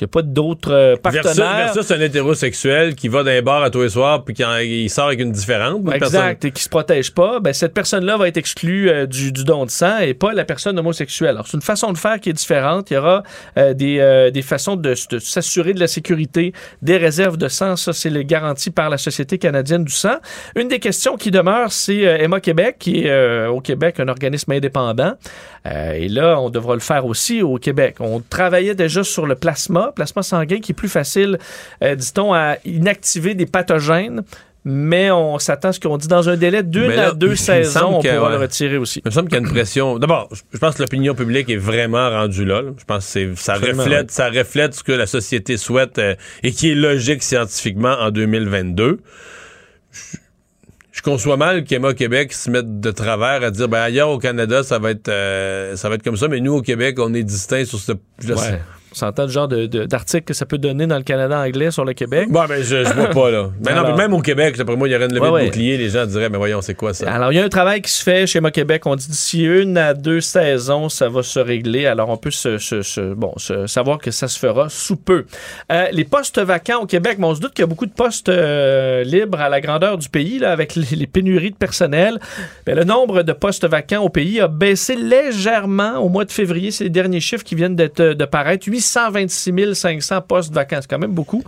euh, 0.00 0.04
qui 0.04 0.04
n'a 0.04 0.08
pas 0.08 0.22
d'autres 0.22 0.72
euh, 0.72 0.96
Versus, 1.04 1.22
partenaires. 1.36 1.72
versus 1.74 1.90
un 1.90 2.00
hétérosexuel 2.00 2.94
qui 2.94 3.08
va 3.08 3.22
dans 3.22 3.30
les 3.30 3.42
bars 3.42 3.62
à 3.62 3.70
tous 3.70 3.82
les 3.82 3.88
soirs 3.90 4.24
puis 4.24 4.34
qui 4.34 4.44
en- 4.44 4.56
il 4.56 4.88
sort 4.88 5.06
avec 5.08 5.20
une 5.20 5.32
différente. 5.32 5.82
une 5.84 5.92
Exact, 5.92 6.44
et 6.44 6.50
qui 6.50 6.62
se 6.62 6.68
protège 6.68 7.12
pas, 7.12 7.40
ben, 7.40 7.52
cette 7.52 7.74
personne-là 7.74 8.16
va 8.16 8.28
être 8.28 8.36
exclue 8.36 8.88
euh, 8.88 9.06
du, 9.06 9.32
du 9.32 9.44
don 9.44 9.66
de 9.66 9.70
sang 9.70 9.98
et 9.98 10.14
pas 10.14 10.32
la 10.32 10.44
personne 10.44 10.78
homosexuelle. 10.78 11.30
Alors, 11.30 11.46
c'est 11.46 11.56
une 11.56 11.62
façon 11.62 11.92
de 11.92 11.98
faire 11.98 12.18
qui 12.20 12.30
est 12.30 12.34
différente. 12.34 12.90
Il 12.90 12.94
y 12.94 12.96
aura 12.96 13.22
euh, 13.58 13.74
des, 13.74 13.98
euh, 13.98 14.30
des 14.30 14.42
façons 14.42 14.76
de, 14.76 14.94
de 15.10 15.18
s'assurer 15.18 15.74
de 15.74 15.80
la 15.80 15.86
sécurité 15.88 16.52
des 16.82 16.96
réserves 16.96 17.36
de 17.36 17.48
sang. 17.48 17.76
Ça, 17.76 17.92
c'est 17.92 18.10
le 18.10 18.22
garanti 18.22 18.70
par 18.70 18.88
la 18.90 18.98
Société 18.98 19.38
canadienne 19.38 19.84
du 19.84 19.92
sang. 19.92 20.16
Une 20.56 20.68
des 20.68 20.78
questions 20.78 21.16
qui 21.16 21.30
demeure, 21.30 21.72
c'est 21.72 22.00
Emma 22.00 22.40
Québec, 22.40 22.76
qui 22.78 23.06
est 23.06 23.46
au 23.46 23.60
Québec 23.60 24.00
un 24.00 24.08
organisme 24.08 24.52
indépendant. 24.52 25.14
Et 25.94 26.08
là, 26.08 26.40
on 26.40 26.48
devra 26.50 26.74
le 26.74 26.80
faire 26.80 27.04
aussi 27.06 27.42
au 27.42 27.58
Québec. 27.58 27.96
On 28.00 28.20
travaillait 28.20 28.74
déjà 28.74 29.04
sur 29.04 29.26
le 29.26 29.34
plasma, 29.34 29.89
plasma 29.92 30.22
sanguin 30.22 30.60
qui 30.60 30.72
est 30.72 30.74
plus 30.74 30.88
facile, 30.88 31.38
euh, 31.82 31.94
dit-on, 31.94 32.32
à 32.32 32.56
inactiver 32.64 33.34
des 33.34 33.46
pathogènes. 33.46 34.22
Mais 34.62 35.10
on 35.10 35.38
s'attend 35.38 35.68
à 35.68 35.72
ce 35.72 35.80
qu'on 35.80 35.96
dit 35.96 36.06
dans 36.06 36.28
un 36.28 36.36
délai 36.36 36.62
d'une 36.62 36.88
Mais 36.88 36.96
là, 36.96 37.08
à 37.08 37.12
deux 37.14 37.34
saisons, 37.34 37.96
on 37.96 38.02
pourra 38.02 38.24
ouais. 38.24 38.30
le 38.32 38.36
retirer 38.36 38.76
aussi. 38.76 39.00
Il 39.02 39.08
me 39.08 39.10
semble 39.10 39.28
qu'il 39.28 39.38
y 39.38 39.40
a 39.42 39.46
une 39.46 39.50
pression. 39.50 39.98
D'abord, 39.98 40.28
je- 40.32 40.58
pense 40.58 40.74
que 40.74 40.82
l'opinion 40.82 41.14
publique 41.14 41.48
est 41.48 41.56
vraiment 41.56 42.10
rendue 42.10 42.44
là. 42.44 42.60
là. 42.60 42.70
Je 42.78 42.84
pense 42.84 43.10
que 43.14 43.34
ça 43.36 43.54
Absolument, 43.54 43.84
reflète, 43.84 44.10
ça 44.10 44.28
reflète 44.28 44.74
ce 44.74 44.82
que 44.82 44.92
la 44.92 45.06
société 45.06 45.56
souhaite 45.56 45.98
euh, 45.98 46.14
et 46.42 46.52
qui 46.52 46.72
est 46.72 46.74
logique 46.74 47.22
scientifiquement 47.22 47.94
en 48.00 48.10
2022. 48.10 48.98
Je, 49.92 49.98
je 50.92 51.00
conçois 51.00 51.38
mal 51.38 51.64
qu'Emma 51.64 51.94
Québec 51.94 52.34
se 52.34 52.50
mette 52.50 52.80
de 52.80 52.90
travers 52.90 53.42
à 53.42 53.50
dire 53.50 53.66
ben 53.66 53.80
ailleurs 53.80 54.10
au 54.10 54.18
Canada 54.18 54.62
ça 54.62 54.78
va 54.78 54.90
être 54.90 55.08
euh, 55.08 55.74
ça 55.76 55.88
va 55.88 55.94
être 55.94 56.02
comme 56.02 56.18
ça, 56.18 56.28
mais 56.28 56.40
nous 56.40 56.52
au 56.52 56.60
Québec 56.62 56.96
on 56.98 57.14
est 57.14 57.22
distinct 57.22 57.64
sur 57.64 57.78
ce. 57.78 57.92
je 58.22 58.34
sais-. 58.34 58.60
On 58.92 58.96
s'entend 58.96 59.22
le 59.22 59.28
genre 59.28 59.46
d'article 59.46 60.24
que 60.24 60.34
ça 60.34 60.46
peut 60.46 60.58
donner 60.58 60.86
dans 60.86 60.96
le 60.96 61.04
Canada 61.04 61.38
anglais 61.38 61.70
sur 61.70 61.84
le 61.84 61.92
Québec. 61.92 62.28
Bon, 62.28 62.44
ben, 62.48 62.60
je, 62.60 62.82
je 62.84 62.92
vois 62.92 63.06
pas, 63.10 63.30
là. 63.30 63.50
Mais 63.64 63.72
non, 63.76 63.82
mais 63.84 63.94
même 63.94 64.12
au 64.14 64.20
Québec, 64.20 64.56
d'après 64.56 64.74
moi, 64.74 64.88
il 64.88 64.90
y 64.90 64.96
aurait 64.96 65.04
une 65.06 65.14
levée 65.14 65.28
Ouais, 65.28 65.42
de 65.42 65.46
bouclier. 65.46 65.76
Les 65.76 65.90
gens 65.90 66.06
diraient, 66.06 66.28
mais 66.28 66.38
voyons, 66.38 66.60
c'est 66.60 66.74
quoi 66.74 66.92
ça? 66.92 67.08
Alors, 67.08 67.30
il 67.32 67.36
y 67.36 67.38
a 67.38 67.44
un 67.44 67.48
travail 67.48 67.82
qui 67.82 67.90
se 67.92 68.02
fait 68.02 68.26
chez 68.26 68.40
Mo 68.40 68.50
Québec. 68.50 68.84
On 68.86 68.96
dit 68.96 69.06
d'ici 69.08 69.44
une 69.44 69.78
à 69.78 69.94
deux 69.94 70.20
saisons, 70.20 70.88
ça 70.88 71.08
va 71.08 71.22
se 71.22 71.38
régler. 71.38 71.86
Alors, 71.86 72.08
on 72.08 72.16
peut 72.16 72.32
se, 72.32 72.58
se- 72.58 72.82
se- 72.82 73.14
bon, 73.14 73.32
se- 73.36 73.68
savoir 73.68 73.98
que 73.98 74.10
ça 74.10 74.26
se 74.26 74.38
fera 74.38 74.68
sous 74.68 74.96
peu. 74.96 75.24
Euh, 75.70 75.86
les 75.92 76.04
postes 76.04 76.40
vacants 76.40 76.82
au 76.82 76.86
Québec, 76.86 77.16
mais 77.20 77.26
on 77.26 77.34
se 77.36 77.40
doute 77.40 77.54
qu'il 77.54 77.62
y 77.62 77.64
a 77.64 77.68
beaucoup 77.68 77.86
de 77.86 77.92
postes 77.92 78.28
euh, 78.28 79.04
libres 79.04 79.40
à 79.40 79.48
la 79.48 79.60
grandeur 79.60 79.98
du 79.98 80.08
pays, 80.08 80.40
là, 80.40 80.50
avec 80.50 80.74
les, 80.74 80.96
les 80.96 81.06
pénuries 81.06 81.52
de 81.52 81.56
personnel. 81.56 82.18
Mais 82.66 82.74
le 82.74 82.82
nombre 82.82 83.22
de 83.22 83.32
postes 83.32 83.66
vacants 83.68 84.02
au 84.02 84.08
pays 84.08 84.40
a 84.40 84.48
baissé 84.48 84.96
légèrement 84.96 85.98
au 85.98 86.08
mois 86.08 86.24
de 86.24 86.32
février. 86.32 86.72
C'est 86.72 86.84
les 86.84 86.90
derniers 86.90 87.20
chiffres 87.20 87.44
qui 87.44 87.54
viennent 87.54 87.76
de 87.76 88.24
paraître. 88.24 88.64
826 88.80 89.74
500 89.74 90.20
postes 90.22 90.52
vacants. 90.52 90.78
C'est 90.80 90.88
quand 90.90 90.98
même 90.98 91.12
beaucoup. 91.14 91.42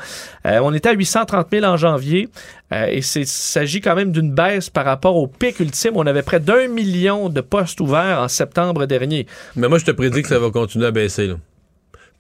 Euh, 0.47 0.61
on 0.63 0.73
était 0.75 0.91
à 0.91 0.93
830 0.93 1.49
000 1.51 1.65
en 1.65 1.77
janvier. 1.77 2.29
Euh, 2.73 2.87
et 2.87 2.99
il 2.99 3.27
s'agit 3.27 3.81
quand 3.81 3.95
même 3.95 4.13
d'une 4.13 4.33
baisse 4.33 4.71
par 4.71 4.85
rapport 4.85 5.17
au 5.17 5.27
pic 5.27 5.61
ultime. 5.61 5.93
On 5.97 6.07
avait 6.07 6.23
près 6.23 6.41
d'un 6.41 6.69
million 6.69 7.29
de 7.29 7.41
postes 7.41 7.81
ouverts 7.81 8.21
en 8.21 8.29
septembre 8.29 8.87
dernier. 8.87 9.27
Mais 9.57 9.69
moi, 9.69 9.79
je 9.79 9.85
te 9.85 9.91
prédis 9.91 10.23
que 10.23 10.29
ça 10.29 10.39
va 10.39 10.51
continuer 10.51 10.87
à 10.87 10.91
baisser. 10.91 11.33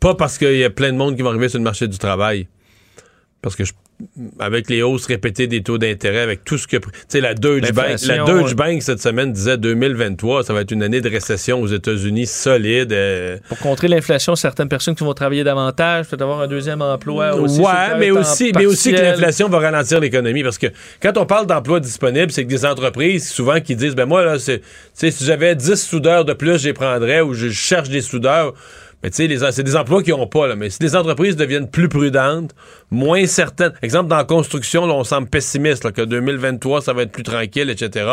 Pas 0.00 0.14
parce 0.14 0.36
qu'il 0.38 0.56
y 0.56 0.64
a 0.64 0.70
plein 0.70 0.92
de 0.92 0.96
monde 0.96 1.16
qui 1.16 1.22
vont 1.22 1.28
arriver 1.30 1.48
sur 1.48 1.58
le 1.58 1.64
marché 1.64 1.86
du 1.88 1.96
travail. 1.98 2.48
Parce 3.40 3.56
que 3.56 3.64
je- 3.64 3.72
avec 4.38 4.68
les 4.68 4.82
hausses 4.82 5.06
répétées 5.06 5.46
des 5.46 5.62
taux 5.62 5.78
d'intérêt, 5.78 6.20
avec 6.20 6.44
tout 6.44 6.58
ce 6.58 6.66
que. 6.66 6.76
Tu 6.76 6.90
sais, 7.08 7.20
la 7.20 7.34
Deutsche 7.34 7.72
Bank, 7.72 7.98
la 8.06 8.24
Deutsche. 8.24 8.54
Bank 8.54 8.82
cette 8.82 9.00
semaine 9.00 9.32
disait 9.32 9.56
2023, 9.56 10.44
ça 10.44 10.52
va 10.52 10.60
être 10.60 10.70
une 10.70 10.82
année 10.82 11.00
de 11.00 11.08
récession 11.08 11.60
aux 11.60 11.66
États-Unis 11.66 12.26
solide. 12.26 12.92
euh, 12.92 13.38
Pour 13.48 13.58
contrer 13.58 13.88
l'inflation, 13.88 14.36
certaines 14.36 14.68
personnes 14.68 14.94
qui 14.94 15.04
vont 15.04 15.14
travailler 15.14 15.44
davantage, 15.44 16.06
peut-être 16.06 16.22
avoir 16.22 16.40
un 16.40 16.48
deuxième 16.48 16.82
emploi 16.82 17.34
aussi. 17.34 17.60
ouais, 17.60 17.98
mais 17.98 18.10
aussi, 18.10 18.52
mais 18.54 18.66
aussi 18.66 18.92
que 18.92 19.00
l'inflation 19.00 19.48
va 19.48 19.58
ralentir 19.58 20.00
l'économie 20.00 20.42
parce 20.42 20.58
que 20.58 20.68
quand 21.00 21.16
on 21.16 21.26
parle 21.26 21.46
d'emplois 21.46 21.80
disponibles, 21.80 22.32
c'est 22.32 22.44
que 22.44 22.50
des 22.50 22.64
entreprises 22.64 23.30
souvent 23.30 23.60
qui 23.60 23.76
disent 23.76 23.94
ben 23.94 24.06
moi 24.06 24.24
là 24.24 24.38
c'est 24.38 24.60
tu 24.60 24.66
sais 24.94 25.10
si 25.10 25.24
j'avais 25.24 25.54
10 25.54 25.74
soudeurs 25.76 26.24
de 26.24 26.32
plus, 26.32 26.60
je 26.60 26.68
les 26.68 26.72
prendrais 26.72 27.20
ou 27.20 27.34
je 27.34 27.48
cherche 27.50 27.88
des 27.88 28.00
soudeurs. 28.00 28.54
Mais 29.02 29.10
tu 29.10 29.38
sais, 29.38 29.52
c'est 29.52 29.62
des 29.62 29.76
emplois 29.76 30.02
qui 30.02 30.10
n'ont 30.10 30.26
pas. 30.26 30.54
Mais 30.54 30.70
si 30.70 30.78
les 30.82 30.94
entreprises 30.96 31.36
deviennent 31.36 31.68
plus 31.68 31.88
prudentes, 31.88 32.54
moins 32.90 33.26
certaines. 33.26 33.72
Exemple, 33.82 34.08
dans 34.08 34.16
la 34.16 34.24
construction, 34.24 34.86
là, 34.86 34.94
on 34.94 35.04
semble 35.04 35.28
pessimiste, 35.28 35.90
que 35.92 36.02
2023, 36.02 36.82
ça 36.82 36.92
va 36.92 37.02
être 37.02 37.12
plus 37.12 37.22
tranquille, 37.22 37.68
etc. 37.70 38.06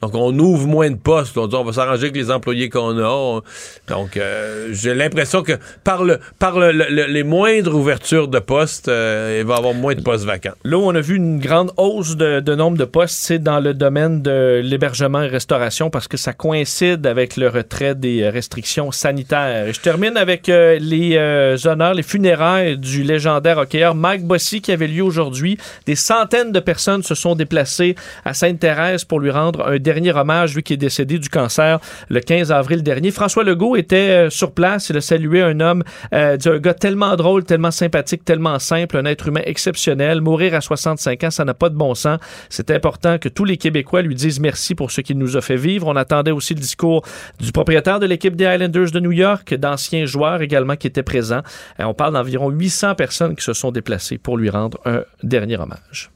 Donc, 0.00 0.14
on 0.14 0.36
ouvre 0.38 0.66
moins 0.66 0.90
de 0.90 0.96
postes. 0.96 1.36
On 1.38 1.46
dit, 1.46 1.54
on 1.56 1.64
va 1.64 1.72
s'arranger 1.72 2.04
avec 2.04 2.16
les 2.16 2.30
employés 2.30 2.68
qu'on 2.68 2.98
a. 2.98 3.02
On- 3.08 3.42
Donc, 3.88 4.16
euh, 4.16 4.68
j'ai 4.72 4.94
l'impression 4.94 5.42
que 5.42 5.52
par, 5.84 6.04
le, 6.04 6.18
par 6.38 6.58
le- 6.58 6.72
le- 6.72 7.06
les 7.06 7.22
moindres 7.24 7.74
ouvertures 7.74 8.28
de 8.28 8.38
postes, 8.38 8.88
euh, 8.88 9.38
il 9.40 9.46
va 9.46 9.54
y 9.54 9.58
avoir 9.58 9.74
moins 9.74 9.94
de 9.94 10.00
postes 10.02 10.24
vacants. 10.24 10.54
Là 10.64 10.78
où 10.78 10.82
on 10.82 10.94
a 10.94 11.00
vu 11.00 11.16
une 11.16 11.38
grande 11.38 11.72
hausse 11.76 12.16
de, 12.16 12.54
nombre 12.54 12.76
de 12.78 12.84
postes, 12.84 13.16
c'est 13.18 13.38
dans 13.38 13.60
le 13.60 13.74
domaine 13.74 14.22
de 14.22 14.60
l'hébergement 14.62 15.22
et 15.22 15.28
restauration 15.28 15.90
parce 15.90 16.08
que 16.08 16.16
ça 16.16 16.32
coïncide 16.32 17.06
avec 17.06 17.36
le 17.36 17.48
retrait 17.48 17.94
des 17.94 18.28
restrictions 18.28 18.90
sanitaires. 18.92 19.72
Je 19.72 19.80
termine 19.80 20.11
avec 20.16 20.48
euh, 20.48 20.78
les 20.80 21.16
euh, 21.16 21.56
honneurs, 21.64 21.94
les 21.94 22.02
funérailles 22.02 22.76
du 22.78 23.02
légendaire 23.02 23.58
hockeyeur 23.58 23.94
Mike 23.94 24.24
Bossy 24.24 24.60
qui 24.60 24.72
avait 24.72 24.86
lieu 24.86 25.02
aujourd'hui. 25.02 25.58
Des 25.86 25.94
centaines 25.94 26.52
de 26.52 26.60
personnes 26.60 27.02
se 27.02 27.14
sont 27.14 27.34
déplacées 27.34 27.94
à 28.24 28.34
Sainte-Thérèse 28.34 29.04
pour 29.04 29.20
lui 29.20 29.30
rendre 29.30 29.66
un 29.66 29.78
dernier 29.78 30.12
hommage, 30.12 30.54
lui 30.54 30.62
qui 30.62 30.74
est 30.74 30.78
décédé 30.78 31.18
du 31.18 31.28
cancer 31.28 31.80
le 32.08 32.20
15 32.20 32.52
avril 32.52 32.82
dernier. 32.82 33.10
François 33.10 33.44
Legault 33.44 33.76
était 33.76 34.26
euh, 34.26 34.30
sur 34.30 34.52
place. 34.52 34.88
Il 34.90 34.96
a 34.96 35.00
salué 35.00 35.42
un 35.42 35.60
homme, 35.60 35.82
un 36.12 36.36
gars 36.36 36.74
tellement 36.74 37.16
drôle, 37.16 37.44
tellement 37.44 37.70
sympathique, 37.70 38.24
tellement 38.24 38.58
simple, 38.58 38.96
un 38.96 39.04
être 39.04 39.28
humain 39.28 39.42
exceptionnel. 39.44 40.20
Mourir 40.20 40.54
à 40.54 40.60
65 40.60 41.24
ans, 41.24 41.30
ça 41.30 41.44
n'a 41.44 41.54
pas 41.54 41.68
de 41.68 41.76
bon 41.76 41.94
sens. 41.94 42.18
C'est 42.48 42.70
important 42.70 43.18
que 43.18 43.28
tous 43.28 43.44
les 43.44 43.56
Québécois 43.56 44.02
lui 44.02 44.14
disent 44.14 44.40
merci 44.40 44.74
pour 44.74 44.90
ce 44.90 45.00
qu'il 45.00 45.18
nous 45.18 45.36
a 45.36 45.40
fait 45.40 45.56
vivre. 45.56 45.86
On 45.88 45.96
attendait 45.96 46.30
aussi 46.30 46.54
le 46.54 46.60
discours 46.60 47.04
du 47.40 47.52
propriétaire 47.52 48.00
de 48.00 48.06
l'équipe 48.06 48.36
des 48.36 48.44
Islanders 48.44 48.90
de 48.90 49.00
New 49.00 49.12
York, 49.12 49.54
d'anciens 49.54 50.01
joueurs 50.06 50.42
également 50.42 50.76
qui 50.76 50.86
étaient 50.86 51.02
présents. 51.02 51.42
Euh, 51.80 51.84
on 51.84 51.94
parle 51.94 52.14
d'environ 52.14 52.50
800 52.50 52.94
personnes 52.94 53.36
qui 53.36 53.44
se 53.44 53.52
sont 53.52 53.70
déplacées 53.72 54.18
pour 54.18 54.36
lui 54.36 54.50
rendre 54.50 54.78
un 54.84 55.04
dernier 55.22 55.56
hommage. 55.56 56.10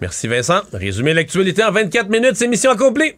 Merci 0.00 0.26
Vincent. 0.28 0.60
Résumer 0.72 1.14
l'actualité 1.14 1.62
en 1.64 1.70
24 1.70 2.08
minutes, 2.08 2.34
c'est 2.34 2.48
mission 2.48 2.70
accomplie. 2.72 3.12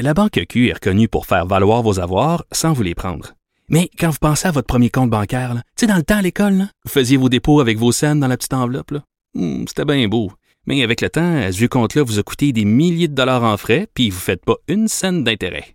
La 0.00 0.14
Banque 0.14 0.40
Q 0.48 0.68
est 0.68 0.74
reconnue 0.74 1.08
pour 1.08 1.26
faire 1.26 1.46
valoir 1.46 1.82
vos 1.82 1.98
avoirs 1.98 2.44
sans 2.52 2.72
vous 2.72 2.84
les 2.84 2.94
prendre. 2.94 3.34
Mais 3.68 3.90
quand 3.98 4.10
vous 4.10 4.18
pensez 4.20 4.46
à 4.46 4.52
votre 4.52 4.66
premier 4.68 4.88
compte 4.90 5.10
bancaire, 5.10 5.54
là, 5.54 5.62
tu 5.76 5.80
sais, 5.80 5.86
dans 5.86 5.96
le 5.96 6.02
temps 6.02 6.18
à 6.18 6.22
l'école, 6.22 6.54
là, 6.54 6.64
vous 6.84 6.90
faisiez 6.90 7.16
vos 7.16 7.28
dépôts 7.28 7.60
avec 7.60 7.76
vos 7.78 7.92
scènes 7.92 8.20
dans 8.20 8.28
la 8.28 8.36
petite 8.36 8.54
enveloppe. 8.54 8.92
là. 8.92 9.02
Hmm, 9.34 9.64
C'était 9.66 9.84
bien 9.84 10.06
beau. 10.08 10.30
Mais 10.66 10.82
avec 10.82 11.00
le 11.00 11.10
temps, 11.10 11.36
à 11.38 11.50
ce 11.50 11.58
vieux 11.58 11.68
compte-là 11.68 12.02
vous 12.02 12.18
a 12.18 12.22
coûté 12.22 12.52
des 12.52 12.64
milliers 12.64 13.08
de 13.08 13.14
dollars 13.14 13.42
en 13.42 13.56
frais, 13.56 13.88
puis 13.92 14.10
vous 14.10 14.16
ne 14.16 14.20
faites 14.22 14.44
pas 14.44 14.56
une 14.68 14.86
scène 14.86 15.24
d'intérêt. 15.24 15.74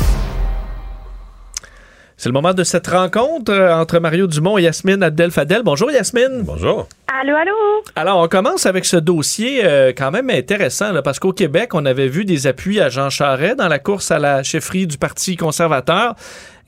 C'est 2.21 2.29
le 2.29 2.33
moment 2.33 2.53
de 2.53 2.63
cette 2.63 2.85
rencontre 2.85 3.51
euh, 3.51 3.73
entre 3.73 3.97
Mario 3.97 4.27
Dumont 4.27 4.55
et 4.59 4.61
Yasmine 4.61 5.01
Abdel-Fadel. 5.01 5.63
Bonjour 5.63 5.89
Yasmine. 5.89 6.43
Bonjour. 6.43 6.87
Allô, 7.19 7.35
allô? 7.35 7.51
Alors, 7.95 8.19
on 8.19 8.27
commence 8.27 8.67
avec 8.67 8.85
ce 8.85 8.97
dossier 8.97 9.65
euh, 9.65 9.91
quand 9.91 10.11
même 10.11 10.29
intéressant, 10.29 10.91
là, 10.91 11.01
parce 11.01 11.17
qu'au 11.17 11.33
Québec, 11.33 11.73
on 11.73 11.83
avait 11.83 12.07
vu 12.07 12.23
des 12.23 12.45
appuis 12.45 12.79
à 12.79 12.89
Jean 12.89 13.09
Charest 13.09 13.55
dans 13.57 13.67
la 13.67 13.79
course 13.79 14.11
à 14.11 14.19
la 14.19 14.43
chefferie 14.43 14.85
du 14.85 14.99
Parti 14.99 15.35
conservateur. 15.35 16.13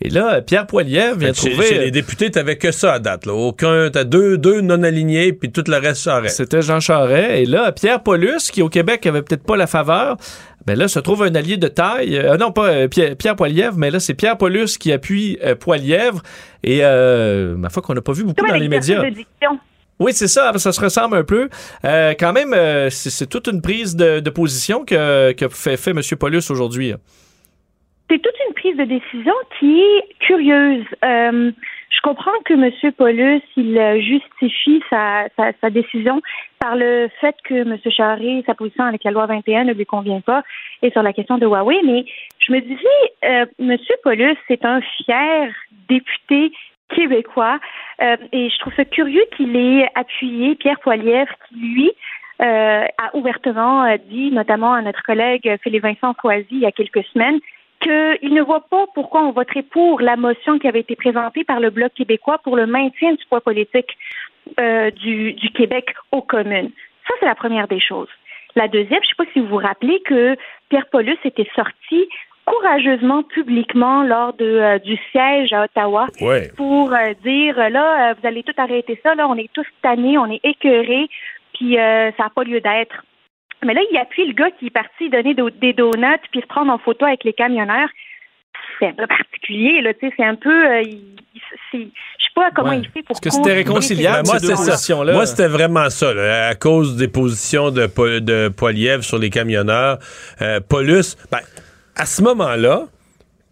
Et 0.02 0.10
là, 0.10 0.42
Pierre 0.42 0.66
Poilievre 0.66 1.18
vient 1.18 1.34
Chez- 1.34 1.52
trouver... 1.52 1.68
Chez 1.68 1.78
les 1.78 1.92
députés, 1.92 2.32
t'avais 2.32 2.58
que 2.58 2.72
ça 2.72 2.94
à 2.94 3.00
date. 3.00 3.28
Là. 3.28 3.34
Aucun, 3.34 3.92
t'as 3.92 4.04
deux, 4.06 4.40
deux 4.40 4.60
non-alignés, 4.62 5.34
puis 5.34 5.52
tout 5.52 5.64
le 5.68 5.78
reste 5.78 6.02
Charest. 6.02 6.36
C'était 6.36 6.64
Jean 6.64 6.80
Charest. 6.80 7.30
Et 7.30 7.46
là, 7.46 7.72
Pierre 7.72 8.02
Paulus, 8.02 8.50
qui 8.52 8.64
au 8.64 8.70
Québec 8.70 9.06
avait 9.06 9.22
peut-être 9.22 9.44
pas 9.44 9.56
la 9.56 9.68
faveur, 9.68 10.18
ben 10.66 10.78
là, 10.78 10.88
se 10.88 11.00
trouve 11.00 11.24
un 11.24 11.36
allié 11.36 11.58
de 11.58 11.68
taille. 11.68 12.18
Euh, 12.18 12.38
non, 12.38 12.52
pas 12.52 12.70
euh, 12.70 12.88
Pierre, 12.88 13.16
Pierre 13.16 13.36
Poilievre, 13.36 13.78
mais 13.78 13.92
là, 13.92 14.00
c'est 14.00 14.14
Pierre 14.14 14.38
Paulus 14.38 14.78
qui 14.78 14.92
appuie 14.92 15.38
euh, 15.44 15.56
Poilievre. 15.56 16.22
Et 16.64 16.80
euh, 16.84 17.56
ma 17.58 17.70
foi 17.70 17.82
qu'on 17.82 17.94
n'a 17.94 18.02
pas 18.02 18.14
vu 18.14 18.24
beaucoup 18.24 18.46
dans 18.46 18.56
les 18.56 18.70
médias. 18.70 19.04
Oui, 20.00 20.12
c'est 20.14 20.28
ça, 20.28 20.52
ça 20.58 20.72
se 20.72 20.82
ressemble 20.82 21.18
un 21.18 21.24
peu. 21.24 21.50
Euh, 21.86 22.14
quand 22.20 22.34
même, 22.34 22.54
euh, 22.54 22.90
c'est 22.90 23.28
toute 23.28 23.48
une 23.48 23.62
prise 23.62 23.96
de, 23.96 24.20
de 24.20 24.30
position 24.30 24.86
que, 24.86 25.32
que 25.34 25.48
fait, 25.50 25.78
fait 25.78 25.92
M. 25.92 26.02
Paulus 26.20 26.50
aujourd'hui. 26.50 26.94
C'est 28.10 28.20
toute 28.22 28.34
une 28.48 28.54
prise 28.54 28.78
de 28.78 28.86
décision 28.86 29.34
qui 29.60 29.80
est 29.80 30.04
curieuse. 30.20 30.86
Je 31.94 32.02
comprends 32.02 32.32
que 32.46 32.54
M. 32.54 32.92
Paulus, 32.94 33.42
il 33.56 33.78
euh, 33.78 34.02
justifie 34.02 34.82
sa, 34.90 35.28
sa, 35.38 35.52
sa 35.62 35.70
décision 35.70 36.22
par 36.60 36.76
le 36.76 37.10
fait 37.22 37.36
que 37.44 37.54
M. 37.54 37.78
Charest, 37.92 38.46
sa 38.48 38.56
position 38.56 38.84
avec 38.84 39.04
la 39.04 39.12
loi 39.12 39.28
21 39.28 39.66
ne 39.66 39.74
lui 39.74 39.86
convient 39.86 40.22
pas 40.22 40.44
et 40.82 40.90
sur 40.92 41.04
la 41.04 41.14
question 41.14 41.38
de 41.38 41.46
Huawei, 41.46 41.82
mais 41.84 42.06
je 42.40 42.52
me 42.52 42.62
disais, 42.62 43.04
euh, 43.26 43.46
M. 43.60 43.78
Paulus, 44.04 44.38
c'est 44.48 44.66
un 44.66 44.82
fier 44.82 45.54
député 45.88 46.52
québécois 46.90 47.60
euh, 48.02 48.18
et 48.32 48.50
je 48.50 48.58
trouve 48.60 48.74
ça 48.76 48.86
curieux 48.86 49.24
qu'il 49.38 49.56
ait 49.56 49.88
appuyé 49.96 50.56
Pierre 50.56 50.80
Poilievre 50.80 51.32
qui, 51.48 51.56
lui, 51.56 51.92
euh, 52.42 52.86
a 52.98 53.16
ouvertement 53.16 53.86
euh, 53.86 53.98
dit, 54.10 54.32
notamment 54.32 54.74
à 54.74 54.82
notre 54.82 55.04
collègue 55.04 55.48
euh, 55.48 55.58
Philippe-Vincent 55.64 56.16
Foisy 56.20 56.48
il 56.50 56.60
y 56.60 56.66
a 56.66 56.72
quelques 56.72 57.04
semaines, 57.14 57.40
qu'il 57.84 58.34
ne 58.34 58.42
voit 58.42 58.66
pas 58.70 58.86
pourquoi 58.96 59.24
on 59.24 59.32
voterait 59.32 59.64
pour 59.64 60.02
la 60.02 60.16
motion 60.16 60.58
qui 60.60 60.68
avait 60.68 60.80
été 60.80 60.96
présentée 60.96 61.44
par 61.44 61.60
le 61.60 61.70
Bloc 61.70 61.94
québécois 61.94 62.40
pour 62.40 62.56
le 62.56 62.66
maintien 62.66 63.14
du 63.14 63.26
poids 63.30 63.42
politique 63.42 63.98
euh, 64.60 64.90
du, 64.92 65.34
du 65.34 65.50
Québec 65.52 65.94
aux 66.12 66.22
communes. 66.22 66.72
Ça, 67.08 67.14
c'est 67.20 67.26
la 67.26 67.36
première 67.36 67.68
des 67.68 67.80
choses. 67.80 68.10
La 68.56 68.68
deuxième, 68.68 69.02
je 69.04 69.08
ne 69.08 69.10
sais 69.10 69.16
pas 69.18 69.32
si 69.34 69.40
vous 69.40 69.48
vous 69.48 69.58
rappelez 69.58 70.02
que 70.06 70.36
Pierre 70.70 70.88
Paulus 70.92 71.18
était 71.26 71.50
sorti 71.56 72.08
courageusement 72.46 73.24
publiquement 73.24 74.04
lors 74.04 74.34
de, 74.34 74.46
euh, 74.46 74.80
du 74.80 74.98
siège 75.12 75.54
à 75.54 75.64
Ottawa 75.64 76.08
Ouais. 76.22 76.52
pour 76.58 76.94
euh, 76.94 77.14
dire 77.24 77.58
là, 77.70 78.12
euh, 78.12 78.14
vous 78.20 78.28
allez 78.28 78.44
tout 78.44 78.54
arrêter 78.58 79.00
ça, 79.04 79.16
là, 79.16 79.28
on 79.28 79.36
est 79.36 79.52
tous 79.54 79.66
tannés, 79.82 80.18
on 80.18 80.30
est 80.30 80.42
écœurés, 80.44 81.08
puis 81.54 81.76
ça 81.76 82.12
n'a 82.24 82.30
pas 82.36 82.44
lieu 82.44 82.60
d'être. 82.60 83.04
Mais 83.66 83.74
là, 83.74 83.82
il 83.92 83.98
appuie 83.98 84.28
le 84.28 84.34
gars 84.34 84.52
qui 84.60 84.68
est 84.68 84.70
parti 84.70 85.10
donner 85.10 85.34
do- 85.34 85.50
des 85.50 85.74
donuts 85.74 86.20
puis 86.32 86.42
se 86.42 86.48
prendre 86.48 86.72
en 86.72 86.78
photo 86.78 87.06
avec 87.06 87.24
les 87.24 87.34
camionneurs. 87.34 87.90
C'est 88.80 88.88
un 88.88 88.94
peu 88.94 89.08
particulier, 89.08 89.82
là, 89.82 89.94
tu 89.94 90.08
sais, 90.08 90.14
c'est 90.18 90.24
un 90.26 90.36
peu. 90.36 90.50
euh, 90.66 90.84
je 91.74 91.78
sais 91.78 91.88
pas 92.36 92.50
comment 92.56 92.70
Ouais. 92.70 92.80
il 92.80 92.90
fait 92.90 93.04
pour. 93.04 93.16
Est-ce 93.16 93.22
que 93.22 93.30
c'était 93.30 93.54
réconciliable, 93.54 94.26
ces 94.26 94.32
moi, 94.32 94.40
ces 94.40 94.46
c'est 94.48 94.52
deux 94.54 94.58
positions-là? 94.72 95.14
Moi, 95.14 95.26
c'était 95.26 95.48
vraiment 95.48 95.90
ça. 95.90 96.14
là, 96.14 96.48
à 96.50 96.56
cause 96.56 96.96
des 96.96 97.08
positions 97.08 97.72
de, 97.72 97.88
Po- 97.88 98.20
de 98.20 98.50
Poilievre 98.50 99.04
sur 99.04 99.18
les 99.20 99.30
camionneurs. 99.30 100.00
Euh, 100.42 100.60
Paulus, 100.68 101.16
ben, 101.32 101.40
à 101.96 102.06
ce 102.06 102.22
moment-là, 102.24 102.84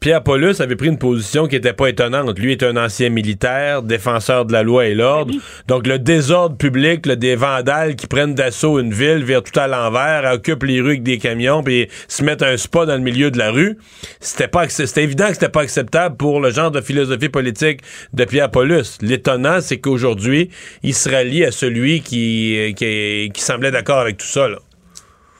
Pierre 0.01 0.23
Paulus 0.23 0.59
avait 0.61 0.75
pris 0.75 0.87
une 0.87 0.97
position 0.97 1.45
qui 1.45 1.53
n'était 1.53 1.73
pas 1.73 1.87
étonnante. 1.87 2.39
Lui 2.39 2.53
est 2.53 2.63
un 2.63 2.75
ancien 2.75 3.09
militaire, 3.09 3.83
défenseur 3.83 4.45
de 4.45 4.51
la 4.51 4.63
loi 4.63 4.87
et 4.87 4.95
l'ordre. 4.95 5.31
Donc, 5.67 5.85
le 5.85 5.99
désordre 5.99 6.57
public, 6.57 7.05
là, 7.05 7.15
des 7.15 7.35
vandales 7.35 7.95
qui 7.95 8.07
prennent 8.07 8.33
d'assaut 8.33 8.79
une 8.79 8.91
ville, 8.91 9.23
virent 9.23 9.43
tout 9.43 9.59
à 9.59 9.67
l'envers, 9.67 10.33
occupent 10.33 10.63
les 10.63 10.81
rues 10.81 10.93
avec 10.93 11.03
des 11.03 11.19
camions, 11.19 11.61
puis 11.61 11.87
se 12.07 12.23
mettent 12.23 12.41
un 12.41 12.57
spa 12.57 12.87
dans 12.87 12.95
le 12.95 13.01
milieu 13.01 13.29
de 13.29 13.37
la 13.37 13.51
rue, 13.51 13.77
c'était 14.19 14.47
pas 14.47 14.67
c'était 14.69 15.03
évident 15.03 15.27
que 15.27 15.35
c'était 15.35 15.49
pas 15.49 15.61
acceptable 15.61 16.17
pour 16.17 16.39
le 16.39 16.49
genre 16.49 16.71
de 16.71 16.81
philosophie 16.81 17.29
politique 17.29 17.81
de 18.13 18.25
Pierre 18.25 18.49
Paulus. 18.49 18.97
L'étonnant, 19.03 19.61
c'est 19.61 19.79
qu'aujourd'hui, 19.79 20.49
il 20.81 20.95
se 20.95 21.09
rallie 21.11 21.45
à 21.45 21.51
celui 21.51 22.01
qui, 22.01 22.73
qui, 22.75 23.29
qui 23.31 23.41
semblait 23.41 23.69
d'accord 23.69 23.99
avec 23.99 24.17
tout 24.17 24.25
ça. 24.25 24.49
Là. 24.49 24.57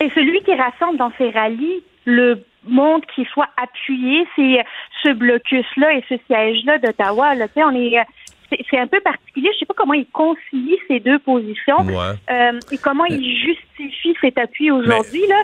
Et 0.01 0.11
celui 0.13 0.39
qui 0.43 0.53
rassemble 0.53 0.99
dans 0.99 1.11
ses 1.17 1.31
rallyes 1.31 1.83
le 2.05 2.43
monde 2.67 3.01
qui 3.15 3.25
soit 3.33 3.49
appuyé, 3.61 4.25
c'est 4.35 4.59
euh, 4.59 4.63
ce 5.03 5.13
blocus-là 5.13 5.93
et 5.97 6.03
ce 6.09 6.15
siège-là 6.27 6.77
d'Ottawa. 6.79 7.35
Là, 7.35 7.47
Tu 7.47 7.55
sais, 7.55 7.63
on 7.63 7.71
est, 7.75 7.99
euh, 7.99 8.57
c'est 8.69 8.77
un 8.79 8.87
peu 8.87 8.99
particulier. 8.99 9.49
Je 9.53 9.59
sais 9.59 9.65
pas 9.65 9.73
comment 9.77 9.93
il 9.93 10.05
concilie 10.11 10.77
ces 10.87 10.99
deux 10.99 11.19
positions 11.19 11.77
Ouais. 11.85 12.15
euh, 12.31 12.59
et 12.71 12.77
comment 12.77 13.05
il 13.05 13.23
justifie 13.23 14.15
cet 14.21 14.37
appui 14.37 14.71
aujourd'hui. 14.71 15.25
là. 15.27 15.41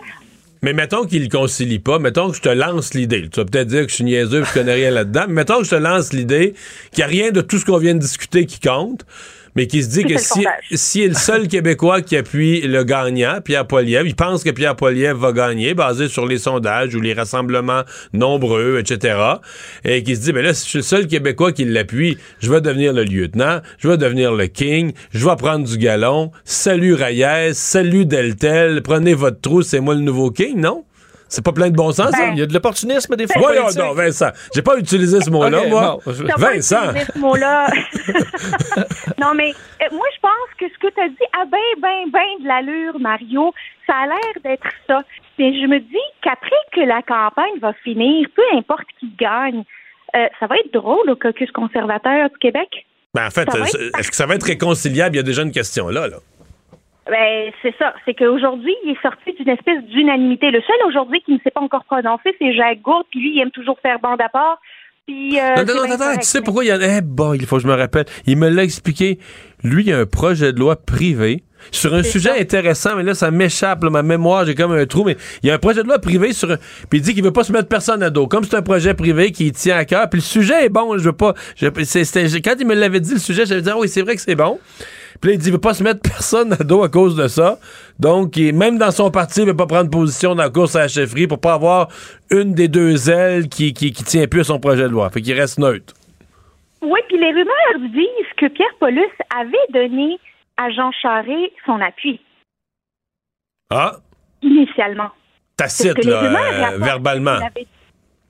Mais 0.64 0.74
mettons 0.74 1.06
qu'il 1.06 1.22
le 1.24 1.30
concilie 1.30 1.78
pas, 1.80 2.00
mettons 2.00 2.32
que 2.32 2.36
je 2.38 2.42
te 2.42 2.50
lance 2.50 2.94
l'idée. 2.96 3.30
Tu 3.30 3.40
vas 3.40 3.46
peut-être 3.46 3.68
dire 3.68 3.84
que 3.84 3.90
je 3.90 3.96
suis 3.96 4.04
niaiseux 4.04 4.42
que 4.42 4.48
je 4.48 4.54
connais 4.54 4.74
rien 4.74 4.90
là-dedans, 4.90 5.26
mais 5.28 5.36
mettons 5.36 5.60
que 5.60 5.66
je 5.66 5.70
te 5.70 5.76
lance 5.76 6.14
l'idée 6.14 6.54
qu'il 6.92 6.98
n'y 6.98 7.04
a 7.04 7.08
rien 7.08 7.32
de 7.32 7.42
tout 7.42 7.58
ce 7.60 7.66
qu'on 7.66 7.78
vient 7.78 7.94
de 7.94 8.00
discuter 8.00 8.46
qui 8.48 8.60
compte, 8.60 9.06
mais 9.58 9.66
qui 9.66 9.82
se 9.82 9.90
dit 9.90 10.02
Puis 10.04 10.10
que 10.10 10.14
le 10.14 10.20
si, 10.20 10.28
sondage. 10.28 10.64
si 10.72 11.02
est 11.02 11.08
le 11.08 11.14
seul 11.16 11.48
Québécois 11.50 12.02
qui 12.02 12.16
appuie 12.16 12.62
le 12.62 12.84
gagnant, 12.84 13.42
Pierre 13.44 13.66
Poilievre, 13.66 14.06
il 14.06 14.16
pense 14.16 14.44
que 14.44 14.52
Pierre 14.52 14.76
Poilievre 14.76 15.20
va 15.20 15.32
gagner, 15.32 15.74
basé 15.74 16.08
sur 16.08 16.28
les 16.28 16.38
sondages 16.38 16.94
ou 16.94 17.02
les 17.02 17.14
rassemblements 17.14 17.82
nombreux, 18.14 18.78
etc. 18.80 19.18
Et 19.84 20.04
qui 20.04 20.16
se 20.16 20.22
dit, 20.22 20.32
ben 20.32 20.44
là, 20.44 20.54
si 20.54 20.66
je 20.66 20.70
suis 20.70 20.78
le 20.78 20.84
seul 20.84 21.08
Québécois 21.08 21.52
qui 21.52 21.66
l'appuie, 21.66 22.20
je 22.40 22.52
vais 22.52 22.62
devenir 22.62 22.94
le 22.94 23.04
lieutenant, 23.04 23.62
je 23.80 23.88
vais 23.88 23.98
devenir 23.98 24.32
le 24.32 24.46
king, 24.46 24.94
je 25.12 25.28
vais 25.28 25.36
prendre 25.36 25.68
du 25.68 25.78
galon, 25.80 26.32
salut 26.46 26.94
Reyes, 26.94 27.56
salut 27.56 28.06
Deltel, 28.06 28.84
prenez 28.84 29.16
votre 29.16 29.42
trou, 29.42 29.64
c'est 29.64 29.80
moi 29.80 29.96
le 29.96 30.02
nouveau 30.02 30.30
king, 30.30 30.60
non? 30.60 30.86
C'est 31.30 31.44
pas 31.44 31.52
plein 31.52 31.70
de 31.70 31.76
bon 31.76 31.92
sens, 31.92 32.12
ça? 32.12 32.28
Il 32.32 32.40
y 32.40 32.42
a 32.42 32.46
de 32.46 32.54
l'opportunisme 32.54 33.16
des 33.16 33.28
fois. 33.28 33.42
Voyons 33.42 33.68
donc, 33.76 33.96
Vincent. 33.98 34.30
J'ai 34.56 34.62
pas 34.62 34.78
utilisé 34.78 35.20
ce 35.22 35.30
mot-là, 35.30 35.68
moi. 35.68 35.98
bon, 36.06 36.14
je- 36.14 36.24
pas 36.24 36.36
Vincent. 36.38 36.86
utilisé 36.92 37.12
ce 37.14 37.20
mot-là. 37.20 37.68
non, 39.20 39.34
mais 39.36 39.50
euh, 39.82 39.86
moi, 39.92 40.06
je 40.16 40.20
pense 40.22 40.50
que 40.60 40.66
ce 40.74 40.80
que 40.80 40.94
tu 40.94 41.02
as 41.02 41.10
dit 41.10 41.16
a 41.40 41.46
bien, 41.46 41.60
bien, 41.82 42.06
bien 42.12 42.44
de 42.44 42.48
l'allure, 42.48 43.00
Mario. 43.00 43.54
Ça 43.86 43.94
a 43.94 44.06
l'air 44.08 44.34
d'être 44.44 44.68
ça. 44.88 45.02
Mais 45.40 45.54
je 45.54 45.68
me 45.68 45.80
dis 45.80 45.96
qu'après 46.22 46.50
que 46.74 46.82
la 46.82 47.02
campagne 47.02 47.60
va 47.62 47.74
finir, 47.84 48.28
peu 48.36 48.42
importe 48.58 48.88
qui 49.00 49.10
gagne, 49.20 49.64
euh, 50.16 50.28
ça 50.40 50.48
va 50.48 50.56
être 50.58 50.74
drôle 50.74 51.10
au 51.10 51.16
caucus 51.16 51.52
conservateur 51.52 52.30
du 52.30 52.38
Québec. 52.40 52.86
Ben, 53.14 53.28
en 53.28 53.30
fait, 53.30 53.48
euh, 53.56 53.64
est-ce 54.00 54.10
que 54.10 54.16
ça 54.16 54.26
va 54.26 54.36
être 54.36 54.44
réconciliable? 54.46 55.16
Il 55.16 55.18
y 55.18 55.22
a 55.22 55.24
déjà 55.24 55.42
une 55.44 55.52
question 55.52 55.90
là, 55.90 56.08
là. 56.08 56.18
Ben, 57.10 57.52
c'est 57.62 57.74
ça. 57.80 57.94
C'est 58.06 58.14
qu'aujourd'hui, 58.14 58.74
il 58.84 58.92
est 58.92 59.02
sorti 59.02 59.34
d'une 59.40 59.50
espèce 59.50 59.84
d'unanimité. 59.86 60.52
Le 60.52 60.62
seul 60.62 60.88
aujourd'hui 60.88 61.22
qui 61.26 61.34
ne 61.34 61.40
s'est 61.40 61.52
pas 61.52 61.62
encore 61.62 61.86
prononcé, 61.86 62.36
c'est 62.40 62.54
Jacques 62.54 62.82
Gourde, 62.82 63.06
puis 63.10 63.20
lui, 63.22 63.36
il 63.36 63.42
aime 63.42 63.52
toujours 63.52 63.80
faire 63.82 64.00
bande 64.00 64.22
à 64.22 64.30
part. 64.30 64.60
Puis, 65.06 65.40
euh, 65.40 65.64
non, 65.64 65.74
non, 65.88 65.98
non, 65.98 66.18
tu 66.20 66.24
sais 66.28 66.42
pourquoi 66.42 66.66
il 66.66 66.68
y 66.68 66.72
a. 66.72 66.98
Eh, 66.98 67.02
bon, 67.02 67.34
il 67.34 67.46
faut 67.46 67.56
que 67.56 67.62
je 67.62 67.68
me 67.68 67.74
rappelle. 67.76 68.04
Il 68.26 68.36
me 68.38 68.50
l'a 68.50 68.64
expliqué. 68.64 69.20
Lui, 69.64 69.84
il 69.84 69.90
y 69.90 69.94
a 69.94 70.00
un 70.00 70.06
projet 70.06 70.52
de 70.52 70.60
loi 70.60 70.76
privé 70.76 71.44
sur 71.72 71.94
un 71.94 72.04
sujet 72.04 72.30
ça. 72.36 72.40
intéressant, 72.42 72.96
mais 72.98 73.04
là, 73.04 73.14
ça 73.14 73.32
m'échappe, 73.32 73.84
ma 73.84 74.04
mémoire, 74.04 74.46
j'ai 74.46 74.54
comme 74.54 74.74
un 74.74 74.86
trou, 74.86 75.06
mais 75.06 75.16
il 75.44 75.48
y 75.48 75.52
a 75.52 75.56
un 75.56 75.60
projet 75.60 75.82
de 75.82 75.88
loi 75.88 75.98
privé 76.00 76.34
sur 76.34 76.52
un- 76.52 76.58
Puis 76.90 77.00
il 77.00 77.02
dit 77.02 77.14
qu'il 77.14 77.24
veut 77.24 77.32
pas 77.32 77.46
se 77.46 77.54
mettre 77.54 77.70
personne 77.70 78.04
à 78.04 78.10
dos. 78.10 78.28
Comme 78.28 78.44
c'est 78.44 78.58
un 78.58 78.62
projet 78.62 78.94
privé 78.94 79.32
qui 79.32 79.50
tient 79.54 79.78
à 79.78 79.86
cœur, 79.86 80.10
puis 80.10 80.20
le 80.20 80.24
sujet 80.24 80.66
est 80.66 80.70
bon, 80.70 80.98
je 80.98 81.04
veux 81.06 81.14
pas. 81.14 81.34
je- 81.56 81.68
c'est- 81.86 82.04
c'était- 82.04 82.42
quand 82.42 82.56
il 82.60 82.68
me 82.68 82.76
l'avait 82.76 83.00
dit, 83.00 83.14
le 83.14 83.20
sujet, 83.20 83.46
j'avais 83.46 83.62
dit, 83.62 83.70
ah 83.72 83.78
oui, 83.80 83.88
c'est 83.88 84.02
vrai 84.02 84.16
que 84.16 84.22
c'est 84.22 84.36
bon. 84.36 84.60
Puis 85.22 85.30
là, 85.32 85.36
il 85.36 85.40
dit, 85.40 85.48
il 85.50 85.52
veut 85.54 85.58
pas 85.60 85.74
se 85.74 85.84
mettre 85.84 86.02
personne 86.04 86.54
à 86.54 86.58
dos 86.64 86.84
à 86.84 86.90
cause 86.90 87.16
de 87.16 87.28
ça. 87.28 87.58
Donc, 88.00 88.38
il- 88.38 88.54
même 88.56 88.78
dans 88.78 88.92
son 88.92 89.10
parti, 89.12 89.42
il 89.42 89.48
veut 89.48 89.56
pas 89.56 89.66
prendre 89.68 89.90
position 89.90 90.36
dans 90.36 90.44
la 90.44 90.50
course 90.50 90.76
à 90.76 90.82
la 90.82 90.88
chefferie 90.88 91.28
pour 91.28 91.40
pas 91.40 91.54
avoir 91.54 91.88
une 92.32 92.54
des 92.54 92.68
deux 92.68 93.10
ailes 93.10 93.50
qui, 93.50 93.74
qui, 93.74 93.92
qui 93.92 94.04
tient 94.04 94.28
plus 94.28 94.42
à 94.42 94.46
son 94.46 94.60
projet 94.60 94.84
de 94.84 94.90
loi. 94.90 95.10
Fait 95.10 95.22
qu'il 95.22 95.34
reste 95.40 95.58
neutre. 95.60 95.94
Oui, 96.82 97.00
puis 97.08 97.18
les 97.18 97.32
rumeurs 97.32 97.90
disent 97.92 98.34
que 98.38 98.48
Pierre 98.48 98.76
Paulus 98.80 99.10
avait 99.36 99.58
donné 99.74 100.18
à 100.58 100.70
Jean 100.70 100.92
Charest 100.92 101.52
son 101.66 101.80
appui, 101.82 102.20
Ah, 103.70 103.98
initialement. 104.42 105.10
tacite, 105.56 106.04
là, 106.06 106.20
rumeurs 106.22 106.74
euh, 106.74 106.78
verbalement. 106.78 107.32
avait- 107.32 107.68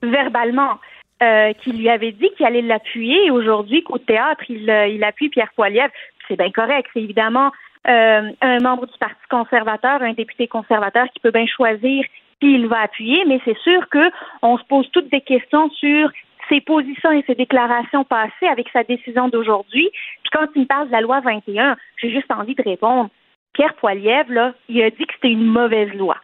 verbalement, 0.02 0.78
euh, 1.22 1.52
qui 1.62 1.72
lui 1.72 1.88
avait 1.88 2.12
dit 2.12 2.28
qu'il 2.36 2.46
allait 2.46 2.62
l'appuyer. 2.62 3.26
Et 3.26 3.30
aujourd'hui, 3.30 3.82
qu'au 3.82 3.98
théâtre, 3.98 4.42
il, 4.48 4.68
euh, 4.70 4.86
il 4.88 5.02
appuie 5.04 5.28
Pierre 5.28 5.50
Poilievre. 5.54 5.92
C'est 6.28 6.36
bien 6.36 6.50
correct. 6.50 6.88
C'est 6.92 7.02
évidemment 7.02 7.50
euh, 7.88 8.30
un 8.40 8.58
membre 8.60 8.86
du 8.86 8.98
Parti 8.98 9.16
conservateur, 9.30 10.02
un 10.02 10.12
député 10.12 10.46
conservateur 10.46 11.06
qui 11.14 11.20
peut 11.20 11.30
bien 11.30 11.46
choisir 11.46 12.04
qui 12.40 12.54
il 12.54 12.68
va 12.68 12.82
appuyer, 12.82 13.24
mais 13.26 13.40
c'est 13.44 13.58
sûr 13.58 13.88
que 13.88 14.10
on 14.42 14.58
se 14.58 14.64
pose 14.64 14.88
toutes 14.92 15.10
des 15.10 15.20
questions 15.20 15.70
sur 15.70 16.10
ses 16.48 16.60
positions 16.60 17.10
et 17.10 17.24
ses 17.26 17.34
déclarations 17.34 18.04
passées 18.04 18.46
avec 18.50 18.68
sa 18.72 18.84
décision 18.84 19.28
d'aujourd'hui. 19.28 19.90
Puis 20.22 20.30
quand 20.32 20.46
il 20.54 20.62
me 20.62 20.66
parle 20.66 20.86
de 20.86 20.92
la 20.92 21.00
loi 21.00 21.20
21, 21.20 21.76
j'ai 22.00 22.10
juste 22.10 22.30
envie 22.30 22.54
de 22.54 22.62
répondre. 22.62 23.10
Pierre 23.54 23.74
Poilievre, 23.74 24.32
là, 24.32 24.54
il 24.68 24.82
a 24.82 24.90
dit 24.90 25.04
que 25.04 25.14
c'était 25.14 25.32
une 25.32 25.46
mauvaise 25.46 25.92
loi. 25.94 26.16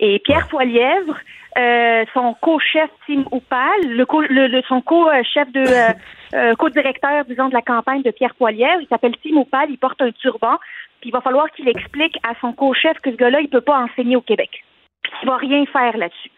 Et 0.00 0.20
Pierre 0.20 0.46
Poilièvre, 0.48 1.16
euh, 1.56 2.04
son 2.14 2.34
co-chef 2.34 2.90
Tim 3.06 3.24
Oupal, 3.32 3.80
le, 3.86 4.04
co- 4.06 4.20
le- 4.22 4.46
le- 4.48 4.62
son 4.68 4.80
co-chef 4.82 5.50
de 5.52 5.60
euh, 5.60 5.92
euh, 6.34 6.54
co-directeur, 6.56 7.24
disons, 7.24 7.48
de 7.48 7.54
la 7.54 7.62
campagne 7.62 8.02
de 8.02 8.10
Pierre 8.10 8.34
Poilièvre, 8.34 8.80
il 8.82 8.88
s'appelle 8.88 9.16
Tim 9.22 9.36
Oupal, 9.36 9.70
il 9.70 9.78
porte 9.78 10.00
un 10.02 10.12
turban, 10.12 10.58
puis 11.00 11.10
il 11.10 11.12
va 11.12 11.20
falloir 11.20 11.50
qu'il 11.52 11.68
explique 11.68 12.18
à 12.22 12.34
son 12.40 12.52
co-chef 12.52 12.98
que 13.00 13.10
ce 13.10 13.16
gars-là, 13.16 13.40
il 13.40 13.48
peut 13.48 13.60
pas 13.60 13.78
enseigner 13.80 14.16
au 14.16 14.20
Québec. 14.20 14.64
Puis 15.02 15.12
qu'il 15.18 15.28
va 15.28 15.36
rien 15.36 15.64
faire 15.66 15.96
là-dessus. 15.96 16.30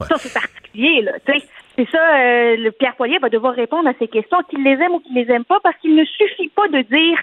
Ça, 0.00 0.16
c'est 0.18 0.34
particulier, 0.34 1.02
là, 1.02 1.12
tu 1.24 1.32
sais. 1.32 1.46
C'est 1.76 1.88
ça, 1.90 1.98
euh, 1.98 2.56
le 2.56 2.70
Pierre 2.70 2.94
Poilievre 2.96 3.22
va 3.22 3.28
devoir 3.30 3.54
répondre 3.54 3.88
à 3.88 3.94
ces 3.98 4.08
questions, 4.08 4.38
qu'il 4.48 4.62
les 4.62 4.72
aime 4.72 4.92
ou 4.92 5.00
qu'il 5.00 5.14
les 5.14 5.30
aime 5.32 5.44
pas, 5.44 5.58
parce 5.62 5.76
qu'il 5.78 5.94
ne 5.96 6.04
suffit 6.04 6.48
pas 6.48 6.68
de 6.68 6.82
dire 6.82 7.18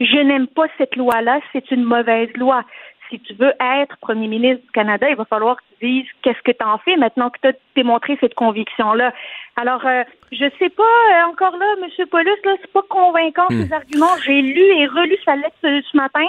je 0.00 0.16
n'aime 0.18 0.48
pas 0.48 0.66
cette 0.78 0.96
loi-là, 0.96 1.40
c'est 1.52 1.70
une 1.70 1.84
mauvaise 1.84 2.30
loi. 2.34 2.64
Si 3.12 3.20
tu 3.20 3.34
veux 3.34 3.52
être 3.60 3.94
premier 4.00 4.26
ministre 4.26 4.64
du 4.64 4.70
Canada, 4.72 5.06
il 5.10 5.16
va 5.16 5.26
falloir 5.26 5.56
que 5.58 5.62
tu 5.78 5.86
dises 5.86 6.06
qu'est-ce 6.22 6.40
que 6.42 6.50
tu 6.56 6.64
en 6.64 6.78
fais 6.78 6.96
maintenant 6.96 7.28
que 7.28 7.38
tu 7.42 7.48
as 7.48 7.52
démontré 7.76 8.16
cette 8.20 8.32
conviction-là. 8.34 9.12
Alors, 9.56 9.84
euh, 9.86 10.02
je 10.32 10.46
sais 10.58 10.70
pas, 10.70 10.82
euh, 10.82 11.30
encore 11.30 11.54
là, 11.58 11.66
M. 11.82 12.06
Paulus, 12.10 12.30
là, 12.44 12.52
c'est 12.62 12.72
pas 12.72 12.82
convaincant 12.88 13.46
Hmm. 13.50 13.66
ses 13.66 13.72
arguments. 13.74 14.16
J'ai 14.24 14.40
lu 14.40 14.62
et 14.62 14.86
relu 14.86 15.16
sa 15.26 15.36
lettre 15.36 15.54
ce, 15.62 15.82
ce 15.92 15.96
matin 15.96 16.24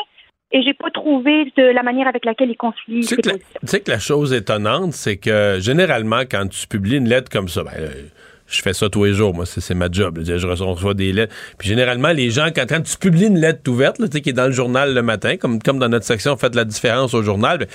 et 0.52 0.62
j'ai 0.62 0.74
pas 0.74 0.90
trouvé 0.92 1.46
de 1.56 1.64
la 1.64 1.84
manière 1.84 2.08
avec 2.08 2.26
laquelle 2.26 2.50
il 2.52 2.58
concilie 2.58 3.00
Tu 3.02 3.04
sais, 3.08 3.16
ses 3.16 3.22
que 3.22 3.28
la, 3.30 3.34
positions. 3.36 3.60
tu 3.62 3.68
sais 3.68 3.80
que 3.82 3.92
la 3.92 4.00
chose 4.00 4.34
étonnante, 4.34 4.92
c'est 4.92 5.18
que 5.18 5.58
généralement, 5.62 6.24
quand 6.30 6.48
tu 6.50 6.68
publies 6.68 6.98
une 6.98 7.08
lettre 7.08 7.32
comme 7.32 7.48
ça, 7.48 7.64
ben, 7.64 7.72
euh, 7.80 7.90
je 8.54 8.62
fais 8.62 8.74
ça 8.74 8.90
tous 8.90 9.04
les 9.04 9.14
jours, 9.14 9.34
moi, 9.34 9.46
c'est 9.46 9.74
ma 9.74 9.90
job. 9.92 10.20
Je 10.24 10.46
reçois, 10.46 10.94
des 10.94 11.12
lettres. 11.12 11.34
Puis 11.58 11.68
généralement, 11.68 12.10
les 12.10 12.30
gens, 12.30 12.48
quand, 12.56 12.66
quand 12.68 12.82
tu 12.82 12.98
publies 12.98 13.28
une 13.28 13.40
lettre 13.40 13.70
ouverte, 13.70 14.00
là, 14.00 14.08
qui 14.08 14.30
est 14.30 14.34
dans 14.34 14.46
le 14.46 14.52
journal 14.52 14.94
le 14.94 15.02
matin, 15.02 15.38
comme, 15.38 15.62
comme 15.62 15.80
dans 15.80 15.90
notre 15.90 16.06
section 16.06 16.38
Faites 16.38 16.56
la 16.56 16.66
différence 16.66 17.14
au 17.14 17.24
journal, 17.24 17.58
ben, 17.60 17.68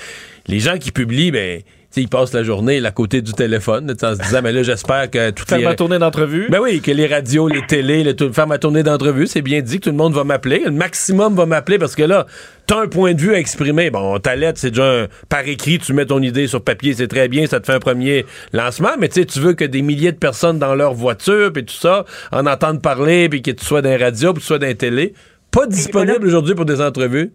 les 0.47 0.61
gens 0.61 0.79
qui 0.79 0.93
publient, 0.93 1.31
ben, 1.31 1.63
tu 1.91 1.95
sais, 1.95 2.03
ils 2.03 2.09
passent 2.09 2.35
la 2.35 2.43
journée 2.43 2.81
là, 2.81 2.91
à 2.91 2.93
côté 2.93 3.23
du 3.23 3.33
téléphone, 3.33 3.91
en 3.91 4.15
se 4.15 4.21
disant, 4.21 4.41
mais 4.43 4.53
là, 4.53 4.63
j'espère 4.63 5.11
que 5.11 5.31
toutes 5.31 5.49
Faire 5.49 5.59
les... 5.59 5.65
ma 5.65 5.75
tournée 5.75 5.99
d'entrevue. 5.99 6.49
Ben 6.51 6.61
oui, 6.61 6.83
que 6.83 6.91
les 6.91 7.07
radios, 7.07 7.49
les 7.49 7.65
télés, 7.67 8.05
le, 8.05 8.15
tout, 8.15 8.31
faire 8.33 8.47
ma 8.47 8.59
tournée 8.59 8.83
d'entrevue, 8.83 9.27
c'est 9.27 9.41
bien 9.41 9.63
dit 9.63 9.79
que 9.79 9.85
tout 9.85 9.91
le 9.91 9.97
monde 9.97 10.13
va 10.13 10.23
m'appeler. 10.23 10.63
Le 10.67 10.71
maximum 10.71 11.35
va 11.35 11.47
m'appeler 11.47 11.79
parce 11.79 11.95
que 11.95 12.03
là, 12.03 12.27
t'as 12.67 12.83
un 12.83 12.89
point 12.89 13.15
de 13.15 13.21
vue 13.23 13.35
à 13.35 13.39
exprimer. 13.39 13.89
Bon, 13.91 14.19
ta 14.19 14.37
lettre, 14.37 14.59
c'est 14.61 14.71
déjà 14.71 14.85
un- 15.05 15.07
par 15.31 15.49
écrit, 15.49 15.79
tu 15.79 15.95
mets 15.95 16.05
ton 16.05 16.21
idée 16.21 16.47
sur 16.47 16.63
papier, 16.63 16.93
c'est 16.93 17.09
très 17.09 17.29
bien, 17.29 17.47
ça 17.47 17.59
te 17.59 17.65
fait 17.65 17.73
un 17.73 17.81
premier 17.81 18.27
lancement, 18.53 18.91
mais 18.99 19.09
tu 19.09 19.21
sais, 19.21 19.25
tu 19.27 19.41
veux 19.41 19.55
que 19.55 19.65
des 19.65 19.81
milliers 19.81 20.13
de 20.13 20.19
personnes 20.19 20.59
dans 20.59 20.75
leur 20.75 20.93
voiture, 20.93 21.53
puis 21.55 21.65
tout 21.65 21.75
ça, 21.75 22.05
en 22.33 22.45
entendent 22.47 22.83
parler, 22.83 23.31
puis 23.31 23.41
que 23.41 23.51
tu 23.51 23.65
sois 23.65 23.81
dans 23.81 23.89
les 23.89 23.97
radios, 23.97 24.33
puis 24.35 24.41
que 24.41 24.45
tu 24.45 24.47
sois 24.49 24.59
dans 24.59 24.67
les 24.67 24.75
télé. 24.75 25.15
Pas 25.51 25.67
disponible 25.67 26.27
aujourd'hui 26.27 26.55
pour 26.55 26.67
des 26.67 26.83
entrevues. 26.83 27.33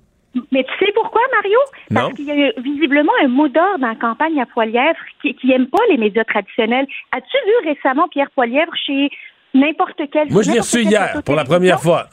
Mais 0.52 0.64
tu 0.64 0.86
sais 0.86 0.92
pourquoi, 0.96 1.22
Mario? 1.36 1.60
Non. 1.92 2.02
Parce 2.02 2.14
qu'il 2.14 2.26
y 2.26 2.44
a 2.44 2.52
visiblement 2.58 3.12
un 3.24 3.28
mot 3.28 3.48
d'ordre 3.48 3.80
dans 3.80 3.88
la 3.88 3.96
campagne 3.96 4.42
à 4.42 4.46
Poilièvre 4.46 5.00
qui, 5.22 5.36
qui 5.36 5.52
aime 5.52 5.68
pas 5.68 5.84
les 5.90 5.98
médias 5.98 6.24
traditionnels. 6.24 6.88
As-tu 7.12 7.38
vu 7.46 7.70
récemment 7.70 8.08
Pierre 8.08 8.32
Poilièvre 8.32 8.74
chez 8.86 9.10
n'importe 9.54 10.02
quel... 10.12 10.32
Moi, 10.32 10.42
je 10.42 10.52
l'ai 10.52 10.60
reçu 10.60 10.82
hier, 10.82 11.22
pour 11.24 11.36
la 11.36 11.44
première 11.44 11.80
fois. 11.80 12.08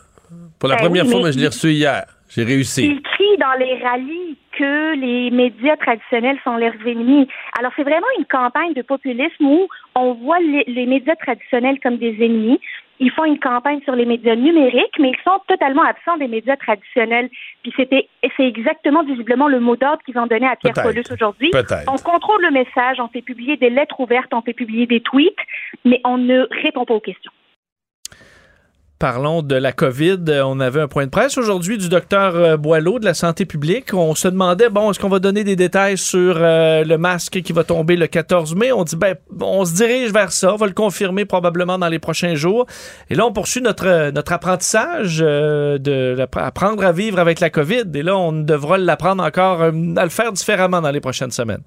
Pour 0.59 0.69
la 0.69 0.77
Ben 0.77 0.85
première 0.85 1.07
oui, 1.07 1.11
fois, 1.11 1.23
mais 1.25 1.33
je 1.33 1.39
l'ai 1.39 1.47
reçu 1.47 1.71
hier. 1.71 2.05
J'ai 2.29 2.45
réussi. 2.45 2.87
Il 2.87 3.03
crie 3.03 3.37
dans 3.39 3.59
les 3.59 3.83
rallyes 3.83 4.37
que 4.57 4.95
les 4.95 5.31
médias 5.31 5.77
traditionnels 5.77 6.39
sont 6.45 6.57
leurs 6.57 6.75
ennemis. 6.87 7.27
Alors, 7.59 7.73
c'est 7.75 7.83
vraiment 7.83 8.07
une 8.19 8.27
campagne 8.27 8.75
de 8.75 8.83
populisme 8.83 9.45
où 9.45 9.67
on 9.95 10.13
voit 10.15 10.39
les, 10.39 10.65
les 10.69 10.87
médias 10.87 11.17
traditionnels 11.17 11.81
comme 11.81 11.97
des 11.97 12.15
ennemis. 12.21 12.61
Ils 13.01 13.11
font 13.11 13.25
une 13.25 13.39
campagne 13.39 13.81
sur 13.83 13.95
les 13.95 14.05
médias 14.05 14.37
numériques, 14.37 14.99
mais 14.99 15.11
ils 15.11 15.23
sont 15.25 15.41
totalement 15.49 15.83
absents 15.83 16.19
des 16.19 16.29
médias 16.29 16.57
traditionnels. 16.57 17.31
Puis 17.63 17.73
c'était, 17.75 18.09
c'est 18.37 18.47
exactement 18.47 19.03
visiblement 19.03 19.49
le 19.49 19.59
mot 19.59 19.75
d'ordre 19.75 20.03
qu'ils 20.05 20.19
ont 20.19 20.27
donné 20.27 20.47
à 20.47 20.57
Pierre. 20.57 20.75
Paulus 20.75 21.05
aujourd'hui. 21.11 21.51
On 21.89 21.97
contrôle 21.97 22.43
le 22.43 22.51
message, 22.51 23.01
on 23.01 23.09
fait 23.09 23.23
publier 23.23 23.57
des 23.57 23.71
lettres 23.71 23.99
ouvertes, 24.01 24.33
on 24.33 24.43
fait 24.43 24.53
publier 24.53 24.87
des 24.87 25.01
tweets, 25.01 25.35
mais 25.85 26.01
on 26.05 26.19
ne 26.19 26.47
répond 26.63 26.85
pas 26.85 26.95
aux 26.95 27.01
questions. 27.01 27.33
Parlons 29.01 29.41
de 29.41 29.55
la 29.57 29.73
COVID. 29.73 30.19
On 30.45 30.61
avait 30.61 30.83
un 30.83 30.87
point 30.87 31.07
de 31.07 31.11
presse 31.11 31.39
aujourd'hui 31.39 31.79
du 31.79 31.89
docteur 31.89 32.37
euh, 32.37 32.59
Boileau 32.59 32.99
de 32.99 33.07
la 33.07 33.15
santé 33.15 33.47
publique. 33.47 33.95
On 33.95 34.15
se 34.15 34.29
demandait, 34.29 34.69
bon, 34.69 34.91
est-ce 34.91 35.01
qu'on 35.01 35.09
va 35.09 35.21
donner 35.21 35.43
des 35.43 35.57
détails 35.57 35.97
sur 35.97 36.37
euh, 36.37 36.85
le 36.85 36.99
masque 36.99 37.41
qui 37.41 37.55
va 37.55 37.65
tomber 37.65 37.97
le 37.97 38.07
14 38.09 38.55
mai? 38.57 38.73
On 38.73 38.85
dit, 38.85 38.97
ben, 38.97 39.15
on 39.41 39.65
se 39.65 39.75
dirige 39.75 40.13
vers 40.13 40.33
ça. 40.33 40.53
On 40.53 40.57
va 40.57 40.67
le 40.67 40.75
confirmer 40.75 41.25
probablement 41.25 41.79
dans 41.79 41.89
les 41.89 41.99
prochains 41.99 42.35
jours. 42.35 42.67
Et 43.09 43.15
là, 43.15 43.25
on 43.25 43.33
poursuit 43.33 43.63
notre, 43.63 43.87
euh, 43.87 44.13
notre 44.13 44.35
apprentissage 44.35 45.21
euh, 45.23 45.79
de 45.79 46.17
apprendre 46.37 46.85
à 46.85 46.93
vivre 46.93 47.19
avec 47.21 47.41
la 47.41 47.49
COVID. 47.49 47.85
Et 47.95 48.03
là, 48.03 48.19
on 48.19 48.33
devra 48.33 48.77
l'apprendre 48.77 49.25
encore 49.25 49.63
euh, 49.63 49.73
à 49.97 50.05
le 50.05 50.11
faire 50.11 50.31
différemment 50.31 50.83
dans 50.83 50.91
les 50.91 51.01
prochaines 51.01 51.31
semaines. 51.31 51.63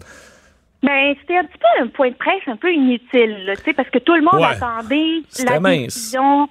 Ben, 0.84 1.16
c'était 1.22 1.38
un 1.38 1.46
petit 1.46 1.58
peu 1.58 1.84
un 1.84 1.88
point 1.88 2.10
de 2.12 2.16
presse 2.16 2.44
un 2.46 2.58
peu 2.58 2.72
inutile, 2.72 3.46
là, 3.48 3.56
tu 3.56 3.64
sais, 3.64 3.74
parce 3.74 3.90
que 3.90 3.98
tout 3.98 4.14
le 4.14 4.22
monde 4.22 4.40
Ouais. 4.40 4.56
attendait 4.56 5.24
la 5.52 5.60
mince. 5.60 5.86
décision. 5.96 6.48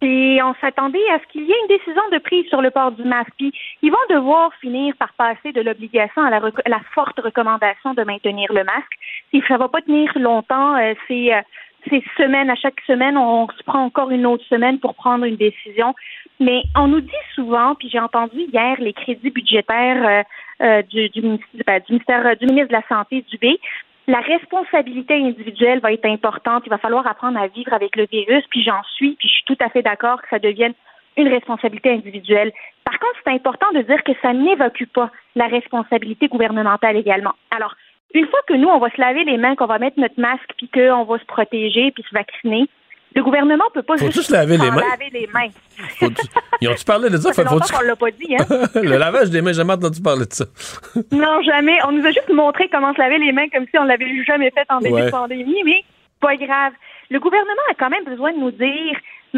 Et 0.00 0.40
on 0.42 0.54
s'attendait 0.60 1.10
à 1.10 1.18
ce 1.18 1.26
qu'il 1.32 1.42
y 1.42 1.50
ait 1.50 1.60
une 1.62 1.76
décision 1.76 2.02
de 2.12 2.18
prise 2.18 2.46
sur 2.46 2.62
le 2.62 2.70
port 2.70 2.92
du 2.92 3.02
masque. 3.02 3.32
Puis 3.36 3.52
ils 3.82 3.90
vont 3.90 3.96
devoir 4.08 4.54
finir 4.60 4.94
par 4.96 5.12
passer 5.14 5.52
de 5.52 5.60
l'obligation 5.60 6.22
à 6.22 6.30
la, 6.30 6.40
la 6.66 6.80
forte 6.94 7.18
recommandation 7.18 7.94
de 7.94 8.02
maintenir 8.04 8.52
le 8.52 8.62
masque. 8.64 8.94
Si 9.32 9.42
ça 9.48 9.56
va 9.56 9.68
pas 9.68 9.82
tenir 9.82 10.10
longtemps, 10.16 10.76
euh, 10.76 10.94
c'est 11.08 11.34
euh, 11.34 11.40
ces 11.88 12.02
semaines, 12.16 12.50
à 12.50 12.56
chaque 12.56 12.80
semaine, 12.86 13.16
on 13.16 13.48
se 13.48 13.62
prend 13.64 13.84
encore 13.84 14.10
une 14.10 14.26
autre 14.26 14.44
semaine 14.44 14.78
pour 14.78 14.94
prendre 14.94 15.24
une 15.24 15.36
décision. 15.36 15.94
Mais 16.40 16.62
on 16.76 16.88
nous 16.88 17.00
dit 17.00 17.24
souvent, 17.34 17.74
puis 17.74 17.88
j'ai 17.88 17.98
entendu 17.98 18.40
hier 18.52 18.76
les 18.78 18.92
crédits 18.92 19.30
budgétaires 19.30 20.06
euh, 20.06 20.22
euh, 20.64 20.82
du, 20.82 21.08
du, 21.08 21.22
ministère, 21.22 21.62
ben, 21.66 21.80
du 21.80 21.92
ministère 21.92 22.26
euh, 22.26 22.34
du 22.34 22.46
ministre 22.46 22.68
de 22.68 22.74
la 22.74 22.88
Santé, 22.88 23.24
du 23.28 23.38
B, 23.38 23.56
la 24.08 24.20
responsabilité 24.20 25.14
individuelle 25.14 25.80
va 25.80 25.92
être 25.92 26.06
importante. 26.06 26.62
Il 26.66 26.70
va 26.70 26.78
falloir 26.78 27.06
apprendre 27.06 27.38
à 27.38 27.46
vivre 27.46 27.72
avec 27.74 27.94
le 27.94 28.06
virus, 28.10 28.42
puis 28.48 28.62
j'en 28.62 28.82
suis, 28.94 29.14
puis 29.16 29.28
je 29.28 29.34
suis 29.34 29.44
tout 29.44 29.58
à 29.60 29.68
fait 29.68 29.82
d'accord 29.82 30.22
que 30.22 30.28
ça 30.30 30.38
devienne 30.38 30.72
une 31.18 31.28
responsabilité 31.28 31.90
individuelle. 31.90 32.50
Par 32.84 32.98
contre, 32.98 33.20
c'est 33.22 33.32
important 33.32 33.70
de 33.74 33.82
dire 33.82 34.02
que 34.04 34.12
ça 34.22 34.32
n'évacue 34.32 34.86
pas 34.86 35.10
la 35.34 35.46
responsabilité 35.46 36.28
gouvernementale 36.28 36.96
également. 36.96 37.34
Alors, 37.50 37.74
une 38.14 38.26
fois 38.26 38.40
que 38.46 38.54
nous, 38.54 38.68
on 38.68 38.78
va 38.78 38.88
se 38.90 39.00
laver 39.00 39.24
les 39.24 39.36
mains, 39.36 39.56
qu'on 39.56 39.66
va 39.66 39.78
mettre 39.78 40.00
notre 40.00 40.18
masque, 40.18 40.50
puis 40.56 40.68
qu'on 40.68 41.04
va 41.04 41.18
se 41.18 41.26
protéger, 41.26 41.90
puis 41.90 42.02
se 42.08 42.14
vacciner, 42.14 42.66
le 43.18 43.22
gouvernement 43.24 43.64
peut 43.74 43.82
pas 43.82 43.96
juste 43.96 44.22
se 44.22 44.32
laver 44.32 44.56
les 44.56 44.70
mains? 44.70 44.82
laver 44.90 45.10
les 45.12 45.26
mains? 45.34 45.48
Faut-tu- 45.98 46.26
Ils 46.60 46.68
ont-tu 46.68 46.84
parlé 46.84 47.10
de 47.10 47.16
ça? 47.22 47.32
Ça 47.32 47.42
fait 47.42 47.48
Faut- 47.48 47.54
longtemps 47.54 47.66
faut-tu- 47.66 47.78
qu'on 47.80 47.86
l'a 47.88 47.96
pas 47.96 48.10
dit, 48.12 48.36
hein? 48.36 48.46
le 48.80 48.96
lavage 48.96 49.30
des 49.30 49.42
mains, 49.42 49.52
jamais 49.52 49.72
entendu 49.74 50.00
parler 50.00 50.26
de 50.26 50.32
ça. 50.32 50.44
Non, 51.12 51.42
jamais. 51.42 51.76
On 51.86 51.92
nous 51.92 52.04
a 52.06 52.10
juste 52.10 52.32
montré 52.32 52.68
comment 52.68 52.92
se 52.94 52.98
laver 52.98 53.18
les 53.18 53.32
mains 53.32 53.48
comme 53.52 53.64
si 53.70 53.78
on 53.78 53.84
l'avait 53.84 54.24
jamais 54.24 54.50
fait 54.52 54.66
en 54.70 54.78
début 54.80 54.94
Ouais. 54.94 55.06
de 55.06 55.10
pandémie, 55.10 55.62
mais 55.64 55.82
pas 56.20 56.36
grave. 56.36 56.72
Le 57.10 57.18
gouvernement 57.20 57.66
a 57.70 57.74
quand 57.74 57.90
même 57.90 58.04
besoin 58.04 58.32
de 58.32 58.38
nous 58.38 58.50
dire, 58.52 58.96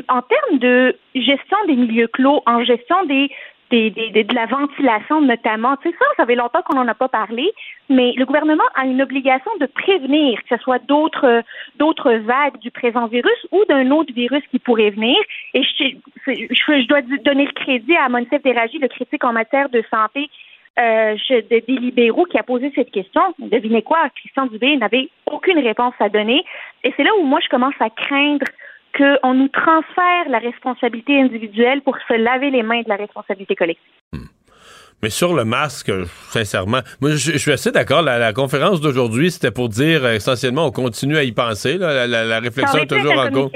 en 0.09 0.23
termes 0.23 0.59
de 0.59 0.97
gestion 1.15 1.57
des 1.67 1.77
milieux 1.77 2.09
clos, 2.09 2.43
en 2.47 2.63
gestion 2.65 3.05
des, 3.07 3.31
des, 3.71 3.91
des- 3.91 4.25
de 4.25 4.35
la 4.35 4.47
ventilation 4.47 5.21
notamment, 5.21 5.77
tu 5.77 5.89
sais, 5.91 5.97
ça, 5.99 6.05
ça 6.17 6.27
fait 6.27 6.35
longtemps 6.35 6.63
qu'on 6.63 6.77
n'en 6.77 6.89
a 6.89 6.95
pas 6.95 7.09
parlé, 7.09 7.51
mais 7.89 8.13
le 8.17 8.25
gouvernement 8.25 8.65
a 8.75 8.85
une 8.85 9.01
obligation 9.01 9.51
de 9.61 9.67
prévenir 9.67 10.39
que 10.43 10.57
ce 10.57 10.63
soit 10.63 10.79
d'autres 10.87 11.43
d'autres 11.77 12.13
vagues 12.13 12.59
du 12.59 12.71
présent 12.71 13.07
virus 13.07 13.47
ou 13.53 13.65
d'un 13.69 13.91
autre 13.91 14.13
virus 14.13 14.43
qui 14.51 14.59
pourrait 14.59 14.91
venir. 14.91 15.17
Et 15.55 15.63
je, 15.63 15.85
je, 16.27 16.33
je 16.83 16.87
dois 16.87 17.03
donner 17.03 17.47
le 17.47 17.53
crédit 17.53 17.97
à 17.97 18.09
Monsef 18.09 18.43
Déragi, 18.43 18.79
le 18.79 18.89
critique 18.89 19.25
en 19.25 19.33
matière 19.33 19.69
de 19.69 19.83
santé 19.91 20.29
euh, 20.79 21.17
je- 21.29 21.41
de- 21.51 21.65
des 21.67 21.77
libéraux 21.81 22.25
qui 22.25 22.39
a 22.39 22.43
posé 22.43 22.73
cette 22.75 22.91
question. 22.91 23.23
Devinez 23.39 23.83
quoi? 23.83 24.09
Christian 24.17 24.47
Dubé 24.47 24.77
n'avait 24.77 25.09
aucune 25.27 25.59
réponse 25.59 25.95
à 26.01 26.09
donner. 26.09 26.45
Et 26.85 26.93
c'est 26.97 27.03
là 27.03 27.11
où 27.19 27.25
moi, 27.25 27.41
je 27.43 27.49
commence 27.49 27.75
à 27.81 27.91
craindre 27.91 28.47
qu'on 28.97 29.35
nous 29.35 29.49
transfère 29.49 30.29
la 30.29 30.39
responsabilité 30.39 31.21
individuelle 31.21 31.83
pour 31.83 31.97
se 32.09 32.15
laver 32.15 32.51
les 32.51 32.63
mains 32.63 32.83
de 32.83 32.89
la 32.89 32.97
responsabilité 32.97 33.55
collective. 33.55 33.85
Mais 35.03 35.11
sur 35.11 35.35
le 35.35 35.45
masque, 35.45 35.91
sincèrement, 36.29 36.81
moi, 37.01 37.13
je, 37.13 37.39
suis 37.39 37.53
assez 37.53 37.73
d'accord. 37.73 38.03
La, 38.03 38.33
conférence 38.35 38.83
d'aujourd'hui, 38.83 39.31
c'était 39.31 39.51
pour 39.51 39.71
dire 39.71 40.05
euh, 40.05 40.15
essentiellement, 40.15 40.67
on 40.67 40.73
continue 40.73 41.17
à 41.17 41.23
y 41.23 41.33
penser. 41.33 41.79
La, 41.79 42.41
réflexion 42.41 42.81
est 42.81 42.87
toujours 42.87 43.19
en 43.19 43.31
cours. 43.31 43.51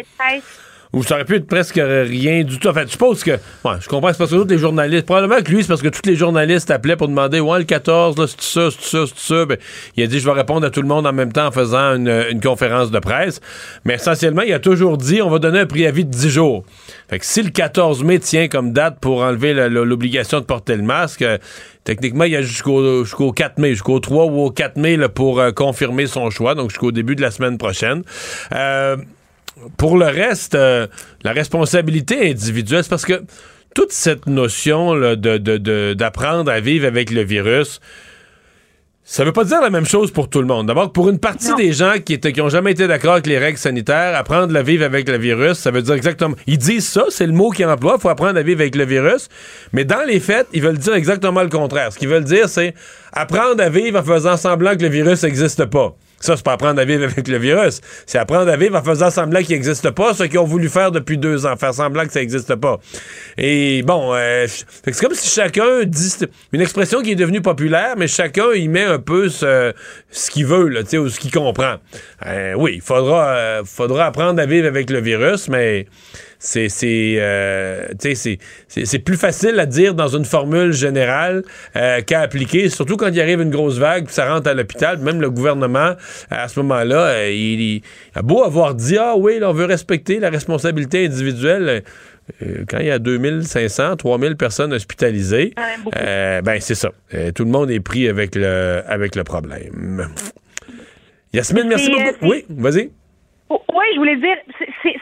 Ou 0.94 1.02
ça 1.02 1.16
aurait 1.16 1.24
pu 1.24 1.34
être 1.36 1.46
presque 1.46 1.74
rien 1.74 2.44
du 2.44 2.58
tout. 2.58 2.68
En 2.68 2.72
fait, 2.72 2.86
je 2.86 2.92
suppose 2.92 3.24
que. 3.24 3.32
Ouais, 3.32 3.74
je 3.80 3.88
comprends, 3.88 4.12
c'est 4.12 4.18
parce 4.18 4.30
que 4.30 4.36
tous 4.36 4.48
les 4.48 4.58
journalistes. 4.58 5.06
Probablement 5.06 5.42
que 5.42 5.50
lui, 5.50 5.62
c'est 5.62 5.68
parce 5.68 5.82
que 5.82 5.88
tous 5.88 6.08
les 6.08 6.14
journalistes 6.14 6.70
appelaient 6.70 6.96
pour 6.96 7.08
demander 7.08 7.40
Ouais, 7.40 7.58
le 7.58 7.64
14, 7.64 8.16
là, 8.16 8.26
c'est 8.28 8.40
ça, 8.40 8.68
c'est 8.70 8.88
ça, 8.88 9.04
c'est 9.12 9.34
ça? 9.34 9.44
Ben, 9.44 9.58
il 9.96 10.04
a 10.04 10.06
dit 10.06 10.20
Je 10.20 10.24
vais 10.24 10.32
répondre 10.32 10.64
à 10.64 10.70
tout 10.70 10.80
le 10.80 10.86
monde 10.86 11.06
en 11.06 11.12
même 11.12 11.32
temps 11.32 11.48
en 11.48 11.50
faisant 11.50 11.96
une, 11.96 12.40
conférence 12.40 12.92
de 12.92 12.98
presse. 13.00 13.40
Mais 13.84 13.94
essentiellement, 13.94 14.42
il 14.42 14.52
a 14.52 14.60
toujours 14.60 14.96
dit 14.96 15.20
On 15.20 15.30
va 15.30 15.40
donner 15.40 15.60
un 15.60 15.66
préavis 15.66 16.04
de 16.04 16.10
10 16.10 16.28
jours. 16.30 16.64
Fait 17.08 17.18
que 17.18 17.26
si 17.26 17.42
le 17.42 17.50
14 17.50 18.04
mai 18.04 18.20
tient 18.20 18.46
comme 18.46 18.72
date 18.72 18.98
pour 19.00 19.22
enlever 19.22 19.52
l'obligation 19.68 20.38
de 20.38 20.44
porter 20.44 20.76
le 20.76 20.84
masque, 20.84 21.22
euh, 21.22 21.38
techniquement, 21.82 22.24
il 22.24 22.32
y 22.32 22.36
a 22.36 22.42
jusqu'au 22.42 23.04
jusqu'au 23.04 23.32
4 23.32 23.58
mai, 23.58 23.70
jusqu'au 23.70 23.98
3 23.98 24.26
ou 24.26 24.44
au 24.44 24.50
4 24.50 24.76
mai 24.76 24.96
là, 24.96 25.08
pour 25.08 25.40
euh, 25.40 25.50
confirmer 25.50 26.06
son 26.06 26.30
choix, 26.30 26.54
donc 26.54 26.70
jusqu'au 26.70 26.92
début 26.92 27.16
de 27.16 27.22
la 27.22 27.32
semaine 27.32 27.58
prochaine. 27.58 28.04
Euh, 28.52 28.96
pour 29.76 29.98
le 29.98 30.06
reste, 30.06 30.54
euh, 30.54 30.86
la 31.22 31.32
responsabilité 31.32 32.30
individuelle, 32.30 32.82
c'est 32.82 32.90
parce 32.90 33.06
que 33.06 33.22
toute 33.74 33.92
cette 33.92 34.26
notion 34.26 34.94
d'apprendre 35.16 36.50
à 36.50 36.60
vivre 36.60 36.86
avec 36.86 37.10
le 37.10 37.22
virus, 37.22 37.80
ça 39.06 39.22
veut 39.22 39.32
pas 39.32 39.44
dire 39.44 39.60
la 39.60 39.68
même 39.68 39.84
chose 39.84 40.10
pour 40.10 40.30
tout 40.30 40.40
le 40.40 40.46
monde. 40.46 40.66
D'abord, 40.66 40.90
pour 40.90 41.10
une 41.10 41.18
partie 41.18 41.54
des 41.56 41.72
gens 41.72 41.94
qui 42.02 42.18
n'ont 42.18 42.46
ont 42.46 42.48
jamais 42.48 42.70
été 42.70 42.86
d'accord 42.86 43.12
avec 43.14 43.26
les 43.26 43.36
règles 43.36 43.58
sanitaires, 43.58 44.16
apprendre 44.16 44.56
à 44.56 44.62
vivre 44.62 44.82
avec 44.82 45.06
le 45.10 45.18
virus, 45.18 45.58
ça 45.58 45.70
veut 45.70 45.82
dire 45.82 45.94
exactement. 45.94 46.34
Ils 46.46 46.56
disent 46.56 46.88
ça, 46.88 47.04
c'est 47.10 47.26
le 47.26 47.34
mot 47.34 47.50
qu'ils 47.50 47.66
emploient, 47.66 47.96
il 47.98 48.00
faut 48.00 48.08
apprendre 48.08 48.38
à 48.38 48.42
vivre 48.42 48.62
avec 48.62 48.74
le 48.74 48.86
virus. 48.86 49.28
Mais 49.74 49.84
dans 49.84 50.02
les 50.06 50.20
faits, 50.20 50.46
ils 50.54 50.62
veulent 50.62 50.78
dire 50.78 50.94
exactement 50.94 51.42
le 51.42 51.50
contraire. 51.50 51.92
Ce 51.92 51.98
qu'ils 51.98 52.08
veulent 52.08 52.24
dire, 52.24 52.48
c'est 52.48 52.74
apprendre 53.12 53.62
à 53.62 53.68
vivre 53.68 54.00
en 54.00 54.02
faisant 54.02 54.38
semblant 54.38 54.74
que 54.74 54.82
le 54.82 54.88
virus 54.88 55.22
n'existe 55.22 55.66
pas. 55.66 55.94
Ça, 56.24 56.38
c'est 56.38 56.42
pas 56.42 56.54
apprendre 56.54 56.80
à 56.80 56.86
vivre 56.86 57.04
avec 57.04 57.28
le 57.28 57.36
virus. 57.36 57.82
C'est 58.06 58.16
apprendre 58.16 58.50
à 58.50 58.56
vivre 58.56 58.78
en 58.78 58.82
faisant 58.82 59.10
semblant 59.10 59.42
qu'il 59.42 59.56
n'existe 59.56 59.90
pas, 59.90 60.14
ce 60.14 60.24
qu'ils 60.24 60.38
ont 60.38 60.46
voulu 60.46 60.70
faire 60.70 60.90
depuis 60.90 61.18
deux 61.18 61.44
ans, 61.44 61.54
faire 61.56 61.74
semblant 61.74 62.06
que 62.06 62.12
ça 62.14 62.20
n'existe 62.20 62.54
pas. 62.54 62.78
Et 63.36 63.82
bon, 63.82 64.14
euh, 64.14 64.46
c'est 64.48 64.98
comme 64.98 65.12
si 65.12 65.28
chacun 65.28 65.84
dit 65.84 66.14
une 66.52 66.62
expression 66.62 67.02
qui 67.02 67.10
est 67.10 67.14
devenue 67.14 67.42
populaire, 67.42 67.96
mais 67.98 68.08
chacun 68.08 68.54
y 68.54 68.68
met 68.68 68.84
un 68.84 69.00
peu 69.00 69.28
ce, 69.28 69.74
qu'il 70.30 70.46
veut, 70.46 70.68
là, 70.68 70.80
ou 70.98 71.10
ce 71.10 71.20
qu'il 71.20 71.30
comprend. 71.30 71.74
Euh, 72.24 72.54
oui, 72.54 72.76
il 72.76 72.80
faudra, 72.80 73.28
euh, 73.28 73.62
faudra 73.66 74.06
apprendre 74.06 74.40
à 74.40 74.46
vivre 74.46 74.66
avec 74.66 74.88
le 74.88 75.02
virus, 75.02 75.50
mais 75.50 75.84
c'est 76.38 76.68
euh, 76.82 77.88
c'est 78.68 78.98
plus 78.98 79.16
facile 79.16 79.58
à 79.58 79.66
dire 79.66 79.94
dans 79.94 80.08
une 80.08 80.24
formule 80.24 80.72
générale 80.72 81.42
euh, 81.76 82.00
qu'à 82.02 82.20
appliquer, 82.20 82.68
surtout 82.68 82.96
quand 82.96 83.08
il 83.08 83.20
arrive 83.20 83.40
une 83.40 83.50
grosse 83.50 83.78
vague, 83.78 84.06
puis 84.06 84.14
ça 84.14 84.32
rentre 84.32 84.48
à 84.48 84.54
l'hôpital. 84.54 84.98
Même 84.98 85.20
le 85.20 85.30
gouvernement, 85.30 85.94
à 86.30 86.48
ce 86.48 86.60
moment-là, 86.60 87.06
euh, 87.06 87.30
il, 87.30 87.82
a 88.14 88.22
beau 88.22 88.42
avoir 88.42 88.74
dit 88.74 88.96
ah 88.98 89.14
oui, 89.16 89.40
on 89.42 89.52
veut 89.52 89.66
respecter 89.66 90.18
la 90.18 90.30
responsabilité 90.30 91.06
individuelle. 91.06 91.82
quand 92.68 92.78
il 92.78 92.86
y 92.86 92.90
a 92.90 92.98
2500, 92.98 93.96
3000 93.96 94.36
personnes 94.36 94.72
hospitalisées, 94.72 95.54
ben 95.56 96.58
c'est 96.60 96.74
ça. 96.74 96.90
tout 97.34 97.44
le 97.44 97.50
monde 97.50 97.70
est 97.70 97.80
pris 97.80 98.08
avec 98.08 98.34
le 98.34 98.82
avec 98.86 99.14
le 99.14 99.24
problème. 99.24 100.08
Yasmine, 101.32 101.66
merci 101.68 101.90
beaucoup. 101.90 102.30
Oui, 102.30 102.44
vas-y. 102.48 102.90
Oui, 103.72 103.84
je 103.94 103.98
voulais 103.98 104.16
dire, 104.16 104.36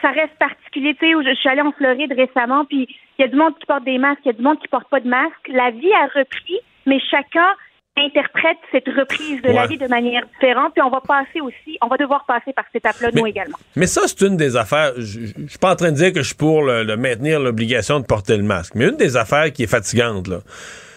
ça 0.01 0.09
reste 0.09 0.33
particulier. 0.39 0.95
Tu 0.95 1.07
sais, 1.07 1.13
je 1.23 1.35
suis 1.35 1.49
allée 1.49 1.61
en 1.61 1.71
Floride 1.71 2.13
récemment, 2.15 2.65
puis 2.65 2.87
il 3.17 3.21
y 3.21 3.25
a 3.25 3.27
du 3.27 3.35
monde 3.35 3.57
qui 3.59 3.65
porte 3.65 3.83
des 3.83 3.97
masques, 3.97 4.21
il 4.25 4.27
y 4.27 4.31
a 4.31 4.33
du 4.33 4.41
monde 4.41 4.59
qui 4.59 4.67
porte 4.67 4.89
pas 4.89 4.99
de 4.99 5.07
masque. 5.07 5.47
La 5.47 5.71
vie 5.71 5.93
a 5.93 6.05
repris, 6.07 6.59
mais 6.85 6.99
chacun 6.99 7.47
interprète 7.95 8.57
cette 8.71 8.87
reprise 8.87 9.41
de 9.43 9.51
la 9.51 9.67
vie 9.67 9.77
de 9.77 9.87
manière 9.87 10.23
différente, 10.33 10.73
puis 10.73 10.81
on 10.81 10.89
va 10.89 11.01
passer 11.01 11.41
aussi, 11.41 11.77
on 11.81 11.87
va 11.87 11.97
devoir 11.97 12.25
passer 12.25 12.51
par 12.51 12.65
cette 12.65 12.83
étape-là, 12.83 13.09
nous 13.13 13.27
également. 13.27 13.57
Mais 13.75 13.85
ça, 13.85 14.01
c'est 14.07 14.21
une 14.21 14.35
des 14.35 14.57
affaires, 14.57 14.93
je, 14.97 15.19
ne 15.37 15.47
suis 15.47 15.59
pas 15.59 15.73
en 15.73 15.75
train 15.75 15.91
de 15.91 15.97
dire 15.97 16.11
que 16.11 16.21
je 16.21 16.27
suis 16.27 16.35
pour 16.35 16.63
le, 16.63 16.97
maintenir 16.97 17.39
l'obligation 17.39 17.99
de 17.99 18.05
porter 18.05 18.35
le 18.35 18.43
masque, 18.43 18.73
mais 18.75 18.85
une 18.85 18.97
des 18.97 19.15
affaires 19.15 19.51
qui 19.53 19.63
est 19.63 19.67
fatigante, 19.67 20.27
là, 20.27 20.39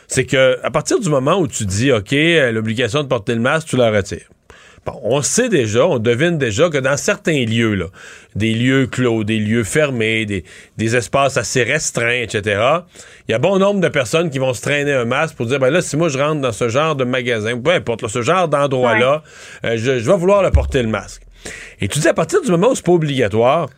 c'est 0.08 0.24
que 0.24 0.58
à 0.62 0.70
partir 0.70 0.98
du 0.98 1.10
moment 1.10 1.38
où 1.38 1.46
tu 1.46 1.66
dis, 1.66 1.92
OK, 1.92 2.12
l'obligation 2.52 3.02
de 3.02 3.08
porter 3.08 3.34
le 3.34 3.40
masque, 3.40 3.68
tu 3.68 3.76
la 3.76 3.90
retires 3.90 4.28
on 5.02 5.22
sait 5.22 5.48
déjà, 5.48 5.86
on 5.86 5.98
devine 5.98 6.38
déjà 6.38 6.68
que 6.68 6.78
dans 6.78 6.96
certains 6.96 7.44
lieux, 7.44 7.74
là, 7.74 7.86
des 8.34 8.52
lieux 8.52 8.86
clos, 8.86 9.24
des 9.24 9.38
lieux 9.38 9.64
fermés, 9.64 10.26
des, 10.26 10.96
espaces 10.96 11.36
assez 11.36 11.62
restreints, 11.62 12.22
etc., 12.22 12.62
il 13.28 13.32
y 13.32 13.34
a 13.34 13.38
bon 13.38 13.58
nombre 13.58 13.80
de 13.80 13.88
personnes 13.88 14.30
qui 14.30 14.38
vont 14.38 14.54
se 14.54 14.62
traîner 14.62 14.92
un 14.92 15.04
masque 15.04 15.36
pour 15.36 15.46
dire, 15.46 15.58
ben 15.58 15.70
là, 15.70 15.80
si 15.80 15.96
moi 15.96 16.08
je 16.08 16.18
rentre 16.18 16.40
dans 16.40 16.52
ce 16.52 16.68
genre 16.68 16.94
de 16.94 17.04
magasin, 17.04 17.58
peu 17.58 17.70
importe, 17.70 18.06
ce 18.06 18.22
genre 18.22 18.48
d'endroit-là, 18.48 19.22
euh, 19.64 19.76
je, 19.76 19.92
vais 19.92 20.16
vouloir 20.16 20.42
le 20.42 20.50
porter 20.50 20.82
le 20.82 20.88
masque. 20.88 21.22
Et 21.80 21.88
tu 21.88 21.98
dis, 21.98 22.08
à 22.08 22.14
partir 22.14 22.40
du 22.42 22.50
moment 22.50 22.70
où 22.70 22.74
c'est 22.74 22.84
pas 22.84 22.92
obligatoire, 22.92 23.68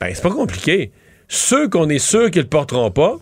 ben 0.00 0.10
c'est 0.14 0.22
pas 0.22 0.30
compliqué. 0.30 0.92
Ceux 1.28 1.68
qu'on 1.68 1.88
est 1.88 1.98
sûr 1.98 2.30
qu'ils 2.30 2.42
le 2.42 2.48
porteront 2.48 2.90
pas, 2.90 3.16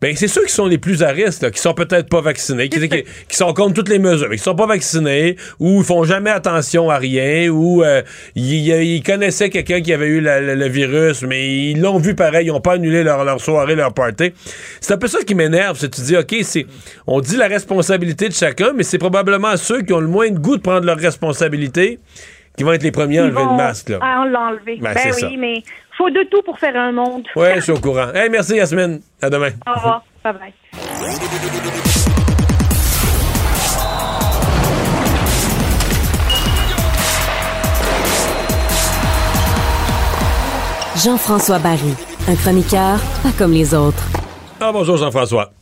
ben, 0.00 0.14
c'est 0.14 0.28
ceux 0.28 0.44
qui 0.44 0.52
sont 0.52 0.66
les 0.66 0.78
plus 0.78 1.02
à 1.02 1.08
risque, 1.08 1.50
qui 1.50 1.60
sont 1.60 1.72
peut-être 1.72 2.08
pas 2.08 2.20
vaccinés, 2.20 2.68
qui, 3.28 3.36
sont 3.36 3.54
contre 3.54 3.74
toutes 3.74 3.88
les 3.88 3.98
mesures, 3.98 4.28
mais 4.28 4.36
qui 4.36 4.42
sont 4.42 4.54
pas 4.54 4.66
vaccinés, 4.66 5.36
ou 5.58 5.78
ils 5.80 5.84
font 5.84 6.04
jamais 6.04 6.30
attention 6.30 6.90
à 6.90 6.98
rien, 6.98 7.48
ou 7.48 7.82
euh, 7.82 8.02
ils, 8.34 9.02
connaissaient 9.02 9.48
quelqu'un 9.48 9.80
qui 9.80 9.92
avait 9.92 10.08
eu 10.08 10.20
le 10.20 10.68
virus, 10.68 11.22
mais 11.22 11.70
ils 11.70 11.80
l'ont 11.80 11.98
vu 11.98 12.14
pareil, 12.14 12.46
ils 12.46 12.50
ont 12.50 12.60
pas 12.60 12.74
annulé 12.74 13.02
leur, 13.02 13.40
soirée, 13.40 13.74
leur 13.74 13.94
party. 13.94 14.32
C'est 14.80 14.94
un 14.94 14.98
peu 14.98 15.08
ça 15.08 15.22
qui 15.22 15.34
m'énerve, 15.34 15.78
c'est 15.78 15.90
tu 15.90 16.02
dis, 16.02 16.16
OK, 16.16 16.34
c'est, 16.42 16.66
on 17.06 17.20
dit 17.20 17.36
la 17.36 17.48
responsabilité 17.48 18.28
de 18.28 18.34
chacun, 18.34 18.72
mais 18.74 18.82
c'est 18.82 18.98
probablement 18.98 19.56
ceux 19.56 19.82
qui 19.82 19.92
ont 19.92 20.00
le 20.00 20.08
moins 20.08 20.30
de 20.30 20.38
goût 20.38 20.56
de 20.56 20.62
prendre 20.62 20.84
leur 20.84 20.98
responsabilité 20.98 21.98
qui 22.56 22.64
vont 22.64 22.72
être 22.72 22.82
les 22.82 22.92
premiers 22.92 23.18
à 23.18 23.24
enlever 23.24 23.44
le 23.44 23.56
masque. 23.56 23.90
Là. 23.90 23.98
À 24.00 24.26
l'enlever. 24.26 24.78
Ben, 24.80 24.94
ben 24.94 25.12
oui, 25.22 25.36
mais 25.36 25.62
faut 25.96 26.10
de 26.10 26.22
tout 26.30 26.42
pour 26.42 26.58
faire 26.58 26.76
un 26.76 26.92
monde. 26.92 27.24
Oui, 27.36 27.48
je 27.56 27.60
suis 27.60 27.72
au 27.72 27.78
courant. 27.78 28.12
Hey, 28.14 28.28
merci 28.30 28.56
Yasmine. 28.56 29.00
À 29.20 29.30
demain. 29.30 29.50
Au 29.66 29.74
revoir. 29.74 30.04
Bye 30.24 30.32
bye. 30.32 30.52
Jean-François 41.04 41.58
Barry, 41.58 41.94
un 42.26 42.34
chroniqueur 42.36 42.98
pas 43.22 43.30
comme 43.36 43.52
les 43.52 43.74
autres. 43.74 44.02
Ah, 44.60 44.70
bonjour 44.72 44.96
Jean-François. 44.96 45.52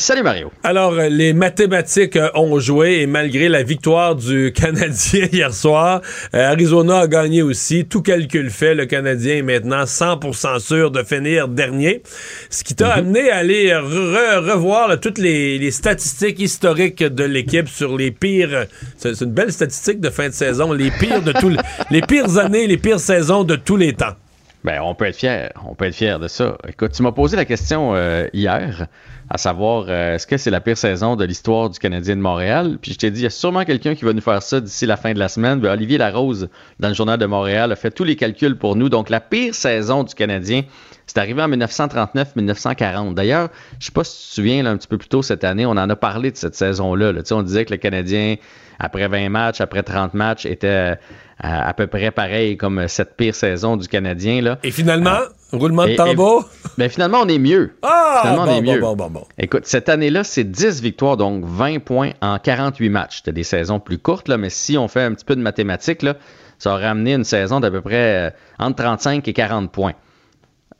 Salut 0.00 0.22
Mario. 0.22 0.52
Alors, 0.62 0.94
les 0.94 1.32
mathématiques 1.32 2.14
euh, 2.14 2.30
ont 2.36 2.60
joué 2.60 3.00
et 3.00 3.08
malgré 3.08 3.48
la 3.48 3.64
victoire 3.64 4.14
du 4.14 4.52
Canadien 4.54 5.26
hier 5.32 5.52
soir, 5.52 6.02
euh, 6.34 6.52
Arizona 6.52 7.00
a 7.00 7.06
gagné 7.08 7.42
aussi. 7.42 7.84
Tout 7.84 8.00
calcul 8.00 8.48
fait, 8.48 8.76
le 8.76 8.86
Canadien 8.86 9.38
est 9.38 9.42
maintenant 9.42 9.82
100% 9.82 10.60
sûr 10.60 10.92
de 10.92 11.02
finir 11.02 11.48
dernier. 11.48 12.04
Ce 12.48 12.62
qui 12.62 12.76
t'a 12.76 12.94
mhm. 12.94 12.98
amené 12.98 13.30
à 13.30 13.38
aller 13.38 13.74
revoir 13.74 15.00
toutes 15.00 15.18
les, 15.18 15.68
statistiques 15.72 16.38
historiques 16.38 17.02
de 17.02 17.24
l'équipe 17.24 17.68
sur 17.68 17.96
les 17.96 18.12
pires. 18.12 18.66
C'est 18.98 19.20
une 19.20 19.32
belle 19.32 19.50
statistique 19.50 19.98
de 19.98 20.10
fin 20.10 20.28
de 20.28 20.32
saison. 20.32 20.72
Les 20.72 20.92
pires 20.92 21.22
de 21.22 21.32
tous 21.32 21.56
les 21.90 22.02
pires 22.02 22.38
années, 22.38 22.68
les 22.68 22.76
pires 22.76 23.00
saisons 23.00 23.42
de 23.42 23.56
tous 23.56 23.76
les 23.76 23.94
temps. 23.94 24.14
Ben, 24.68 24.82
on 24.82 24.94
peut 24.94 25.06
être 25.06 25.16
fier. 25.16 25.50
On 25.66 25.74
peut 25.74 25.86
être 25.86 25.94
fier 25.94 26.20
de 26.20 26.28
ça. 26.28 26.58
Écoute, 26.68 26.92
tu 26.92 27.02
m'as 27.02 27.12
posé 27.12 27.38
la 27.38 27.46
question 27.46 27.94
hier 28.34 28.86
à 29.30 29.38
savoir 29.38 29.86
euh, 29.88 30.14
est-ce 30.14 30.26
que 30.26 30.36
c'est 30.36 30.50
la 30.50 30.60
pire 30.60 30.76
saison 30.76 31.16
de 31.16 31.24
l'histoire 31.24 31.70
du 31.70 31.78
Canadien 31.78 32.16
de 32.16 32.20
Montréal? 32.20 32.76
Puis 32.82 32.92
je 32.92 32.98
t'ai 32.98 33.10
dit, 33.10 33.20
il 33.20 33.22
y 33.22 33.26
a 33.26 33.30
sûrement 33.30 33.64
quelqu'un 33.64 33.94
qui 33.94 34.04
va 34.04 34.12
nous 34.12 34.20
faire 34.20 34.42
ça 34.42 34.60
d'ici 34.60 34.84
la 34.84 34.98
fin 34.98 35.14
de 35.14 35.18
la 35.18 35.28
semaine. 35.28 35.58
Ben, 35.60 35.72
Olivier 35.72 35.96
Larose, 35.96 36.50
dans 36.80 36.88
le 36.88 36.94
Journal 36.94 37.18
de 37.18 37.24
Montréal, 37.24 37.72
a 37.72 37.76
fait 37.76 37.90
tous 37.90 38.04
les 38.04 38.14
calculs 38.14 38.58
pour 38.58 38.76
nous. 38.76 38.90
Donc 38.90 39.08
la 39.08 39.20
pire 39.20 39.54
saison 39.54 40.04
du 40.04 40.14
Canadien, 40.14 40.64
c'est 41.06 41.16
arrivé 41.16 41.40
en 41.40 41.48
1939-1940. 41.48 43.14
D'ailleurs, 43.14 43.48
je 43.80 43.86
sais 43.86 43.92
pas 43.92 44.04
si 44.04 44.20
tu 44.20 44.28
te 44.28 44.34
souviens, 44.34 44.66
un 44.66 44.76
petit 44.76 44.88
peu 44.88 44.98
plus 44.98 45.08
tôt 45.08 45.22
cette 45.22 45.44
année, 45.44 45.64
on 45.64 45.70
en 45.70 45.88
a 45.88 45.96
parlé 45.96 46.30
de 46.30 46.36
cette 46.36 46.54
saison-là. 46.54 47.12
Là. 47.12 47.22
On 47.30 47.42
disait 47.42 47.64
que 47.64 47.70
le 47.70 47.78
Canadien, 47.78 48.36
après 48.78 49.08
20 49.08 49.30
matchs, 49.30 49.62
après 49.62 49.82
30 49.82 50.12
matchs, 50.12 50.44
était 50.44 50.98
à, 51.40 51.72
peu 51.74 51.86
près 51.86 52.10
pareil 52.10 52.56
comme 52.56 52.88
cette 52.88 53.16
pire 53.16 53.34
saison 53.34 53.76
du 53.76 53.88
Canadien. 53.88 54.42
Là. 54.42 54.58
Et 54.62 54.70
finalement, 54.70 55.10
euh, 55.10 55.56
roulement 55.56 55.86
de 55.86 55.94
tambour? 55.94 56.48
ben 56.78 56.88
finalement, 56.88 57.20
on 57.22 57.28
est 57.28 57.38
mieux. 57.38 57.74
Ah! 57.82 58.20
Finalement, 58.22 58.44
bon, 58.44 58.52
on 58.52 58.56
est 58.56 58.62
mieux. 58.62 58.80
Bon, 58.80 58.96
bon, 58.96 59.10
bon, 59.10 59.24
Écoute, 59.38 59.66
cette 59.66 59.88
année-là, 59.88 60.24
c'est 60.24 60.44
10 60.44 60.82
victoires, 60.82 61.16
donc 61.16 61.44
20 61.44 61.78
points 61.80 62.10
en 62.20 62.38
48 62.38 62.88
matchs. 62.88 63.16
C'était 63.18 63.32
des 63.32 63.44
saisons 63.44 63.78
plus 63.80 63.98
courtes, 63.98 64.28
là, 64.28 64.36
mais 64.36 64.50
si 64.50 64.76
on 64.76 64.88
fait 64.88 65.02
un 65.02 65.14
petit 65.14 65.24
peu 65.24 65.36
de 65.36 65.40
mathématiques, 65.40 66.02
là, 66.02 66.16
ça 66.58 66.72
aurait 66.72 66.86
amené 66.86 67.14
une 67.14 67.24
saison 67.24 67.60
d'à 67.60 67.70
peu 67.70 67.80
près 67.80 68.28
euh, 68.28 68.30
entre 68.58 68.82
35 68.82 69.26
et 69.28 69.32
40 69.32 69.70
points. 69.70 69.94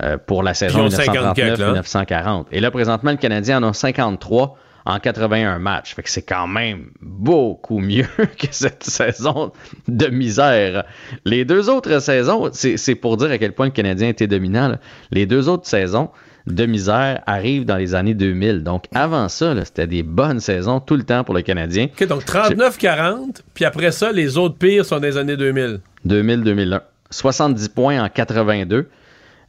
Euh, 0.00 0.16
pour 0.16 0.44
la 0.44 0.54
saison 0.54 0.86
1939-1940. 0.86 2.44
Et 2.52 2.60
là, 2.60 2.70
présentement, 2.70 3.10
le 3.10 3.16
Canadien 3.16 3.60
en 3.60 3.68
a 3.70 3.72
53 3.72 4.56
en 4.88 4.98
81 4.98 5.58
matchs. 5.58 5.94
Fait 5.94 6.02
que 6.02 6.10
c'est 6.10 6.22
quand 6.22 6.48
même 6.48 6.90
beaucoup 7.02 7.78
mieux 7.78 8.06
que 8.38 8.46
cette 8.50 8.84
saison 8.84 9.52
de 9.86 10.06
misère. 10.06 10.84
Les 11.26 11.44
deux 11.44 11.68
autres 11.68 12.00
saisons, 12.00 12.48
c'est 12.52 12.94
pour 12.94 13.18
dire 13.18 13.30
à 13.30 13.38
quel 13.38 13.52
point 13.52 13.66
le 13.66 13.72
Canadien 13.72 14.08
était 14.08 14.26
dominant. 14.26 14.76
Les 15.10 15.26
deux 15.26 15.48
autres 15.48 15.66
saisons 15.66 16.08
de 16.46 16.64
misère 16.64 17.22
arrivent 17.26 17.66
dans 17.66 17.76
les 17.76 17.94
années 17.94 18.14
2000. 18.14 18.64
Donc 18.64 18.84
avant 18.94 19.28
ça, 19.28 19.54
c'était 19.62 19.86
des 19.86 20.02
bonnes 20.02 20.40
saisons 20.40 20.80
tout 20.80 20.96
le 20.96 21.04
temps 21.04 21.22
pour 21.22 21.34
le 21.34 21.42
Canadien. 21.42 21.88
OK, 21.92 22.06
donc 22.06 22.24
39-40, 22.24 23.42
puis 23.52 23.66
après 23.66 23.92
ça, 23.92 24.10
les 24.10 24.38
autres 24.38 24.56
pires 24.56 24.86
sont 24.86 25.00
des 25.00 25.18
années 25.18 25.36
2000. 25.36 25.80
2000-2001. 26.06 26.80
70 27.10 27.68
points 27.68 28.02
en 28.02 28.08
82 28.08 28.88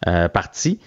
euh, 0.07 0.28
parties. 0.28 0.80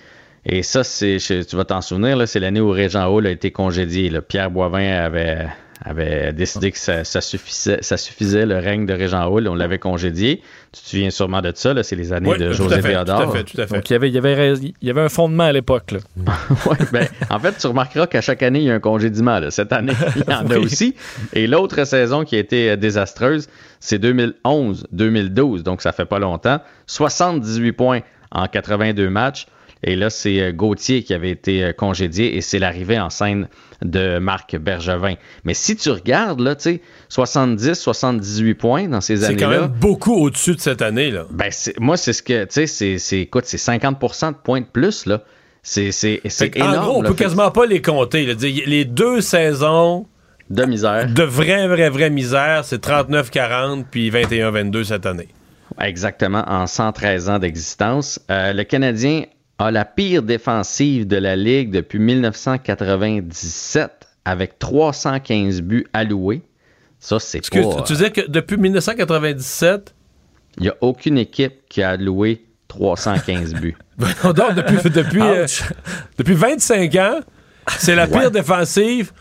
Et 0.45 0.63
ça, 0.63 0.83
c'est, 0.83 1.19
tu 1.19 1.57
vas 1.57 1.65
t'en 1.65 1.81
souvenir, 1.81 2.27
c'est 2.27 2.41
l'année 2.41 2.61
où 2.61 2.71
Régent 2.71 3.07
Hall 3.09 3.27
a 3.27 3.31
été 3.31 3.53
congédié. 3.53 4.11
Pierre 4.27 4.51
Boivin 4.51 5.05
avait, 5.05 5.47
avait 5.85 6.33
décidé 6.33 6.73
que 6.73 6.79
ça, 6.79 7.05
suffisait, 7.05 7.79
ça 7.81 7.97
suffisait 7.97 8.45
le 8.45 8.59
règne 8.59 8.85
de 8.85 8.93
Régent 8.93 9.31
Hall. 9.31 9.47
On 9.47 9.55
l'avait 9.55 9.79
congédié. 9.79 10.43
Tu 10.73 10.83
te 10.83 10.89
souviens 10.89 11.11
sûrement 11.11 11.43
de 11.43 11.53
ça. 11.55 11.81
c'est 11.85 11.95
les 11.95 12.13
années 12.13 12.37
de 12.37 12.53
José 12.53 12.81
Théodore. 12.81 13.23
Tout 13.23 13.31
à 13.31 13.33
fait, 13.33 13.45
tout 13.45 13.61
à 13.61 13.67
fait. 13.69 13.75
Donc, 13.77 13.91
il 13.91 13.93
y 13.93 13.97
avait, 13.97 14.09
il 14.09 14.15
y 14.15 14.19
avait, 14.19 14.55
il 14.55 14.75
y 14.83 14.91
avait 14.91 15.01
un 15.01 15.09
fondement 15.09 15.45
à 15.45 15.53
l'époque. 15.53 15.95
oui, 16.17 16.77
ben, 16.93 17.07
en 17.31 17.39
fait, 17.39 17.57
tu 17.59 17.67
remarqueras 17.69 18.09
qu'à 18.09 18.21
chaque 18.21 18.43
année, 18.43 18.61
il 18.61 18.65
y 18.65 18.71
a 18.71 18.75
un 18.75 18.81
congédiement. 18.81 19.41
Cette 19.51 19.73
année, 19.73 19.95
il 20.17 20.25
y 20.29 20.35
en 20.35 20.51
a 20.51 20.59
aussi. 20.59 20.97
Et 21.35 21.47
l'autre 21.47 21.85
saison 21.85 22.25
qui 22.25 22.35
a 22.35 22.41
été 22.41 22.71
euh, 22.71 22.77
désastreuse, 22.77 23.49
c'est 23.79 24.03
2011-2012. 24.03 25.63
Donc, 25.63 25.83
ça 25.83 25.93
fait 25.93 26.05
pas 26.05 26.19
longtemps. 26.19 26.61
78 26.87 27.73
points 27.73 28.01
en 28.33 28.47
82 28.47 29.09
matchs. 29.09 29.47
Et 29.85 29.97
là, 29.97 30.11
c'est 30.11 30.41
euh, 30.41 30.53
Gauthier 30.53 31.03
qui 31.03 31.13
avait 31.13 31.31
été 31.31 31.65
euh, 31.65 31.73
congédié 31.73 32.37
et 32.37 32.41
c'est 32.41 32.59
l'arrivée 32.59 33.01
en 33.01 33.11
scène 33.11 33.49
de 33.83 34.19
Marc 34.19 34.57
Bergevin. 34.57 35.15
Mais 35.45 35.55
si 35.55 35.75
tu 35.77 35.91
regardes, 35.91 36.41
là, 36.41 36.55
tu 36.55 36.63
sais, 36.63 36.81
70, 37.09 37.75
78 37.75 38.55
points 38.55 38.89
dans 38.89 39.01
ces 39.01 39.25
années-là. 39.25 39.39
C'est 39.39 39.45
quand 39.45 39.51
même 39.51 39.71
beaucoup 39.81 40.15
au-dessus 40.15 40.55
de 40.55 40.61
cette 40.61 40.83
année, 40.83 41.11
là. 41.11 41.27
Ben, 41.31 41.51
moi, 41.79 41.97
c'est 41.97 42.13
ce 42.13 42.23
que, 42.23 42.45
tu 42.45 42.67
sais, 42.67 42.99
c'est, 42.99 43.21
écoute, 43.21 43.45
c'est 43.47 43.57
50% 43.57 44.31
de 44.31 44.37
points 44.37 44.61
de 44.61 44.67
plus, 44.67 45.07
là. 45.07 45.23
C'est, 45.65 45.91
énorme. 46.55 46.75
En 46.75 46.83
gros, 46.83 46.99
on 46.99 47.03
peut 47.03 47.15
quasiment 47.15 47.51
pas 47.53 47.67
les 47.67 47.81
compter. 47.81 48.35
Les 48.35 48.85
deux 48.85 49.21
saisons 49.21 50.07
de 50.51 50.65
misère. 50.65 51.07
De 51.09 51.23
vraie, 51.23 51.67
vraie, 51.67 51.89
vraie 51.89 52.11
misère, 52.11 52.65
c'est 52.65 52.85
39-40 52.85 53.85
puis 53.91 54.11
21-22 54.11 54.85
cette 54.85 55.07
année. 55.07 55.29
Exactement, 55.81 56.45
en 56.47 56.67
113 56.67 57.29
ans 57.31 57.39
d'existence. 57.39 58.21
Euh, 58.31 58.53
le 58.53 58.65
Canadien 58.65 59.25
a 59.59 59.71
la 59.71 59.85
pire 59.85 60.23
défensive 60.23 61.07
de 61.07 61.17
la 61.17 61.37
Ligue 61.37 61.71
depuis 61.71 61.99
1997 61.99 64.09
avec 64.25 64.59
315 64.59 65.63
buts 65.63 65.87
alloués. 65.93 66.43
Ça, 66.99 67.19
c'est 67.19 67.49
pas... 67.51 67.83
Tu 67.83 67.93
disais 67.93 68.11
que 68.11 68.29
depuis 68.29 68.57
1997... 68.57 69.95
Il 70.59 70.65
n'y 70.65 70.69
a 70.69 70.77
aucune 70.83 71.17
équipe 71.17 71.67
qui 71.69 71.83
a 71.83 71.91
alloué 71.91 72.45
315 72.69 73.55
buts. 73.55 73.77
depuis, 73.99 74.91
depuis, 74.91 75.23
euh, 75.23 75.47
depuis 76.19 76.35
25 76.35 76.95
ans, 76.97 77.21
c'est 77.69 77.95
la 77.95 78.07
pire 78.07 78.31
défensive 78.31 79.13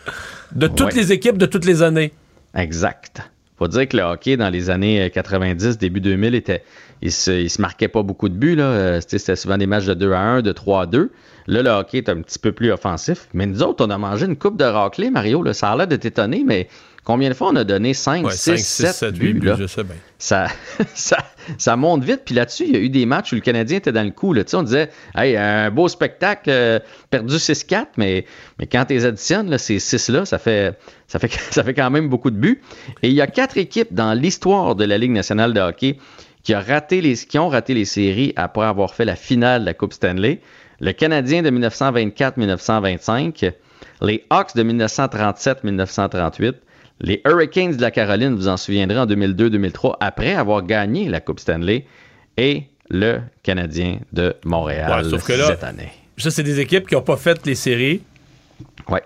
de 0.53 0.67
toutes 0.67 0.93
les 0.93 1.11
équipes 1.11 1.37
de 1.37 1.45
toutes 1.45 1.65
les 1.65 1.81
années. 1.81 2.13
Exact. 2.55 3.30
Faut 3.61 3.67
dire 3.67 3.87
que 3.87 3.95
le 3.95 4.01
hockey 4.01 4.37
dans 4.37 4.49
les 4.49 4.71
années 4.71 5.11
90, 5.13 5.77
début 5.77 6.01
2000, 6.01 6.33
était, 6.33 6.63
il 7.03 7.11
se, 7.11 7.47
se 7.47 7.61
marquait 7.61 7.89
pas 7.89 8.01
beaucoup 8.01 8.27
de 8.27 8.33
buts. 8.33 8.55
Euh, 8.57 8.99
c'était 9.07 9.35
souvent 9.35 9.59
des 9.59 9.67
matchs 9.67 9.85
de 9.85 9.93
2 9.93 10.13
à 10.13 10.19
1, 10.19 10.41
de 10.41 10.51
3 10.51 10.81
à 10.81 10.85
2. 10.87 11.11
Là, 11.45 11.61
le 11.61 11.69
hockey 11.69 11.99
est 11.99 12.09
un 12.09 12.23
petit 12.23 12.39
peu 12.39 12.53
plus 12.53 12.71
offensif. 12.71 13.27
Mais 13.35 13.45
nous 13.45 13.61
autres, 13.61 13.85
on 13.85 13.91
a 13.91 13.99
mangé 13.99 14.25
une 14.25 14.35
coupe 14.35 14.57
de 14.57 14.63
raclés, 14.63 15.11
Mario. 15.11 15.43
Là. 15.43 15.53
Ça 15.53 15.69
a 15.69 15.77
l'air 15.77 15.85
de 15.85 15.95
t'étonner, 15.95 16.43
mais 16.43 16.69
combien 17.11 17.29
de 17.29 17.33
fois 17.33 17.49
on 17.49 17.55
a 17.57 17.65
donné? 17.65 17.93
5, 17.93 18.31
6, 18.31 18.93
7, 18.93 19.13
buts? 19.15 19.41
là? 19.41 19.57
Je 19.59 19.67
sais 19.67 19.83
bien. 19.83 19.97
Ça, 20.17 20.47
ça, 20.93 21.17
ça, 21.57 21.75
monte 21.75 22.05
vite. 22.05 22.21
Puis 22.23 22.33
là-dessus, 22.33 22.63
il 22.65 22.71
y 22.71 22.77
a 22.77 22.79
eu 22.79 22.87
des 22.89 23.05
matchs 23.05 23.33
où 23.33 23.35
le 23.35 23.41
Canadien 23.41 23.79
était 23.79 23.91
dans 23.91 24.03
le 24.03 24.11
coup. 24.11 24.31
Là. 24.31 24.43
On 24.53 24.63
disait, 24.63 24.89
hey, 25.15 25.35
un 25.35 25.69
beau 25.71 25.89
spectacle, 25.89 26.49
euh, 26.49 26.79
perdu 27.09 27.35
6-4, 27.35 27.87
mais, 27.97 28.25
mais 28.59 28.67
quand 28.67 28.85
tu 28.85 28.93
les 28.93 29.05
additionnes, 29.05 29.49
là, 29.49 29.57
ces 29.57 29.79
6-là, 29.79 30.23
ça 30.23 30.37
fait, 30.37 30.79
ça, 31.07 31.19
fait, 31.19 31.31
ça 31.51 31.65
fait 31.65 31.73
quand 31.73 31.89
même 31.89 32.07
beaucoup 32.07 32.31
de 32.31 32.37
buts. 32.37 32.61
Et 33.03 33.09
il 33.09 33.13
y 33.13 33.21
a 33.21 33.27
quatre 33.27 33.57
équipes 33.57 33.93
dans 33.93 34.13
l'histoire 34.13 34.75
de 34.75 34.85
la 34.85 34.97
Ligue 34.97 35.11
nationale 35.11 35.53
de 35.53 35.59
hockey 35.59 35.97
qui, 36.43 36.53
a 36.53 36.61
raté 36.61 37.01
les, 37.01 37.15
qui 37.15 37.37
ont 37.39 37.49
raté 37.49 37.73
les 37.73 37.83
séries 37.83 38.31
après 38.37 38.65
avoir 38.65 38.93
fait 38.93 39.03
la 39.03 39.17
finale 39.17 39.59
de 39.61 39.65
la 39.65 39.73
Coupe 39.73 39.91
Stanley. 39.91 40.39
Le 40.79 40.93
Canadien 40.93 41.41
de 41.41 41.51
1924-1925, 41.51 43.51
les 44.01 44.23
Hawks 44.29 44.55
de 44.55 44.63
1937-1938, 44.63 46.53
les 47.01 47.21
Hurricanes 47.25 47.75
de 47.75 47.81
la 47.81 47.91
Caroline, 47.91 48.35
vous 48.35 48.47
en 48.47 48.57
souviendrez, 48.57 48.97
en 48.97 49.05
2002-2003, 49.05 49.97
après 49.99 50.33
avoir 50.33 50.63
gagné 50.63 51.09
la 51.09 51.19
Coupe 51.19 51.39
Stanley, 51.39 51.85
et 52.37 52.63
le 52.89 53.19
Canadien 53.43 53.99
de 54.13 54.35
Montréal 54.45 55.05
cette 55.05 55.63
année. 55.63 55.91
Ça, 56.17 56.29
c'est 56.31 56.43
des 56.43 56.59
équipes 56.59 56.87
qui 56.87 56.95
n'ont 56.95 57.01
pas 57.01 57.17
fait 57.17 57.45
les 57.45 57.55
séries 57.55 58.01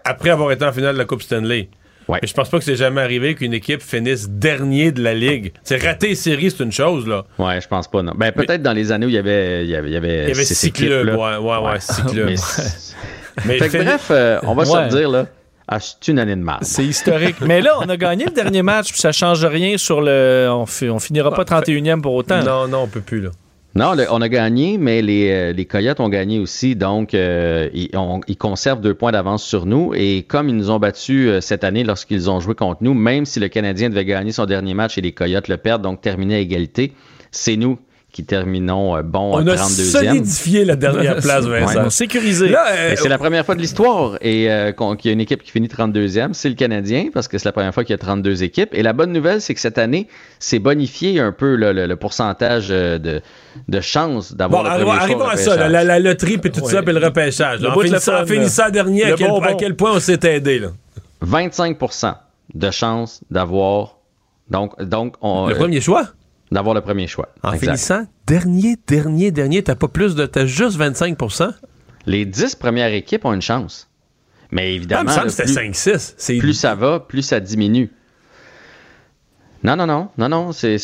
après 0.03 0.29
avoir 0.29 0.51
été 0.51 0.65
en 0.65 0.73
finale 0.73 0.93
de 0.93 0.99
la 0.99 1.05
Coupe 1.05 1.21
Stanley. 1.21 1.69
Ouais. 2.07 2.19
Mais 2.21 2.27
je 2.27 2.33
pense 2.33 2.49
pas 2.49 2.59
que 2.59 2.63
c'est 2.63 2.75
jamais 2.75 3.01
arrivé 3.01 3.33
qu'une 3.33 3.53
équipe 3.53 3.81
finisse 3.81 4.29
dernier 4.29 4.91
de 4.91 5.01
la 5.01 5.15
ligue. 5.15 5.53
C'est 5.63 5.83
rater 5.83 6.09
les 6.09 6.15
séries, 6.15 6.51
c'est 6.51 6.63
une 6.63 6.71
chose, 6.71 7.07
là. 7.07 7.25
Ouais, 7.39 7.59
je 7.59 7.67
pense 7.67 7.87
pas, 7.87 8.03
non. 8.03 8.13
Ben, 8.15 8.31
peut-être 8.31 8.61
dans 8.61 8.73
les 8.73 8.91
années 8.91 9.07
où 9.07 9.09
il 9.09 9.15
y 9.15 9.17
avait, 9.17 9.63
il 9.63 9.69
y 9.69 9.75
avait, 9.75 9.89
il 9.89 9.93
y 9.93 9.97
avait, 9.97 10.23
il 10.23 10.29
y 10.29 10.31
avait 10.31 10.43
six 10.43 10.71
clubs. 10.71 11.07
Ouais, 11.07 11.37
ouais, 11.37 11.57
ouais, 11.57 11.79
six 11.79 12.03
clubs. 12.03 12.29
Mais, 13.45 13.57
bref, 13.69 14.07
euh, 14.11 14.39
on 14.43 14.53
va 14.53 14.65
se 14.65 14.77
le 14.77 14.89
dire, 14.89 15.09
là. 15.09 15.25
Ah, 15.67 15.79
c'est 15.79 16.07
une 16.09 16.19
année 16.19 16.35
de 16.35 16.41
mal? 16.41 16.59
C'est 16.61 16.85
historique. 16.85 17.37
Mais 17.41 17.61
là, 17.61 17.77
on 17.81 17.89
a 17.89 17.97
gagné 17.97 18.25
le 18.25 18.31
dernier 18.31 18.61
match, 18.61 18.91
puis 18.91 18.99
ça 18.99 19.11
change 19.11 19.43
rien 19.45 19.77
sur 19.77 20.01
le. 20.01 20.47
On, 20.49 20.65
on 20.89 20.99
finira 20.99 21.33
pas 21.33 21.43
31e 21.43 22.01
pour 22.01 22.13
autant. 22.13 22.43
Non, 22.43 22.67
non, 22.67 22.83
on 22.83 22.87
peut 22.87 23.01
plus, 23.01 23.21
là. 23.21 23.31
Non, 23.77 23.93
on 24.09 24.21
a 24.21 24.29
gagné, 24.29 24.77
mais 24.77 25.01
les, 25.01 25.31
euh, 25.31 25.51
les 25.51 25.65
Coyotes 25.65 25.99
ont 25.99 26.07
gagné 26.07 26.39
aussi, 26.39 26.77
donc 26.77 27.13
euh, 27.13 27.69
ils, 27.73 27.89
ils, 28.27 28.37
conservent 28.37 28.79
deux 28.79 28.93
points 28.93 29.11
d'avance 29.11 29.43
sur 29.43 29.65
nous. 29.65 29.93
Et 29.93 30.23
comme 30.23 30.47
ils 30.47 30.55
nous 30.55 30.71
ont 30.71 30.79
battus 30.79 31.27
euh, 31.27 31.41
cette 31.41 31.65
année 31.65 31.83
lorsqu'ils 31.83 32.29
ont 32.29 32.39
joué 32.39 32.55
contre 32.55 32.81
nous, 32.85 32.93
même 32.93 33.25
si 33.25 33.41
le 33.41 33.49
Canadien 33.49 33.89
devait 33.89 34.05
gagner 34.05 34.31
son 34.31 34.45
dernier 34.45 34.73
match 34.73 34.97
et 34.97 35.01
les 35.01 35.11
Coyotes 35.11 35.49
le 35.49 35.57
perdent, 35.57 35.81
donc 35.81 35.99
terminer 35.99 36.35
à 36.35 36.39
égalité, 36.39 36.93
c'est 37.31 37.57
nous 37.57 37.77
qui 38.15 38.23
terminons 38.23 39.01
bon 39.03 39.33
on 39.33 39.45
a 39.47 39.57
solidifié 39.57 40.63
la 40.63 40.77
dernière 40.77 41.17
place, 41.17 41.43
Vincent. 41.43 41.83
Ouais. 41.83 41.89
sécurisé. 41.89 42.55
c'est 42.95 43.09
la 43.09 43.17
première 43.17 43.45
fois 43.45 43.55
de 43.55 43.59
l'histoire 43.59 44.17
et 44.21 44.47
qu'il 44.77 45.05
y 45.05 45.09
a 45.09 45.11
une 45.11 45.19
équipe 45.19 45.43
qui 45.43 45.51
finit 45.51 45.67
32e, 45.67 46.31
c'est 46.31 46.47
le 46.47 46.55
Canadien 46.55 47.07
parce 47.13 47.27
que 47.27 47.37
c'est 47.37 47.45
la 47.45 47.51
première 47.51 47.73
fois 47.73 47.83
qu'il 47.83 47.91
y 47.91 47.95
a 47.95 47.97
32 47.97 48.43
équipes. 48.43 48.69
Et 48.71 48.83
la 48.83 48.93
bonne 48.93 49.11
nouvelle, 49.11 49.41
c'est 49.41 49.53
que 49.53 49.59
cette 49.59 49.77
année, 49.77 50.07
c'est 50.39 50.59
bonifié 50.59 51.19
un 51.19 51.33
peu 51.33 51.55
le, 51.55 51.95
pourcentage 51.95 52.69
de, 52.69 53.21
de 53.67 53.81
chance 53.81 54.33
d'avoir 54.33 54.63
bon, 54.63 54.69
le 54.69 54.85
premier 54.85 54.97
arrivons 54.97 55.27
à 55.27 55.35
ça, 55.35 55.67
la, 55.67 55.99
loterie 55.99 56.37
puis 56.37 56.51
tout 56.51 56.67
ça, 56.69 56.81
puis 56.83 56.93
le 56.93 57.05
repêchage. 57.05 57.59
Le 57.59 57.69
en, 57.69 57.79
finissant, 57.79 58.21
en 58.21 58.25
finissant 58.25 58.69
dernier, 58.69 59.03
à 59.03 59.15
quel, 59.17 59.29
à 59.29 59.53
quel, 59.55 59.75
point 59.75 59.93
on 59.93 59.99
s'est 59.99 60.19
aidé 60.23 60.59
là? 60.59 60.69
25% 61.25 62.13
de 62.53 62.71
chance 62.71 63.21
d'avoir 63.29 63.97
donc 64.49 64.81
donc 64.81 65.15
on, 65.21 65.47
le 65.47 65.55
premier 65.55 65.81
choix? 65.81 66.07
D'avoir 66.55 66.73
le 66.73 66.81
premier 66.81 67.05
choix. 67.07 67.29
En 67.43 67.53
finissant 67.53 68.05
dernier, 68.25 68.75
dernier, 68.87 69.31
dernier, 69.31 69.63
t'as 69.63 69.75
pas 69.75 69.87
plus 69.87 70.15
de. 70.15 70.25
T'as 70.25 70.45
juste 70.45 70.79
25% 70.79 71.51
Les 72.07 72.25
10 72.25 72.55
premières 72.55 72.91
équipes 72.93 73.25
ont 73.25 73.33
une 73.33 73.41
chance. 73.41 73.89
Mais 74.51 74.73
évidemment. 74.73 75.11
Ah, 75.15 75.27
5-6. 75.27 76.39
Plus 76.39 76.53
ça 76.53 76.75
va, 76.75 76.99
plus 76.99 77.21
ça 77.21 77.39
diminue. 77.39 77.91
Non, 79.63 79.75
non, 79.75 79.87
non, 79.87 80.09
non, 80.19 80.29
non, 80.29 80.51
c'est, 80.51 80.77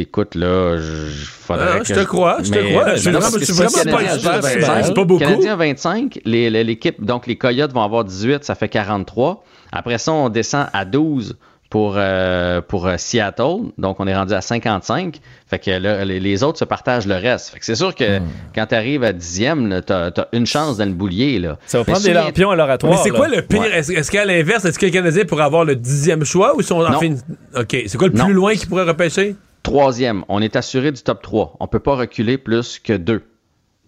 écoute, 0.00 0.36
là, 0.36 0.76
je, 0.76 1.08
ah, 1.48 1.80
je 1.82 1.92
te 1.92 2.04
crois, 2.04 2.38
je 2.40 2.52
te 2.52 2.70
crois. 2.70 2.94
Je, 2.94 3.00
suis 3.00 3.10
vraiment 3.10 3.30
pas 3.32 4.82
C'est 4.82 4.94
pas 4.94 5.04
beaucoup. 5.04 5.18
Canadien 5.18 5.56
25, 5.56 6.20
l'équipe, 6.24 7.04
donc 7.04 7.26
les 7.26 7.36
Coyotes 7.36 7.72
vont 7.72 7.82
avoir 7.82 8.04
18, 8.04 8.44
ça 8.44 8.54
fait 8.54 8.68
43. 8.68 9.44
Après 9.72 9.98
ça, 9.98 10.12
on 10.12 10.28
descend 10.28 10.68
à 10.72 10.84
12 10.84 11.36
pour, 11.70 11.94
euh, 11.96 12.60
pour 12.60 12.86
euh, 12.88 12.96
Seattle. 12.98 13.70
Donc, 13.78 14.00
on 14.00 14.06
est 14.08 14.14
rendu 14.14 14.34
à 14.34 14.40
55. 14.40 15.20
Fait 15.46 15.58
que 15.60 15.70
les, 16.04 16.42
autres 16.42 16.58
se 16.58 16.64
partagent 16.64 17.06
le 17.06 17.14
reste. 17.14 17.50
Fait 17.50 17.60
que 17.60 17.64
c'est 17.64 17.76
sûr 17.76 17.94
que 17.94 18.18
hmm. 18.18 18.24
quand 18.54 18.66
tu 18.66 18.74
arrives 18.74 19.04
à 19.04 19.12
dixième, 19.12 19.80
tu 19.86 19.92
as, 19.92 20.12
une 20.32 20.46
chance 20.46 20.78
dans 20.78 20.84
le 20.84 20.92
boulier. 20.92 21.38
Là. 21.38 21.58
Ça 21.66 21.78
va 21.78 21.84
prendre 21.84 22.02
des 22.02 22.12
lampions 22.12 22.50
à 22.50 22.56
l'oratoire. 22.56 22.92
Mais 22.92 22.98
c'est 22.98 23.10
quoi 23.10 23.28
le 23.28 23.42
pire? 23.42 23.72
Est-ce, 23.72 24.10
qu'à 24.10 24.24
l'inverse, 24.24 24.64
est-ce 24.64 24.78
que 24.78 24.86
les 24.86 24.92
Canadiens 24.92 25.24
pourraient 25.24 25.44
avoir 25.44 25.64
le 25.64 25.76
dixième 25.76 26.24
choix 26.24 26.56
ou 26.56 26.62
sont 26.62 26.82
en 26.82 26.98
fin... 26.98 27.14
OK. 27.56 27.76
C'est 27.86 27.96
quoi 27.96 28.08
le 28.08 28.14
plus 28.14 28.32
loin 28.32 28.54
qu'ils 28.54 28.68
pourraient 28.68 28.84
repêcher? 28.84 29.36
Troisième. 29.62 30.24
On 30.28 30.42
est 30.42 30.56
assuré 30.56 30.90
du 30.90 31.02
top 31.02 31.22
3. 31.22 31.56
On 31.60 31.68
peut 31.68 31.78
pas 31.78 31.94
reculer 31.94 32.36
plus 32.36 32.80
que 32.80 32.94
deux. 32.94 33.22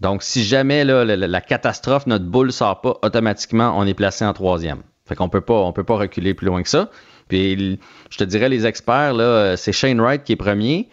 Donc, 0.00 0.22
si 0.22 0.44
jamais 0.44 0.84
là, 0.84 1.04
la, 1.04 1.40
catastrophe, 1.40 2.06
notre 2.06 2.24
boule 2.24 2.52
sort 2.52 2.80
pas, 2.80 2.98
automatiquement, 3.02 3.74
on 3.76 3.86
est 3.86 3.94
placé 3.94 4.24
en 4.24 4.32
troisième. 4.32 4.82
Fait 5.06 5.16
qu'on 5.16 5.28
peut 5.28 5.40
pas, 5.40 5.54
on 5.54 5.72
peut 5.72 5.84
pas 5.84 5.96
reculer 5.96 6.34
plus 6.34 6.46
loin 6.46 6.62
que 6.62 6.68
ça. 6.68 6.90
Puis 7.32 7.78
je 8.10 8.18
te 8.18 8.24
dirais, 8.24 8.48
les 8.48 8.66
experts, 8.66 9.14
là, 9.14 9.56
c'est 9.56 9.72
Shane 9.72 10.00
Wright 10.00 10.22
qui 10.22 10.32
est 10.32 10.36
premier. 10.36 10.88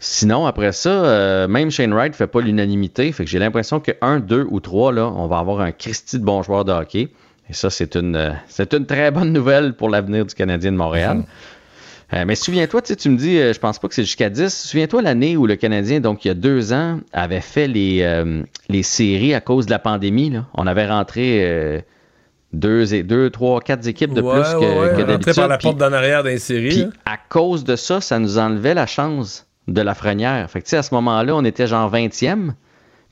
Sinon, 0.00 0.46
après 0.46 0.72
ça, 0.72 0.90
euh, 0.90 1.46
même 1.46 1.70
Shane 1.70 1.94
Wright 1.94 2.12
ne 2.12 2.16
fait 2.16 2.26
pas 2.26 2.40
l'unanimité. 2.40 3.12
Fait 3.12 3.24
que 3.24 3.30
j'ai 3.30 3.38
l'impression 3.38 3.78
que 3.78 3.92
un, 4.00 4.18
deux 4.18 4.44
ou 4.50 4.58
trois, 4.58 4.92
là, 4.92 5.06
on 5.06 5.28
va 5.28 5.38
avoir 5.38 5.60
un 5.60 5.70
Christy 5.70 6.18
de 6.18 6.24
bon 6.24 6.42
joueur 6.42 6.64
de 6.64 6.72
hockey. 6.72 7.10
Et 7.48 7.52
ça, 7.52 7.70
c'est 7.70 7.94
une, 7.94 8.16
euh, 8.16 8.32
c'est 8.48 8.74
une 8.74 8.86
très 8.86 9.12
bonne 9.12 9.32
nouvelle 9.32 9.74
pour 9.74 9.88
l'avenir 9.88 10.26
du 10.26 10.34
Canadien 10.34 10.72
de 10.72 10.76
Montréal. 10.76 11.18
Mhm. 11.18 11.24
Euh, 12.14 12.24
mais 12.26 12.34
souviens-toi, 12.34 12.82
tu, 12.82 12.88
sais, 12.88 12.96
tu 12.96 13.08
me 13.08 13.16
dis, 13.16 13.38
euh, 13.38 13.52
je 13.52 13.58
pense 13.58 13.78
pas 13.78 13.88
que 13.88 13.94
c'est 13.94 14.02
jusqu'à 14.02 14.28
10. 14.28 14.52
Souviens-toi 14.52 15.00
l'année 15.02 15.36
où 15.36 15.46
le 15.46 15.56
Canadien, 15.56 16.00
donc 16.00 16.24
il 16.24 16.28
y 16.28 16.30
a 16.30 16.34
deux 16.34 16.72
ans, 16.72 17.00
avait 17.12 17.40
fait 17.40 17.68
les, 17.68 18.02
euh, 18.02 18.42
les 18.68 18.82
séries 18.82 19.34
à 19.34 19.40
cause 19.40 19.66
de 19.66 19.70
la 19.70 19.78
pandémie. 19.78 20.30
Là. 20.30 20.46
On 20.54 20.66
avait 20.66 20.86
rentré 20.86 21.44
euh, 21.44 21.80
deux, 22.52 22.92
et- 22.94 23.02
deux, 23.02 23.30
trois, 23.30 23.60
quatre 23.60 23.86
équipes 23.86 24.12
de 24.14 24.20
Ouais, 24.20 24.34
plus 24.40 24.52
que, 24.52 24.58
ouais, 24.58 24.78
ouais, 24.90 24.96
que 24.96 25.02
d'habitude. 25.02 25.34
par 25.34 25.48
la 25.48 25.58
Puis- 25.58 25.64
porte 25.68 25.78
d'en 25.78 25.92
arrière 25.92 26.22
d'un 26.22 26.36
série. 26.38 26.68
puis 26.68 26.86
à 27.06 27.16
cause 27.28 27.64
de 27.64 27.76
ça, 27.76 28.00
ça 28.00 28.18
nous 28.18 28.38
enlevait 28.38 28.74
la 28.74 28.86
chance 28.86 29.46
de 29.68 29.80
la 29.80 29.94
frenière. 29.94 30.50
Fait 30.50 30.60
que 30.60 30.64
tu 30.66 30.70
sais, 30.70 30.76
à 30.76 30.82
ce 30.82 30.92
moment-là, 30.94 31.34
on 31.36 31.44
était 31.44 31.66
genre 31.66 31.88
20e. 31.88 32.54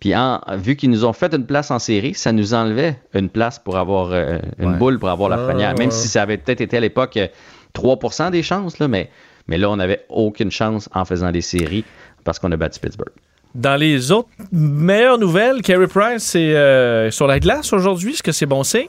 Puis 0.00 0.16
en- 0.16 0.40
vu 0.56 0.76
qu'ils 0.76 0.90
nous 0.90 1.04
ont 1.04 1.12
fait 1.12 1.32
une 1.34 1.44
place 1.44 1.70
en 1.70 1.78
série, 1.78 2.14
ça 2.14 2.32
nous 2.32 2.54
enlevait 2.54 2.96
une 3.14 3.28
place 3.28 3.58
pour 3.58 3.76
avoir 3.76 4.10
euh, 4.12 4.38
une 4.58 4.70
Ouais. 4.72 4.76
boule 4.78 4.98
pour 4.98 5.10
avoir 5.10 5.28
la 5.28 5.36
Ah, 5.36 5.44
frenière. 5.44 5.74
Même 5.76 5.88
ouais. 5.88 5.94
si 5.94 6.08
ça 6.08 6.22
avait 6.22 6.38
peut-être 6.38 6.60
été 6.62 6.76
à 6.78 6.80
l'époque 6.80 7.16
euh, 7.18 7.26
3% 7.74 8.30
des 8.30 8.42
chances, 8.42 8.78
là, 8.78 8.88
mais, 8.88 9.10
mais 9.46 9.58
là, 9.58 9.70
on 9.70 9.76
n'avait 9.76 10.04
aucune 10.08 10.50
chance 10.50 10.88
en 10.94 11.04
faisant 11.04 11.30
des 11.30 11.42
séries 11.42 11.84
parce 12.24 12.38
qu'on 12.38 12.50
a 12.50 12.56
battu 12.56 12.80
Pittsburgh. 12.80 13.12
Dans 13.54 13.76
les 13.76 14.10
autres 14.10 14.28
meilleures 14.52 15.18
nouvelles, 15.18 15.60
Carey 15.62 15.86
Price 15.86 16.34
est 16.34 16.54
euh, 16.54 17.10
sur 17.10 17.26
la 17.26 17.38
glace 17.40 17.72
aujourd'hui. 17.72 18.12
Est-ce 18.12 18.22
que 18.22 18.32
c'est 18.32 18.46
bon 18.46 18.62
signe? 18.64 18.88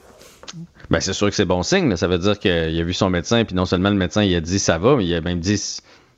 Ben, 0.89 0.99
c'est 0.99 1.13
sûr 1.13 1.29
que 1.29 1.35
c'est 1.35 1.45
bon 1.45 1.63
signe. 1.63 1.89
là. 1.89 1.97
Ça 1.97 2.07
veut 2.07 2.17
dire 2.17 2.37
qu'il 2.39 2.51
a 2.51 2.83
vu 2.83 2.93
son 2.93 3.09
médecin, 3.09 3.45
puis 3.45 3.55
non 3.55 3.65
seulement 3.65 3.89
le 3.89 3.95
médecin 3.95 4.23
il 4.23 4.35
a 4.35 4.41
dit 4.41 4.59
ça 4.59 4.77
va, 4.77 4.95
mais 4.97 5.05
il 5.05 5.13
a 5.15 5.21
même 5.21 5.39
dit 5.39 5.57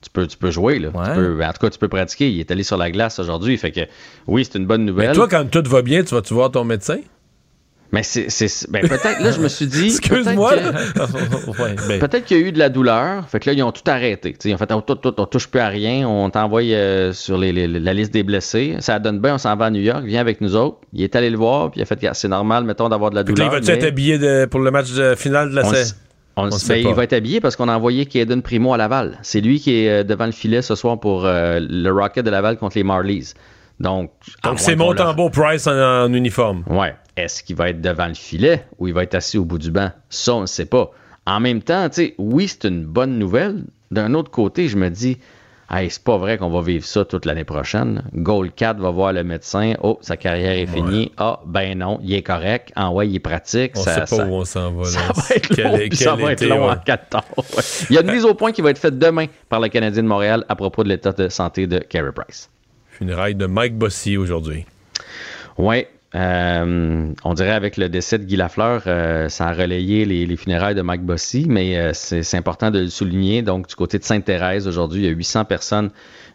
tu 0.01 0.09
peux, 0.11 0.27
tu 0.27 0.37
peux 0.37 0.51
jouer. 0.51 0.79
Là. 0.79 0.89
Tu 0.89 1.13
peux- 1.15 1.43
en 1.43 1.53
tout 1.53 1.59
cas, 1.59 1.69
tu 1.69 1.79
peux 1.79 1.87
pratiquer. 1.87 2.29
Il 2.29 2.39
est 2.39 2.51
allé 2.51 2.63
sur 2.63 2.75
la 2.77 2.91
glace 2.91 3.19
aujourd'hui. 3.19 3.57
Fait 3.57 3.71
que 3.71 3.81
oui, 4.27 4.43
c'est 4.45 4.57
une 4.57 4.65
bonne 4.65 4.83
nouvelle. 4.85 5.09
Mais 5.09 5.15
toi, 5.15 5.27
quand 5.29 5.49
tout 5.49 5.63
va 5.69 5.81
bien, 5.81 6.03
tu 6.03 6.13
vas-tu 6.15 6.33
voir 6.33 6.51
ton 6.51 6.63
médecin? 6.65 6.97
Mais 7.93 8.01
c'est, 8.03 8.29
c'est- 8.29 8.69
ben, 8.71 8.81
peut-être, 8.81 9.21
là, 9.21 9.31
je 9.31 9.39
me 9.39 9.47
suis 9.47 9.67
dit. 9.67 9.85
Excuse-moi, 9.85 10.51
peut-être 10.51 10.93
que- 11.13 11.87
ben. 11.87 11.99
Peut-être 11.99 12.25
qu'il 12.25 12.37
y 12.39 12.43
a 12.43 12.47
eu 12.47 12.51
de 12.51 12.57
la 12.57 12.69
douleur. 12.69 13.29
Fait 13.29 13.39
que 13.39 13.47
là, 13.49 13.53
ils 13.55 13.61
ont 13.61 13.71
tout 13.71 13.83
arrêté. 13.85 14.33
T'sais, 14.33 14.49
ils 14.49 14.53
ont 14.55 14.57
fait, 14.57 14.71
on, 14.73 14.81
tout- 14.81 14.95
tout- 14.95 15.13
on 15.17 15.25
touche 15.27 15.47
plus 15.47 15.59
à 15.59 15.67
rien. 15.67 16.07
On 16.07 16.29
t'envoie 16.31 16.63
euh, 16.63 17.13
sur 17.13 17.37
les- 17.37 17.51
les- 17.53 17.67
la 17.67 17.93
liste 17.93 18.11
des 18.11 18.23
blessés. 18.23 18.75
Ça 18.79 18.97
donne 18.97 19.19
bien, 19.19 19.35
on 19.35 19.37
s'en 19.37 19.55
va 19.55 19.65
à 19.65 19.69
New 19.69 19.79
York. 19.81 20.01
Viens 20.05 20.21
avec 20.21 20.41
nous 20.41 20.55
autres. 20.55 20.77
Il 20.91 21.03
est 21.03 21.15
allé 21.15 21.29
le 21.29 21.37
voir. 21.37 21.69
Puis 21.71 21.79
il 21.81 21.83
a 21.83 21.85
fait, 21.85 21.99
c'est 22.13 22.27
normal, 22.27 22.63
mettons, 22.63 22.89
d'avoir 22.89 23.11
de 23.11 23.15
la 23.15 23.23
Puis 23.23 23.35
là, 23.35 23.45
douleur. 23.45 23.59
il 23.61 23.65
va-tu 23.67 23.77
être 23.79 23.87
habillé 23.87 24.17
de- 24.17 24.45
pour 24.45 24.59
le 24.59 24.71
match 24.71 24.91
de- 24.91 25.13
final 25.15 25.51
de 25.51 25.55
la 25.55 25.65
On 25.65 25.69
saison? 25.71 25.95
on 26.35 26.49
ben, 26.49 26.75
il 26.77 26.93
va 26.95 27.03
être 27.03 27.13
habillé 27.13 27.41
parce 27.41 27.55
qu'on 27.55 27.69
a 27.69 27.75
envoyé 27.75 28.07
Kaden 28.07 28.41
Primo 28.41 28.73
à 28.73 28.77
Laval. 28.77 29.19
C'est 29.21 29.39
lui 29.39 29.59
qui 29.59 29.75
est 29.85 29.89
euh, 29.89 30.03
devant 30.03 30.25
le 30.25 30.31
filet 30.31 30.63
ce 30.63 30.73
soir 30.73 30.99
pour 30.99 31.27
euh, 31.27 31.59
le 31.61 31.91
Rocket 31.91 32.25
de 32.25 32.31
Laval 32.31 32.57
contre 32.57 32.75
les 32.75 32.83
Marlies. 32.83 33.33
Donc, 33.79 34.11
c'est 34.57 34.75
leur- 34.75 34.87
Montembeau 34.87 35.29
Price 35.29 35.67
en, 35.67 35.73
en 36.05 36.11
uniforme. 36.13 36.63
Ouais. 36.67 36.95
Est-ce 37.15 37.43
qu'il 37.43 37.55
va 37.55 37.69
être 37.69 37.81
devant 37.81 38.07
le 38.07 38.13
filet 38.15 38.65
ou 38.79 38.87
il 38.87 38.93
va 38.93 39.03
être 39.03 39.15
assis 39.15 39.37
au 39.37 39.45
bout 39.45 39.59
du 39.59 39.71
banc? 39.71 39.91
Ça, 40.09 40.33
on 40.35 40.41
ne 40.41 40.45
sait 40.45 40.65
pas. 40.65 40.91
En 41.25 41.39
même 41.39 41.61
temps, 41.61 41.87
tu 41.89 41.95
sais, 41.95 42.15
oui, 42.17 42.47
c'est 42.47 42.65
une 42.67 42.85
bonne 42.85 43.17
nouvelle. 43.19 43.63
D'un 43.91 44.13
autre 44.15 44.31
côté, 44.31 44.67
je 44.67 44.75
me 44.77 44.89
dis, 44.89 45.19
hey, 45.69 45.89
c'est 45.91 46.03
pas 46.03 46.17
vrai 46.17 46.37
qu'on 46.39 46.49
va 46.49 46.61
vivre 46.61 46.83
ça 46.83 47.05
toute 47.05 47.25
l'année 47.25 47.43
prochaine. 47.43 48.03
Gold 48.15 48.53
4 48.55 48.79
va 48.79 48.89
voir 48.89 49.13
le 49.13 49.23
médecin. 49.23 49.75
Oh, 49.83 49.99
sa 50.01 50.17
carrière 50.17 50.53
est 50.57 50.65
finie. 50.65 51.11
Ah, 51.17 51.39
ben 51.45 51.77
non, 51.77 51.99
il 52.03 52.13
est 52.15 52.23
correct. 52.23 52.73
En 52.75 52.91
ouais, 52.93 53.07
il 53.07 53.15
est 53.15 53.19
pratique. 53.19 53.73
On 53.77 53.81
ça, 53.83 53.93
sait 53.93 53.99
pas 54.17 54.23
ça- 54.23 54.25
où 54.27 54.33
on 54.33 54.43
s'en 54.45 54.71
va. 54.73 54.83
ça 54.85 54.99
va 55.13 55.35
être 55.35 55.47
Quel- 55.55 55.63
long, 55.65 55.77
quel 55.77 55.89
puis 55.89 55.97
ça 55.97 56.15
va 56.15 56.33
été, 56.33 56.45
être 56.45 56.49
long 56.49 56.65
ouais. 56.65 56.71
en 56.71 56.77
14. 56.77 57.23
ouais. 57.37 57.63
Il 57.91 57.95
y 57.95 57.97
a 57.99 58.01
une 58.01 58.11
mise 58.11 58.25
au 58.25 58.33
point 58.33 58.51
qui 58.51 58.61
va 58.63 58.71
être 58.71 58.79
faite 58.79 58.97
demain 58.97 59.27
par 59.49 59.59
le 59.59 59.69
Canadien 59.69 60.01
de 60.01 60.07
Montréal 60.07 60.43
à 60.49 60.55
propos 60.55 60.83
de 60.83 60.89
l'état 60.89 61.11
de 61.13 61.29
santé 61.29 61.67
de 61.67 61.77
Carey 61.77 62.11
Price. 62.13 62.49
Funérailles 62.89 63.35
de 63.35 63.45
Mike 63.45 63.77
Bossy 63.77 64.17
aujourd'hui. 64.17 64.65
Oui. 65.57 65.85
On 66.13 67.33
dirait 67.33 67.51
avec 67.51 67.77
le 67.77 67.89
décès 67.89 68.19
de 68.19 68.23
Guy 68.23 68.35
Lafleur, 68.35 68.83
euh, 68.87 69.29
ça 69.29 69.47
a 69.47 69.53
relayé 69.53 70.05
les, 70.05 70.25
les 70.25 70.37
funérailles 70.37 70.75
de 70.75 70.81
Mike 70.81 71.03
Bossy, 71.03 71.45
mais 71.47 71.77
euh, 71.77 71.91
c'est 71.93 72.37
important 72.37 72.71
de 72.71 72.79
le 72.79 72.89
souligner. 72.89 73.41
Donc, 73.41 73.67
du 73.67 73.75
côté 73.75 73.97
de 73.97 74.03
Sainte-Thérèse, 74.03 74.67
aujourd'hui, 74.67 75.01
il 75.01 75.05
y 75.05 75.09
a 75.09 75.11
800 75.11 75.45
personnes 75.45 75.89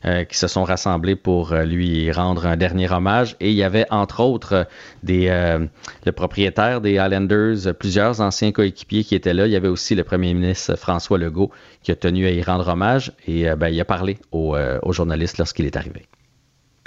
euh, 0.05 0.25
qui 0.25 0.37
se 0.39 0.47
sont 0.47 0.65
rassemblées 0.65 1.17
pour 1.17 1.53
euh, 1.53 1.65
lui 1.65 2.11
rendre 2.13 2.47
un 2.47 2.57
dernier 2.57 2.91
hommage. 2.91 3.37
Et 3.41 3.51
il 3.51 3.57
y 3.57 3.65
avait, 3.65 3.87
entre 3.91 4.21
autres, 4.21 4.53
euh, 4.53 4.65
des, 5.03 5.29
euh, 5.29 5.67
le 6.05 6.13
propriétaire 6.13 6.81
des 6.81 6.99
Highlanders, 6.99 7.67
euh, 7.67 7.73
plusieurs 7.73 8.21
anciens 8.21 8.53
coéquipiers 8.53 9.05
qui 9.05 9.15
étaient 9.15 9.35
là. 9.35 9.47
Il 9.47 9.53
y 9.53 9.57
avait 9.57 9.69
aussi 9.69 9.95
le 9.95 10.05
premier 10.05 10.35
ministre 10.35 10.77
François 10.77 11.19
Legault 11.19 11.51
qui 11.83 11.91
a 11.91 11.97
tenu 11.97 12.27
à 12.27 12.31
y 12.31 12.43
rendre 12.43 12.69
hommage 12.69 13.13
et 13.27 13.49
euh, 13.49 13.57
ben, 13.57 13.69
il 13.69 13.81
a 13.81 13.85
parlé 13.85 14.19
aux, 14.31 14.55
euh, 14.55 14.79
aux 14.83 14.93
journalistes 14.93 15.39
lorsqu'il 15.39 15.67
est 15.67 15.77
arrivé. 15.77 16.07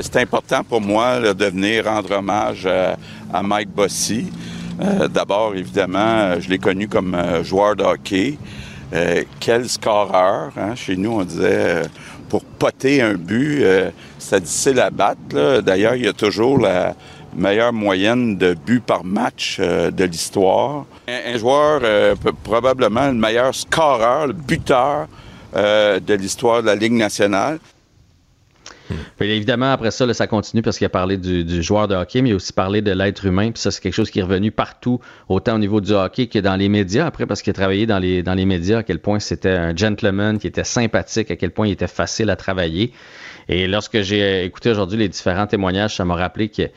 C'est 0.02 0.18
important 0.18 0.64
pour 0.64 0.82
moi 0.82 1.19
de 1.34 1.45
venir 1.45 1.86
rendre 1.86 2.11
hommage 2.18 2.65
à, 2.65 2.98
à 3.32 3.44
Mike 3.44 3.69
Bossy. 3.69 4.32
Euh, 4.82 5.07
D'abord, 5.07 5.53
évidemment, 5.56 5.99
euh, 5.99 6.40
je 6.40 6.49
l'ai 6.49 6.57
connu 6.57 6.88
comme 6.88 7.14
euh, 7.14 7.44
joueur 7.44 7.76
de 7.76 7.84
hockey. 7.84 8.38
Euh, 8.94 9.23
quel 9.40 9.69
scoreur. 9.69 10.52
hein? 10.57 10.76
Chez 10.76 10.98
nous, 10.98 11.11
on 11.11 11.23
disait, 11.23 11.45
euh, 11.52 11.84
pour 12.30 12.44
poter 12.44 13.02
un 13.02 13.14
but, 13.14 13.61
euh, 13.64 13.91
c'est 14.18 14.41
difficile 14.41 14.80
à 14.80 14.90
battre. 14.90 15.61
D'ailleurs, 15.61 15.95
il 15.95 16.06
y 16.06 16.07
a 16.07 16.14
toujours 16.14 16.57
la 16.60 16.95
meilleure 17.36 17.72
moyenne 17.72 18.38
de 18.38 18.53
buts 18.56 18.82
par 18.86 19.03
match 19.03 19.57
euh, 19.60 19.91
de 19.91 20.03
l'histoire. 20.06 20.86
Un, 21.07 21.34
un 21.36 21.38
joueur, 21.38 21.82
euh, 21.84 22.15
probablement 22.44 23.07
le 23.07 23.14
meilleur 23.14 23.53
scoreur, 23.53 24.28
le 24.28 24.34
buteur 24.34 25.07
euh, 25.56 25.99
de 25.99 26.14
l'histoire 26.15 26.61
de 26.61 26.68
la 26.68 26.76
Ligue 26.76 26.94
nationale. 26.94 27.60
Puis 29.18 29.30
évidemment, 29.31 29.72
après 29.72 29.91
ça, 29.91 30.05
là, 30.05 30.13
ça 30.13 30.27
continue 30.27 30.61
parce 30.61 30.77
qu'il 30.77 30.85
a 30.85 30.89
parlé 30.89 31.18
du, 31.18 31.43
du 31.43 31.61
joueur 31.63 31.88
de 31.88 31.95
hockey, 31.95 32.22
mais 32.22 32.30
il 32.30 32.34
a 32.34 32.35
aussi 32.35 32.53
parlé 32.53 32.81
de 32.81 32.91
l'être 32.91 33.26
humain. 33.26 33.51
Puis 33.51 33.61
ça, 33.61 33.72
c'est 33.72 33.81
quelque 33.81 33.93
chose 33.93 34.09
qui 34.09 34.19
est 34.19 34.23
revenu 34.23 34.51
partout, 34.51 34.99
autant 35.30 35.55
au 35.55 35.59
niveau 35.59 35.81
du 35.81 35.91
hockey 35.91 36.27
que 36.27 36.39
dans 36.39 36.55
les 36.55 36.69
médias. 36.69 37.05
Après, 37.05 37.26
parce 37.26 37.41
qu'il 37.41 37.51
a 37.51 37.53
travaillé 37.53 37.85
dans 37.85 37.99
les, 37.99 38.23
dans 38.23 38.34
les 38.34 38.45
médias, 38.45 38.80
à 38.80 38.84
quel 38.84 38.99
point 38.99 39.19
c'était 39.19 39.49
un 39.49 39.76
gentleman, 39.76 40.39
qui 40.39 40.47
était 40.47 40.63
sympathique, 40.63 41.31
à 41.31 41.35
quel 41.35 41.51
point 41.51 41.68
il 41.68 41.72
était 41.72 41.88
facile 41.88 42.30
à 42.30 42.35
travailler. 42.35 42.93
Et 43.47 43.68
lorsque 43.68 44.01
j'ai 44.01 44.45
écouté 44.45 44.69
aujourd'hui 44.69 44.97
les 44.97 45.09
différents 45.09 45.47
témoignages, 45.47 45.95
ça 45.95 46.05
m'a 46.05 46.15
rappelé 46.15 46.49
qu'il 46.49 46.69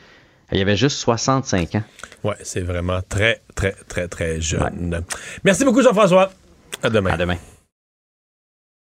y 0.51 0.61
avait 0.61 0.77
juste 0.77 0.97
65 0.97 1.75
ans. 1.75 1.83
Ouais, 2.23 2.35
c'est 2.43 2.61
vraiment 2.61 2.99
très, 3.07 3.41
très, 3.55 3.75
très, 3.87 4.07
très 4.07 4.41
jeune. 4.41 5.03
Merci 5.43 5.63
beaucoup, 5.63 5.81
Jean-François. 5.81 6.31
À 6.83 6.89
demain. 6.89 7.11
À 7.11 7.17
demain. 7.17 7.37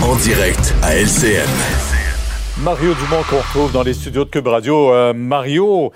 En 0.00 0.16
direct 0.16 0.74
à 0.82 0.94
LCN. 0.96 1.48
Mario 2.62 2.94
Dumont 2.94 3.22
qu'on 3.28 3.38
retrouve 3.38 3.72
dans 3.72 3.82
les 3.82 3.94
studios 3.94 4.24
de 4.24 4.30
Cube 4.30 4.46
Radio. 4.46 4.92
Euh, 4.92 5.12
Mario, 5.12 5.92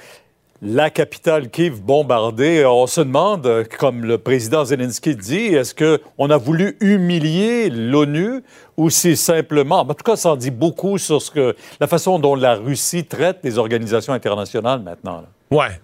la 0.61 0.91
capitale 0.91 1.49
Kiev 1.51 1.81
bombardée. 1.81 2.67
On 2.67 2.87
se 2.89 3.01
demande, 3.01 3.65
comme 3.79 4.05
le 4.05 4.19
président 4.19 4.65
Zelensky 4.65 5.15
dit, 5.15 5.55
est-ce 5.55 5.75
qu'on 5.75 6.31
a 6.31 6.37
voulu 6.37 6.77
humilier 6.81 7.71
l'ONU 7.71 8.43
ou 8.77 8.91
si 8.91 9.17
simplement, 9.17 9.81
en 9.81 9.87
tout 9.87 10.05
cas, 10.05 10.17
ça 10.17 10.31
en 10.31 10.37
dit 10.37 10.51
beaucoup 10.51 10.99
sur 10.99 11.23
ce 11.23 11.31
que, 11.31 11.57
la 11.79 11.87
façon 11.87 12.19
dont 12.19 12.35
la 12.35 12.57
Russie 12.57 13.05
traite 13.05 13.39
les 13.45 13.59
organisations 13.59 14.13
internationales 14.13 14.81
maintenant. 14.83 15.23
là. 15.23 15.29
Ouais. 15.57 15.81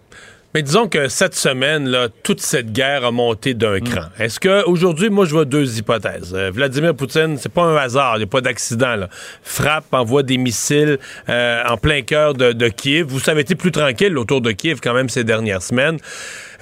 Mais 0.54 0.60
disons 0.62 0.86
que 0.86 1.08
cette 1.08 1.34
semaine, 1.34 1.88
là, 1.88 2.08
toute 2.22 2.40
cette 2.42 2.72
guerre 2.72 3.06
a 3.06 3.10
monté 3.10 3.54
d'un 3.54 3.80
cran. 3.80 4.02
Est-ce 4.18 4.38
que 4.38 4.64
aujourd'hui, 4.66 5.08
moi, 5.08 5.24
je 5.24 5.30
vois 5.30 5.46
deux 5.46 5.78
hypothèses? 5.78 6.34
Euh, 6.34 6.50
Vladimir 6.52 6.94
Poutine, 6.94 7.38
c'est 7.38 7.50
pas 7.52 7.62
un 7.62 7.76
hasard, 7.76 8.16
il 8.16 8.18
n'y 8.18 8.24
a 8.24 8.26
pas 8.26 8.42
d'accident. 8.42 8.96
là. 8.96 9.08
Frappe, 9.42 9.86
envoie 9.92 10.22
des 10.22 10.36
missiles 10.36 10.98
euh, 11.30 11.62
en 11.66 11.78
plein 11.78 12.02
cœur 12.02 12.34
de, 12.34 12.52
de 12.52 12.68
Kiev. 12.68 13.06
Vous 13.08 13.30
avez 13.30 13.40
été 13.40 13.54
plus 13.54 13.70
tranquille 13.72 14.18
autour 14.18 14.42
de 14.42 14.52
Kiev 14.52 14.80
quand 14.82 14.92
même 14.92 15.08
ces 15.08 15.24
dernières 15.24 15.62
semaines. 15.62 15.96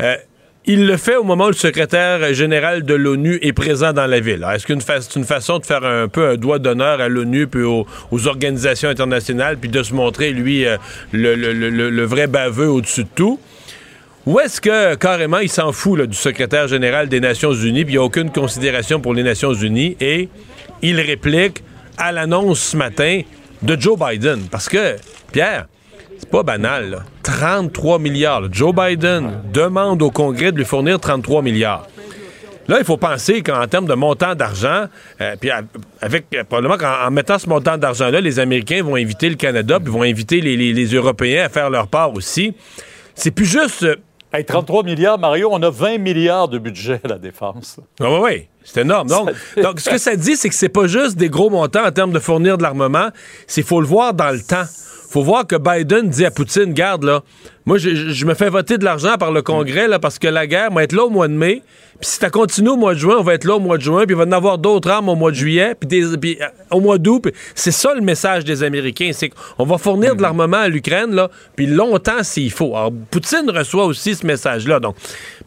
Euh, 0.00 0.14
il 0.66 0.86
le 0.86 0.96
fait 0.96 1.16
au 1.16 1.24
moment 1.24 1.46
où 1.46 1.48
le 1.48 1.54
secrétaire 1.54 2.32
général 2.32 2.84
de 2.84 2.94
l'ONU 2.94 3.38
est 3.42 3.54
présent 3.54 3.92
dans 3.92 4.06
la 4.06 4.20
ville. 4.20 4.34
Alors, 4.44 4.52
Est-ce 4.52 4.66
qu'une 4.66 4.82
fa- 4.82 5.00
c'est 5.00 5.16
une 5.18 5.24
façon 5.24 5.58
de 5.58 5.66
faire 5.66 5.82
un 5.84 6.06
peu 6.06 6.28
un 6.28 6.36
doigt 6.36 6.58
d'honneur 6.60 7.00
à 7.00 7.08
l'ONU 7.08 7.48
puis 7.48 7.62
aux, 7.62 7.86
aux 8.12 8.26
organisations 8.28 8.90
internationales 8.90 9.56
puis 9.56 9.70
de 9.70 9.82
se 9.82 9.94
montrer, 9.94 10.30
lui, 10.32 10.64
euh, 10.66 10.76
le, 11.12 11.34
le- 11.34 11.54
le- 11.54 11.70
le- 11.70 11.90
le 11.90 12.04
vrai 12.04 12.28
baveux 12.28 12.68
au-dessus 12.68 13.02
de 13.04 13.08
tout? 13.16 13.40
Ou 14.30 14.38
est-ce 14.38 14.60
que 14.60 14.94
carrément 14.94 15.38
il 15.38 15.48
s'en 15.48 15.72
fout 15.72 16.00
du 16.02 16.16
secrétaire 16.16 16.68
général 16.68 17.08
des 17.08 17.18
Nations 17.18 17.52
Unies, 17.52 17.84
puis 17.84 17.94
il 17.94 17.96
n'y 17.96 18.02
a 18.02 18.04
aucune 18.04 18.30
considération 18.30 19.00
pour 19.00 19.12
les 19.12 19.24
Nations 19.24 19.52
Unies, 19.54 19.96
et 20.00 20.28
il 20.82 21.00
réplique 21.00 21.64
à 21.98 22.12
l'annonce 22.12 22.60
ce 22.60 22.76
matin 22.76 23.22
de 23.62 23.76
Joe 23.80 23.98
Biden? 23.98 24.42
Parce 24.48 24.68
que, 24.68 24.94
Pierre, 25.32 25.66
c'est 26.16 26.30
pas 26.30 26.44
banal. 26.44 26.90
là. 26.90 26.98
33 27.24 27.98
milliards. 27.98 28.42
Joe 28.52 28.72
Biden 28.72 29.32
demande 29.52 30.00
au 30.00 30.12
Congrès 30.12 30.52
de 30.52 30.58
lui 30.58 30.64
fournir 30.64 31.00
33 31.00 31.42
milliards. 31.42 31.88
Là, 32.68 32.76
il 32.78 32.84
faut 32.84 32.98
penser 32.98 33.42
qu'en 33.42 33.66
termes 33.66 33.86
de 33.86 33.94
montant 33.94 34.36
d'argent, 34.36 34.84
euh, 35.20 35.34
puis 35.40 35.50
avec 36.00 36.26
euh, 36.36 36.44
probablement 36.44 36.78
qu'en 36.78 37.08
en 37.08 37.10
mettant 37.10 37.36
ce 37.40 37.48
montant 37.48 37.76
d'argent-là, 37.76 38.20
les 38.20 38.38
Américains 38.38 38.84
vont 38.84 38.94
inviter 38.94 39.28
le 39.28 39.34
Canada, 39.34 39.80
puis 39.80 39.92
vont 39.92 40.02
inviter 40.04 40.40
les, 40.40 40.56
les- 40.56 40.72
les 40.72 40.86
Européens 40.94 41.46
à 41.46 41.48
faire 41.48 41.68
leur 41.68 41.88
part 41.88 42.14
aussi. 42.14 42.54
C'est 43.16 43.32
plus 43.32 43.46
juste. 43.46 43.84
Hey, 44.32 44.44
33 44.44 44.84
milliards, 44.84 45.18
Mario, 45.18 45.48
on 45.50 45.60
a 45.60 45.70
20 45.70 45.98
milliards 45.98 46.46
de 46.46 46.58
budget 46.58 47.00
à 47.02 47.08
la 47.08 47.18
défense. 47.18 47.80
Ah 47.98 48.08
oui, 48.08 48.18
oui, 48.22 48.48
c'est 48.62 48.82
énorme. 48.82 49.08
Donc, 49.08 49.30
donc, 49.60 49.80
ce 49.80 49.90
que 49.90 49.98
ça 49.98 50.14
dit, 50.14 50.36
c'est 50.36 50.48
que 50.48 50.54
c'est 50.54 50.68
pas 50.68 50.86
juste 50.86 51.16
des 51.16 51.28
gros 51.28 51.50
montants 51.50 51.84
en 51.84 51.90
termes 51.90 52.12
de 52.12 52.20
fournir 52.20 52.56
de 52.56 52.62
l'armement, 52.62 53.08
c'est 53.48 53.62
faut 53.62 53.80
le 53.80 53.88
voir 53.88 54.14
dans 54.14 54.30
le 54.30 54.40
temps. 54.40 54.66
Faut 55.10 55.22
voir 55.22 55.44
que 55.46 55.56
Biden 55.56 56.08
dit 56.08 56.24
à 56.24 56.30
Poutine, 56.30 56.72
garde 56.72 57.02
là, 57.02 57.22
moi 57.66 57.78
je, 57.78 58.24
me 58.24 58.34
fais 58.34 58.48
voter 58.48 58.78
de 58.78 58.84
l'argent 58.84 59.16
par 59.18 59.32
le 59.32 59.42
Congrès 59.42 59.88
là, 59.88 59.98
parce 59.98 60.18
que 60.18 60.28
la 60.28 60.46
guerre 60.46 60.70
va 60.70 60.84
être 60.84 60.92
là 60.92 61.04
au 61.04 61.10
mois 61.10 61.26
de 61.26 61.32
mai, 61.32 61.62
puis 62.00 62.08
si 62.08 62.18
ça 62.18 62.30
continue 62.30 62.70
au 62.70 62.76
mois 62.76 62.94
de 62.94 62.98
juin, 63.00 63.16
on 63.18 63.22
va 63.22 63.34
être 63.34 63.44
là 63.44 63.56
au 63.56 63.60
mois 63.60 63.76
de 63.76 63.82
juin, 63.82 64.06
puis 64.06 64.14
il 64.14 64.16
va 64.16 64.24
y 64.24 64.26
en 64.28 64.32
avoir 64.32 64.58
d'autres 64.58 64.88
armes 64.88 65.08
au 65.08 65.16
mois 65.16 65.32
de 65.32 65.36
juillet, 65.36 65.74
puis, 65.74 66.38
euh, 66.40 66.46
au 66.70 66.80
mois 66.80 66.96
d'août. 66.96 67.28
C'est 67.54 67.72
ça 67.72 67.92
le 67.92 68.00
message 68.00 68.44
des 68.44 68.62
Américains, 68.62 69.10
c'est 69.12 69.28
qu'on 69.28 69.64
va 69.64 69.76
fournir 69.78 70.16
de 70.16 70.22
l'armement 70.22 70.58
à 70.58 70.68
l'Ukraine, 70.68 71.14
là, 71.14 71.28
puis 71.56 71.66
longtemps 71.66 72.22
s'il 72.22 72.52
faut. 72.52 72.74
Alors, 72.76 72.92
Poutine 73.10 73.50
reçoit 73.50 73.84
aussi 73.84 74.14
ce 74.14 74.26
message-là. 74.26 74.80
Donc, 74.80 74.94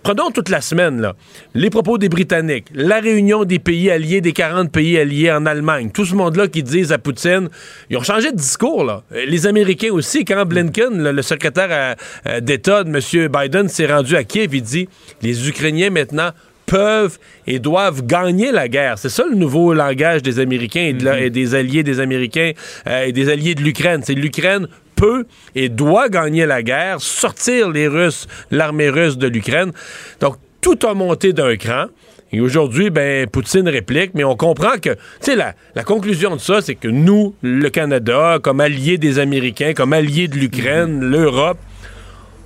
prenons 0.03 0.29
toute 0.31 0.49
la 0.49 0.61
semaine, 0.61 1.01
là, 1.01 1.15
les 1.55 1.69
propos 1.69 1.97
des 1.97 2.09
Britanniques, 2.09 2.67
la 2.73 2.99
réunion 2.99 3.45
des 3.45 3.59
pays 3.59 3.89
alliés, 3.89 4.21
des 4.21 4.33
40 4.33 4.71
pays 4.71 4.97
alliés 4.97 5.31
en 5.31 5.45
Allemagne, 5.45 5.89
tout 5.93 6.05
ce 6.05 6.13
monde-là 6.15 6.47
qui 6.47 6.61
disent 6.63 6.91
à 6.91 6.97
Poutine, 6.97 7.49
ils 7.89 7.97
ont 7.97 8.03
changé 8.03 8.31
de 8.31 8.37
discours, 8.37 8.83
là. 8.83 9.03
Les 9.27 9.47
Américains 9.47 9.91
aussi, 9.91 10.25
quand 10.25 10.45
Blinken, 10.45 11.01
le, 11.01 11.11
le 11.11 11.21
secrétaire 11.21 11.95
d'État 12.41 12.83
de 12.83 12.89
M. 12.89 13.27
Biden, 13.29 13.69
s'est 13.69 13.87
rendu 13.87 14.15
à 14.15 14.23
Kiev, 14.23 14.53
il 14.53 14.61
dit, 14.61 14.89
les 15.21 15.47
Ukrainiens 15.49 15.89
maintenant 15.89 16.29
peuvent 16.65 17.17
et 17.45 17.59
doivent 17.59 18.05
gagner 18.05 18.51
la 18.51 18.67
guerre. 18.69 18.97
C'est 18.97 19.09
ça 19.09 19.25
le 19.29 19.35
nouveau 19.35 19.73
langage 19.73 20.21
des 20.21 20.39
Américains 20.39 20.81
et, 20.81 20.93
de 20.93 21.03
la- 21.03 21.19
et 21.19 21.29
des 21.29 21.55
alliés 21.55 21.83
des 21.83 21.99
Américains 21.99 22.51
euh, 22.87 23.05
et 23.05 23.11
des 23.11 23.29
alliés 23.29 23.53
de 23.53 23.61
l'Ukraine. 23.61 24.01
C'est 24.03 24.13
l'Ukraine 24.13 24.67
peut 25.03 25.25
et 25.53 25.67
doit 25.67 26.07
gagner 26.07 26.45
la 26.45 26.63
guerre, 26.63 27.01
sortir 27.01 27.69
les 27.69 27.89
Russes, 27.89 28.25
l'armée 28.51 28.89
russe 28.89 29.17
de 29.17 29.27
l'Ukraine. 29.27 29.73
Donc, 30.21 30.35
tout 30.61 30.79
a 30.87 30.93
monté 30.93 31.33
d'un 31.33 31.57
cran. 31.57 31.87
Et 32.31 32.39
aujourd'hui, 32.39 32.89
ben, 32.89 33.27
Poutine 33.27 33.67
réplique, 33.67 34.11
mais 34.13 34.23
on 34.23 34.37
comprend 34.37 34.77
que, 34.81 34.91
tu 34.91 34.97
sais, 35.19 35.35
la, 35.35 35.55
la 35.75 35.83
conclusion 35.83 36.35
de 36.35 36.39
ça, 36.41 36.61
c'est 36.61 36.75
que 36.75 36.87
nous, 36.87 37.35
le 37.41 37.69
Canada, 37.69 38.39
comme 38.41 38.61
alliés 38.61 38.97
des 38.97 39.19
Américains, 39.19 39.73
comme 39.73 39.91
alliés 39.91 40.29
de 40.29 40.37
l'Ukraine, 40.37 41.01
l'Europe, 41.01 41.59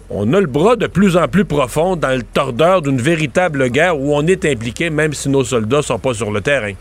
on 0.09 0.33
a 0.33 0.41
le 0.41 0.47
bras 0.47 0.75
de 0.75 0.87
plus 0.87 1.15
en 1.15 1.27
plus 1.27 1.45
profond 1.45 1.95
dans 1.95 2.15
le 2.15 2.23
tordeur 2.23 2.81
d'une 2.81 2.99
véritable 2.99 3.69
guerre 3.69 3.99
où 3.99 4.15
on 4.15 4.25
est 4.25 4.45
impliqué, 4.45 4.89
même 4.89 5.13
si 5.13 5.29
nos 5.29 5.43
soldats 5.43 5.83
sont 5.83 5.99
pas 5.99 6.15
sur 6.15 6.31
le 6.31 6.41
terrain. 6.41 6.73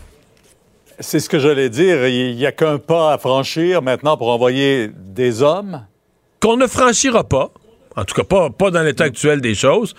C'est 0.99 1.19
ce 1.19 1.29
que 1.29 1.37
j'allais 1.37 1.69
dire. 1.69 2.07
Il 2.07 2.35
n'y 2.35 2.45
a 2.45 2.51
qu'un 2.51 2.79
pas 2.79 3.13
à 3.13 3.17
franchir 3.17 3.81
maintenant 3.81 4.17
pour 4.17 4.29
envoyer 4.29 4.89
des 4.93 5.41
hommes. 5.43 5.85
Qu'on 6.39 6.57
ne 6.57 6.67
franchira 6.67 7.23
pas. 7.23 7.51
En 7.95 8.05
tout 8.05 8.13
cas, 8.13 8.23
pas, 8.23 8.49
pas 8.49 8.69
dans 8.69 8.83
l'état 8.83 9.05
actuel 9.05 9.41
des 9.41 9.55
choses. 9.55 9.95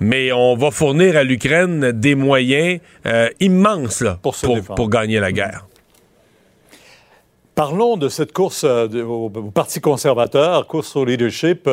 Mais 0.00 0.32
on 0.32 0.56
va 0.56 0.70
fournir 0.70 1.16
à 1.16 1.22
l'Ukraine 1.22 1.92
des 1.92 2.14
moyens 2.14 2.80
euh, 3.06 3.28
immenses 3.40 4.00
là, 4.00 4.18
pour, 4.22 4.34
pour 4.74 4.88
gagner 4.88 5.20
la 5.20 5.32
guerre. 5.32 5.66
Parlons 7.54 7.98
de 7.98 8.08
cette 8.08 8.32
course 8.32 8.64
euh, 8.64 8.88
au, 9.04 9.26
au 9.26 9.50
Parti 9.50 9.80
conservateur, 9.80 10.66
course 10.66 10.96
au 10.96 11.04
leadership. 11.04 11.68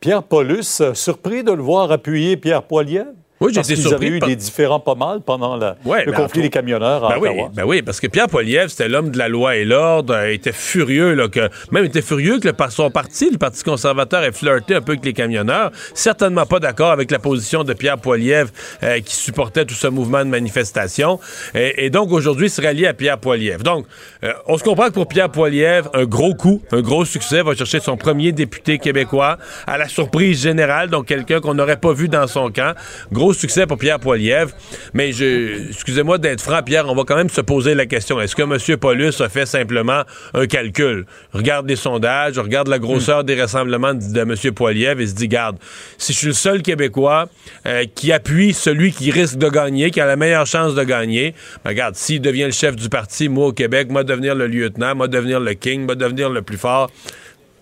Pierre 0.00 0.22
Paulus, 0.24 0.82
surpris 0.94 1.44
de 1.44 1.52
le 1.52 1.62
voir 1.62 1.92
appuyer 1.92 2.36
Pierre 2.36 2.62
Poilievre? 2.64 3.12
Oui, 3.42 3.52
j'ai 3.54 3.60
été 3.72 3.94
avaient 3.94 4.06
eu 4.08 4.20
des 4.20 4.36
différends 4.36 4.80
pas 4.80 4.94
mal 4.94 5.20
pendant 5.24 5.56
la- 5.56 5.76
Ouais, 5.86 6.04
le 6.04 6.12
ben, 6.12 6.18
conflit 6.18 6.42
des 6.42 6.50
camionneurs 6.50 7.02
à 7.04 7.14
Ben 7.14 7.20
oui, 7.22 7.28
ben 7.54 7.64
oui, 7.64 7.80
parce 7.80 7.98
que 7.98 8.06
Pierre 8.06 8.28
Poilievre, 8.28 8.68
c'était 8.68 8.88
l'homme 8.88 9.10
de 9.10 9.16
la 9.16 9.28
loi 9.28 9.56
et 9.56 9.64
l'ordre. 9.64 10.12
euh, 10.14 10.30
Il 10.30 10.34
était 10.34 10.52
furieux, 10.52 11.14
là, 11.14 11.28
que, 11.28 11.40
même 11.70 11.84
il 11.84 11.86
était 11.86 12.02
furieux 12.02 12.38
que 12.38 12.48
le, 12.48 12.54
son 12.68 12.90
parti, 12.90 13.30
le 13.30 13.38
Parti 13.38 13.62
conservateur, 13.62 14.22
ait 14.24 14.32
flirté 14.32 14.74
un 14.74 14.82
peu 14.82 14.92
avec 14.92 15.04
les 15.06 15.14
camionneurs. 15.14 15.70
Certainement 15.94 16.44
pas 16.44 16.60
d'accord 16.60 16.90
avec 16.90 17.10
la 17.10 17.18
position 17.18 17.64
de 17.64 17.72
Pierre 17.72 17.96
Poilievre 17.96 18.50
euh, 18.82 19.00
qui 19.00 19.16
supportait 19.16 19.64
tout 19.64 19.74
ce 19.74 19.86
mouvement 19.86 20.18
de 20.22 20.28
manifestation. 20.30 21.18
Et, 21.54 21.86
et 21.86 21.90
donc, 21.90 22.12
aujourd'hui, 22.12 22.48
il 22.48 22.50
se 22.50 22.60
rallie 22.60 22.86
à 22.86 22.92
Pierre 22.92 23.16
Poilievre. 23.18 23.62
Donc, 23.62 23.86
euh, 24.22 24.34
on 24.48 24.58
se 24.58 24.64
comprend 24.64 24.88
que 24.88 24.92
pour 24.92 25.08
Pierre 25.08 25.30
Poilievre, 25.30 25.88
un 25.94 26.04
gros 26.04 26.34
coup, 26.34 26.60
un 26.72 26.82
gros 26.82 27.06
succès, 27.06 27.42
va 27.42 27.54
chercher 27.54 27.80
son 27.80 27.96
premier 27.96 28.32
député 28.32 28.78
québécois 28.78 29.38
à 29.66 29.78
la 29.78 29.88
surprise 29.88 30.42
générale, 30.42 30.90
donc 30.90 31.06
quelqu'un 31.06 31.40
qu'on 31.40 31.54
n'aurait 31.54 31.78
pas 31.78 31.94
vu 31.94 32.08
dans 32.08 32.26
son 32.26 32.50
camp. 32.50 32.74
Gros 33.10 33.29
succès 33.32 33.66
pour 33.66 33.78
Pierre 33.78 34.00
Poilievre. 34.00 34.52
Mais 34.94 35.12
je, 35.12 35.68
excusez-moi 35.68 36.18
d'être 36.18 36.40
franc, 36.40 36.62
Pierre, 36.62 36.88
on 36.88 36.94
va 36.94 37.04
quand 37.04 37.16
même 37.16 37.28
se 37.28 37.40
poser 37.40 37.74
la 37.74 37.86
question. 37.86 38.20
Est-ce 38.20 38.36
que 38.36 38.42
M. 38.42 38.76
Paulus 38.78 39.20
a 39.20 39.28
fait 39.28 39.46
simplement 39.46 40.02
un 40.34 40.46
calcul? 40.46 41.06
Regarde 41.32 41.68
les 41.68 41.76
sondages, 41.76 42.38
regarde 42.38 42.68
la 42.68 42.78
grosseur 42.78 43.24
des 43.24 43.40
rassemblements 43.40 43.94
de, 43.94 44.12
de 44.12 44.20
M. 44.20 44.54
Poilievre 44.54 45.00
et 45.00 45.06
se 45.06 45.14
dit, 45.14 45.28
garde, 45.28 45.56
si 45.98 46.12
je 46.12 46.18
suis 46.18 46.26
le 46.28 46.32
seul 46.32 46.62
Québécois 46.62 47.28
euh, 47.66 47.84
qui 47.94 48.12
appuie 48.12 48.52
celui 48.52 48.92
qui 48.92 49.10
risque 49.10 49.36
de 49.36 49.48
gagner, 49.48 49.90
qui 49.90 50.00
a 50.00 50.06
la 50.06 50.16
meilleure 50.16 50.46
chance 50.46 50.74
de 50.74 50.84
gagner, 50.84 51.34
ben, 51.64 51.70
regarde, 51.70 51.96
s'il 51.96 52.20
devient 52.20 52.44
le 52.44 52.52
chef 52.52 52.76
du 52.76 52.88
parti, 52.88 53.28
moi 53.28 53.48
au 53.48 53.52
Québec, 53.52 53.88
moi 53.90 54.04
devenir 54.04 54.34
le 54.34 54.46
lieutenant, 54.46 54.94
moi 54.94 55.08
devenir 55.08 55.40
le 55.40 55.54
king, 55.54 55.86
moi 55.86 55.94
devenir 55.94 56.30
le 56.30 56.42
plus 56.42 56.58
fort, 56.58 56.90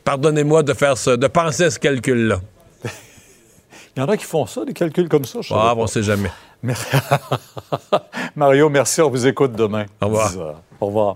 pardonnez-moi 0.04 0.62
de 0.62 0.72
faire 0.72 0.96
ça, 0.96 1.16
de 1.16 1.26
penser 1.26 1.64
à 1.64 1.70
ce 1.70 1.78
calcul-là. 1.78 2.40
Il 3.98 4.02
y 4.02 4.04
en 4.04 4.08
a 4.10 4.16
qui 4.16 4.26
font 4.26 4.46
ça, 4.46 4.64
des 4.64 4.74
calculs 4.74 5.08
comme 5.08 5.24
ça. 5.24 5.40
je 5.42 5.52
Ah, 5.52 5.74
on 5.76 5.88
sait 5.88 6.04
jamais. 6.04 6.30
Mario, 8.36 8.68
merci. 8.68 9.02
On 9.02 9.10
vous 9.10 9.26
écoute 9.26 9.54
demain. 9.56 9.86
Au 10.00 10.06
revoir. 10.06 10.30
10 10.30 10.38
heures. 10.38 10.62
Au 10.80 10.86
revoir. 10.86 11.14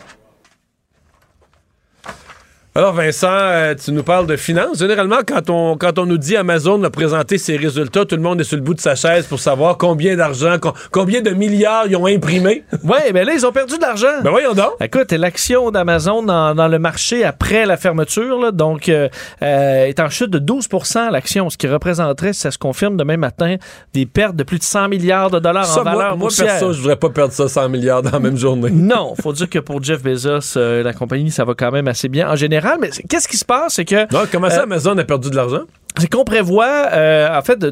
Alors 2.75 2.95
Vincent, 2.95 3.29
euh, 3.31 3.75
tu 3.75 3.93
nous 3.93 4.03
parles 4.03 4.27
de 4.27 4.35
finances. 4.37 4.79
Généralement, 4.79 5.19
quand 5.29 5.51
on, 5.51 5.77
quand 5.77 5.99
on 5.99 6.07
nous 6.07 6.17
dit 6.17 6.37
Amazon 6.39 6.83
a 6.85 6.89
présenté 6.89 7.37
ses 7.37 7.59
résultats, 7.59 8.07
tout 8.07 8.17
le 8.17 8.23
monde 8.23 8.41
est 8.41 8.45
sur 8.45 8.57
le 8.57 8.63
bout 8.63 8.73
de 8.73 8.81
sa 8.81 8.95
chaise 8.95 9.27
pour 9.27 9.41
savoir 9.41 9.77
combien 9.77 10.17
d'argent, 10.17 10.59
com- 10.59 10.73
combien 10.91 11.21
de 11.21 11.33
milliards 11.33 11.85
ils 11.87 11.97
ont 11.97 12.07
imprimé. 12.07 12.65
Oui, 12.85 12.99
mais 13.13 13.25
là, 13.27 13.35
ils 13.35 13.45
ont 13.47 13.53
perdu 13.53 13.77
de 13.77 13.83
l'argent. 13.83 14.07
Ben 14.25 14.31
voyons 14.31 14.55
donc. 14.55 14.71
Écoute, 14.83 15.13
l'action 15.13 15.71
d'Amazon 15.71 16.23
dans, 16.23 16.55
dans 16.55 16.67
le 16.67 16.79
marché 16.79 17.25
après 17.25 17.67
la 17.67 17.77
fermeture, 17.77 18.41
là, 18.41 18.51
donc, 18.53 18.89
euh, 18.89 19.09
euh, 19.43 19.85
est 19.85 20.01
en 20.01 20.09
chute 20.09 20.31
de 20.31 20.39
12% 20.39 21.11
l'action, 21.13 21.51
ce 21.51 21.59
qui 21.59 21.69
représenterait, 21.69 22.33
si 22.33 22.41
ça 22.41 22.51
se 22.51 22.59
confirme 22.59 22.97
demain 22.97 23.19
matin, 23.19 23.57
des 23.93 24.07
pertes 24.07 24.35
de 24.35 24.43
plus 24.45 24.59
de 24.59 24.65
100 24.65 24.89
milliards 24.89 25.31
de 25.31 25.39
dollars 25.39 25.67
Ça, 25.67 25.83
en 25.83 25.85
valeur 25.85 26.17
moi, 26.17 26.29
moi 26.37 26.47
perso, 26.47 26.73
je 26.73 26.79
voudrais 26.81 26.97
pas 26.97 27.11
perdre 27.11 27.33
ça 27.35 27.49
100 27.49 27.69
milliards 27.69 28.03
dans 28.03 28.11
la 28.13 28.19
même 28.19 28.37
journée. 28.39 28.71
Non, 28.71 29.15
faut 29.21 29.35
dire 29.35 29.49
que 29.51 29.59
pour 29.59 29.83
Jeff 29.83 30.03
Bezos, 30.03 30.57
la 30.57 30.93
compagnie, 30.95 31.31
ça 31.31 31.45
va 31.45 31.53
quand 31.55 31.71
même 31.71 31.87
assez 31.87 32.09
bien 32.09 32.31
en 32.31 32.35
général. 32.37 32.62
Mais 32.81 32.91
qu'est-ce 33.09 33.29
qui 33.29 33.37
se 33.37 33.45
passe, 33.45 33.75
c'est 33.75 33.85
que... 33.85 34.13
Non, 34.13 34.25
comment 34.31 34.49
ça, 34.51 34.61
Euh, 34.61 34.63
Amazon 34.65 34.97
a 34.99 35.05
perdu 35.05 35.31
de 35.31 35.37
l'argent? 35.37 35.63
C'est 35.99 36.09
qu'on 36.11 36.25
prévoit, 36.25 36.89
euh, 36.93 37.29
en 37.37 37.43
fait, 37.43 37.63
le, 37.63 37.71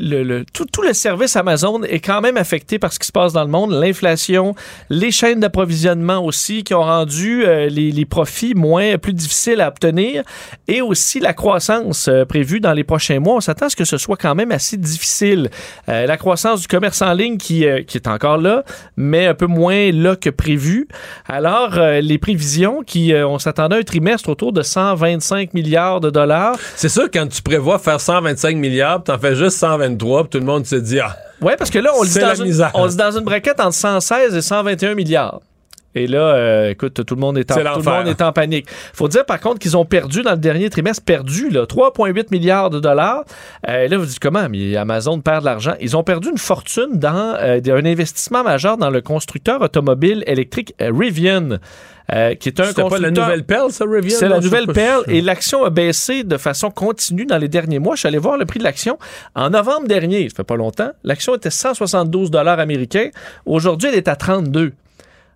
le- 0.00 0.22
le- 0.22 0.44
tout, 0.52 0.64
tout 0.72 0.82
le 0.82 0.92
service 0.92 1.34
Amazon 1.36 1.82
est 1.82 1.98
quand 2.00 2.20
même 2.20 2.36
affecté 2.36 2.78
par 2.78 2.92
ce 2.92 2.98
qui 2.98 3.06
se 3.06 3.12
passe 3.12 3.32
dans 3.32 3.42
le 3.42 3.50
monde, 3.50 3.72
l'inflation, 3.72 4.54
les 4.88 5.10
chaînes 5.10 5.40
d'approvisionnement 5.40 6.24
aussi 6.24 6.62
qui 6.64 6.74
ont 6.74 6.82
rendu 6.82 7.44
euh, 7.44 7.68
les, 7.68 7.90
les 7.90 8.04
profits 8.04 8.54
moins 8.54 8.98
plus 8.98 9.12
difficiles 9.14 9.60
à 9.60 9.68
obtenir 9.68 10.22
et 10.68 10.80
aussi 10.80 11.18
la 11.20 11.32
croissance 11.32 12.08
euh, 12.08 12.24
prévue 12.24 12.60
dans 12.60 12.72
les 12.72 12.84
prochains 12.84 13.18
mois. 13.20 13.36
On 13.36 13.40
s'attend 13.40 13.66
à 13.66 13.68
ce 13.70 13.76
que 13.76 13.84
ce 13.84 13.98
soit 13.98 14.16
quand 14.16 14.34
même 14.34 14.52
assez 14.52 14.76
difficile. 14.76 15.50
Euh, 15.88 16.06
la 16.06 16.16
croissance 16.16 16.60
du 16.60 16.68
commerce 16.68 17.02
en 17.02 17.12
ligne 17.14 17.36
qui, 17.36 17.64
qui 17.86 17.96
est 17.98 18.06
encore 18.06 18.38
là, 18.38 18.64
mais 18.96 19.26
un 19.26 19.34
peu 19.34 19.46
moins 19.46 19.90
là 19.92 20.14
que 20.16 20.30
prévu. 20.30 20.86
Alors, 21.28 21.76
les 22.00 22.18
prévisions 22.18 22.82
qui, 22.86 23.12
on 23.14 23.38
s'attendait 23.38 23.76
à 23.76 23.78
un 23.78 23.82
trimestre 23.82 24.28
autour 24.28 24.52
de 24.52 24.62
125 24.62 25.54
milliards 25.54 26.00
de 26.00 26.10
dollars. 26.10 26.56
Sûr, 26.92 27.10
quand 27.12 27.26
tu 27.26 27.42
prévois 27.42 27.78
faire 27.78 28.00
125 28.00 28.56
milliards, 28.56 29.02
t'en 29.02 29.18
fais 29.18 29.34
juste 29.34 29.58
123, 29.58 30.22
puis 30.24 30.30
tout 30.30 30.38
le 30.38 30.44
monde 30.44 30.66
se 30.66 30.76
dit, 30.76 31.00
ah. 31.00 31.16
Oui, 31.40 31.54
parce 31.58 31.70
que 31.70 31.78
là, 31.78 31.90
on 31.96 32.02
le 32.02 32.08
dit, 32.08 32.18
dans 32.18 32.34
une, 32.34 32.70
on 32.74 32.84
le 32.84 32.90
dit 32.90 32.96
dans 32.96 33.10
une 33.10 33.24
braquette 33.24 33.58
entre 33.60 33.74
116 33.74 34.36
et 34.36 34.42
121 34.42 34.94
milliards. 34.94 35.40
Et 35.94 36.06
là, 36.06 36.18
euh, 36.20 36.70
écoute, 36.70 37.04
tout 37.04 37.14
le 37.14 37.20
monde 37.20 37.36
est 37.38 37.50
en, 37.50 37.54
C'est 37.54 37.64
tout 37.64 37.78
le 37.78 37.82
monde 37.84 38.08
est 38.08 38.22
en 38.22 38.32
panique. 38.32 38.66
faut 38.94 39.08
dire 39.08 39.26
par 39.26 39.40
contre 39.40 39.58
qu'ils 39.58 39.76
ont 39.76 39.84
perdu 39.84 40.22
dans 40.22 40.30
le 40.32 40.36
dernier 40.38 40.70
trimestre, 40.70 41.04
perdu 41.04 41.50
là, 41.50 41.66
3,8 41.66 42.28
milliards 42.30 42.70
de 42.70 42.80
dollars. 42.80 43.24
Euh, 43.68 43.88
là, 43.88 43.98
vous 43.98 44.06
dites 44.06 44.18
comment? 44.18 44.48
Mais 44.48 44.76
Amazon 44.76 45.20
perd 45.20 45.40
de 45.40 45.44
l'argent. 45.46 45.74
Ils 45.80 45.96
ont 45.96 46.02
perdu 46.02 46.28
une 46.30 46.38
fortune 46.38 46.98
dans 46.98 47.34
euh, 47.38 47.60
un 47.66 47.84
investissement 47.84 48.42
majeur 48.42 48.76
dans 48.78 48.90
le 48.90 49.00
constructeur 49.02 49.60
automobile 49.60 50.24
électrique 50.26 50.74
euh, 50.80 50.90
Rivian. 50.96 51.58
euh, 52.12 52.34
qui 52.34 52.48
est 52.48 52.58
un 52.60 52.64
C'était 52.64 52.82
pas 52.82 52.82
la 52.82 52.88
constructeur- 52.90 53.24
nouvelle 53.26 53.44
perle, 53.44 53.70
ça, 53.70 53.84
Rivian? 53.88 54.16
c'est 54.18 54.28
la 54.28 54.40
nouvelle 54.40 54.66
perle 54.66 55.04
et 55.08 55.20
l'action 55.20 55.64
a 55.64 55.70
baissé 55.70 56.24
de 56.24 56.36
façon 56.36 56.70
continue 56.70 57.26
dans 57.26 57.38
les 57.38 57.48
derniers 57.48 57.78
mois. 57.78 57.94
Je 57.94 58.00
suis 58.00 58.08
allé 58.08 58.18
voir 58.18 58.36
le 58.38 58.44
prix 58.44 58.58
de 58.58 58.64
l'action. 58.64 58.98
En 59.34 59.50
novembre 59.50 59.86
dernier, 59.88 60.28
ça 60.28 60.36
fait 60.36 60.44
pas 60.44 60.56
longtemps, 60.56 60.90
l'action 61.04 61.34
était 61.36 61.50
172 61.50 62.30
dollars 62.30 62.58
américains. 62.58 63.10
Aujourd'hui, 63.46 63.88
elle 63.90 63.94
est 63.96 64.08
à 64.08 64.16
32. 64.16 64.72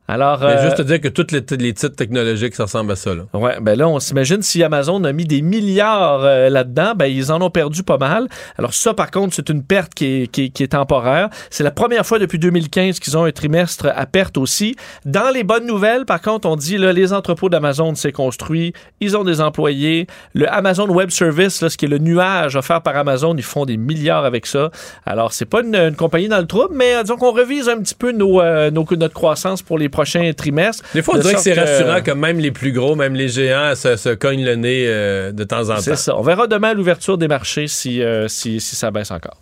Alors, 0.08 0.38
Mais 0.40 0.46
euh, 0.46 0.62
juste 0.64 0.76
te 0.76 0.82
dire 0.82 1.00
que 1.00 1.08
tous 1.08 1.26
les, 1.32 1.42
les 1.58 1.74
titres 1.74 1.96
technologiques, 1.96 2.54
ça 2.54 2.64
ressemble 2.64 2.92
à 2.92 2.96
ça. 2.96 3.14
Là. 3.14 3.22
Ouais, 3.34 3.56
ben 3.60 3.76
là, 3.76 3.88
on 3.88 3.98
s'imagine 3.98 4.40
si 4.42 4.62
Amazon 4.62 5.02
a 5.04 5.12
mis 5.12 5.24
des 5.24 5.42
milliards 5.42 6.22
euh, 6.22 6.48
là-dedans, 6.48 6.92
ben 6.94 7.06
ils 7.06 7.32
en 7.32 7.40
ont 7.42 7.50
perdu 7.50 7.82
pas 7.82 7.98
mal. 7.98 8.28
Alors 8.56 8.72
ça, 8.72 8.94
par 8.94 9.10
contre, 9.10 9.34
c'est 9.34 9.48
une 9.48 9.64
perte 9.64 9.94
qui 9.94 10.22
est, 10.22 10.26
qui 10.28 10.44
est- 10.44 10.48
qui 10.50 10.62
est 10.62 10.68
temporaire. 10.68 11.28
C'est 11.50 11.64
la 11.64 11.70
première 11.72 12.06
fois 12.06 12.18
depuis 12.18 12.38
2015 12.38 13.00
qu'ils 13.00 13.16
ont 13.18 13.24
un 13.24 13.32
trimestre 13.32 13.88
à 13.94 14.06
perte 14.06 14.38
aussi. 14.38 14.76
Dans 15.04 15.30
les 15.34 15.42
bonnes 15.44 15.66
nouvelles, 15.66 16.04
par 16.06 16.20
contre, 16.20 16.48
on 16.48 16.56
dit 16.56 16.78
là, 16.78 16.92
les 16.92 17.12
entrepôts 17.12 17.48
d'Amazon 17.48 17.94
s'est 17.94 18.12
construit, 18.12 18.72
ils 19.00 19.16
ont 19.16 19.24
des 19.24 19.40
employés. 19.40 20.06
Le 20.34 20.48
Amazon 20.52 20.88
Web 20.88 21.10
Service, 21.10 21.60
là, 21.62 21.68
ce 21.68 21.76
qui 21.76 21.86
est 21.86 21.88
le 21.88 21.98
nuage 21.98 22.54
offert 22.56 22.80
par 22.82 22.96
Amazon, 22.96 23.34
ils 23.36 23.42
font 23.42 23.64
des 23.64 23.76
milliards 23.76 24.24
avec 24.24 24.46
ça. 24.46 24.70
Alors 25.04 25.32
c'est 25.32 25.46
pas 25.46 25.62
une, 25.62 25.74
une 25.74 25.96
compagnie 25.96 26.28
dans 26.28 26.38
le 26.38 26.46
trouble, 26.46 26.74
mais 26.76 26.94
euh, 26.94 27.02
disons 27.02 27.16
qu'on 27.16 27.32
revise 27.32 27.68
un 27.68 27.78
petit 27.80 27.94
peu 27.94 28.12
nos, 28.12 28.40
euh, 28.40 28.70
nos- 28.70 28.86
notre 28.96 29.14
croissance 29.14 29.62
pour 29.62 29.78
les 29.78 29.88
prochains 29.96 30.30
trimestres. 30.36 30.84
Des 30.92 31.00
fois, 31.00 31.14
on 31.14 31.18
De 31.18 31.22
dirait 31.22 31.34
que 31.36 31.40
c'est 31.40 31.54
rassurant 31.54 32.02
que 32.02 32.10
même 32.10 32.38
les 32.38 32.50
plus 32.50 32.72
gros, 32.72 32.94
même 32.96 33.14
les 33.14 33.28
géants, 33.28 33.74
se, 33.74 33.96
se 33.96 34.10
cognent 34.10 34.44
le 34.44 34.54
nez 34.54 34.84
euh, 34.86 35.32
de 35.32 35.44
temps 35.44 35.70
en 35.70 35.76
temps. 35.76 35.80
C'est 35.80 35.96
ça. 35.96 36.14
On 36.18 36.22
verra 36.22 36.46
demain 36.46 36.70
à 36.70 36.74
l'ouverture 36.74 37.16
des 37.16 37.28
marchés 37.28 37.66
si, 37.66 38.02
euh, 38.02 38.28
si, 38.28 38.60
si 38.60 38.76
ça 38.76 38.90
baisse 38.90 39.10
encore. 39.10 39.38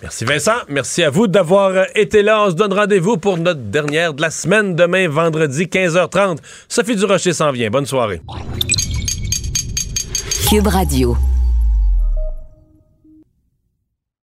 Merci 0.00 0.24
Vincent. 0.24 0.58
Merci 0.68 1.02
à 1.02 1.10
vous 1.10 1.26
d'avoir 1.26 1.70
euh, 1.70 1.84
été 1.96 2.22
là. 2.22 2.44
On 2.44 2.50
se 2.50 2.54
donne 2.54 2.72
rendez-vous 2.72 3.16
pour 3.16 3.36
notre 3.36 3.60
dernière 3.60 4.14
de 4.14 4.22
la 4.22 4.30
semaine 4.30 4.76
demain, 4.76 5.08
vendredi, 5.08 5.64
15h30. 5.64 6.38
Sophie 6.68 6.96
Durocher 6.96 7.32
s'en 7.32 7.50
vient. 7.50 7.70
Bonne 7.70 7.86
soirée. 7.86 8.20
Cube 10.48 10.66
Radio. 10.68 11.16